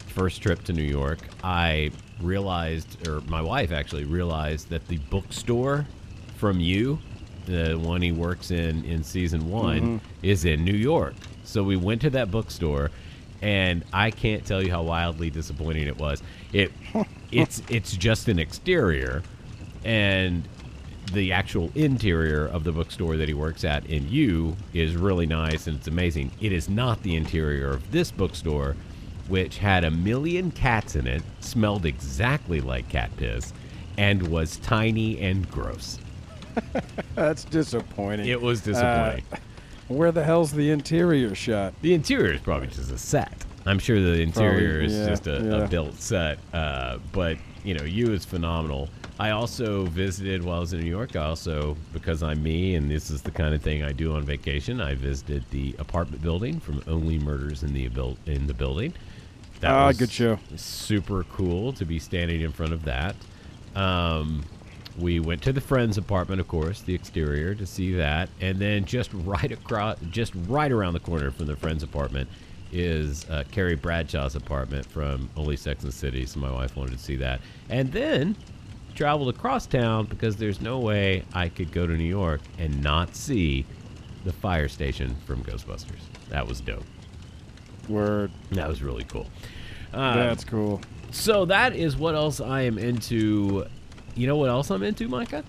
first 0.06 0.42
trip 0.42 0.64
to 0.64 0.72
New 0.72 0.82
York, 0.82 1.18
I 1.44 1.90
realized, 2.20 3.06
or 3.06 3.20
my 3.22 3.42
wife 3.42 3.70
actually 3.70 4.04
realized 4.04 4.70
that 4.70 4.86
the 4.88 4.98
bookstore 4.98 5.86
from 6.38 6.60
you, 6.60 6.98
the 7.46 7.74
one 7.74 8.02
he 8.02 8.12
works 8.12 8.50
in 8.50 8.84
in 8.84 9.02
season 9.02 9.50
one, 9.50 9.80
mm-hmm. 9.80 10.06
is 10.22 10.44
in 10.44 10.64
New 10.64 10.76
York. 10.76 11.14
So 11.44 11.62
we 11.62 11.76
went 11.76 12.00
to 12.02 12.10
that 12.10 12.30
bookstore, 12.30 12.90
and 13.42 13.84
I 13.92 14.10
can't 14.10 14.44
tell 14.44 14.62
you 14.62 14.70
how 14.70 14.82
wildly 14.82 15.30
disappointing 15.30 15.86
it 15.86 15.98
was. 15.98 16.22
It, 16.52 16.72
it's 17.32 17.62
it's 17.68 17.96
just 17.96 18.28
an 18.28 18.38
exterior, 18.38 19.22
and 19.84 20.46
the 21.12 21.32
actual 21.32 21.72
interior 21.74 22.46
of 22.46 22.64
the 22.64 22.72
bookstore 22.72 23.16
that 23.16 23.28
he 23.28 23.34
works 23.34 23.64
at 23.64 23.86
in 23.86 24.08
you 24.10 24.56
is 24.74 24.94
really 24.94 25.26
nice 25.26 25.66
and 25.66 25.78
it's 25.78 25.88
amazing. 25.88 26.30
It 26.40 26.52
is 26.52 26.68
not 26.68 27.02
the 27.02 27.16
interior 27.16 27.70
of 27.70 27.90
this 27.90 28.10
bookstore, 28.10 28.76
which 29.26 29.58
had 29.58 29.84
a 29.84 29.90
million 29.90 30.50
cats 30.50 30.96
in 30.96 31.06
it, 31.06 31.22
smelled 31.40 31.86
exactly 31.86 32.60
like 32.60 32.88
cat 32.90 33.10
piss, 33.16 33.52
and 33.96 34.28
was 34.28 34.58
tiny 34.58 35.18
and 35.20 35.50
gross. 35.50 35.98
That's 37.14 37.44
disappointing. 37.44 38.28
It 38.28 38.40
was 38.40 38.60
disappointing. 38.60 39.24
Where 39.88 40.12
the 40.12 40.22
hell's 40.22 40.52
the 40.52 40.70
interior 40.70 41.34
shot? 41.34 41.74
the 41.80 41.94
interior 41.94 42.32
is 42.34 42.40
probably 42.40 42.68
just 42.68 42.90
a 42.90 42.98
set. 42.98 43.44
I'm 43.66 43.78
sure 43.78 44.00
the 44.00 44.20
interior 44.20 44.80
is 44.80 44.94
yeah, 44.94 45.06
just 45.06 45.26
a, 45.26 45.42
yeah. 45.42 45.64
a 45.64 45.68
built 45.68 45.94
set. 46.00 46.38
Uh, 46.52 46.98
but 47.12 47.36
you 47.64 47.74
know, 47.74 47.84
you 47.84 48.12
is 48.12 48.24
phenomenal. 48.24 48.88
I 49.20 49.30
also 49.30 49.84
visited 49.86 50.44
while 50.44 50.58
I 50.58 50.60
was 50.60 50.72
in 50.72 50.80
New 50.80 50.88
York. 50.90 51.16
I 51.16 51.24
also, 51.24 51.76
because 51.92 52.22
I'm 52.22 52.40
me, 52.42 52.76
and 52.76 52.88
this 52.88 53.10
is 53.10 53.20
the 53.20 53.32
kind 53.32 53.52
of 53.52 53.60
thing 53.60 53.82
I 53.82 53.92
do 53.92 54.14
on 54.14 54.22
vacation, 54.22 54.80
I 54.80 54.94
visited 54.94 55.44
the 55.50 55.74
apartment 55.78 56.22
building 56.22 56.60
from 56.60 56.82
Only 56.86 57.18
Murders 57.18 57.64
in 57.64 57.72
the 57.74 57.86
Abil- 57.86 58.16
in 58.26 58.46
the 58.46 58.54
building. 58.54 58.94
That 59.60 59.72
Ah, 59.72 59.88
was 59.88 59.96
good 59.96 60.10
show. 60.10 60.38
Super 60.56 61.24
cool 61.24 61.72
to 61.72 61.84
be 61.84 61.98
standing 61.98 62.42
in 62.42 62.52
front 62.52 62.72
of 62.72 62.84
that. 62.84 63.16
Um, 63.74 64.44
we 64.98 65.20
went 65.20 65.42
to 65.42 65.52
the 65.52 65.60
friend's 65.60 65.96
apartment, 65.98 66.40
of 66.40 66.48
course, 66.48 66.80
the 66.82 66.94
exterior 66.94 67.54
to 67.54 67.66
see 67.66 67.94
that, 67.94 68.28
and 68.40 68.58
then 68.58 68.84
just 68.84 69.10
right 69.12 69.50
across, 69.52 69.98
just 70.10 70.32
right 70.46 70.70
around 70.72 70.94
the 70.94 71.00
corner 71.00 71.30
from 71.30 71.46
the 71.46 71.56
friend's 71.56 71.82
apartment 71.82 72.28
is 72.72 73.28
uh, 73.30 73.44
Carrie 73.50 73.76
Bradshaw's 73.76 74.34
apartment 74.36 74.84
from 74.84 75.30
Only 75.36 75.56
Sex 75.56 75.82
and 75.82 75.92
the 75.92 75.96
City. 75.96 76.26
So 76.26 76.40
my 76.40 76.50
wife 76.52 76.76
wanted 76.76 76.92
to 76.92 76.98
see 76.98 77.16
that, 77.16 77.40
and 77.70 77.92
then 77.92 78.36
traveled 78.94 79.28
across 79.28 79.66
town 79.66 80.06
because 80.06 80.36
there's 80.36 80.60
no 80.60 80.80
way 80.80 81.24
I 81.32 81.48
could 81.48 81.70
go 81.72 81.86
to 81.86 81.92
New 81.96 82.02
York 82.02 82.40
and 82.58 82.82
not 82.82 83.14
see 83.14 83.64
the 84.24 84.32
fire 84.32 84.68
station 84.68 85.14
from 85.24 85.44
Ghostbusters. 85.44 86.00
That 86.30 86.46
was 86.46 86.60
dope. 86.60 86.84
Word. 87.88 88.30
That 88.50 88.68
was 88.68 88.82
really 88.82 89.04
cool. 89.04 89.26
Um, 89.94 90.16
That's 90.16 90.44
cool. 90.44 90.80
so 91.10 91.46
that 91.46 91.74
is 91.74 91.96
what 91.96 92.14
else 92.14 92.40
I 92.40 92.62
am 92.62 92.76
into. 92.76 93.66
You 94.18 94.26
know 94.26 94.34
what 94.34 94.48
else 94.48 94.72
I'm 94.72 94.82
into, 94.82 95.06
Micah? 95.06 95.44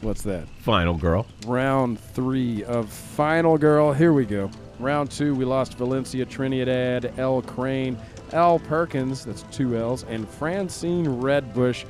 What's 0.00 0.22
that? 0.22 0.48
Final 0.58 0.94
Girl. 0.94 1.28
Round 1.46 1.96
three 2.00 2.64
of 2.64 2.90
Final 2.90 3.56
Girl. 3.56 3.92
Here 3.92 4.12
we 4.12 4.26
go. 4.26 4.50
Round 4.80 5.08
two, 5.08 5.32
we 5.32 5.44
lost 5.44 5.74
Valencia 5.74 6.24
Trinidad, 6.26 7.16
L. 7.18 7.40
Crane, 7.40 7.96
L. 8.32 8.58
Perkins, 8.58 9.24
that's 9.24 9.42
two 9.44 9.76
L's, 9.76 10.02
and 10.08 10.28
Francine 10.28 11.06
Redbush. 11.06 11.84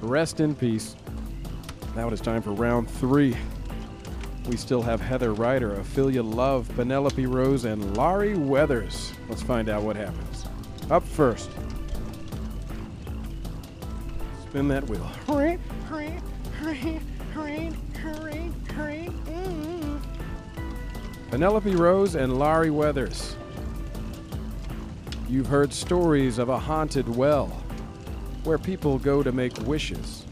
Rest 0.00 0.38
in 0.38 0.54
peace. 0.54 0.94
Now 1.96 2.06
it 2.06 2.12
is 2.12 2.20
time 2.20 2.40
for 2.40 2.52
round 2.52 2.88
three. 2.88 3.36
We 4.48 4.56
still 4.56 4.82
have 4.82 5.00
Heather 5.00 5.34
Ryder, 5.34 5.74
Ophelia 5.74 6.22
Love, 6.22 6.70
Penelope 6.76 7.26
Rose, 7.26 7.64
and 7.64 7.96
Laurie 7.96 8.36
Weathers. 8.36 9.12
Let's 9.28 9.42
find 9.42 9.68
out 9.68 9.82
what 9.82 9.96
happens. 9.96 10.46
Up 10.88 11.02
first. 11.02 11.50
Spin 14.48 14.66
that 14.68 14.88
wheel. 14.88 15.04
Hurry, 15.26 15.58
hurry, 15.90 16.14
hurry, 16.58 17.00
hurry, 17.34 17.70
hurry, 18.00 18.50
hurry. 18.72 19.10
Mm. 19.26 20.00
Penelope 21.30 21.76
Rose 21.76 22.14
and 22.14 22.38
Laurie 22.38 22.70
Weathers. 22.70 23.36
You've 25.28 25.48
heard 25.48 25.70
stories 25.70 26.38
of 26.38 26.48
a 26.48 26.58
haunted 26.58 27.14
well 27.14 27.48
where 28.44 28.56
people 28.56 28.98
go 28.98 29.22
to 29.22 29.32
make 29.32 29.54
wishes. 29.66 30.24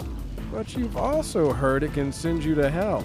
But 0.50 0.74
you've 0.74 0.96
also 0.96 1.52
heard 1.52 1.82
it 1.82 1.92
can 1.92 2.10
send 2.10 2.42
you 2.42 2.54
to 2.54 2.70
hell 2.70 3.04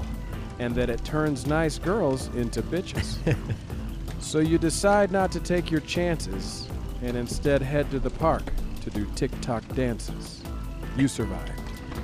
and 0.59 0.73
that 0.75 0.89
it 0.89 1.03
turns 1.03 1.45
nice 1.45 1.77
girls 1.77 2.27
into 2.35 2.61
bitches. 2.61 3.17
so 4.21 4.39
you 4.39 4.57
decide 4.57 5.11
not 5.11 5.29
to 5.33 5.41
take 5.41 5.69
your 5.69 5.81
chances 5.81 6.69
and 7.01 7.17
instead 7.17 7.61
head 7.61 7.91
to 7.91 7.99
the 7.99 8.11
park 8.11 8.43
to 8.79 8.89
do 8.91 9.05
TikTok 9.15 9.67
dances. 9.75 10.40
You 10.97 11.07
survived. 11.07 11.51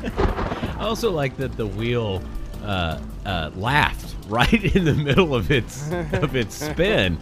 I 0.18 0.78
also 0.80 1.12
like 1.12 1.38
that 1.38 1.58
the 1.58 1.68
wheel 1.68 2.22
uh, 2.64 3.00
uh, 3.26 3.52
laughed 3.56 4.16
right 4.28 4.76
in 4.76 4.86
the 4.86 4.94
middle 4.94 5.34
of 5.34 5.52
its 5.52 5.90
of 6.14 6.36
its 6.36 6.56
spin. 6.66 7.18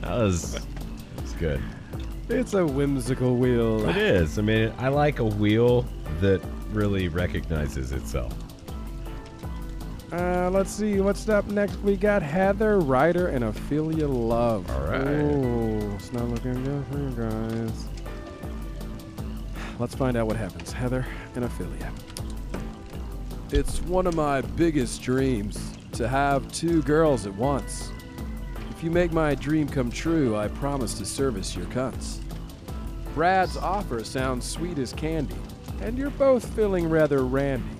That 0.00 0.18
was, 0.18 0.60
was 1.20 1.32
good. 1.32 1.62
It's 2.28 2.54
a 2.54 2.64
whimsical 2.64 3.36
wheel. 3.36 3.88
It 3.88 3.96
is. 3.96 4.38
I 4.38 4.42
mean, 4.42 4.72
I 4.78 4.88
like 4.88 5.18
a 5.18 5.24
wheel 5.24 5.84
that 6.20 6.40
really 6.70 7.08
recognizes 7.08 7.92
itself. 7.92 8.32
Uh, 10.12 10.48
let's 10.50 10.70
see 10.70 11.00
what's 11.00 11.28
up 11.28 11.46
next. 11.48 11.76
We 11.80 11.96
got 11.96 12.22
Heather 12.22 12.78
Ryder 12.78 13.28
and 13.28 13.44
Ophelia 13.44 14.06
Love. 14.06 14.70
All 14.70 14.82
right. 14.82 15.06
Oh, 15.06 15.92
it's 15.96 16.12
not 16.12 16.28
looking 16.28 16.62
good 16.64 16.86
for 16.86 16.98
you 16.98 17.10
guys. 17.10 17.88
Let's 19.78 19.94
find 19.94 20.16
out 20.16 20.26
what 20.26 20.36
happens. 20.36 20.72
Heather 20.72 21.04
and 21.34 21.44
Ophelia. 21.44 21.92
It's 23.50 23.80
one 23.82 24.06
of 24.06 24.14
my 24.14 24.40
biggest 24.40 25.02
dreams 25.02 25.76
to 25.92 26.08
have 26.08 26.50
two 26.52 26.82
girls 26.82 27.26
at 27.26 27.34
once. 27.34 27.90
If 28.70 28.82
you 28.82 28.90
make 28.90 29.12
my 29.12 29.34
dream 29.34 29.68
come 29.68 29.90
true, 29.90 30.36
I 30.36 30.48
promise 30.48 30.94
to 30.94 31.04
service 31.04 31.56
your 31.56 31.66
cunts. 31.66 32.20
Brad's 33.14 33.56
offer 33.56 34.02
sounds 34.02 34.44
sweet 34.44 34.78
as 34.78 34.92
candy, 34.92 35.36
and 35.80 35.96
you're 35.98 36.10
both 36.10 36.44
feeling 36.54 36.88
rather 36.88 37.24
randy. 37.24 37.76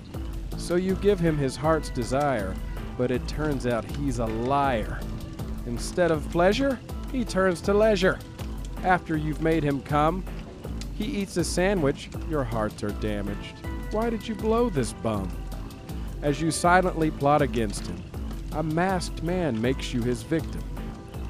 So 0.57 0.75
you 0.75 0.95
give 0.95 1.19
him 1.19 1.37
his 1.37 1.55
heart's 1.55 1.89
desire, 1.89 2.55
but 2.97 3.11
it 3.11 3.27
turns 3.27 3.67
out 3.67 3.83
he's 3.97 4.19
a 4.19 4.25
liar. 4.25 4.99
Instead 5.65 6.11
of 6.11 6.29
pleasure, 6.31 6.79
he 7.11 7.25
turns 7.25 7.61
to 7.61 7.73
leisure. 7.73 8.19
After 8.83 9.17
you've 9.17 9.41
made 9.41 9.63
him 9.63 9.81
come, 9.81 10.23
he 10.95 11.05
eats 11.05 11.37
a 11.37 11.43
sandwich, 11.43 12.09
your 12.29 12.43
hearts 12.43 12.83
are 12.83 12.91
damaged. 12.91 13.55
Why 13.91 14.09
did 14.09 14.27
you 14.27 14.35
blow 14.35 14.69
this 14.69 14.93
bum? 14.93 15.29
As 16.21 16.41
you 16.41 16.51
silently 16.51 17.11
plot 17.11 17.41
against 17.41 17.85
him, 17.85 18.01
a 18.53 18.63
masked 18.63 19.21
man 19.21 19.61
makes 19.61 19.93
you 19.93 20.01
his 20.01 20.23
victim. 20.23 20.63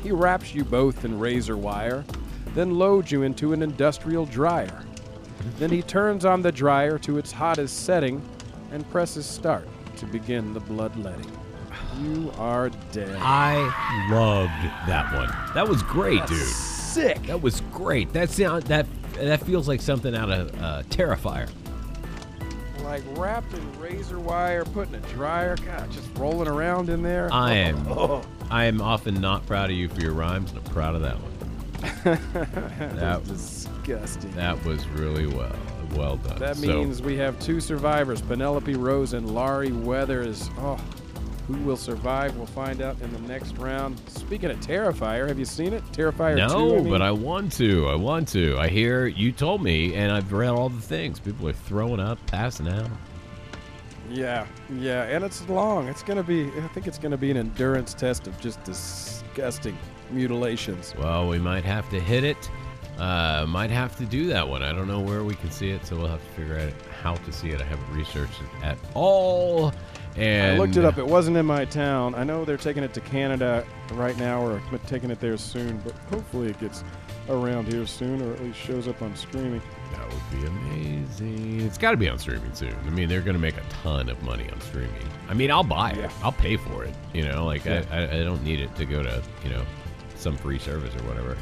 He 0.04 0.12
wraps 0.12 0.54
you 0.54 0.64
both 0.64 1.04
in 1.04 1.20
razor 1.20 1.58
wire, 1.58 2.06
then 2.54 2.78
loads 2.78 3.12
you 3.12 3.24
into 3.24 3.54
an 3.54 3.64
industrial 3.64 4.28
dryer. 4.28 4.84
Then 5.58 5.72
he 5.72 5.82
turns 5.82 6.26
on 6.26 6.42
the 6.42 6.52
dryer 6.52 7.00
to 7.00 7.18
its 7.18 7.32
hottest 7.32 7.86
setting 7.86 8.22
and 8.72 8.88
presses 8.92 9.26
start 9.26 9.68
to 9.98 10.06
begin 10.06 10.54
the 10.54 10.60
bloodletting. 10.60 11.32
You 12.02 12.32
are 12.38 12.70
dead. 12.92 13.18
I 13.20 13.56
loved 14.12 14.52
that 14.88 15.14
one. 15.14 15.54
That 15.54 15.68
was 15.68 15.82
great, 15.84 16.26
dude. 16.28 16.38
Sick. 16.40 17.24
That 17.24 17.42
was 17.42 17.62
great. 17.74 18.14
That 18.14 18.30
sound 18.30 18.64
that 18.64 18.86
that 19.20 19.42
feels 19.44 19.68
like 19.68 19.82
something 19.82 20.16
out 20.16 20.30
of 20.32 20.62
uh, 20.62 20.84
Terrifier. 20.90 21.50
Like 22.84 23.04
wrapped 23.18 23.54
in 23.54 23.80
razor 23.80 24.20
wire, 24.20 24.64
put 24.64 24.88
in 24.90 24.96
a 24.96 25.00
dryer, 25.10 25.56
God, 25.58 25.92
just 25.92 26.08
rolling 26.18 26.48
around 26.48 26.90
in 26.90 27.02
there. 27.02 27.30
I 27.34 27.54
am. 27.56 27.88
Oh, 27.90 28.22
I 28.52 28.66
am 28.66 28.80
often 28.82 29.20
not 29.20 29.46
proud 29.48 29.72
of 29.72 29.76
you 29.76 29.90
for 29.90 30.00
your 30.02 30.14
rhymes, 30.14 30.52
and 30.52 30.60
I'm 30.60 30.72
proud 30.74 30.94
of 30.96 31.02
that 31.02 31.16
one. 31.20 31.32
that 32.04 32.96
That- 32.96 33.20
was 33.22 33.30
disgusting. 33.30 34.32
That 34.34 34.64
was 34.66 34.88
really 34.90 35.28
well 35.28 35.56
well 35.96 36.18
done. 36.18 36.38
That 36.40 36.58
So- 36.58 36.68
means 36.68 37.02
we 37.02 37.16
have 37.18 37.40
two 37.40 37.60
survivors, 37.62 38.22
Penelope 38.22 38.76
Rose 38.76 39.14
and 39.14 39.34
Laurie 39.34 39.72
Weathers. 39.72 40.50
Oh, 40.60 40.78
who 41.47 41.53
will 41.59 41.77
survive? 41.77 42.35
We'll 42.38 42.45
find 42.47 42.81
out 42.81 42.99
in 43.01 43.11
the 43.13 43.19
next 43.19 43.57
round. 43.57 43.99
Speaking 44.07 44.49
of 44.49 44.59
Terrifier, 44.59 45.27
have 45.27 45.38
you 45.38 45.45
seen 45.45 45.73
it? 45.73 45.84
Terrifier 45.91 46.35
2? 46.35 46.47
No, 46.47 46.76
I 46.76 46.80
mean? 46.80 46.89
but 46.89 47.01
I 47.01 47.11
want 47.11 47.51
to. 47.53 47.88
I 47.88 47.95
want 47.95 48.27
to. 48.30 48.57
I 48.57 48.67
hear 48.67 49.05
you 49.05 49.31
told 49.31 49.61
me, 49.61 49.93
and 49.95 50.11
I've 50.11 50.31
read 50.34 50.49
all 50.49 50.69
the 50.69 50.81
things. 50.81 51.19
People 51.19 51.47
are 51.47 51.53
throwing 51.53 51.99
up, 51.99 52.17
passing 52.27 52.67
out. 52.67 52.89
Yeah, 54.09 54.45
yeah, 54.77 55.03
and 55.03 55.23
it's 55.23 55.47
long. 55.49 55.88
It's 55.88 56.03
gonna 56.03 56.23
be. 56.23 56.47
I 56.47 56.67
think 56.69 56.85
it's 56.88 56.99
gonna 56.99 57.17
be 57.17 57.31
an 57.31 57.38
endurance 57.38 57.93
test 57.93 58.27
of 58.27 58.39
just 58.39 58.63
disgusting 58.63 59.77
mutilations. 60.11 60.93
Well, 60.97 61.27
we 61.27 61.39
might 61.39 61.63
have 61.63 61.89
to 61.89 61.99
hit 61.99 62.23
it. 62.23 62.49
Uh, 62.99 63.45
might 63.47 63.72
have 63.72 63.97
to 63.97 64.05
do 64.05 64.27
that 64.27 64.47
one. 64.47 64.61
I 64.61 64.72
don't 64.72 64.88
know 64.88 65.01
where 65.01 65.23
we 65.23 65.35
can 65.35 65.51
see 65.51 65.72
it, 65.72 65.85
so 65.85 65.97
we'll 65.97 66.07
have 66.07 66.23
to 66.23 66.31
figure 66.31 66.57
out 66.59 66.72
how 67.01 67.15
to 67.15 67.31
see 67.31 67.49
it. 67.49 67.59
I 67.61 67.65
haven't 67.65 67.91
researched 67.93 68.41
it 68.41 68.63
at 68.63 68.77
all. 68.93 69.73
And 70.18 70.56
I 70.56 70.58
looked 70.58 70.78
it 70.78 70.86
up. 70.86 70.98
It 70.98 71.06
wasn't 71.06 71.36
in 71.38 71.46
my 71.46 71.66
town. 71.66 72.16
I 72.16 72.24
know 72.24 72.46
they're 72.46 72.58
taking 72.58 72.84
it 72.84 72.94
to 72.94 73.02
Canada 73.02 73.66
right 73.94 74.18
now, 74.18 74.42
or 74.46 74.62
taking 74.88 75.12
it 75.12 75.20
there 75.20 75.38
soon. 75.38 75.78
But 75.84 75.94
hopefully, 76.10 76.50
it 76.50 76.60
gets 76.60 76.84
around 77.28 77.68
here 77.68 77.86
soon, 77.86 78.22
or 78.22 78.34
at 78.34 78.42
least 78.42 78.58
shows 78.58 78.88
up 78.88 79.02
on 79.02 79.16
streaming. 79.16 79.62
That 79.92 80.08
would 80.08 80.42
be 80.42 80.48
amazing. 80.48 81.62
It's 81.62 81.78
got 81.78 81.92
to 81.92 81.98
be 81.98 82.08
on 82.08 82.18
streaming 82.18 82.54
soon. 82.54 82.76
I 82.86 82.90
mean, 82.92 83.10
they're 83.10 83.22
going 83.22 83.36
to 83.36 83.42
make 83.42 83.58
a 83.58 83.64
ton 83.84 84.10
of 84.10 84.22
money 84.24 84.50
on 84.50 84.62
streaming. 84.62 84.92
I 85.28 85.34
mean, 85.34 85.52
I'll 85.52 85.64
buy 85.64 85.92
it. 85.92 85.98
Yeah. 85.98 86.12
I'll 86.24 86.32
pay 86.32 86.58
for 86.58 86.84
it. 86.86 86.94
You 87.14 87.24
know, 87.24 87.46
like 87.46 87.66
Yeah. 87.66 87.84
I, 87.92 87.98
I, 87.98 88.04
I 88.20 88.24
don't 88.24 88.44
need 88.44 88.60
it 88.62 88.74
to 88.76 88.86
go 88.86 89.04
to 89.04 89.22
you 89.44 89.50
know 89.50 89.66
some 90.16 90.38
free 90.38 90.60
service 90.60 90.94
or 90.96 91.04
whatever. 91.08 91.38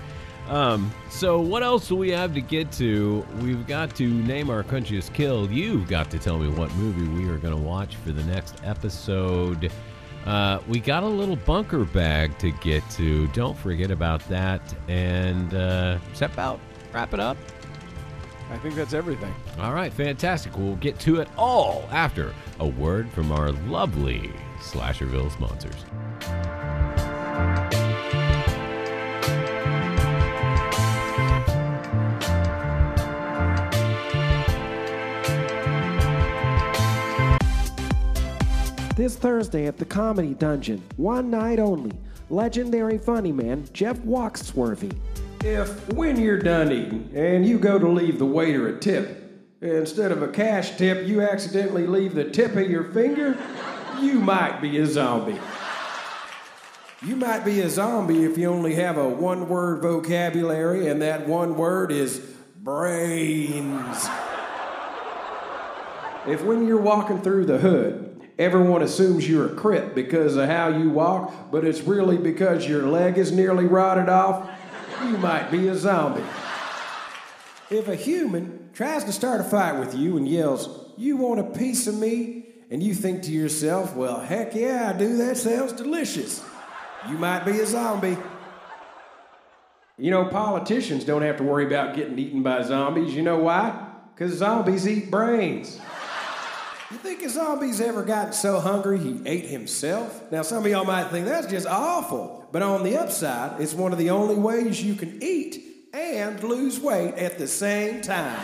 Um, 0.47 0.91
so 1.09 1.39
what 1.39 1.63
else 1.63 1.87
do 1.87 1.95
we 1.95 2.11
have 2.11 2.33
to 2.33 2.41
get 2.41 2.71
to? 2.73 3.25
We've 3.39 3.65
got 3.65 3.95
to 3.95 4.07
name 4.07 4.49
our 4.49 4.63
country 4.63 4.97
is 4.97 5.09
killed. 5.09 5.51
You've 5.51 5.87
got 5.87 6.11
to 6.11 6.19
tell 6.19 6.37
me 6.37 6.49
what 6.49 6.73
movie 6.75 7.07
we 7.07 7.29
are 7.29 7.37
going 7.37 7.55
to 7.55 7.61
watch 7.61 7.95
for 7.97 8.11
the 8.11 8.23
next 8.23 8.61
episode. 8.63 9.71
Uh, 10.25 10.59
we 10.67 10.79
got 10.79 11.03
a 11.03 11.07
little 11.07 11.35
bunker 11.35 11.85
bag 11.85 12.37
to 12.39 12.51
get 12.51 12.87
to. 12.91 13.27
Don't 13.27 13.57
forget 13.57 13.91
about 13.91 14.27
that. 14.29 14.61
And 14.87 15.53
uh, 15.53 15.99
step 16.13 16.37
out. 16.37 16.59
Wrap 16.93 17.13
it 17.13 17.19
up. 17.19 17.37
I 18.51 18.57
think 18.57 18.75
that's 18.75 18.93
everything. 18.93 19.33
All 19.59 19.73
right, 19.73 19.91
fantastic. 19.91 20.55
We'll 20.57 20.75
get 20.75 20.99
to 20.99 21.19
it 21.21 21.27
all 21.37 21.87
after 21.91 22.33
a 22.59 22.67
word 22.67 23.09
from 23.11 23.31
our 23.31 23.51
lovely 23.51 24.31
Slasherville 24.59 25.31
sponsors. 25.31 25.83
This 38.95 39.15
Thursday 39.15 39.65
at 39.65 39.77
the 39.77 39.85
Comedy 39.85 40.35
Dungeon, 40.35 40.83
one 40.97 41.31
night 41.31 41.57
only, 41.57 41.93
legendary 42.29 42.99
funny 42.99 43.31
man 43.31 43.67
Jeff 43.73 43.97
Walksworthy. 44.01 44.95
If, 45.43 45.91
when 45.93 46.19
you're 46.19 46.37
done 46.37 46.71
eating 46.71 47.09
and 47.15 47.43
you 47.43 47.57
go 47.57 47.79
to 47.79 47.87
leave 47.87 48.19
the 48.19 48.25
waiter 48.27 48.67
a 48.67 48.79
tip, 48.79 49.47
instead 49.61 50.11
of 50.11 50.21
a 50.21 50.27
cash 50.27 50.77
tip, 50.77 51.07
you 51.07 51.21
accidentally 51.21 51.87
leave 51.87 52.13
the 52.13 52.25
tip 52.25 52.55
of 52.55 52.69
your 52.69 52.83
finger, 52.91 53.35
you 53.99 54.19
might 54.19 54.61
be 54.61 54.77
a 54.77 54.85
zombie. 54.85 55.39
You 57.03 57.15
might 57.15 57.43
be 57.43 57.61
a 57.61 57.69
zombie 57.71 58.25
if 58.25 58.37
you 58.37 58.47
only 58.47 58.75
have 58.75 58.97
a 58.97 59.09
one 59.09 59.49
word 59.49 59.81
vocabulary, 59.81 60.87
and 60.87 61.01
that 61.01 61.27
one 61.27 61.55
word 61.55 61.91
is 61.91 62.19
brains. 62.57 64.07
If 66.27 66.43
when 66.43 66.67
you're 66.67 66.77
walking 66.79 67.23
through 67.23 67.47
the 67.47 67.57
hood, 67.57 68.02
everyone 68.37 68.81
assumes 68.81 69.27
you're 69.27 69.51
a 69.51 69.55
crip 69.55 69.95
because 69.95 70.35
of 70.35 70.49
how 70.49 70.69
you 70.69 70.89
walk, 70.89 71.51
but 71.51 71.65
it's 71.65 71.81
really 71.81 72.17
because 72.17 72.67
your 72.67 72.83
leg 72.83 73.17
is 73.17 73.31
nearly 73.31 73.65
rotted 73.65 74.09
off, 74.09 74.49
you 75.03 75.17
might 75.17 75.51
be 75.51 75.67
a 75.67 75.75
zombie. 75.75 76.23
If 77.69 77.87
a 77.87 77.95
human 77.95 78.69
tries 78.73 79.03
to 79.05 79.11
start 79.11 79.41
a 79.41 79.43
fight 79.43 79.79
with 79.79 79.95
you 79.95 80.17
and 80.17 80.27
yells, 80.27 80.69
You 80.95 81.17
want 81.17 81.39
a 81.39 81.43
piece 81.43 81.87
of 81.87 81.95
me? 81.95 82.45
And 82.69 82.81
you 82.81 82.93
think 82.93 83.23
to 83.23 83.31
yourself, 83.31 83.95
Well, 83.95 84.19
heck 84.19 84.55
yeah, 84.55 84.91
I 84.93 84.97
do. 84.97 85.17
That 85.17 85.37
sounds 85.37 85.73
delicious. 85.73 86.43
You 87.09 87.17
might 87.17 87.45
be 87.45 87.59
a 87.59 87.65
zombie. 87.65 88.17
You 89.97 90.11
know, 90.11 90.25
politicians 90.25 91.03
don't 91.03 91.21
have 91.21 91.37
to 91.37 91.43
worry 91.43 91.65
about 91.65 91.95
getting 91.95 92.17
eaten 92.17 92.41
by 92.41 92.63
zombies. 92.63 93.13
You 93.13 93.21
know 93.21 93.37
why? 93.37 93.87
Because 94.13 94.33
zombies 94.33 94.87
eat 94.87 95.11
brains. 95.11 95.79
You 96.93 96.99
think 96.99 97.23
a 97.23 97.29
zombie's 97.29 97.81
ever 97.81 98.03
gotten 98.03 98.33
so 98.33 98.59
hungry 98.59 98.99
he 98.99 99.19
ate 99.25 99.45
himself? 99.45 100.31
Now, 100.31 100.43
some 100.43 100.63
of 100.63 100.71
y'all 100.71 100.85
might 100.85 101.09
think 101.09 101.25
that's 101.25 101.47
just 101.47 101.65
awful. 101.65 102.47
But 102.51 102.61
on 102.61 102.83
the 102.83 102.97
upside, 102.97 103.59
it's 103.59 103.73
one 103.73 103.93
of 103.93 103.97
the 103.97 104.11
only 104.11 104.35
ways 104.35 104.83
you 104.83 104.93
can 104.93 105.17
eat 105.23 105.89
and 105.91 106.43
lose 106.43 106.79
weight 106.79 107.15
at 107.15 107.39
the 107.39 107.47
same 107.47 108.03
time. 108.03 108.39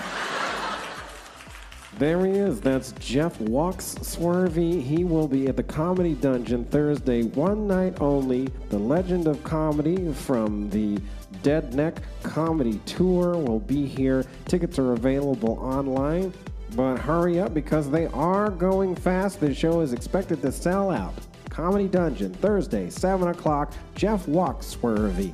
There 1.99 2.25
he 2.25 2.31
is. 2.31 2.59
That's 2.59 2.91
Jeff 2.93 3.39
Walks 3.39 3.93
Swervy. 3.99 4.81
He 4.81 5.03
will 5.03 5.27
be 5.27 5.47
at 5.47 5.55
the 5.55 5.61
Comedy 5.61 6.15
Dungeon 6.15 6.65
Thursday, 6.65 7.25
one 7.25 7.67
night 7.67 8.01
only. 8.01 8.47
The 8.69 8.79
Legend 8.79 9.27
of 9.27 9.43
Comedy 9.43 10.11
from 10.11 10.71
the 10.71 10.97
Dead 11.43 11.75
Neck 11.75 12.01
Comedy 12.23 12.79
Tour 12.87 13.37
will 13.37 13.59
be 13.59 13.85
here. 13.85 14.25
Tickets 14.45 14.79
are 14.79 14.93
available 14.93 15.59
online, 15.59 16.33
but 16.75 16.97
hurry 16.97 17.39
up 17.39 17.53
because 17.53 17.89
they 17.89 18.07
are 18.07 18.49
going 18.49 18.95
fast. 18.95 19.39
The 19.39 19.53
show 19.53 19.81
is 19.81 19.93
expected 19.93 20.41
to 20.41 20.51
sell 20.51 20.91
out. 20.91 21.13
Comedy 21.49 21.87
Dungeon 21.87 22.33
Thursday, 22.33 22.89
7 22.89 23.27
o'clock. 23.27 23.73
Jeff 23.95 24.27
Walks 24.27 24.75
Swervy. 24.75 25.33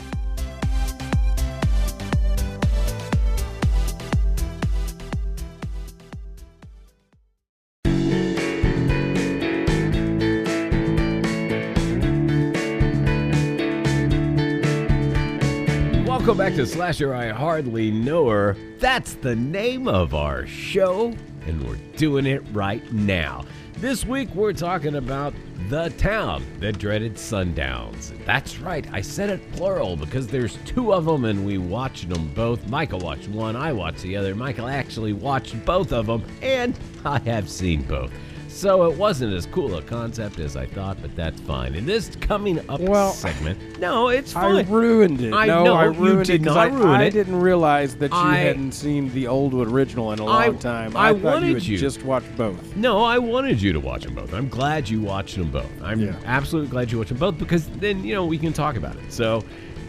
Back 16.38 16.56
to 16.56 16.66
Slasher 16.66 17.14
I 17.14 17.30
Hardly 17.30 17.90
Know 17.92 18.28
Her. 18.28 18.58
That's 18.78 19.14
the 19.14 19.38
name 19.38 19.88
of 19.88 20.14
our 20.14 20.46
show, 20.46 21.16
and 21.48 21.66
we're 21.66 21.80
doing 21.96 22.26
it 22.26 22.44
right 22.52 22.84
now. 22.92 23.46
This 23.78 24.06
week 24.06 24.28
we're 24.36 24.52
talking 24.52 24.96
about 24.96 25.34
the 25.70 25.90
town 25.98 26.46
that 26.60 26.78
dreaded 26.78 27.16
sundowns. 27.16 28.14
That's 28.26 28.60
right, 28.60 28.86
I 28.92 29.00
said 29.00 29.30
it 29.30 29.50
plural 29.54 29.96
because 29.96 30.28
there's 30.28 30.58
two 30.66 30.94
of 30.94 31.06
them 31.06 31.24
and 31.24 31.46
we 31.46 31.58
watched 31.58 32.10
them 32.10 32.30
both. 32.36 32.68
Michael 32.68 33.00
watched 33.00 33.30
one, 33.30 33.56
I 33.56 33.72
watched 33.72 34.02
the 34.02 34.18
other. 34.18 34.36
Michael 34.36 34.68
actually 34.68 35.14
watched 35.14 35.66
both 35.66 35.94
of 35.94 36.06
them, 36.06 36.26
and 36.42 36.78
I 37.06 37.20
have 37.20 37.50
seen 37.50 37.84
both. 37.84 38.12
So 38.56 38.90
it 38.90 38.98
wasn't 38.98 39.34
as 39.34 39.46
cool 39.48 39.76
a 39.76 39.82
concept 39.82 40.40
as 40.40 40.56
I 40.56 40.66
thought, 40.66 40.96
but 41.02 41.14
that's 41.14 41.42
fine. 41.42 41.76
In 41.76 41.86
this 41.86 42.16
coming 42.22 42.58
up 42.70 42.80
Well, 42.80 43.12
segment, 43.12 43.60
no, 43.82 44.08
it's 44.08 44.32
fine. 44.32 44.66
I 44.66 44.70
ruined 44.72 45.20
it. 45.20 45.34
I 45.34 45.46
no, 45.46 45.66
know, 45.66 45.74
I 45.76 45.88
you 45.88 45.92
ruined 45.92 46.28
did 46.28 46.42
it 46.42 46.46
not 46.46 46.56
I, 46.58 46.66
ruin 46.68 46.88
I 47.02 47.04
it. 47.04 47.12
didn't 47.12 47.36
realize 47.42 47.98
that 47.98 48.12
you 48.12 48.18
I- 48.18 48.38
hadn't 48.38 48.72
seen 48.72 49.12
the 49.14 49.28
old 49.28 49.54
original 49.54 50.14
in 50.14 50.20
a 50.20 50.24
long 50.26 50.42
I- 50.42 50.50
time. 50.54 50.96
I 50.96 51.12
thought 51.12 51.22
wanted 51.22 51.48
you 51.50 51.54
had 51.56 51.64
you. 51.66 51.78
just 51.78 52.04
watched 52.06 52.34
both. 52.38 52.78
No, 52.78 53.04
I 53.04 53.18
wanted 53.20 53.62
you 53.62 53.74
to 53.74 53.80
watch 53.82 54.06
them 54.06 54.16
both. 54.16 54.34
I'm 54.34 54.48
glad 54.48 54.88
you 54.88 55.02
watched 55.02 55.36
them 55.36 55.52
both. 55.52 55.70
I'm 55.84 56.00
Yeah. 56.00 56.16
absolutely 56.26 56.72
glad 56.72 56.90
you 56.94 56.98
watched 57.00 57.10
them 57.10 57.18
both 57.20 57.38
because 57.38 57.68
then 57.80 58.06
you 58.06 58.16
know 58.16 58.26
we 58.26 58.38
can 58.38 58.54
talk 58.54 58.78
about 58.78 58.96
it. 58.96 59.12
So, 59.12 59.44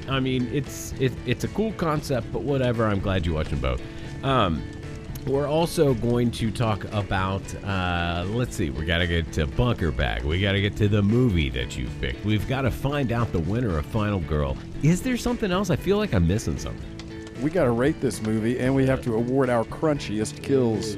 I 0.08 0.18
mean, 0.18 0.50
it's 0.52 0.92
it, 0.98 1.12
it's 1.24 1.44
a 1.44 1.48
cool 1.48 1.70
concept, 1.74 2.26
but 2.32 2.42
whatever. 2.42 2.84
I'm 2.88 2.98
glad 2.98 3.26
you 3.26 3.34
watched 3.34 3.50
them 3.50 3.60
both. 3.60 3.80
Um, 4.24 4.60
we're 5.26 5.48
also 5.48 5.94
going 5.94 6.30
to 6.32 6.50
talk 6.50 6.84
about. 6.92 7.42
Uh, 7.64 8.24
let's 8.28 8.54
see. 8.56 8.70
We 8.70 8.84
got 8.84 8.98
to 8.98 9.06
get 9.06 9.32
to 9.32 9.46
Bunker 9.46 9.90
Bag. 9.90 10.22
We 10.24 10.40
got 10.40 10.52
to 10.52 10.60
get 10.60 10.76
to 10.76 10.88
the 10.88 11.02
movie 11.02 11.48
that 11.50 11.76
you 11.76 11.88
picked. 12.00 12.24
We've 12.24 12.46
got 12.48 12.62
to 12.62 12.70
find 12.70 13.12
out 13.12 13.32
the 13.32 13.40
winner 13.40 13.78
of 13.78 13.86
Final 13.86 14.20
Girl. 14.20 14.56
Is 14.82 15.02
there 15.02 15.16
something 15.16 15.50
else? 15.50 15.70
I 15.70 15.76
feel 15.76 15.96
like 15.98 16.14
I'm 16.14 16.26
missing 16.26 16.58
something. 16.58 16.82
We 17.42 17.50
got 17.50 17.64
to 17.64 17.70
rate 17.70 18.00
this 18.00 18.22
movie, 18.22 18.58
and 18.60 18.74
we 18.74 18.86
have 18.86 19.02
to 19.02 19.14
award 19.14 19.50
our 19.50 19.64
crunchiest 19.64 20.42
kills. 20.42 20.96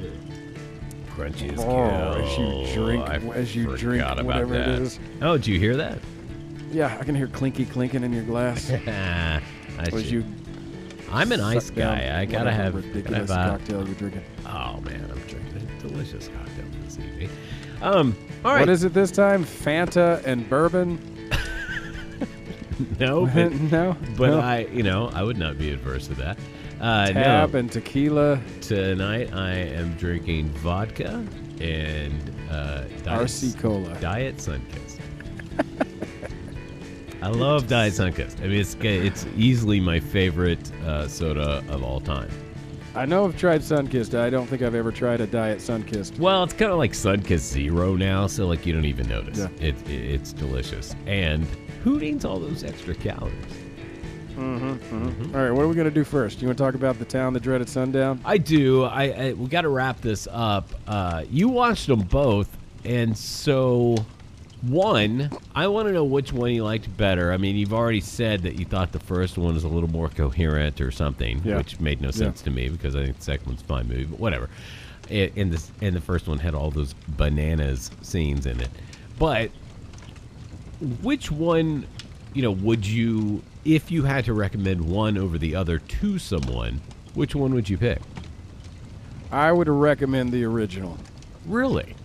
Crunchy 1.15 1.51
as 1.51 1.59
Oh, 1.59 2.13
as 2.23 2.37
you 2.37 2.73
drink- 2.81 3.03
I 3.09 3.15
as 3.35 3.53
you 3.55 3.63
forgot 3.65 3.79
drink 3.79 4.03
about 4.03 4.23
whatever 4.25 4.55
it 4.55 4.65
that. 4.65 4.79
is. 4.79 4.99
Oh, 5.21 5.35
did 5.37 5.47
you 5.47 5.59
hear 5.59 5.75
that? 5.75 5.99
Yeah, 6.71 6.95
I 6.99 7.03
can 7.03 7.13
hear 7.15 7.27
clinky 7.27 7.65
clinking 7.65 8.03
in 8.03 8.13
your 8.13 8.23
glass. 8.23 8.71
I 8.87 9.41
as 9.79 9.89
should- 9.89 10.05
you 10.05 10.23
I'm 11.11 11.31
an 11.31 11.41
ice 11.41 11.69
guy. 11.69 12.19
I 12.19 12.25
gotta 12.25 12.51
have, 12.51 12.73
gotta 12.73 12.87
ridiculous 12.87 13.29
have 13.29 13.39
uh, 13.39 13.57
cocktail 13.57 13.85
you're 13.85 13.95
drinking. 13.95 14.23
Oh 14.45 14.79
man, 14.81 15.09
I'm 15.11 15.19
drinking 15.27 15.57
a 15.57 15.81
delicious 15.87 16.27
cocktail 16.27 16.65
this 16.83 16.99
evening. 16.99 17.29
Um, 17.81 18.15
all 18.45 18.53
right. 18.53 18.61
What 18.61 18.69
is 18.69 18.83
it 18.83 18.93
this 18.93 19.11
time? 19.11 19.43
Fanta 19.43 20.23
and 20.25 20.47
bourbon? 20.49 20.99
no, 22.99 23.25
but, 23.33 23.53
no, 23.53 23.97
but 24.17 24.29
no. 24.29 24.39
I, 24.39 24.59
you 24.71 24.83
know, 24.83 25.09
I 25.13 25.23
would 25.23 25.37
not 25.37 25.57
be 25.57 25.71
adverse 25.71 26.07
to 26.07 26.13
that. 26.15 26.37
Uh, 26.79 27.11
Tab 27.11 27.53
no, 27.53 27.59
and 27.59 27.71
tequila. 27.71 28.39
tonight 28.61 29.33
I 29.33 29.51
am 29.51 29.95
drinking 29.95 30.49
vodka 30.49 31.25
and 31.59 32.33
uh, 32.49 32.83
diet, 33.03 33.27
RC 33.27 33.59
Cola. 33.59 33.93
Diet 33.99 34.37
Sunkist. 34.37 34.99
I 37.21 37.27
love 37.27 37.67
Diet 37.67 37.93
Sunkist. 37.93 38.39
I 38.41 38.47
mean, 38.47 38.59
it's 38.59 38.75
it's 38.79 39.25
easily 39.35 39.79
my 39.79 39.99
favorite 39.99 40.71
uh, 40.85 41.07
soda 41.07 41.63
of 41.67 41.83
all 41.83 41.99
time. 41.99 42.29
I 42.95 43.05
know 43.05 43.25
I've 43.25 43.37
tried 43.37 43.61
Sunkist. 43.61 44.17
I 44.17 44.29
don't 44.29 44.47
think 44.47 44.61
I've 44.61 44.73
ever 44.73 44.91
tried 44.91 45.21
a 45.21 45.27
diet 45.27 45.59
Sunkist. 45.59 46.17
Well, 46.17 46.43
it's 46.43 46.53
kind 46.53 46.71
of 46.71 46.77
like 46.77 46.93
Sunkist 46.93 47.39
Zero 47.39 47.95
now, 47.95 48.25
so 48.27 48.47
like 48.47 48.65
you 48.65 48.73
don't 48.73 48.85
even 48.85 49.07
notice. 49.07 49.37
Yeah. 49.39 49.49
It, 49.59 49.75
it 49.89 49.91
it's 49.91 50.33
delicious. 50.33 50.95
And 51.05 51.45
who 51.83 51.99
needs 51.99 52.23
all 52.25 52.39
those 52.39 52.63
extra 52.63 52.95
calories? 52.95 53.35
Mm-hmm, 54.35 55.35
All 55.35 55.41
right, 55.41 55.51
what 55.51 55.63
are 55.63 55.67
we 55.67 55.75
gonna 55.75 55.91
do 55.91 56.05
first? 56.05 56.41
You 56.41 56.47
want 56.47 56.57
to 56.57 56.63
talk 56.63 56.73
about 56.73 56.97
the 56.97 57.05
town 57.05 57.33
that 57.33 57.43
dreaded 57.43 57.67
sundown? 57.67 58.21
I 58.23 58.37
do. 58.37 58.83
I, 58.85 59.03
I 59.03 59.33
we 59.33 59.47
got 59.47 59.61
to 59.61 59.69
wrap 59.69 59.99
this 59.99 60.29
up. 60.31 60.69
Uh, 60.87 61.25
you 61.29 61.49
watched 61.49 61.87
them 61.87 62.01
both, 62.01 62.57
and 62.85 63.17
so 63.17 63.97
One, 64.61 65.29
I 65.55 65.67
want 65.67 65.87
to 65.87 65.93
know 65.93 66.03
which 66.03 66.33
one 66.33 66.51
you 66.51 66.65
liked 66.65 66.95
better. 66.97 67.31
I 67.31 67.37
mean, 67.37 67.55
you've 67.55 67.73
already 67.73 68.01
said 68.01 68.41
that 68.43 68.59
you 68.59 68.65
thought 68.65 68.91
the 68.91 68.99
first 68.99 69.37
one 69.37 69.53
was 69.53 69.63
a 69.63 69.69
little 69.69 69.89
more 69.89 70.09
coherent 70.09 70.81
or 70.81 70.91
something, 70.91 71.41
Yeah. 71.45 71.57
which 71.57 71.79
made 71.79 72.01
no 72.01 72.11
sense 72.11 72.41
to 72.41 72.49
me 72.51 72.67
because 72.67 72.95
I 72.95 73.05
think 73.05 73.17
the 73.17 73.23
second 73.23 73.47
one's 73.47 73.61
a 73.61 73.65
fine 73.65 73.87
movie, 73.87 74.03
but 74.05 74.19
whatever. 74.19 74.49
I- 75.09 75.31
In 75.35 75.49
this, 75.49 75.71
and 75.81 75.95
the 75.95 76.01
first 76.01 76.27
one 76.27 76.39
had 76.39 76.53
all 76.53 76.71
those 76.71 76.93
bananas 77.07 77.89
scenes 78.01 78.45
in 78.45 78.59
it. 78.59 78.69
But 79.17 79.49
which 81.01 81.31
one, 81.31 81.85
you 82.33 82.41
know, 82.41 82.51
would 82.51 82.85
you, 82.85 83.41
if 83.65 83.89
you 83.91 84.03
had 84.03 84.25
to 84.25 84.33
recommend 84.33 84.81
one 84.81 85.17
over 85.17 85.37
the 85.37 85.55
other 85.55 85.79
to 85.79 86.19
someone, 86.19 86.81
which 87.13 87.33
one 87.33 87.53
would 87.53 87.69
you 87.69 87.77
pick? 87.77 88.01
I 89.31 89.51
would 89.51 89.67
recommend 89.69 90.31
the 90.31 90.43
original 90.43 90.97
Really? 91.45 91.95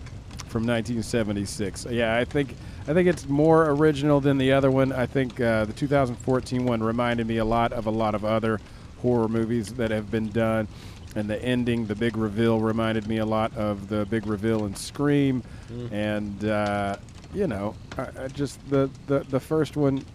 From 0.55 0.65
1976. 0.67 1.87
Yeah, 1.89 2.15
I 2.15 2.23
think 2.23 2.55
I 2.87 2.93
think 2.93 3.09
it's 3.09 3.27
more 3.27 3.71
original 3.71 4.21
than 4.21 4.37
the 4.37 4.53
other 4.53 4.71
one. 4.71 4.93
I 4.93 5.05
think 5.05 5.41
uh, 5.41 5.65
the 5.65 5.73
2014 5.73 6.65
one 6.65 6.81
reminded 6.81 7.27
me 7.27 7.39
a 7.39 7.43
lot 7.43 7.73
of 7.73 7.87
a 7.87 7.91
lot 7.91 8.15
of 8.15 8.23
other 8.23 8.61
horror 9.01 9.27
movies 9.27 9.73
that 9.73 9.91
have 9.91 10.09
been 10.09 10.29
done. 10.29 10.69
And 11.13 11.29
the 11.29 11.43
ending, 11.43 11.87
the 11.87 11.95
big 11.95 12.15
reveal, 12.15 12.61
reminded 12.61 13.05
me 13.05 13.17
a 13.17 13.25
lot 13.25 13.53
of 13.57 13.89
the 13.89 14.05
big 14.05 14.27
reveal 14.27 14.65
in 14.65 14.75
Scream. 14.75 15.43
And 15.91 16.45
uh, 16.45 16.95
you 17.33 17.47
know, 17.47 17.75
I, 17.97 18.07
I 18.17 18.27
just 18.29 18.57
the, 18.69 18.89
the 19.07 19.25
the 19.29 19.41
first 19.41 19.75
one 19.75 20.05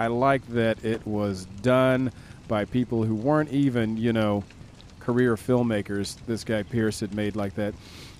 I 0.00 0.06
like 0.06 0.46
that 0.48 0.82
it 0.82 1.06
was 1.06 1.44
done 1.60 2.10
by 2.48 2.64
people 2.64 3.04
who 3.04 3.14
weren't 3.14 3.50
even, 3.50 3.98
you 3.98 4.14
know, 4.14 4.44
career 4.98 5.34
filmmakers. 5.36 6.16
This 6.26 6.42
guy 6.42 6.62
Pierce 6.62 7.00
had 7.00 7.14
made 7.14 7.36
like 7.36 7.54
that 7.56 7.74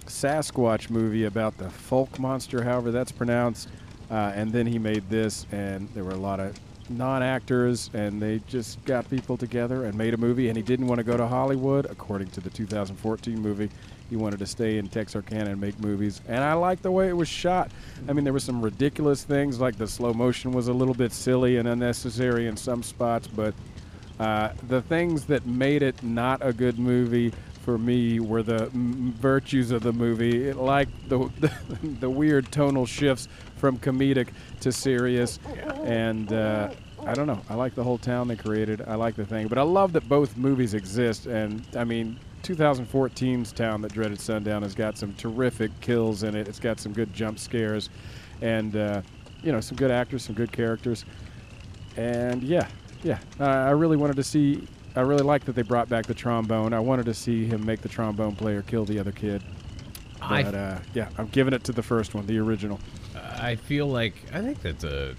Sasquatch 0.07 0.91
movie 0.91 1.25
about 1.25 1.57
the 1.59 1.67
Fouke 1.67 2.19
monster, 2.19 2.63
however 2.63 2.91
that's 2.91 3.13
pronounced. 3.13 3.69
Uh, 4.11 4.33
and 4.35 4.53
then 4.53 4.67
he 4.67 4.79
made 4.79 5.09
this, 5.11 5.47
and 5.51 5.89
there 5.95 6.05
were 6.05 6.13
a 6.13 6.17
lot 6.17 6.39
of 6.41 6.59
non 6.89 7.23
actors, 7.23 7.91
and 7.95 8.23
they 8.23 8.41
just 8.47 8.83
got 8.85 9.09
people 9.11 9.37
together 9.37 9.85
and 9.85 9.97
made 9.97 10.15
a 10.15 10.17
movie. 10.17 10.49
And 10.49 10.57
he 10.57 10.63
didn't 10.63 10.87
want 10.87 10.99
to 10.99 11.05
go 11.05 11.17
to 11.17 11.27
Hollywood, 11.27 11.87
according 11.87 12.29
to 12.31 12.41
the 12.41 12.51
2014 12.51 13.39
movie. 13.39 13.71
He 14.09 14.17
wanted 14.17 14.39
to 14.39 14.47
stay 14.47 14.79
in 14.79 14.89
Texarkana 14.89 15.51
and 15.51 15.61
make 15.61 15.79
movies. 15.81 16.21
And 16.29 16.45
I 16.45 16.53
liked 16.53 16.85
the 16.85 16.93
way 16.93 17.09
it 17.09 17.17
was 17.17 17.29
shot. 17.29 17.73
I 18.09 18.13
mean, 18.13 18.23
there 18.23 18.33
were 18.33 18.39
some 18.39 18.63
ridiculous 18.63 19.25
things, 19.25 19.59
like 19.61 19.77
the 19.77 19.89
slow 19.89 20.15
motion 20.15 20.53
was 20.53 20.69
a 20.69 20.73
little 20.73 20.95
bit 20.95 21.13
silly 21.13 21.57
and 21.57 21.67
unnecessary 21.67 22.47
in 22.47 22.57
some 22.57 22.85
spots, 22.85 23.27
but 23.27 23.53
uh, 24.21 24.51
the 24.69 24.81
things 24.83 25.27
that 25.27 25.45
made 25.45 25.83
it 25.83 26.03
not 26.03 26.39
a 26.41 26.53
good 26.53 26.79
movie 26.79 27.33
for 27.67 27.77
me 27.79 28.21
were 28.21 28.45
the 28.45 28.67
m- 28.73 29.13
virtues 29.21 29.73
of 29.73 29.83
the 29.83 29.93
movie, 29.93 30.49
It- 30.49 30.57
like 30.57 30.89
the, 31.09 31.19
the 31.41 31.51
the 32.01 32.09
weird 32.09 32.51
tonal 32.53 32.87
shifts 32.87 33.27
from 33.57 33.77
comedic 33.79 34.29
to 34.61 34.71
serious, 34.71 35.41
and 35.83 36.33
uh, 36.33 36.71
I 37.05 37.13
don't 37.15 37.27
know. 37.27 37.41
I 37.51 37.55
like 37.55 37.75
the 37.75 37.83
whole 37.83 37.99
town 37.99 38.29
they 38.29 38.37
created. 38.37 38.83
I 38.87 38.95
like 38.95 39.17
the 39.17 39.27
thing, 39.27 39.49
but 39.49 39.59
I 39.59 39.63
love 39.63 39.93
that 39.95 40.09
both 40.09 40.37
movies 40.37 40.75
exist. 40.75 41.27
And 41.27 41.67
I 41.77 41.83
mean, 41.83 42.21
2014's 42.45 43.51
Town 43.53 43.83
that 43.83 43.93
dreaded 43.93 44.21
sundown 44.21 44.63
has 44.63 44.75
got 44.77 44.97
some 44.97 45.13
terrific 45.15 45.73
kills 45.81 46.23
in 46.23 46.37
it. 46.37 46.47
It's 46.47 46.61
got 46.61 46.79
some 46.79 46.93
good 46.93 47.13
jump 47.13 47.41
scares, 47.41 47.91
and 48.43 48.77
uh, 48.77 49.03
you 49.43 49.51
know, 49.51 49.61
some 49.61 49.77
good 49.77 49.91
actors, 49.91 50.23
some 50.23 50.37
good 50.37 50.53
characters. 50.53 51.05
And 51.97 52.45
yeah, 52.45 52.69
yeah, 53.03 53.19
uh, 53.41 53.45
I 53.45 53.71
really 53.71 53.97
wanted 53.97 54.17
to 54.17 54.25
see. 54.25 54.69
I 54.97 55.01
really 55.03 55.23
like 55.23 55.45
that 55.45 55.55
they 55.55 55.63
brought 55.63 55.89
back 55.89 56.07
the 56.07 56.15
trombone. 56.15 56.73
I 56.73 56.81
wanted 56.81 57.07
to 57.07 57.15
see 57.15 57.45
him 57.47 57.65
make 57.65 57.83
the 57.83 57.89
trombone 57.89 58.35
player 58.35 58.63
kill 58.63 58.85
the 58.85 58.99
other 58.99 59.13
kid. 59.13 59.43
I- 60.21 60.43
But 60.43 60.55
uh, 60.55 60.79
yeah, 60.95 61.09
I'm 61.19 61.27
giving 61.29 61.53
it 61.55 61.65
to 61.65 61.73
the 61.73 61.83
first 61.83 62.15
one, 62.15 62.27
the 62.27 62.39
original. 62.39 62.81
I 63.39 63.57
feel 63.57 63.87
like 63.87 64.15
I 64.33 64.41
think 64.41 64.63
that's 64.63 64.85
a 64.85 65.15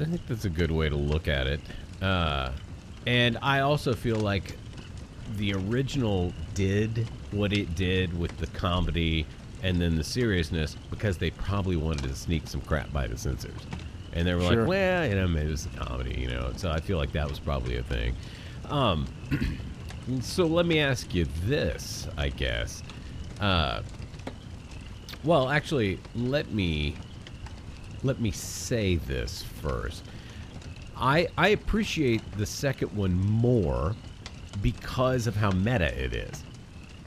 I 0.00 0.04
think 0.04 0.26
that's 0.26 0.44
a 0.44 0.50
good 0.50 0.70
way 0.70 0.88
to 0.88 0.96
look 0.96 1.28
at 1.28 1.46
it. 1.46 1.60
Uh, 2.02 2.50
and 3.06 3.38
I 3.42 3.60
also 3.60 3.94
feel 3.94 4.16
like 4.16 4.56
the 5.36 5.54
original 5.54 6.32
did 6.54 7.06
what 7.30 7.52
it 7.52 7.74
did 7.76 8.18
with 8.18 8.36
the 8.38 8.46
comedy 8.48 9.26
and 9.62 9.80
then 9.80 9.94
the 9.96 10.02
seriousness 10.04 10.76
because 10.90 11.18
they 11.18 11.30
probably 11.30 11.76
wanted 11.76 12.02
to 12.08 12.16
sneak 12.16 12.48
some 12.48 12.60
crap 12.62 12.92
by 12.92 13.06
the 13.06 13.16
censors. 13.16 13.52
And 14.12 14.26
they 14.26 14.34
were 14.34 14.40
Sure. 14.40 14.56
like, 14.62 14.68
well, 14.68 15.06
you 15.08 15.14
know, 15.14 15.28
maybe 15.28 15.48
it 15.48 15.50
was 15.52 15.66
a 15.66 15.78
comedy, 15.78 16.18
you 16.18 16.28
know. 16.28 16.50
So 16.56 16.70
I 16.70 16.80
feel 16.80 16.96
like 16.98 17.12
that 17.12 17.28
was 17.28 17.38
probably 17.38 17.76
a 17.76 17.82
thing. 17.84 18.16
Um, 18.70 19.06
so 20.20 20.46
let 20.46 20.66
me 20.66 20.78
ask 20.80 21.14
you 21.14 21.26
this, 21.44 22.08
I 22.16 22.28
guess. 22.28 22.82
Uh, 23.40 23.82
well, 25.24 25.48
actually, 25.50 25.98
let 26.14 26.52
me 26.52 26.96
let 28.02 28.20
me 28.20 28.30
say 28.30 28.96
this 28.96 29.42
first. 29.42 30.04
I 30.96 31.28
I 31.36 31.48
appreciate 31.48 32.22
the 32.38 32.46
second 32.46 32.94
one 32.96 33.14
more 33.14 33.94
because 34.62 35.26
of 35.26 35.36
how 35.36 35.50
meta 35.50 35.92
it 36.02 36.14
is. 36.14 36.44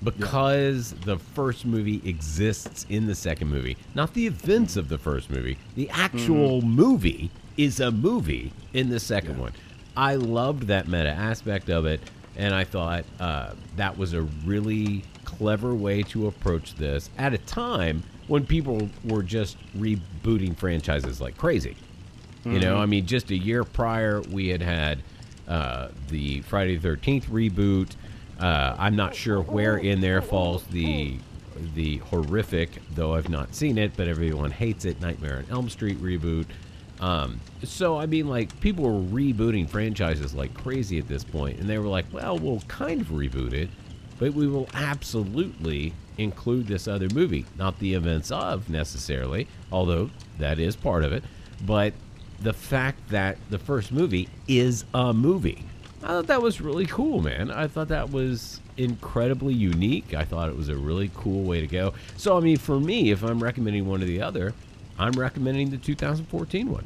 Because 0.04 0.92
the 1.06 1.18
first 1.18 1.66
movie 1.66 2.02
exists 2.04 2.86
in 2.90 3.08
the 3.08 3.16
second 3.16 3.48
movie, 3.48 3.78
not 3.96 4.14
the 4.14 4.28
events 4.28 4.76
of 4.76 4.90
the 4.90 4.98
first 4.98 5.30
movie. 5.30 5.58
The 5.76 5.90
actual 5.92 6.62
movie 6.62 7.32
is 7.56 7.80
a 7.80 7.90
movie 7.90 8.52
in 8.74 8.90
the 8.90 9.00
second 9.00 9.40
one. 9.40 9.54
I 9.96 10.16
loved 10.16 10.64
that 10.68 10.88
meta 10.88 11.10
aspect 11.10 11.70
of 11.70 11.86
it, 11.86 12.02
and 12.36 12.54
I 12.54 12.64
thought 12.64 13.06
uh, 13.20 13.54
that 13.76 13.98
was 13.98 14.14
a 14.14 14.24
really 14.46 15.04
clever 15.24 15.74
way 15.74 16.04
to 16.04 16.28
approach 16.28 16.76
this 16.76 17.10
at 17.18 17.34
a 17.34 17.38
time 17.38 18.04
when 18.28 18.46
people 18.46 18.90
were 19.04 19.24
just 19.24 19.58
rebooting 19.78 20.56
franchises 20.56 21.20
like 21.22 21.38
crazy. 21.38 21.76
You 22.46 22.60
know, 22.60 22.78
I 22.78 22.86
mean, 22.88 23.06
just 23.06 23.32
a 23.32 23.38
year 23.38 23.64
prior, 23.64 24.22
we 24.22 24.50
had 24.50 24.62
had 24.62 25.00
uh, 25.48 25.88
the 26.10 26.42
Friday 26.42 26.76
the 26.76 26.82
Thirteenth 26.82 27.30
reboot. 27.30 27.96
Uh, 28.38 28.76
I'm 28.78 28.98
not 28.98 29.16
sure 29.16 29.42
where 29.42 29.78
in 29.78 30.02
there 30.02 30.22
falls 30.22 30.64
the 30.66 31.18
the 31.76 31.98
horrific, 32.00 32.82
though 32.96 33.14
I've 33.16 33.30
not 33.30 33.56
seen 33.56 33.78
it, 33.78 33.94
but 33.96 34.08
everyone 34.10 34.52
hates 34.52 34.84
it. 34.84 35.00
Nightmare 35.00 35.38
on 35.38 35.46
Elm 35.50 35.70
Street 35.70 36.02
reboot. 36.02 36.46
Um, 37.04 37.42
so 37.66 37.98
I 37.98 38.06
mean, 38.06 38.30
like 38.30 38.58
people 38.62 38.86
were 38.86 39.10
rebooting 39.10 39.68
franchises 39.68 40.34
like 40.34 40.54
crazy 40.54 40.98
at 41.00 41.10
this 41.10 41.26
point, 41.26 41.60
and 41.60 41.70
they 41.70 41.78
were 41.78 41.90
like, 41.90 42.06
"Well, 42.14 42.38
we'll 42.38 42.62
kind 42.70 43.02
of 43.02 43.08
reboot 43.08 43.52
it, 43.52 43.70
but 44.20 44.34
we 44.34 44.48
will 44.48 44.70
absolutely 44.74 45.94
include 46.18 46.68
this 46.68 46.88
other 46.88 47.10
movie, 47.14 47.46
not 47.58 47.78
the 47.80 47.94
events 47.94 48.32
of 48.32 48.70
necessarily, 48.70 49.48
although 49.70 50.12
that 50.40 50.60
is 50.60 50.78
part 50.78 51.04
of 51.04 51.12
it, 51.12 51.26
but 51.66 51.94
the 52.40 52.54
fact 52.54 53.10
that 53.10 53.38
the 53.50 53.60
first 53.60 53.92
movie 53.92 54.30
is 54.48 54.86
a 54.94 55.14
movie. 55.14 55.66
I 56.04 56.08
thought 56.08 56.28
that 56.28 56.42
was 56.42 56.62
really 56.62 56.86
cool, 56.86 57.22
man. 57.22 57.52
I 57.52 57.68
thought 57.68 57.90
that 57.90 58.12
was 58.12 58.62
incredibly 58.78 59.54
unique. 59.54 60.14
I 60.14 60.24
thought 60.24 60.48
it 60.48 60.56
was 60.56 60.70
a 60.70 60.76
really 60.76 61.12
cool 61.16 61.44
way 61.44 61.60
to 61.60 61.68
go. 61.68 61.94
So, 62.16 62.38
I 62.38 62.40
mean, 62.40 62.58
for 62.58 62.80
me, 62.80 63.12
if 63.12 63.24
I'm 63.24 63.42
recommending 63.42 63.88
one 63.88 64.02
or 64.02 64.06
the 64.06 64.22
other, 64.22 64.54
I'm 64.98 65.14
recommending 65.14 65.70
the 65.70 65.78
2014 65.78 66.70
one. 66.70 66.86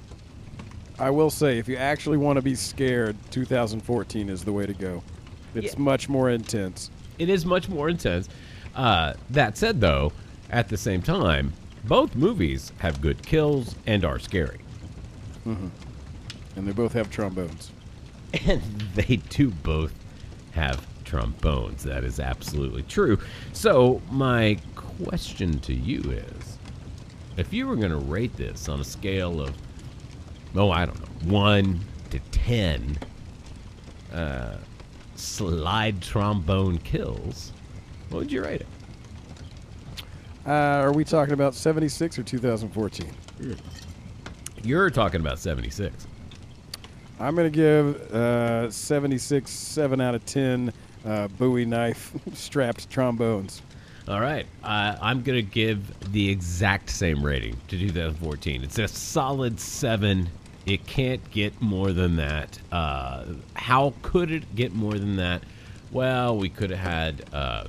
I 1.00 1.10
will 1.12 1.30
say, 1.30 1.60
if 1.60 1.68
you 1.68 1.76
actually 1.78 2.18
want 2.18 2.38
to 2.38 2.42
be 2.42 2.56
scared, 2.56 3.16
2014 3.32 4.30
is 4.30 4.44
the 4.44 4.52
way 4.52 4.66
to 4.66 4.74
go. 4.74 5.04
It's 5.54 5.74
Yeah. 5.74 5.80
much 5.80 6.10
more 6.10 6.30
intense. 6.30 6.90
It 7.20 7.30
is 7.30 7.46
much 7.46 7.70
more 7.70 7.90
intense. 7.90 8.30
Uh, 8.76 9.14
that 9.30 9.58
said, 9.58 9.80
though, 9.82 10.12
at 10.50 10.70
the 10.70 10.78
same 10.78 11.02
time, 11.02 11.54
both 11.84 12.16
movies 12.16 12.72
have 12.80 13.02
good 13.02 13.22
kills 13.26 13.76
and 13.86 14.04
are 14.04 14.20
scary. 14.20 14.60
Mm-hmm. 15.48 15.68
And 16.56 16.68
they 16.68 16.72
both 16.74 16.94
have 16.94 17.10
trombones. 17.10 17.72
And 18.46 18.62
they 18.94 19.16
do 19.30 19.50
both 19.52 19.94
have 20.52 20.86
trombones. 21.06 21.84
That 21.84 22.04
is 22.04 22.20
absolutely 22.20 22.84
true. 22.84 23.18
So, 23.54 24.02
my 24.12 24.58
question 24.76 25.60
to 25.62 25.74
you 25.74 26.02
is 26.12 26.58
if 27.38 27.54
you 27.54 27.68
were 27.68 27.78
going 27.78 27.92
to 27.92 27.98
rate 27.98 28.36
this 28.36 28.68
on 28.68 28.82
a 28.82 28.84
scale 28.84 29.40
of, 29.42 29.54
oh, 30.58 30.72
I 30.72 30.86
don't 30.86 31.00
know, 31.00 31.32
1 31.32 31.80
to 32.12 32.20
10 32.20 32.98
uh, 34.14 34.58
slide 35.16 36.02
trombone 36.02 36.80
kills, 36.80 37.52
what 38.10 38.20
would 38.20 38.32
you 38.32 38.44
rate 38.44 38.62
it? 38.62 38.68
Uh, 40.46 40.82
are 40.82 40.94
we 40.94 41.04
talking 41.04 41.34
about 41.34 41.54
76 41.54 42.18
or 42.18 42.24
2014? 42.24 43.12
You're 44.64 44.90
talking 44.90 45.20
about 45.20 45.40
76. 45.40 46.08
I'm 47.20 47.36
going 47.36 47.52
to 47.52 47.56
give 47.56 48.14
uh, 48.14 48.72
76 48.72 49.52
7 49.52 50.00
out 50.00 50.16
of 50.16 50.26
10 50.26 50.72
uh, 51.06 51.28
Bowie 51.30 51.66
knife 51.66 52.14
strapped 52.34 52.90
trombones. 52.90 53.62
All 54.08 54.22
right. 54.22 54.46
Uh, 54.64 54.96
I'm 55.02 55.22
going 55.22 55.36
to 55.36 55.42
give 55.42 56.12
the 56.14 56.30
exact 56.30 56.90
same 56.90 57.26
rating 57.26 57.58
to 57.68 57.78
2014. 57.78 58.64
It's 58.64 58.80
a 58.80 58.88
solid 58.88 59.60
seven. 59.60 60.30
It 60.68 60.86
can't 60.86 61.32
get 61.32 61.62
more 61.62 61.94
than 61.94 62.18
that. 62.18 62.60
Uh, 62.74 63.24
how 63.54 63.94
could 64.02 64.32
it 64.32 64.54
get 64.54 64.74
more 64.74 64.94
than 64.94 65.16
that? 65.16 65.42
Well, 65.92 66.38
we 66.38 66.50
could 66.50 66.72
have 66.72 66.80
had 66.80 67.34
uh, 67.34 67.68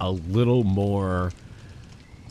a 0.00 0.10
little 0.10 0.64
more. 0.64 1.32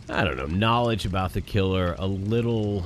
I 0.09 0.23
don't 0.23 0.35
know, 0.35 0.47
knowledge 0.47 1.05
about 1.05 1.33
the 1.33 1.41
killer, 1.41 1.95
a 1.99 2.07
little, 2.07 2.85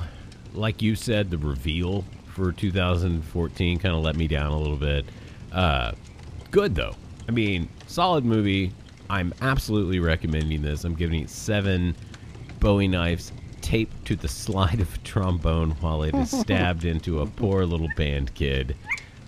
like 0.52 0.82
you 0.82 0.94
said, 0.94 1.30
the 1.30 1.38
reveal 1.38 2.04
for 2.26 2.52
2014 2.52 3.78
kind 3.78 3.94
of 3.94 4.02
let 4.04 4.14
me 4.14 4.28
down 4.28 4.52
a 4.52 4.58
little 4.58 4.76
bit. 4.76 5.06
Uh, 5.52 5.92
good 6.50 6.74
though. 6.74 6.94
I 7.26 7.32
mean, 7.32 7.70
solid 7.86 8.26
movie. 8.26 8.70
I'm 9.08 9.32
absolutely 9.40 9.98
recommending 9.98 10.60
this. 10.60 10.84
I'm 10.84 10.94
giving 10.94 11.22
it 11.22 11.30
seven 11.30 11.96
Bowie 12.60 12.86
knives 12.86 13.32
taped 13.66 14.04
to 14.06 14.14
the 14.14 14.28
slide 14.28 14.80
of 14.80 14.94
a 14.94 14.98
trombone 14.98 15.72
while 15.80 16.04
it 16.04 16.14
is 16.14 16.30
stabbed 16.40 16.84
into 16.84 17.20
a 17.20 17.26
poor 17.26 17.66
little 17.66 17.88
band 17.96 18.32
kid. 18.34 18.76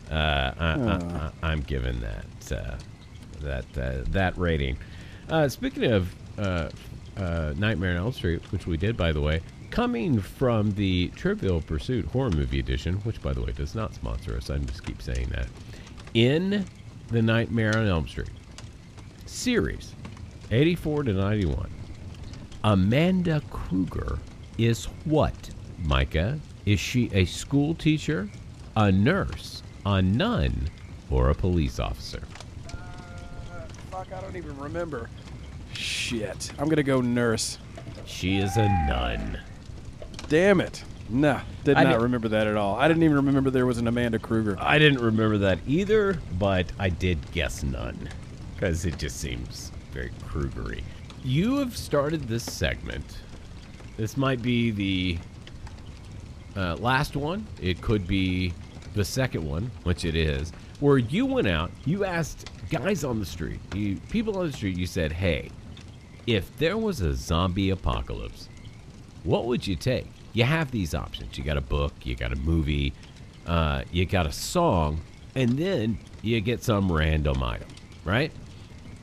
Uh, 0.09 0.53
I, 0.61 1.31
I, 1.43 1.53
am 1.53 1.61
giving 1.63 2.01
that 2.01 2.53
uh, 2.53 2.77
that 3.41 3.65
uh, 3.77 4.05
that 4.11 4.39
rating. 4.39 4.79
Uh, 5.29 5.49
speaking 5.49 5.91
of 5.91 6.15
uh, 6.39 6.71
uh, 7.17 7.53
Nightmare 7.57 7.91
on 7.91 7.97
Elm 7.97 8.13
Street, 8.13 8.41
which 8.53 8.65
we 8.69 8.77
did, 8.77 8.97
by 8.97 9.11
the 9.11 9.21
way, 9.21 9.41
coming 9.71 10.21
from 10.21 10.71
the 10.71 11.09
Trivial 11.17 11.61
Pursuit 11.61 12.07
Horror 12.07 12.31
Movie 12.31 12.61
Edition, 12.61 12.95
which, 12.99 13.21
by 13.21 13.33
the 13.33 13.43
way, 13.43 13.51
does 13.51 13.75
not 13.75 13.93
sponsor 13.93 14.37
us. 14.37 14.51
I 14.51 14.59
just 14.59 14.85
keep 14.85 15.03
saying 15.03 15.31
that. 15.31 15.49
In 16.15 16.65
the 17.09 17.21
Nightmare 17.21 17.77
on 17.77 17.89
Elm 17.89 18.07
Street 18.07 18.31
series, 19.27 19.95
84 20.53 21.03
to 21.03 21.13
91, 21.13 21.71
Amanda 22.65 23.41
Krueger 23.51 24.19
is 24.59 24.87
what, 25.05 25.51
Micah? 25.85 26.41
Is 26.67 26.81
she 26.81 27.09
a 27.13 27.25
school 27.25 27.75
teacher, 27.75 28.29
a 28.77 28.91
nurse, 28.91 29.63
a 29.87 30.03
nun, 30.03 30.69
or 31.09 31.31
a 31.31 31.35
police 31.35 31.79
officer? 31.79 32.21
Fuck, 33.91 34.13
I 34.13 34.21
don't 34.21 34.37
even 34.37 34.59
remember. 34.59 35.09
Shit. 35.73 36.51
I'm 36.59 36.69
gonna 36.69 36.83
go 36.83 37.01
nurse. 37.01 37.59
She 38.07 38.39
is 38.39 38.57
a 38.57 38.69
nun. 38.89 39.39
Damn 40.29 40.61
it. 40.61 40.83
Nah, 41.09 41.41
did 41.65 41.77
I 41.77 41.85
not 41.85 42.03
remember 42.03 42.29
that 42.29 42.47
at 42.47 42.57
all. 42.57 42.75
I 42.75 42.89
didn't 42.89 43.05
even 43.05 43.17
remember 43.17 43.51
there 43.51 43.67
was 43.67 43.79
an 43.79 43.87
Amanda 43.87 44.19
Krueger. 44.19 44.57
I 44.59 44.79
didn't 44.79 45.01
remember 45.01 45.39
that 45.39 45.61
either, 45.67 46.19
but 46.39 46.67
I 46.79 46.91
did 46.91 47.19
guess 47.33 47.63
nun 47.63 48.09
because 48.55 48.85
it 48.85 48.99
just 48.99 49.21
seems 49.21 49.71
very 49.93 50.11
Krugery. 50.27 50.83
You 51.25 51.57
have 51.59 51.77
started 51.77 52.29
this 52.29 52.45
segment. 52.45 53.19
This 53.97 54.17
might 54.17 54.41
be 54.41 54.71
the 54.71 55.19
uh, 56.57 56.77
last 56.77 57.17
one. 57.17 57.47
It 57.61 57.81
could 57.81 58.07
be 58.07 58.53
the 58.95 59.05
second 59.05 59.45
one, 59.45 59.71
which 59.85 60.05
it 60.05 60.15
is, 60.15 60.53
where 60.81 60.99
you 60.99 61.27
went 61.27 61.47
out, 61.47 61.71
you 61.85 62.05
asked 62.05 62.51
guys 62.71 63.05
on 63.05 63.19
the 63.19 63.27
street, 63.27 63.61
you, 63.75 63.97
people 64.11 64.39
on 64.39 64.47
the 64.47 64.53
street, 64.53 64.77
you 64.77 64.87
said, 64.87 65.13
hey, 65.13 65.51
if 66.27 66.57
there 66.59 66.77
was 66.77 67.01
a 67.01 67.15
zombie 67.15 67.71
apocalypse, 67.71 68.49
what 69.25 69.47
would 69.47 69.67
you 69.67 69.77
take? 69.77 70.07
You 70.33 70.45
have 70.45 70.71
these 70.71 70.95
options. 70.95 71.37
You 71.39 71.45
got 71.45 71.57
a 71.57 71.63
book, 71.63 71.93
you 72.05 72.15
got 72.15 72.33
a 72.33 72.37
movie, 72.37 72.93
uh, 73.47 73.83
you 73.91 74.05
got 74.07 74.27
a 74.27 74.33
song, 74.33 75.01
and 75.35 75.59
then 75.59 75.99
you 76.23 76.41
get 76.41 76.63
some 76.63 76.91
random 76.91 77.43
item, 77.43 77.69
right? 78.05 78.33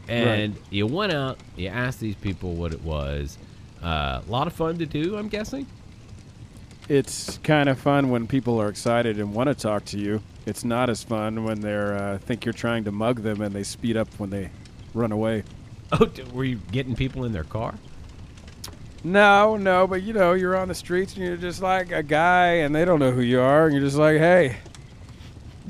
And 0.07 0.56
you 0.69 0.88
went 0.88 1.11
out, 1.14 1.40
you 1.56 1.69
asked 1.69 1.99
these 1.99 2.15
people 2.15 2.53
what 2.53 2.73
it 2.73 2.82
was. 2.84 3.38
Uh, 3.84 4.22
a 4.26 4.32
lot 4.32 4.48
of 4.48 4.53
fun 4.53 4.77
to 4.80 4.86
do, 4.86 5.18
I'm 5.18 5.30
guessing. 5.30 5.68
It's 6.88 7.40
kind 7.40 7.68
of 7.68 7.80
fun 7.80 8.10
when 8.10 8.27
people 8.27 8.61
are 8.61 8.69
excited 8.69 9.19
and 9.19 9.34
want 9.34 9.48
to 9.48 9.56
talk 9.56 9.86
to 9.86 9.99
you. 9.99 10.22
It's 10.45 10.64
not 10.64 10.90
as 10.90 11.03
fun 11.03 11.44
when 11.44 11.60
they're 11.60 11.95
uh, 11.95 12.18
think 12.19 12.45
you're 12.45 12.53
trying 12.53 12.84
to 12.84 12.91
mug 12.91 13.22
them 13.22 13.41
and 13.41 13.56
they 13.56 13.64
speed 13.64 13.98
up 13.98 14.07
when 14.19 14.30
they 14.30 14.52
run 14.94 15.11
away. 15.11 15.44
Oh, 15.91 16.10
were 16.34 16.44
you 16.44 16.56
getting 16.72 16.95
people 16.95 17.26
in 17.26 17.32
their 17.32 17.44
car? 17.44 17.76
No, 19.03 19.56
no, 19.56 19.86
but 19.86 20.02
you 20.02 20.14
know, 20.14 20.34
you're 20.34 20.57
on 20.57 20.68
the 20.68 20.73
streets 20.73 21.14
and 21.14 21.23
you're 21.23 21.38
just 21.38 21.61
like 21.61 21.91
a 21.91 22.02
guy 22.02 22.53
and 22.53 22.73
they 22.73 22.86
don't 22.86 22.99
know 22.99 23.11
who 23.11 23.22
you 23.22 23.40
are 23.40 23.65
and 23.68 23.76
you're 23.76 23.84
just 23.86 23.95
like, 23.95 24.18
hey. 24.18 24.57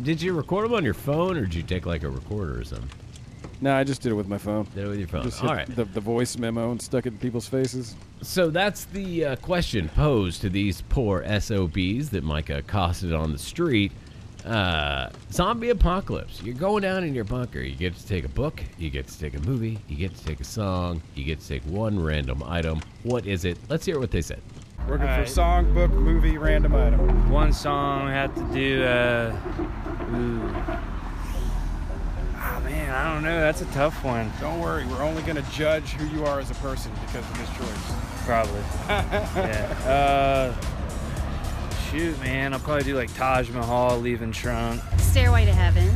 Did 0.01 0.21
you 0.21 0.33
record 0.33 0.63
them 0.63 0.73
on 0.73 0.85
your 0.85 0.93
phone 0.93 1.35
or 1.35 1.41
did 1.41 1.53
you 1.53 1.63
take 1.63 1.85
like 1.85 2.03
a 2.03 2.09
recorder 2.09 2.61
or 2.61 2.63
something? 2.63 2.89
No, 3.65 3.75
I 3.75 3.83
just 3.83 4.03
did 4.03 4.11
it 4.11 4.15
with 4.15 4.27
my 4.27 4.37
phone. 4.37 4.67
Did 4.75 4.85
it 4.85 4.87
with 4.89 4.99
your 4.99 5.07
phone. 5.07 5.23
Just 5.23 5.39
hit 5.39 5.49
All 5.49 5.55
right. 5.55 5.75
the, 5.75 5.85
the 5.85 5.99
voice 5.99 6.37
memo 6.37 6.69
and 6.69 6.79
stuck 6.79 7.07
it 7.07 7.13
in 7.13 7.17
people's 7.17 7.47
faces. 7.47 7.95
So 8.21 8.51
that's 8.51 8.85
the 8.85 9.25
uh, 9.25 9.35
question 9.37 9.89
posed 9.89 10.41
to 10.41 10.51
these 10.51 10.83
poor 10.83 11.23
SOBs 11.23 12.11
that 12.11 12.23
Micah 12.23 12.57
accosted 12.57 13.11
on 13.11 13.31
the 13.31 13.39
street. 13.39 13.91
Uh, 14.45 15.09
zombie 15.31 15.71
apocalypse. 15.71 16.43
You're 16.43 16.53
going 16.53 16.83
down 16.83 17.03
in 17.03 17.15
your 17.15 17.23
bunker. 17.23 17.59
You 17.59 17.75
get 17.75 17.95
to 17.95 18.05
take 18.05 18.23
a 18.23 18.29
book, 18.29 18.61
you 18.77 18.91
get 18.91 19.07
to 19.07 19.19
take 19.19 19.33
a 19.33 19.39
movie, 19.39 19.79
you 19.87 19.95
get 19.95 20.15
to 20.15 20.23
take 20.23 20.39
a 20.41 20.43
song, 20.43 21.01
you 21.15 21.23
get 21.23 21.39
to 21.39 21.47
take 21.47 21.63
one 21.63 21.99
random 21.99 22.43
item. 22.45 22.81
What 23.01 23.25
is 23.25 23.45
it? 23.45 23.57
Let's 23.67 23.83
hear 23.83 23.99
what 23.99 24.11
they 24.11 24.21
said. 24.21 24.43
Working 24.87 25.07
for 25.07 25.25
song, 25.25 25.73
book, 25.73 25.89
movie, 25.89 26.37
random 26.37 26.75
item. 26.75 27.31
One 27.31 27.51
song 27.51 28.09
I 28.09 28.11
have 28.11 28.35
to 28.35 28.53
do. 28.53 28.83
Uh, 28.83 29.35
ooh. 30.15 30.94
Oh 32.47 32.59
man, 32.59 32.93
I 32.93 33.11
don't 33.11 33.23
know. 33.23 33.39
That's 33.39 33.61
a 33.61 33.65
tough 33.65 34.03
one. 34.03 34.31
Don't 34.39 34.59
worry, 34.59 34.85
we're 34.85 35.01
only 35.01 35.23
going 35.23 35.35
to 35.35 35.51
judge 35.51 35.93
who 35.93 36.05
you 36.15 36.25
are 36.25 36.39
as 36.39 36.51
a 36.51 36.55
person 36.55 36.91
because 37.05 37.27
of 37.29 37.37
this 37.39 37.49
choice. 37.57 38.25
Probably. 38.25 38.61
yeah. 38.87 40.53
Uh, 40.53 41.75
shoot, 41.89 42.19
man. 42.21 42.53
I'll 42.53 42.59
probably 42.59 42.83
do 42.83 42.95
like 42.95 43.13
Taj 43.15 43.49
Mahal, 43.49 43.99
Leaving 43.99 44.31
Trunk. 44.31 44.79
Stairway 44.97 45.45
to 45.45 45.53
Heaven. 45.53 45.89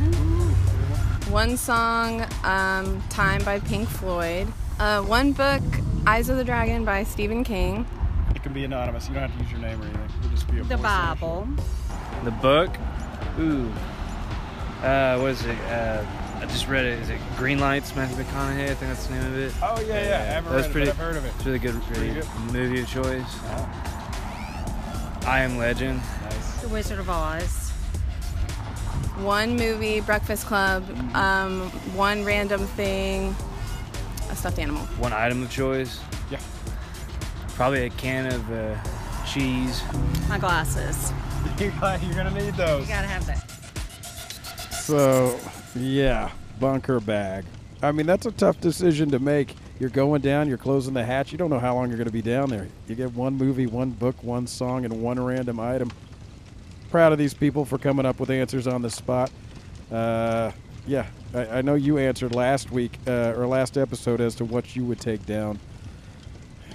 One 1.30 1.56
song, 1.56 2.26
um, 2.42 3.00
Time 3.10 3.44
by 3.44 3.60
Pink 3.60 3.88
Floyd. 3.88 4.48
Uh, 4.80 5.02
one 5.02 5.30
book, 5.30 5.62
Eyes 6.06 6.28
of 6.28 6.36
the 6.36 6.44
Dragon 6.44 6.84
by 6.84 7.04
Stephen 7.04 7.44
King. 7.44 7.86
It 8.34 8.42
can 8.42 8.52
be 8.52 8.64
anonymous. 8.64 9.06
You 9.06 9.14
don't 9.14 9.30
have 9.30 9.38
to 9.38 9.42
use 9.44 9.52
your 9.52 9.60
name 9.60 9.80
or 9.80 9.84
anything. 9.84 10.08
It'll 10.18 10.30
just 10.30 10.50
be 10.50 10.58
a 10.58 10.64
The 10.64 10.76
voice 10.76 10.82
Bible. 10.82 11.48
The 12.24 12.32
book. 12.32 12.70
Ooh. 13.38 13.72
Uh, 14.82 15.18
what 15.18 15.30
is 15.30 15.44
it? 15.44 15.58
Uh, 15.66 16.04
I 16.40 16.46
just 16.46 16.68
read 16.68 16.86
it. 16.86 16.98
Is 17.00 17.10
it 17.10 17.18
Green 17.36 17.58
Lights? 17.58 17.94
Matthew 17.94 18.24
McConaughey. 18.24 18.70
I 18.70 18.74
think 18.74 18.80
that's 18.80 19.06
the 19.06 19.14
name 19.14 19.26
of 19.26 19.38
it. 19.38 19.52
Oh, 19.62 19.80
yeah, 19.80 19.86
yeah. 19.86 19.98
I 20.00 20.32
haven't 20.34 20.50
That 20.50 20.56
was 20.56 20.66
read 20.66 20.70
it, 20.70 20.72
pretty, 20.72 20.90
I've 20.90 20.96
heard 20.96 21.16
of 21.16 21.24
it. 21.24 21.32
It's 21.36 21.46
really 21.46 21.58
good. 21.58 21.74
Really 21.90 22.14
good. 22.14 22.26
movie 22.52 22.80
of 22.80 22.88
choice. 22.88 23.40
I 25.26 25.40
Am 25.40 25.58
Legend. 25.58 26.00
The 26.62 26.68
Wizard 26.68 26.98
of 26.98 27.10
Oz. 27.10 27.70
One 29.22 29.56
movie, 29.56 30.00
Breakfast 30.00 30.46
Club. 30.46 30.82
Um, 31.14 31.68
one 31.94 32.24
random 32.24 32.66
thing, 32.68 33.36
a 34.30 34.34
stuffed 34.36 34.58
animal. 34.58 34.82
One 34.96 35.12
item 35.12 35.42
of 35.42 35.50
choice. 35.50 36.00
Yeah. 36.30 36.40
Probably 37.48 37.84
a 37.84 37.90
can 37.90 38.32
of 38.32 38.50
uh, 38.50 38.76
cheese. 39.26 39.82
My 40.28 40.38
glasses. 40.38 41.12
You're 41.60 41.70
going 41.72 42.00
to 42.00 42.30
need 42.30 42.54
those. 42.54 42.82
You 42.88 42.94
gotta 42.94 43.06
have 43.06 43.26
that. 43.26 43.50
So, 44.72 45.38
yeah, 45.74 46.30
bunker 46.58 47.00
bag. 47.00 47.44
I 47.82 47.92
mean, 47.92 48.06
that's 48.06 48.26
a 48.26 48.32
tough 48.32 48.60
decision 48.60 49.10
to 49.10 49.18
make. 49.18 49.54
You're 49.78 49.88
going 49.90 50.20
down, 50.20 50.48
you're 50.48 50.58
closing 50.58 50.92
the 50.92 51.04
hatch. 51.04 51.32
You 51.32 51.38
don't 51.38 51.48
know 51.48 51.58
how 51.58 51.74
long 51.74 51.88
you're 51.88 51.96
going 51.96 52.06
to 52.08 52.12
be 52.12 52.20
down 52.22 52.50
there. 52.50 52.68
You 52.86 52.94
get 52.94 53.14
one 53.14 53.34
movie, 53.34 53.66
one 53.66 53.90
book, 53.90 54.22
one 54.22 54.46
song, 54.46 54.84
and 54.84 55.00
one 55.02 55.18
random 55.18 55.58
item. 55.58 55.90
Proud 56.90 57.12
of 57.12 57.18
these 57.18 57.32
people 57.32 57.64
for 57.64 57.78
coming 57.78 58.04
up 58.04 58.20
with 58.20 58.28
answers 58.30 58.66
on 58.66 58.82
the 58.82 58.90
spot. 58.90 59.30
Uh, 59.90 60.50
yeah, 60.86 61.06
I, 61.32 61.46
I 61.46 61.62
know 61.62 61.74
you 61.74 61.96
answered 61.98 62.34
last 62.34 62.70
week 62.70 62.98
uh, 63.06 63.32
or 63.36 63.46
last 63.46 63.78
episode 63.78 64.20
as 64.20 64.34
to 64.36 64.44
what 64.44 64.76
you 64.76 64.84
would 64.84 65.00
take 65.00 65.24
down. 65.24 65.58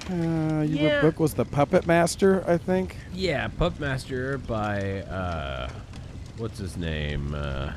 Uh, 0.09 0.63
your 0.67 0.89
Yeah. 0.89 1.01
book 1.01 1.19
was 1.19 1.33
The 1.33 1.45
Puppet 1.45 1.85
Master, 1.85 2.43
I 2.47 2.57
think. 2.57 2.97
Yeah, 3.13 3.47
Pup 3.49 3.79
Master 3.79 4.37
by 4.39 5.01
uh, 5.01 5.69
what's 6.37 6.57
his 6.59 6.77
name? 6.77 7.33
Uh, 7.35 7.73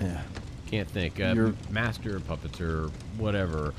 yeah, 0.00 0.22
can't 0.66 0.88
think. 0.88 1.20
Uh, 1.20 1.32
Your- 1.34 1.54
Master 1.70 2.20
Puppetzer, 2.20 2.90
whatever. 3.18 3.72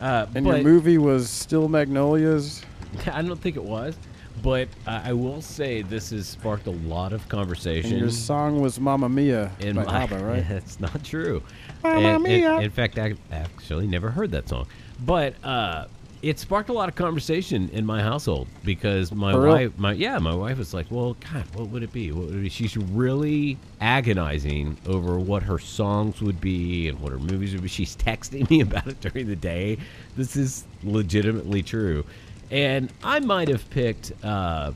Uh, 0.00 0.26
And 0.34 0.46
your 0.46 0.58
movie 0.62 0.98
was 0.98 1.28
Steel 1.28 1.68
Magnolias. 1.68 2.62
I 3.12 3.20
don't 3.22 3.40
think 3.40 3.56
it 3.56 3.64
was, 3.64 3.96
but 4.42 4.68
uh, 4.86 5.02
I 5.04 5.12
will 5.12 5.42
say 5.42 5.82
this 5.82 6.10
has 6.10 6.26
sparked 6.28 6.66
a 6.68 6.70
lot 6.70 7.12
of 7.12 7.28
conversation. 7.28 7.90
And 7.92 8.00
your 8.00 8.10
song 8.10 8.60
was 8.60 8.78
Mamma 8.80 9.08
Mia 9.08 9.50
in 9.60 9.74
by 9.76 9.84
my, 9.84 10.02
ABBA, 10.04 10.18
right? 10.24 10.48
That's 10.48 10.78
not 10.80 11.02
true. 11.04 11.42
Mamma 11.82 12.08
and- 12.14 12.22
Mia. 12.22 12.58
in 12.60 12.70
fact, 12.70 12.98
I 12.98 13.14
actually 13.32 13.86
never 13.88 14.10
heard 14.10 14.30
that 14.30 14.48
song, 14.48 14.66
but 15.04 15.34
uh, 15.44 15.86
it 16.20 16.38
sparked 16.38 16.68
a 16.68 16.72
lot 16.72 16.88
of 16.88 16.94
conversation 16.96 17.68
in 17.72 17.86
my 17.86 18.02
household 18.02 18.48
because 18.64 19.12
my 19.12 19.32
For 19.32 19.42
real? 19.42 19.52
wife, 19.52 19.78
my 19.78 19.92
yeah, 19.92 20.18
my 20.18 20.34
wife 20.34 20.58
was 20.58 20.74
like, 20.74 20.86
"Well, 20.90 21.16
God, 21.32 21.44
what 21.54 21.68
would 21.68 21.82
it 21.82 21.92
be? 21.92 22.10
What 22.12 22.26
would 22.26 22.34
it 22.34 22.42
be?" 22.42 22.48
She's 22.48 22.76
really 22.76 23.56
agonizing 23.80 24.76
over 24.86 25.18
what 25.18 25.42
her 25.44 25.58
songs 25.58 26.20
would 26.20 26.40
be 26.40 26.88
and 26.88 26.98
what 27.00 27.12
her 27.12 27.18
movies 27.18 27.52
would 27.52 27.62
be. 27.62 27.68
She's 27.68 27.96
texting 27.96 28.48
me 28.50 28.60
about 28.62 28.86
it 28.88 29.00
during 29.00 29.26
the 29.28 29.36
day. 29.36 29.78
This 30.16 30.36
is 30.36 30.64
legitimately 30.82 31.62
true, 31.62 32.04
and 32.50 32.92
I 33.02 33.20
might 33.20 33.48
have 33.48 33.68
picked. 33.70 34.12
Uh, 34.24 34.72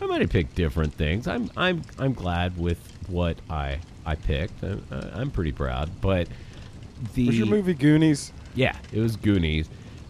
I 0.00 0.06
might 0.06 0.20
have 0.20 0.30
picked 0.30 0.54
different 0.54 0.92
things. 0.94 1.26
I'm 1.26 1.50
I'm 1.56 1.82
I'm 1.98 2.12
glad 2.12 2.58
with 2.58 2.78
what 3.08 3.38
I 3.48 3.78
I 4.04 4.14
picked. 4.16 4.62
I'm, 4.62 4.84
I'm 4.90 5.30
pretty 5.30 5.52
proud. 5.52 5.90
But 6.02 6.28
the 7.14 7.26
Was 7.28 7.38
your 7.38 7.46
movie 7.46 7.74
Goonies? 7.74 8.32
Yeah, 8.54 8.76
it 8.92 9.00
was 9.00 9.16
Goonies, 9.16 9.68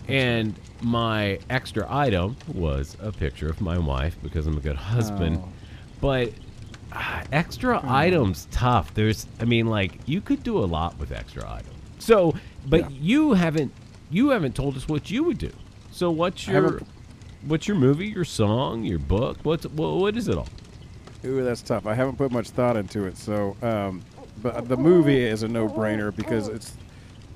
And 0.08 0.54
my 0.82 1.38
extra 1.50 1.86
item 1.88 2.36
was 2.54 2.96
a 3.00 3.10
picture 3.10 3.48
of 3.48 3.60
my 3.60 3.78
wife 3.78 4.16
because 4.22 4.46
I'm 4.46 4.56
a 4.56 4.60
good 4.60 4.76
husband. 4.76 5.40
Oh. 5.42 5.48
But 6.00 6.32
ah, 6.92 7.22
extra 7.32 7.80
items 7.84 8.46
tough. 8.50 8.94
There's 8.94 9.26
I 9.40 9.44
mean 9.44 9.66
like 9.66 9.98
you 10.06 10.20
could 10.20 10.42
do 10.42 10.58
a 10.58 10.66
lot 10.66 10.98
with 10.98 11.12
extra 11.12 11.50
items. 11.50 11.74
So, 11.98 12.34
but 12.66 12.90
Yeah. 12.90 12.96
you 13.00 13.32
haven't 13.32 13.72
you 14.10 14.30
haven't 14.30 14.54
told 14.54 14.76
us 14.76 14.88
what 14.88 15.10
you 15.10 15.24
would 15.24 15.38
do. 15.38 15.50
So 15.90 16.10
what's 16.10 16.46
your 16.46 16.80
what's 17.46 17.66
your 17.66 17.76
movie, 17.76 18.08
your 18.08 18.24
song, 18.24 18.84
your 18.84 18.98
book? 18.98 19.38
What's 19.42 19.66
what, 19.66 19.96
what 19.96 20.16
is 20.16 20.28
it 20.28 20.36
all? 20.36 20.48
Ooh, 21.24 21.42
that's 21.42 21.62
tough. 21.62 21.86
I 21.86 21.94
haven't 21.94 22.16
put 22.16 22.30
much 22.30 22.50
thought 22.50 22.76
into 22.76 23.06
it. 23.06 23.16
So, 23.16 23.56
um, 23.62 24.02
but 24.42 24.68
the 24.68 24.76
movie 24.76 25.24
is 25.24 25.42
a 25.42 25.48
no-brainer 25.48 26.14
because 26.14 26.46
it's 26.46 26.74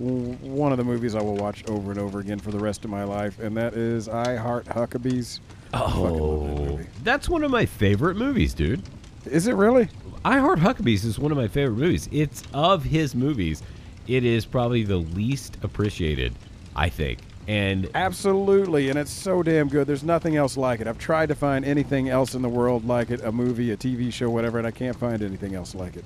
one 0.01 0.73
of 0.73 0.79
the 0.79 0.85
movies 0.85 1.15
I 1.15 1.21
will 1.23 1.37
watch 1.37 1.63
over 1.69 1.91
and 1.91 2.01
over 2.01 2.21
again 2.21 2.39
for 2.39 2.51
the 2.51 2.59
rest 2.59 2.85
of 2.85 2.91
my 2.91 3.05
life, 3.05 3.39
and 3.39 3.57
that 3.57 3.75
is 3.75 4.09
I 4.09 4.37
Heart 4.37 4.67
Huckabees. 4.67 5.41
That 5.73 5.83
Oh, 5.83 6.47
movie. 6.47 6.87
that's 7.05 7.29
one 7.29 7.45
of 7.45 7.51
my 7.51 7.67
favorite 7.67 8.17
movies, 8.17 8.55
dude. 8.55 8.83
Is 9.27 9.47
it 9.47 9.55
really? 9.55 9.89
I 10.25 10.39
Heart 10.39 10.59
Huckabees 10.61 11.05
is 11.05 11.19
one 11.19 11.31
of 11.33 11.37
my 11.39 11.49
favorite 11.49 11.77
movies. 11.77 12.09
It's 12.11 12.43
of 12.55 12.83
his 12.85 13.15
movies. 13.15 13.63
It 14.09 14.25
is 14.25 14.45
probably 14.47 14.83
the 14.85 14.97
least 14.97 15.59
appreciated, 15.63 16.33
I 16.75 16.89
think. 16.89 17.19
And 17.47 17.89
Absolutely, 17.95 18.89
and 18.91 18.99
it's 18.99 19.13
so 19.13 19.43
damn 19.43 19.69
good. 19.69 19.87
There's 19.87 20.03
nothing 20.05 20.37
else 20.37 20.57
like 20.57 20.81
it. 20.81 20.87
I've 20.87 20.99
tried 20.99 21.29
to 21.31 21.35
find 21.35 21.65
anything 21.65 22.09
else 22.09 22.35
in 22.35 22.43
the 22.43 22.49
world 22.49 22.87
like 22.87 23.11
it, 23.11 23.23
a 23.23 23.33
movie, 23.33 23.71
a 23.73 23.77
TV 23.77 24.13
show, 24.13 24.31
whatever, 24.31 24.59
and 24.59 24.67
I 24.67 24.71
can't 24.71 24.97
find 24.97 25.23
anything 25.23 25.55
else 25.55 25.75
like 25.75 25.97
it. 25.97 26.05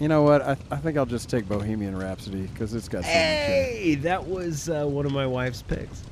You 0.00 0.06
know 0.08 0.22
what? 0.22 0.42
I, 0.42 0.56
I 0.70 0.76
think 0.76 0.96
I'll 0.96 1.06
just 1.06 1.28
take 1.28 1.48
Bohemian 1.48 1.96
Rhapsody 1.96 2.42
because 2.42 2.72
it's 2.74 2.88
got 2.88 3.02
so 3.02 3.08
much 3.08 3.16
in 3.16 3.20
it. 3.22 3.76
hey, 3.76 3.94
that 3.96 4.24
was 4.26 4.68
uh, 4.68 4.84
one 4.86 5.06
of 5.06 5.12
my 5.12 5.26
wife's 5.26 5.62
picks. 5.62 6.04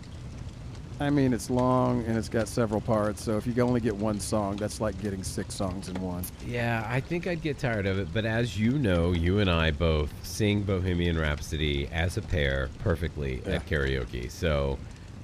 I 0.99 1.11
mean, 1.11 1.35
it's 1.35 1.51
long 1.51 2.03
and 2.07 2.17
it's 2.17 2.29
got 2.31 2.49
several 2.49 2.81
parts, 2.81 3.23
so 3.23 3.37
if 3.37 3.47
you 3.47 3.55
only 3.63 3.81
get 3.81 3.95
one 3.95 4.19
song, 4.19 4.57
that's 4.57 4.81
like 4.81 4.99
getting 5.03 5.23
six 5.23 5.55
songs 5.55 5.89
in 5.91 6.01
one. 6.01 6.25
Yeah, 6.47 6.87
I 6.89 7.01
think 7.01 7.27
I'd 7.27 7.43
get 7.43 7.59
tired 7.59 7.87
of 7.87 7.99
it. 7.99 8.09
But 8.15 8.25
as 8.25 8.59
you 8.59 8.73
know, 8.79 9.13
you 9.13 9.41
and 9.41 9.51
I 9.51 9.73
both 9.73 10.11
sing 10.27 10.63
Bohemian 10.63 11.19
Rhapsody 11.19 11.87
as 11.93 12.17
a 12.17 12.23
pair 12.23 12.71
perfectly 12.79 13.43
at 13.45 13.67
karaoke. 13.67 14.31
So 14.31 14.79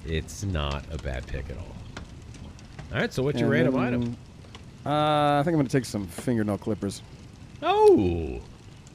it's 0.05 0.43
not 0.43 0.85
a 0.91 0.97
bad 0.99 1.25
pick 1.25 1.49
at 1.49 1.57
all. 1.57 1.63
All 2.93 2.99
right, 2.99 3.11
so 3.11 3.23
what's 3.23 3.39
your 3.39 3.51
And 3.51 3.65
random 3.65 3.73
then, 3.73 3.83
item? 3.83 4.17
Uh, 4.85 5.39
I 5.39 5.41
think 5.43 5.53
I'm 5.53 5.59
going 5.59 5.67
to 5.67 5.75
take 5.75 5.85
some 5.85 6.05
fingernail 6.05 6.59
clippers. 6.59 7.01
Oh, 7.63 8.39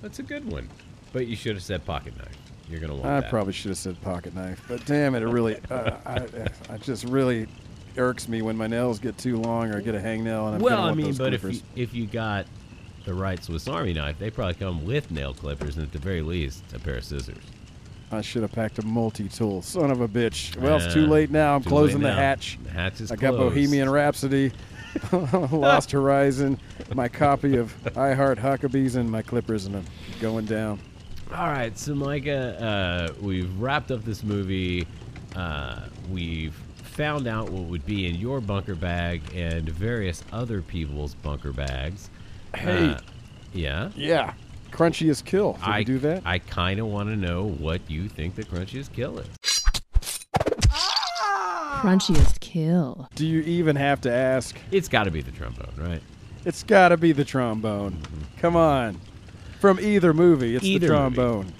that's 0.03 0.19
a 0.19 0.23
good 0.23 0.51
one. 0.51 0.69
But 1.12 1.27
you 1.27 1.37
should 1.37 1.55
have 1.55 1.62
said 1.62 1.85
pocket 1.85 2.16
knife. 2.16 2.37
You're 2.69 2.81
going 2.81 2.91
to 2.91 2.97
want 2.97 3.07
I 3.07 3.20
that. 3.20 3.31
probably 3.31 3.53
should 3.53 3.70
have 3.70 3.79
said 3.79 4.01
pocket 4.03 4.35
knife, 4.35 4.62
but 4.69 4.85
damn 4.85 5.15
it, 5.15 5.23
it 5.23 5.29
really, 5.29 5.57
uh, 5.70 5.97
I, 6.05 6.27
I 6.70 6.77
just 6.79 7.05
really 7.05 7.47
irks 7.97 8.29
me 8.29 8.43
when 8.43 8.57
my 8.57 8.66
nails 8.66 8.99
get 8.99 9.16
too 9.16 9.39
long 9.39 9.73
or 9.73 9.79
I 9.79 9.81
get 9.81 9.95
a 9.95 9.99
hangnail 9.99 10.47
and 10.47 10.57
I'm 10.57 10.61
well, 10.61 10.77
gonna 10.79 10.93
I 10.93 10.95
mean, 10.95 11.15
but 11.15 11.33
if 11.33 11.43
you, 11.45 11.61
if 11.75 11.95
you 11.95 12.07
got 12.07 12.47
the 13.07 13.15
right 13.15 13.43
Swiss 13.43 13.66
Army 13.69 13.95
knife, 13.95 14.19
they 14.19 14.31
probably 14.31 14.55
come 14.55 14.85
with 14.85 15.11
nail 15.11 15.33
clippers 15.33 15.77
and 15.77 15.87
at 15.87 15.93
the 15.93 15.99
very 15.99 16.20
least 16.20 16.62
a 16.75 16.79
pair 16.79 16.97
of 16.99 17.05
scissors. 17.05 17.43
I 18.11 18.20
should 18.20 18.43
have 18.43 18.53
packed 18.53 18.79
a 18.79 18.87
multi-tool. 18.87 19.62
Son 19.62 19.91
of 19.91 20.01
a 20.01 20.09
bitch. 20.09 20.57
Well, 20.57 20.77
it's 20.77 20.95
too 20.95 21.07
late 21.07 21.31
now. 21.31 21.55
I'm 21.55 21.62
closing 21.62 22.01
the 22.01 22.09
now. 22.09 22.16
hatch. 22.16 22.59
The 22.65 22.70
hatch 22.70 23.01
is 23.01 23.12
I 23.12 23.16
got. 23.16 23.37
Bohemian 23.37 23.91
Rhapsody, 23.91 24.53
Lost 25.52 25.90
Horizon, 25.90 26.59
my 26.94 27.09
copy 27.09 27.56
of 27.56 27.74
I 27.97 28.15
Heart 28.15 28.39
Huckabees, 28.39 28.97
and 28.97 29.10
my 29.10 29.23
clippers, 29.23 29.66
and 29.66 29.77
I'm 29.77 29.85
going 30.20 30.44
down. 30.44 30.81
All 31.35 31.48
right, 31.48 31.77
so 31.77 31.94
Micah, 31.94 32.62
uh, 32.62 33.12
we've 33.20 33.55
wrapped 33.60 33.90
up 33.90 34.05
this 34.05 34.23
movie. 34.23 34.86
Uh, 35.36 35.82
we've 36.10 36.55
found 36.55 37.27
out 37.27 37.51
what 37.51 37.65
would 37.65 37.86
be 37.86 38.09
in 38.09 38.15
your 38.16 38.40
bunker 38.40 38.74
bag 38.74 39.23
and 39.35 39.69
various 39.69 40.24
other 40.32 40.62
people's 40.62 41.15
bunker 41.15 41.52
bags. 41.52 42.10
Hey. 42.55 42.90
Uh, 42.90 42.98
yeah. 43.52 43.90
Yeah. 43.94 44.32
Crunchiest 44.70 45.24
kill. 45.24 45.52
Did 45.55 45.62
I 45.62 45.78
we 45.78 45.85
do 45.85 45.98
that? 46.01 46.23
I 46.24 46.39
kind 46.39 46.81
of 46.81 46.86
want 46.86 47.09
to 47.09 47.16
know 47.16 47.48
what 47.48 47.81
you 47.89 48.09
think 48.09 48.35
the 48.35 48.44
crunchiest 48.44 48.93
kill 48.93 49.19
is. 49.19 49.28
Crunchiest 51.78 52.38
kill. 52.53 53.09
Do 53.15 53.27
you 53.27 53.41
even 53.43 53.77
have 53.77 54.01
to 54.03 54.12
ask? 54.12 54.57
It's 54.70 54.89
got 54.89 55.05
to 55.05 55.11
be 55.11 55.20
the 55.20 55.31
trombone, 55.33 55.73
right? 55.77 56.03
It's 56.45 56.62
got 56.62 56.89
to 56.91 56.97
be 56.97 57.12
the 57.12 57.25
trombone. 57.25 57.93
Mm-hmm. 57.93 58.39
Come 58.41 58.57
on. 58.57 59.01
From 59.61 59.79
either 59.81 60.15
movie, 60.15 60.55
it's 60.57 60.65
Either 60.65 60.89
the 60.89 60.93
movie. 60.95 61.15
trombone. 61.16 61.53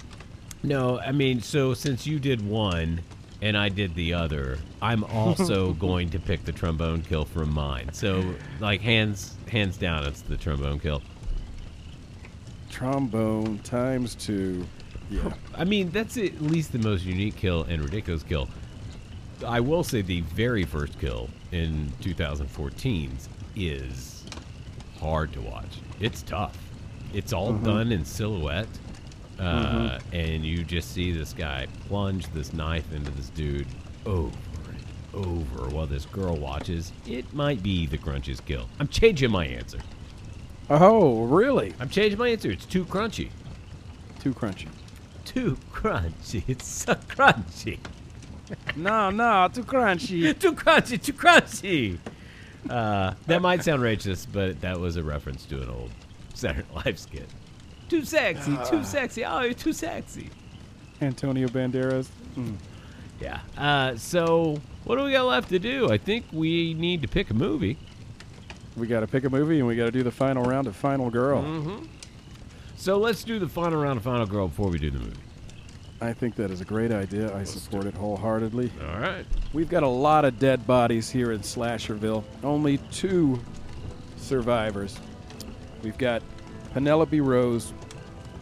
No, 0.63 0.99
I 0.99 1.11
mean, 1.11 1.41
so 1.41 1.73
since 1.73 2.07
you 2.07 2.19
did 2.19 2.45
one 2.47 3.01
and 3.41 3.57
I 3.57 3.69
did 3.69 3.93
the 3.95 4.13
other, 4.13 4.57
I'm 4.81 5.03
also 5.05 5.73
going 5.87 6.09
to 6.11 6.19
pick 6.19 6.43
the 6.45 6.51
trombone 6.51 7.01
kill 7.03 7.25
from 7.25 7.53
mine. 7.53 7.93
So, 7.93 8.33
like 8.59 8.81
hands 8.81 9.35
hands 9.49 9.77
down, 9.77 10.05
it's 10.05 10.21
the 10.21 10.37
trombone 10.37 10.79
kill. 10.79 11.01
Trombone 12.69 13.59
times 13.59 14.15
two. 14.15 14.65
Yeah. 15.09 15.33
I 15.55 15.63
mean, 15.65 15.89
that's 15.91 16.17
at 16.17 16.41
least 16.41 16.71
the 16.71 16.79
most 16.79 17.03
unique 17.03 17.35
kill 17.35 17.63
and 17.63 17.81
ridiculous 17.83 18.23
kill. 18.23 18.47
I 19.45 19.59
will 19.59 19.83
say 19.83 20.01
the 20.01 20.21
very 20.21 20.63
first 20.63 20.99
kill 20.99 21.29
in 21.51 21.91
2014's 22.01 23.29
is 23.55 24.25
hard 24.99 25.31
to 25.33 25.41
watch. 25.41 25.77
It's 25.99 26.21
tough. 26.23 26.57
It's 27.13 27.33
all 27.33 27.53
Mhm. 27.53 27.63
done 27.63 27.91
in 27.91 28.05
silhouette, 28.05 28.67
uh, 29.39 29.43
Mhm. 29.43 30.01
and 30.13 30.45
you 30.45 30.63
just 30.63 30.91
see 30.91 31.11
this 31.11 31.33
guy 31.33 31.67
plunge 31.87 32.27
this 32.33 32.53
knife 32.53 32.91
into 32.93 33.11
this 33.11 33.29
dude 33.29 33.67
over 34.05 34.35
and 34.67 34.85
over 35.25 35.69
while 35.69 35.87
this 35.87 36.05
girl 36.05 36.35
watches. 36.35 36.91
It 37.07 37.33
might 37.33 37.63
be 37.63 37.85
the 37.85 37.97
crunchiest 37.97 38.45
kill. 38.45 38.67
I'm 38.79 38.87
changing 38.89 39.31
my 39.31 39.45
answer. 39.47 39.79
Oh, 40.69 41.23
really? 41.25 41.73
I'm 41.79 41.89
changing 41.89 42.19
my 42.19 42.27
answer. 42.29 42.51
It's 42.51 42.65
too 42.65 42.85
crunchy. 42.85 43.29
Too 44.21 44.33
crunchy. 44.33 44.67
Too 45.25 45.57
crunchy. 45.73 46.43
It's 46.47 46.67
so 46.67 46.93
crunchy. 46.95 47.79
No, 48.75 49.09
no, 49.09 49.49
too 49.53 49.63
crunchy. 49.63 50.37
too 50.39 50.53
crunchy, 50.53 51.01
too 51.01 51.13
crunchy. 51.13 51.97
Uh, 52.69 53.13
that 53.27 53.41
might 53.41 53.63
sound 53.63 53.81
racist, 53.81 54.27
but 54.31 54.59
that 54.61 54.79
was 54.79 54.97
a 54.97 55.03
reference 55.03 55.45
to 55.45 55.61
an 55.61 55.69
old 55.69 55.91
Saturday 56.33 56.67
Night 56.75 56.85
Live 56.85 56.99
skit. 56.99 57.27
Too 57.89 58.03
sexy, 58.05 58.51
too 58.69 58.79
Ah. 58.79 58.83
sexy. 58.83 59.25
Oh, 59.25 59.41
you're 59.41 59.53
too 59.53 59.73
sexy. 59.73 60.29
Antonio 61.01 61.47
Banderas. 61.47 62.09
Mm. 62.37 62.55
Yeah. 63.21 63.39
Uh, 63.57 63.95
so, 63.97 64.61
what 64.83 64.97
do 64.97 65.03
we 65.03 65.11
got 65.11 65.25
left 65.25 65.49
to 65.49 65.59
do? 65.59 65.89
I 65.91 65.97
think 65.97 66.25
we 66.31 66.73
need 66.73 67.01
to 67.01 67.07
pick 67.07 67.29
a 67.29 67.33
movie. 67.33 67.77
We 68.77 68.87
got 68.87 68.99
to 69.01 69.07
pick 69.07 69.23
a 69.23 69.29
movie 69.29 69.59
and 69.59 69.67
we 69.67 69.75
got 69.75 69.85
to 69.85 69.91
do 69.91 70.03
the 70.03 70.11
final 70.11 70.43
round 70.43 70.67
of 70.67 70.75
Final 70.75 71.09
Girl. 71.09 71.41
Mm-hmm. 71.41 71.85
So 72.77 72.97
let's 72.97 73.23
do 73.23 73.39
the 73.39 73.47
final 73.49 73.81
round 73.81 73.97
of 73.97 74.03
Final 74.03 74.25
Girl 74.25 74.47
before 74.47 74.69
we 74.69 74.77
do 74.79 74.89
the 74.91 74.99
movie. 74.99 75.17
I 76.01 76.13
think 76.13 76.35
that 76.35 76.49
is 76.49 76.61
a 76.61 76.65
great 76.65 76.91
idea. 76.91 77.35
I 77.35 77.43
support 77.43 77.85
it 77.85 77.93
wholeheartedly. 77.93 78.71
All 78.81 78.99
right. 78.99 79.25
We've 79.51 79.69
got 79.69 79.83
a 79.83 79.87
lot 79.87 80.23
of 80.23 80.39
dead 80.39 80.65
bodies 80.65 81.09
here 81.09 81.33
in 81.33 81.41
Slasherville. 81.41 82.23
Only 82.41 82.77
two 82.91 83.39
survivors. 84.15 84.97
We've 85.83 85.97
got 85.97 86.21
Penelope 86.73 87.19
Rose 87.19 87.73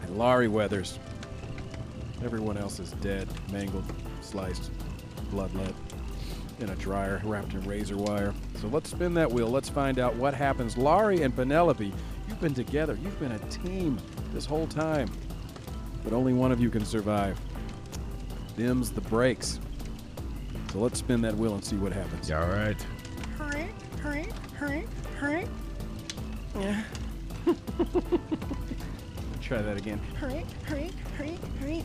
and 0.02 0.16
Laurie 0.16 0.48
Weathers. 0.48 0.98
Everyone 2.24 2.56
else 2.56 2.78
is 2.78 2.92
dead, 2.92 3.28
mangled, 3.50 3.84
sliced, 4.20 4.70
bloodlet 5.32 5.74
in 6.60 6.70
a 6.70 6.76
dryer 6.76 7.20
wrapped 7.24 7.54
in 7.54 7.62
razor 7.64 7.96
wire. 7.96 8.34
So 8.60 8.68
let's 8.68 8.90
spin 8.90 9.14
that 9.14 9.30
wheel. 9.30 9.48
Let's 9.48 9.68
find 9.68 9.98
out 9.98 10.14
what 10.16 10.34
happens. 10.34 10.76
Laurie 10.76 11.22
and 11.22 11.34
Penelope, 11.34 11.92
you've 12.28 12.40
been 12.40 12.54
together. 12.54 12.98
You've 13.00 13.18
been 13.20 13.32
a 13.32 13.38
team 13.50 13.98
this 14.32 14.44
whole 14.44 14.66
time. 14.66 15.10
But 16.04 16.12
only 16.12 16.32
one 16.32 16.52
of 16.52 16.60
you 16.60 16.70
can 16.70 16.84
survive. 16.84 17.38
Them's 18.58 18.90
the 18.90 19.00
brakes. 19.02 19.60
So 20.72 20.80
let's 20.80 20.98
spin 20.98 21.20
that 21.22 21.36
wheel 21.36 21.54
and 21.54 21.64
see 21.64 21.76
what 21.76 21.92
happens. 21.92 22.28
All 22.32 22.48
right. 22.48 22.76
Hurry, 23.38 23.68
hurry, 24.02 24.26
hurry, 24.54 24.84
hurry. 25.16 25.46
Yeah. 26.58 26.82
Try 29.40 29.62
that 29.62 29.76
again. 29.76 30.00
Hurry, 30.16 30.44
hurry, 30.64 30.90
hurry, 31.16 31.38
hurry. 31.60 31.84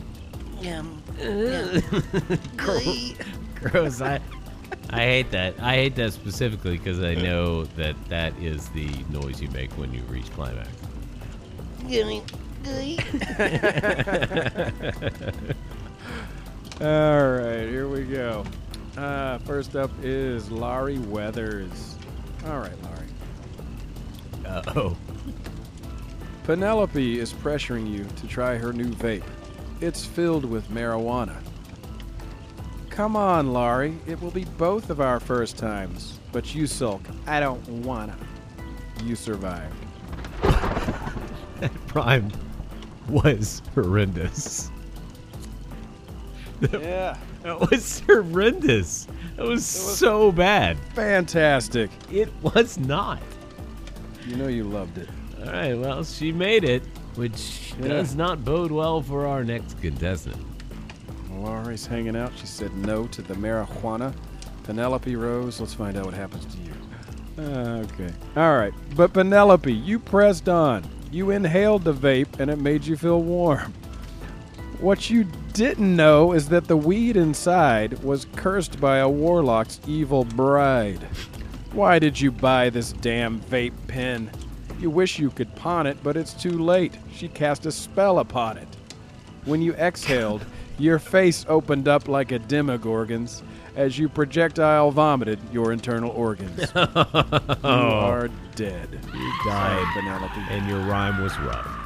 Yum. 0.60 1.00
Gross. 2.56 3.14
Gross. 3.54 4.00
I, 4.00 4.20
I 4.90 5.00
hate 5.00 5.30
that. 5.30 5.54
I 5.60 5.76
hate 5.76 5.94
that 5.94 6.12
specifically 6.12 6.76
because 6.76 6.98
I 6.98 7.14
know 7.14 7.66
that 7.76 7.94
that 8.08 8.36
is 8.40 8.68
the 8.70 8.88
noise 9.10 9.40
you 9.40 9.48
make 9.50 9.70
when 9.78 9.94
you 9.94 10.02
reach 10.10 10.28
climax. 10.32 10.68
Yummy. 11.86 12.24
All 16.80 16.86
right, 17.30 17.68
here 17.68 17.86
we 17.86 18.02
go. 18.02 18.44
Uh, 18.96 19.38
first 19.38 19.76
up 19.76 19.92
is 20.02 20.50
Laurie 20.50 20.98
Weathers. 20.98 21.96
All 22.46 22.58
right, 22.58 22.72
Laurie. 22.82 24.44
Uh 24.44 24.62
oh. 24.74 24.96
Penelope 26.42 27.18
is 27.18 27.32
pressuring 27.32 27.88
you 27.88 28.04
to 28.16 28.26
try 28.26 28.56
her 28.56 28.72
new 28.72 28.90
vape. 28.90 29.22
It's 29.80 30.04
filled 30.04 30.44
with 30.44 30.68
marijuana. 30.68 31.36
Come 32.90 33.14
on, 33.14 33.52
Laurie. 33.52 33.96
It 34.08 34.20
will 34.20 34.32
be 34.32 34.44
both 34.44 34.90
of 34.90 35.00
our 35.00 35.20
first 35.20 35.56
times. 35.56 36.18
But 36.32 36.56
you 36.56 36.66
sulk. 36.66 37.02
I 37.26 37.38
don't 37.38 37.66
wanna. 37.84 38.16
You 39.04 39.14
survived. 39.14 39.74
That 41.60 41.70
rhyme 41.94 42.32
was 43.08 43.62
horrendous. 43.74 44.70
Yeah. 46.72 47.16
That 47.42 47.60
was 47.70 48.00
horrendous. 48.00 49.06
That 49.36 49.46
was, 49.46 49.66
so 49.66 50.32
bad. 50.32 50.78
Fantastic. 50.94 51.90
It 52.10 52.30
was 52.42 52.78
not. 52.78 53.20
You 54.26 54.36
know 54.36 54.48
you 54.48 54.64
loved 54.64 54.96
it. 54.98 55.08
All 55.40 55.52
right, 55.52 55.74
well, 55.74 56.04
she 56.04 56.32
made 56.32 56.64
it, 56.64 56.82
which 57.16 57.74
Yeah. 57.80 57.88
does 57.88 58.14
not 58.16 58.44
bode 58.44 58.70
well 58.70 59.02
for 59.02 59.26
our 59.26 59.44
next 59.44 59.78
contestant. 59.82 60.36
Laurie's 61.30 61.84
hanging 61.86 62.16
out. 62.16 62.32
She 62.36 62.46
said 62.46 62.74
no 62.76 63.06
to 63.08 63.20
the 63.20 63.34
marijuana. 63.34 64.14
Penelope 64.62 65.14
Rose, 65.14 65.60
let's 65.60 65.74
find 65.74 65.96
out 65.98 66.06
what 66.06 66.14
happens 66.14 66.46
to 66.46 66.58
you. 66.62 66.72
Uh, 67.36 67.84
okay. 67.92 68.12
All 68.36 68.56
right. 68.56 68.72
But 68.96 69.12
Penelope, 69.12 69.70
you 69.72 69.98
pressed 69.98 70.48
on. 70.48 70.84
You 71.10 71.30
inhaled 71.30 71.84
the 71.84 71.92
vape 71.92 72.38
and 72.40 72.50
it 72.50 72.58
made 72.58 72.84
you 72.86 72.96
feel 72.96 73.20
warm. 73.22 73.74
What 74.80 75.10
you 75.10 75.26
didn't 75.54 75.94
know 75.94 76.32
is 76.32 76.48
that 76.48 76.66
the 76.66 76.76
weed 76.76 77.16
inside 77.16 78.02
was 78.02 78.26
cursed 78.34 78.80
by 78.80 78.98
a 78.98 79.08
warlock's 79.08 79.80
evil 79.86 80.24
bride. 80.24 81.06
Why 81.72 82.00
did 82.00 82.20
you 82.20 82.32
buy 82.32 82.70
this 82.70 82.92
damn 82.92 83.40
vape 83.40 83.72
pen? 83.86 84.32
You 84.80 84.90
wish 84.90 85.20
you 85.20 85.30
could 85.30 85.54
pawn 85.54 85.86
it, 85.86 85.96
but 86.02 86.16
it's 86.16 86.34
too 86.34 86.58
late. 86.58 86.94
She 87.12 87.28
cast 87.28 87.66
a 87.66 87.72
spell 87.72 88.18
upon 88.18 88.58
it. 88.58 88.66
When 89.44 89.62
you 89.62 89.74
exhaled, 89.74 90.44
your 90.76 90.98
face 90.98 91.46
opened 91.48 91.86
up 91.86 92.08
like 92.08 92.32
a 92.32 92.40
demogorgon's 92.40 93.44
as 93.76 93.96
you 93.96 94.08
projectile 94.08 94.90
vomited 94.90 95.38
your 95.52 95.72
internal 95.72 96.10
organs. 96.10 96.58
you 96.74 96.80
are 97.62 98.28
dead. 98.56 98.88
You 99.14 99.32
died, 99.46 99.86
Penelope. 99.94 100.40
and 100.50 100.68
your 100.68 100.80
rhyme 100.80 101.22
was 101.22 101.38
rough. 101.38 101.83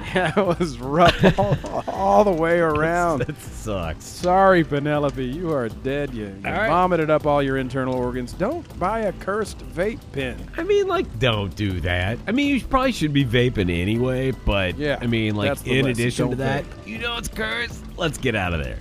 Yeah, 0.14 0.38
it 0.38 0.58
was 0.58 0.78
rough 0.78 1.38
all, 1.38 1.56
all 1.88 2.24
the 2.24 2.30
way 2.30 2.58
around. 2.60 3.20
That 3.20 3.40
sucks. 3.40 4.04
Sorry, 4.04 4.62
Penelope, 4.62 5.24
you 5.24 5.50
are 5.52 5.68
dead. 5.68 6.12
You, 6.14 6.26
you 6.26 6.40
right. 6.44 6.68
vomited 6.68 7.10
up 7.10 7.26
all 7.26 7.42
your 7.42 7.56
internal 7.56 7.94
organs. 7.94 8.32
Don't 8.32 8.78
buy 8.78 9.00
a 9.00 9.12
cursed 9.14 9.58
vape 9.70 10.00
pen. 10.12 10.36
I 10.56 10.62
mean, 10.62 10.86
like, 10.86 11.18
don't 11.18 11.54
do 11.56 11.80
that. 11.80 12.18
I 12.28 12.32
mean, 12.32 12.48
you 12.54 12.60
probably 12.64 12.92
should 12.92 13.12
be 13.12 13.24
vaping 13.24 13.70
anyway, 13.70 14.30
but 14.30 14.76
Yeah, 14.78 14.98
I 15.00 15.06
mean, 15.06 15.34
like, 15.36 15.66
in 15.66 15.84
lesson. 15.86 15.90
addition 15.90 16.30
to 16.30 16.36
Don't 16.36 16.38
that, 16.38 16.64
vape. 16.64 16.86
you 16.86 16.98
know 16.98 17.16
it's 17.16 17.28
cursed. 17.28 17.82
Let's 17.96 18.18
get 18.18 18.34
out 18.36 18.52
of 18.54 18.62
there. 18.62 18.78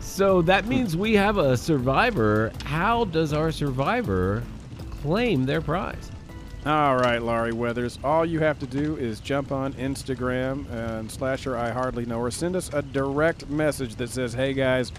So 0.00 0.40
that 0.42 0.66
means 0.66 0.96
we 0.96 1.14
have 1.14 1.36
a 1.38 1.56
survivor. 1.56 2.52
How 2.64 3.04
does 3.06 3.32
our 3.32 3.50
survivor 3.52 4.42
claim 5.02 5.44
their 5.44 5.60
prize? 5.60 6.10
All 6.68 6.96
right, 6.96 7.22
Laurie 7.22 7.54
Weathers. 7.54 7.98
All 8.04 8.26
you 8.26 8.40
have 8.40 8.58
to 8.58 8.66
do 8.66 8.94
is 8.96 9.20
jump 9.20 9.52
on 9.52 9.72
Instagram 9.72 10.70
and 10.70 11.10
slasher 11.10 11.56
I 11.56 11.70
hardly 11.70 12.04
know 12.04 12.20
or 12.20 12.30
Send 12.30 12.56
us 12.56 12.68
a 12.74 12.82
direct 12.82 13.48
message 13.48 13.94
that 13.94 14.10
says, 14.10 14.34
"Hey 14.34 14.52
guys, 14.52 14.92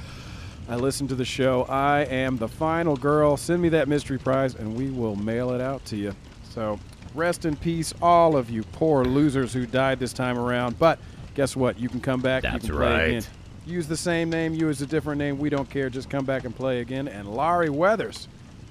I 0.67 0.77
listened 0.77 1.09
to 1.09 1.15
the 1.15 1.25
show. 1.25 1.67
I 1.69 2.05
am 2.05 2.37
the 2.37 2.47
final 2.47 2.97
girl. 2.97 3.37
Send 3.37 3.61
me 3.61 3.69
that 3.69 3.87
mystery 3.87 4.17
prize, 4.17 4.55
and 4.55 4.75
we 4.75 4.89
will 4.89 5.15
mail 5.15 5.51
it 5.51 5.61
out 5.61 5.85
to 5.85 5.95
you." 5.95 6.15
So, 6.55 6.79
rest 7.13 7.45
in 7.45 7.55
peace, 7.55 7.93
all 8.01 8.35
of 8.35 8.49
you 8.49 8.63
poor 8.71 9.05
losers 9.05 9.53
who 9.53 9.67
died 9.67 9.99
this 9.99 10.11
time 10.11 10.39
around. 10.39 10.79
But 10.79 10.97
guess 11.35 11.55
what? 11.55 11.79
You 11.79 11.87
can 11.87 12.01
come 12.01 12.19
back. 12.19 12.41
That's 12.41 12.63
you 12.63 12.71
can 12.71 12.79
play 12.79 13.09
again. 13.09 13.23
Use 13.67 13.87
the 13.87 13.97
same 13.97 14.31
name. 14.31 14.55
Use 14.55 14.81
a 14.81 14.87
different 14.87 15.19
name. 15.19 15.37
We 15.37 15.51
don't 15.51 15.69
care. 15.69 15.91
Just 15.91 16.09
come 16.09 16.25
back 16.25 16.45
and 16.45 16.55
play 16.55 16.79
again. 16.79 17.07
And 17.07 17.27
Laurie 17.27 17.69
Weathers, 17.69 18.27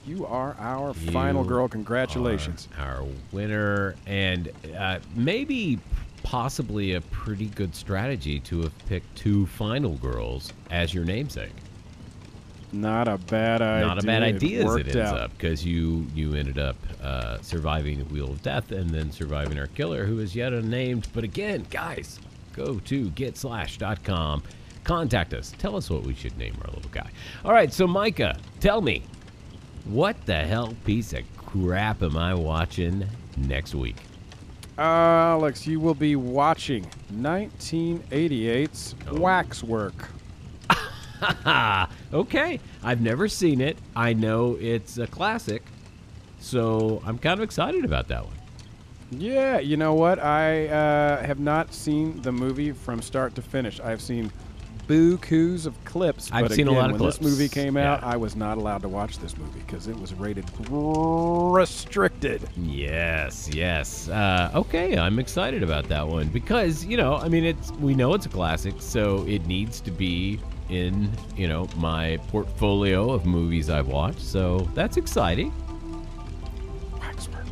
you 0.08 0.26
are 0.26 0.56
our 0.58 0.94
final 0.94 1.44
girl. 1.44 1.68
Congratulations. 1.68 2.68
our 2.78 3.04
winner, 3.30 3.94
and 4.06 4.50
uh, 4.76 4.98
maybe 5.14 5.78
possibly 6.22 6.94
a 6.94 7.00
pretty 7.00 7.46
good 7.46 7.74
strategy 7.74 8.40
to 8.40 8.62
have 8.62 8.86
picked 8.86 9.14
two 9.16 9.46
final 9.46 9.96
girls 9.96 10.52
as 10.70 10.92
your 10.92 11.04
namesake. 11.04 11.52
Not 12.72 13.08
a 13.08 13.16
bad 13.16 13.62
idea. 13.62 13.86
Not 13.86 14.02
a 14.02 14.06
bad 14.06 14.22
idea 14.22 14.66
as 14.66 14.74
it 14.76 14.86
ends 14.88 14.96
out. 14.96 15.18
up 15.18 15.30
because 15.32 15.64
you 15.64 16.06
you 16.14 16.34
ended 16.34 16.58
up 16.58 16.76
uh, 17.02 17.38
surviving 17.40 17.98
the 17.98 18.04
wheel 18.06 18.30
of 18.30 18.42
death 18.42 18.72
and 18.72 18.90
then 18.90 19.10
surviving 19.10 19.58
our 19.58 19.68
killer 19.68 20.04
who 20.04 20.18
is 20.18 20.34
yet 20.36 20.52
unnamed. 20.52 21.08
But 21.14 21.24
again, 21.24 21.66
guys, 21.70 22.20
go 22.52 22.78
to 22.80 23.10
getslash.com. 23.10 24.42
Contact 24.84 25.34
us. 25.34 25.54
Tell 25.58 25.76
us 25.76 25.88
what 25.90 26.02
we 26.02 26.14
should 26.14 26.36
name 26.36 26.54
our 26.62 26.72
little 26.72 26.90
guy. 26.90 27.10
All 27.44 27.52
right, 27.52 27.72
so 27.72 27.86
Micah, 27.86 28.38
tell 28.60 28.80
me, 28.80 29.02
what 29.88 30.16
the 30.26 30.36
hell 30.36 30.74
piece 30.84 31.12
of 31.12 31.22
crap 31.36 32.02
am 32.02 32.16
I 32.16 32.34
watching 32.34 33.06
next 33.36 33.74
week? 33.74 33.96
Alex, 34.76 35.66
you 35.66 35.80
will 35.80 35.94
be 35.94 36.14
watching 36.14 36.86
1988's 37.12 38.94
Oh. 39.08 39.18
Waxwork. 39.18 40.08
okay, 42.12 42.60
I've 42.82 43.00
never 43.00 43.26
seen 43.28 43.60
it. 43.60 43.76
I 43.96 44.12
know 44.12 44.56
it's 44.60 44.98
a 44.98 45.06
classic, 45.08 45.64
so 46.38 47.02
I'm 47.04 47.18
kind 47.18 47.40
of 47.40 47.42
excited 47.44 47.84
about 47.84 48.06
that 48.08 48.24
one. 48.24 48.34
Yeah, 49.10 49.58
you 49.58 49.76
know 49.76 49.94
what? 49.94 50.18
I 50.18 50.68
uh, 50.68 51.24
have 51.24 51.40
not 51.40 51.72
seen 51.74 52.20
the 52.22 52.30
movie 52.30 52.72
from 52.72 53.00
start 53.02 53.34
to 53.36 53.42
finish. 53.42 53.80
I've 53.80 54.02
seen 54.02 54.30
boo-coos 54.88 55.66
of 55.66 55.84
clips. 55.84 56.30
I've 56.32 56.48
but 56.48 56.56
seen 56.56 56.66
a 56.66 56.72
lot 56.72 56.90
of 56.90 56.98
when 57.00 57.08
this 57.08 57.20
movie 57.20 57.48
came 57.48 57.76
out, 57.76 58.00
Yeah. 58.00 58.08
I 58.08 58.16
was 58.16 58.34
not 58.34 58.58
allowed 58.58 58.82
to 58.82 58.88
watch 58.88 59.18
this 59.18 59.36
movie 59.36 59.60
because 59.60 59.86
it 59.86 59.96
was 59.96 60.12
rated 60.14 60.44
restricted. 60.68 62.42
Yes, 62.56 63.48
yes. 63.52 64.08
Uh, 64.08 64.50
okay, 64.54 64.98
I'm 64.98 65.18
excited 65.18 65.62
about 65.62 65.88
that 65.88 66.08
one 66.08 66.28
because 66.28 66.84
you 66.84 66.96
know, 66.96 67.14
I 67.16 67.28
mean, 67.28 67.44
it's 67.44 67.70
we 67.72 67.94
know 67.94 68.14
it's 68.14 68.26
a 68.26 68.30
classic, 68.30 68.74
so 68.80 69.24
it 69.28 69.46
needs 69.46 69.80
to 69.82 69.90
be 69.90 70.40
in 70.70 71.10
you 71.36 71.46
know 71.48 71.68
my 71.76 72.18
portfolio 72.28 73.10
of 73.10 73.24
movies 73.26 73.70
I've 73.70 73.88
watched. 73.88 74.20
So 74.22 74.60
that's 74.74 74.96
exciting. 74.96 75.52
Waxwork. 76.98 77.44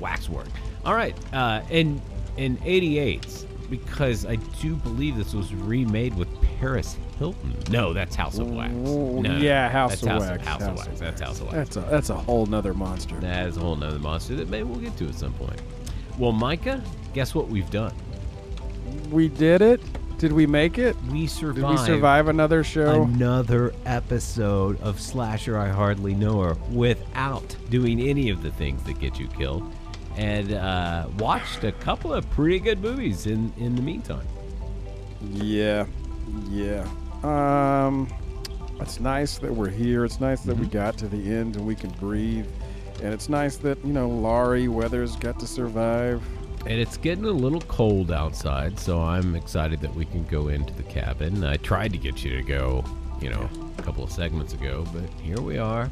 Waxwork. 0.00 0.48
All 0.84 0.94
right, 0.94 1.16
uh, 1.32 1.62
in 1.70 2.00
in 2.36 2.58
'88, 2.64 3.46
because 3.70 4.24
I 4.26 4.36
do 4.36 4.76
believe 4.76 5.16
this 5.16 5.34
was 5.34 5.54
remade 5.54 6.14
with 6.14 6.28
Paris 6.58 6.96
Hilton. 7.18 7.54
No, 7.70 7.92
that's 7.92 8.14
House 8.14 8.38
of 8.38 8.50
Wax. 8.50 8.72
No, 8.72 9.36
yeah, 9.36 9.68
House 9.68 10.00
that's 10.00 10.02
of 10.02 10.08
House 10.08 10.20
Wax. 10.22 10.46
House, 10.46 10.62
of 10.62 10.76
Wax. 10.76 11.00
That's 11.00 11.20
House 11.20 11.40
of 11.40 11.46
Wax. 11.46 11.54
That's 11.54 11.76
a 11.76 11.80
that's 11.90 12.10
a 12.10 12.16
whole 12.16 12.46
nother 12.46 12.74
monster. 12.74 13.18
That 13.20 13.46
is 13.46 13.56
a 13.56 13.60
whole 13.60 13.76
nother 13.76 13.98
monster 13.98 14.34
that 14.36 14.48
maybe 14.48 14.64
we'll 14.64 14.80
get 14.80 14.96
to 14.98 15.08
at 15.08 15.14
some 15.14 15.32
point. 15.34 15.60
Well, 16.18 16.32
Micah, 16.32 16.82
guess 17.12 17.34
what 17.34 17.48
we've 17.48 17.70
done? 17.70 17.94
We 19.10 19.28
did 19.28 19.62
it. 19.62 19.80
Did 20.18 20.32
we 20.32 20.46
make 20.46 20.78
it? 20.78 20.96
We 21.10 21.26
survived. 21.26 21.56
Did 21.56 21.68
we 21.68 21.76
survive 21.76 22.28
another 22.28 22.64
show? 22.64 23.02
another 23.02 23.74
episode 23.84 24.80
of 24.80 24.98
Slasher 24.98 25.58
I 25.58 25.68
Hardly 25.68 26.14
Know 26.14 26.40
Her 26.40 26.54
without 26.70 27.54
doing 27.68 28.00
any 28.00 28.30
of 28.30 28.42
the 28.42 28.50
things 28.52 28.82
that 28.84 28.98
get 28.98 29.18
you 29.18 29.28
killed, 29.28 29.70
and 30.16 30.54
uh, 30.54 31.08
watched 31.18 31.64
a 31.64 31.72
couple 31.72 32.14
of 32.14 32.28
pretty 32.30 32.58
good 32.58 32.80
movies 32.80 33.26
in 33.26 33.52
in 33.58 33.76
the 33.76 33.82
meantime. 33.82 34.26
Yeah, 35.32 35.84
yeah. 36.48 36.86
Um, 37.22 38.08
it's 38.80 39.00
nice 39.00 39.38
that 39.38 39.52
we're 39.52 39.70
here. 39.70 40.04
It's 40.04 40.20
nice 40.20 40.42
that 40.42 40.54
Mm-hmm. 40.54 40.62
we 40.62 40.68
got 40.68 40.98
to 40.98 41.08
the 41.08 41.16
end 41.34 41.56
and 41.56 41.66
we 41.66 41.74
can 41.74 41.90
breathe. 41.90 42.46
And 43.02 43.12
it's 43.12 43.28
nice 43.28 43.56
that 43.58 43.82
you 43.84 43.92
know 43.92 44.08
Laurie 44.08 44.68
Weathers 44.68 45.16
got 45.16 45.38
to 45.40 45.46
survive. 45.46 46.22
And 46.60 46.80
it's 46.80 46.96
getting 46.96 47.24
a 47.26 47.30
little 47.30 47.60
cold 47.62 48.10
outside, 48.10 48.78
so 48.78 49.00
I'm 49.00 49.36
excited 49.36 49.80
that 49.82 49.94
we 49.94 50.04
can 50.04 50.24
go 50.24 50.48
into 50.48 50.72
the 50.74 50.82
cabin. 50.82 51.44
I 51.44 51.58
tried 51.58 51.92
to 51.92 51.98
get 51.98 52.24
you 52.24 52.34
to 52.36 52.42
go, 52.42 52.84
you 53.20 53.30
know, 53.30 53.48
a 53.78 53.82
couple 53.82 54.02
of 54.02 54.10
segments 54.10 54.52
ago, 54.52 54.84
but 54.92 55.08
here 55.22 55.40
we 55.40 55.58
are. 55.58 55.88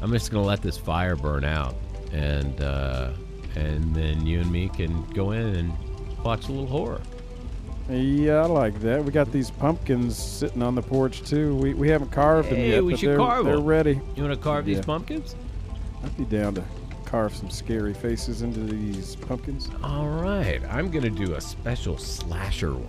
I'm 0.00 0.10
just 0.12 0.30
gonna 0.30 0.46
let 0.46 0.62
this 0.62 0.78
fire 0.78 1.14
burn 1.16 1.44
out, 1.44 1.74
and 2.12 2.58
uh, 2.62 3.10
and 3.54 3.94
then 3.94 4.24
you 4.24 4.40
and 4.40 4.50
me 4.50 4.68
can 4.70 5.04
go 5.10 5.32
in 5.32 5.56
and 5.56 5.72
watch 6.24 6.48
a 6.48 6.52
little 6.52 6.66
horror. 6.66 7.00
Yeah, 7.88 8.36
I 8.42 8.46
like 8.46 8.80
that. 8.80 9.04
We 9.04 9.12
got 9.12 9.30
these 9.30 9.50
pumpkins 9.50 10.16
sitting 10.16 10.62
on 10.62 10.74
the 10.74 10.80
porch 10.82 11.22
too. 11.22 11.54
We, 11.56 11.74
we 11.74 11.88
haven't 11.88 12.10
carved 12.12 12.48
them 12.48 12.56
Hey, 12.56 12.70
yet, 12.70 12.84
we 12.84 12.92
but 12.92 13.00
should 13.00 13.08
they're, 13.10 13.16
carve 13.18 13.44
they're 13.44 13.56
them. 13.56 13.64
ready. 13.66 14.00
You 14.16 14.22
want 14.22 14.34
to 14.34 14.40
carve 14.42 14.66
Yeah. 14.66 14.76
these 14.76 14.84
pumpkins? 14.86 15.36
I'd 16.02 16.16
be 16.16 16.24
down 16.24 16.54
to 16.54 16.64
carve 17.04 17.34
some 17.36 17.50
scary 17.50 17.92
faces 17.92 18.40
into 18.42 18.60
these 18.60 19.16
pumpkins. 19.16 19.70
All 19.82 20.08
right, 20.08 20.62
I'm 20.70 20.90
gonna 20.90 21.10
do 21.10 21.34
a 21.34 21.40
special 21.40 21.98
slasher 21.98 22.72
one. 22.72 22.88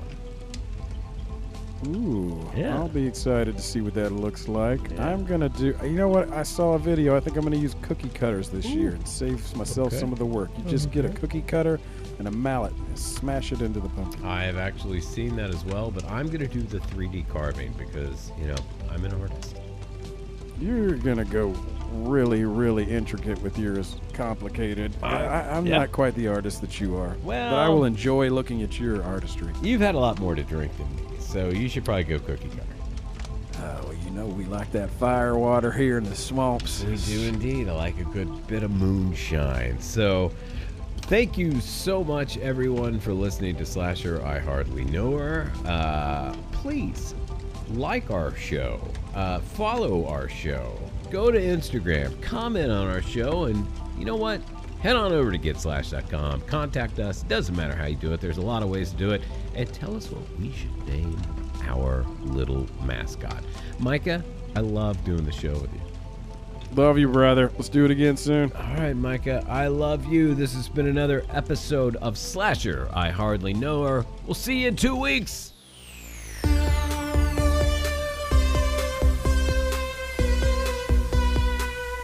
Ooh, 1.88 2.50
Yeah. 2.56 2.76
I'll 2.78 2.88
be 2.88 3.06
excited 3.06 3.58
to 3.58 3.62
see 3.62 3.82
what 3.82 3.94
that 3.96 4.12
looks 4.12 4.48
like. 4.48 4.98
I'm 5.00 5.26
gonna 5.26 5.50
do. 5.50 5.76
You 5.84 5.92
know 5.92 6.08
what? 6.08 6.32
I 6.32 6.42
saw 6.44 6.74
a 6.74 6.80
video. 6.80 7.16
I 7.16 7.20
think 7.20 7.36
I'm 7.36 7.44
gonna 7.44 7.58
use 7.58 7.76
cookie 7.82 8.10
cutters 8.10 8.50
this 8.50 8.66
year 8.66 8.92
and 8.92 9.06
save 9.08 9.56
myself 9.58 9.88
Okay. 9.90 9.98
some 10.00 10.14
of 10.14 10.20
the 10.20 10.26
work. 10.26 10.50
You 10.58 10.64
just 10.70 10.90
get 10.90 11.04
a 11.06 11.10
cookie 11.10 11.42
cutter 11.42 11.80
and 12.20 12.28
a 12.28 12.32
mallet 12.32 12.74
and 12.74 12.98
smash 12.98 13.52
it 13.52 13.62
into 13.62 13.80
the 13.80 13.90
pumpkin. 13.90 14.26
I 14.26 14.44
have 14.44 14.58
actually 14.58 15.02
seen 15.02 15.36
that 15.36 15.50
as 15.50 15.64
well, 15.66 15.92
but 15.92 16.04
I'm 16.10 16.28
going 16.28 16.40
to 16.40 16.48
do 16.48 16.62
the 16.62 16.80
3D 16.80 17.28
carving 17.30 17.74
because, 17.74 18.32
you 18.40 18.48
know, 18.48 18.58
I'm 18.90 19.04
an 19.06 19.14
artist. 19.22 19.58
You're 20.60 20.96
gonna 20.96 21.26
go 21.26 21.54
really, 21.92 22.46
really 22.46 22.86
intricate 22.86 23.42
with 23.42 23.58
yours. 23.58 23.98
Complicated. 24.14 24.96
I, 25.04 25.26
I, 25.26 25.58
I'm 25.58 25.66
yeah. 25.66 25.80
not 25.80 25.92
quite 25.92 26.16
the 26.16 26.28
artist 26.28 26.62
that 26.62 26.80
you 26.80 26.96
are. 26.96 27.16
but 27.26 27.54
I 27.54 27.68
will 27.68 27.84
enjoy 27.84 28.30
looking 28.30 28.64
at 28.64 28.80
your 28.80 29.04
artistry. 29.04 29.52
You've 29.62 29.82
had 29.82 29.96
a 29.96 30.00
lot 30.00 30.20
more 30.20 30.36
to 30.36 30.44
drink 30.44 30.76
than 30.78 30.96
me, 30.96 31.02
so 31.20 31.50
you 31.50 31.68
should 31.68 31.84
probably 31.84 32.06
go 32.06 32.20
cookie 32.20 32.50
cutter. 32.50 32.62
Oh, 33.58 33.86
well, 33.86 33.94
you 33.94 34.12
know 34.12 34.26
we 34.26 34.46
like 34.46 34.72
that 34.72 34.90
fire 34.92 35.38
water 35.38 35.72
here 35.72 35.98
in 35.98 36.06
the 36.06 36.16
swamps. 36.16 36.84
We 36.84 36.96
do 36.96 37.22
indeed. 37.28 37.68
I 37.68 37.74
like 37.74 38.00
a 38.00 38.06
good 38.06 38.48
bit 38.48 38.64
of 38.64 38.72
moonshine. 38.72 39.82
So, 39.82 40.32
thank 41.08 41.38
you 41.38 41.60
so 41.62 42.04
much, 42.04 42.38
everyone, 42.38 43.00
for 43.00 43.14
listening 43.14 43.56
to 43.58 43.66
Slasher 43.66 44.24
I 44.26 44.40
Hardly 44.40 44.86
Know 44.86 45.18
Her. 45.18 45.52
Uh, 45.66 46.34
please 46.52 47.14
like 47.74 48.10
our 48.10 48.36
show, 48.36 48.80
uh, 49.14 49.40
follow 49.40 50.08
our 50.08 50.28
show, 50.28 50.78
go 51.12 51.32
to 51.32 51.40
Instagram, 51.40 52.20
comment 52.22 52.72
on 52.72 52.88
our 52.88 53.02
show, 53.02 53.46
and 53.46 53.68
you 53.98 54.06
know 54.06 54.16
what? 54.16 54.42
Head 54.82 54.96
on 54.96 55.12
over 55.12 55.32
to 55.32 55.38
getslash.com, 55.38 56.42
contact 56.42 57.00
us. 57.00 57.24
Doesn't 57.24 57.56
matter 57.56 57.76
how 57.76 57.86
you 57.86 57.96
do 57.96 58.14
it, 58.14 58.22
there's 58.22 58.38
a 58.38 58.42
lot 58.42 58.64
of 58.64 58.70
ways 58.70 58.92
to 58.92 58.98
do 58.98 59.12
it, 59.12 59.22
and 59.56 59.72
tell 59.74 59.96
us 59.96 60.10
what 60.10 60.24
we 60.40 60.52
should 60.52 60.88
name 60.88 61.20
our 61.68 62.04
little 62.22 62.68
mascot. 62.84 63.44
Micah, 63.80 64.24
I 64.56 64.62
love 64.62 65.04
doing 65.04 65.26
the 65.26 65.32
show 65.32 65.54
with 65.54 65.74
you. 65.74 65.85
Love 66.76 66.98
you, 66.98 67.08
brother. 67.08 67.50
Let's 67.56 67.70
do 67.70 67.86
it 67.86 67.92
again 67.92 68.18
soon. 68.18 68.52
All 68.52 68.76
right, 68.76 68.94
Micah, 68.94 69.46
I 69.48 69.68
love 69.68 70.06
you. 70.08 70.36
This 70.36 70.54
has 70.56 70.68
been 70.68 70.88
another 70.88 71.24
episode 71.30 71.96
of 71.98 72.18
Slasher. 72.18 72.90
I 72.94 73.12
hardly 73.12 73.54
know 73.54 73.84
her. 73.84 74.06
We'll 74.26 74.34
see 74.34 74.64
you 74.64 74.68
in 74.68 74.76
two 74.76 74.94
weeks. 74.94 75.54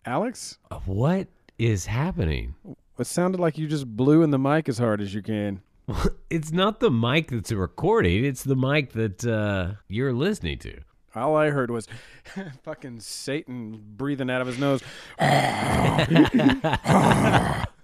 Alex? 0.06 0.58
What 0.86 1.28
is 1.58 1.86
happening? 1.86 2.56
It 2.98 3.08
sounded 3.08 3.42
like 3.42 3.58
you 3.58 3.68
just 3.68 3.86
blew 3.98 4.24
in 4.24 4.32
the 4.32 4.40
mic 4.40 4.70
as 4.70 4.78
hard 4.78 5.02
as 5.02 5.14
you 5.14 5.22
can. 5.22 5.62
It's 6.30 6.54
not 6.54 6.80
the 6.80 6.90
mic 6.90 7.30
that's 7.30 7.52
recording, 7.52 8.24
it's 8.24 8.46
the 8.46 8.56
mic 8.56 8.94
that 8.94 9.26
uh, 9.26 9.74
you're 9.90 10.14
listening 10.14 10.60
to. 10.60 10.80
All 11.14 11.36
I 11.36 11.50
heard 11.50 11.70
was 11.70 11.88
fucking 12.64 13.02
Satan 13.02 13.84
breathing 13.98 14.30
out 14.30 14.42
of 14.42 14.48
his 14.48 14.58
nose. 14.58 14.82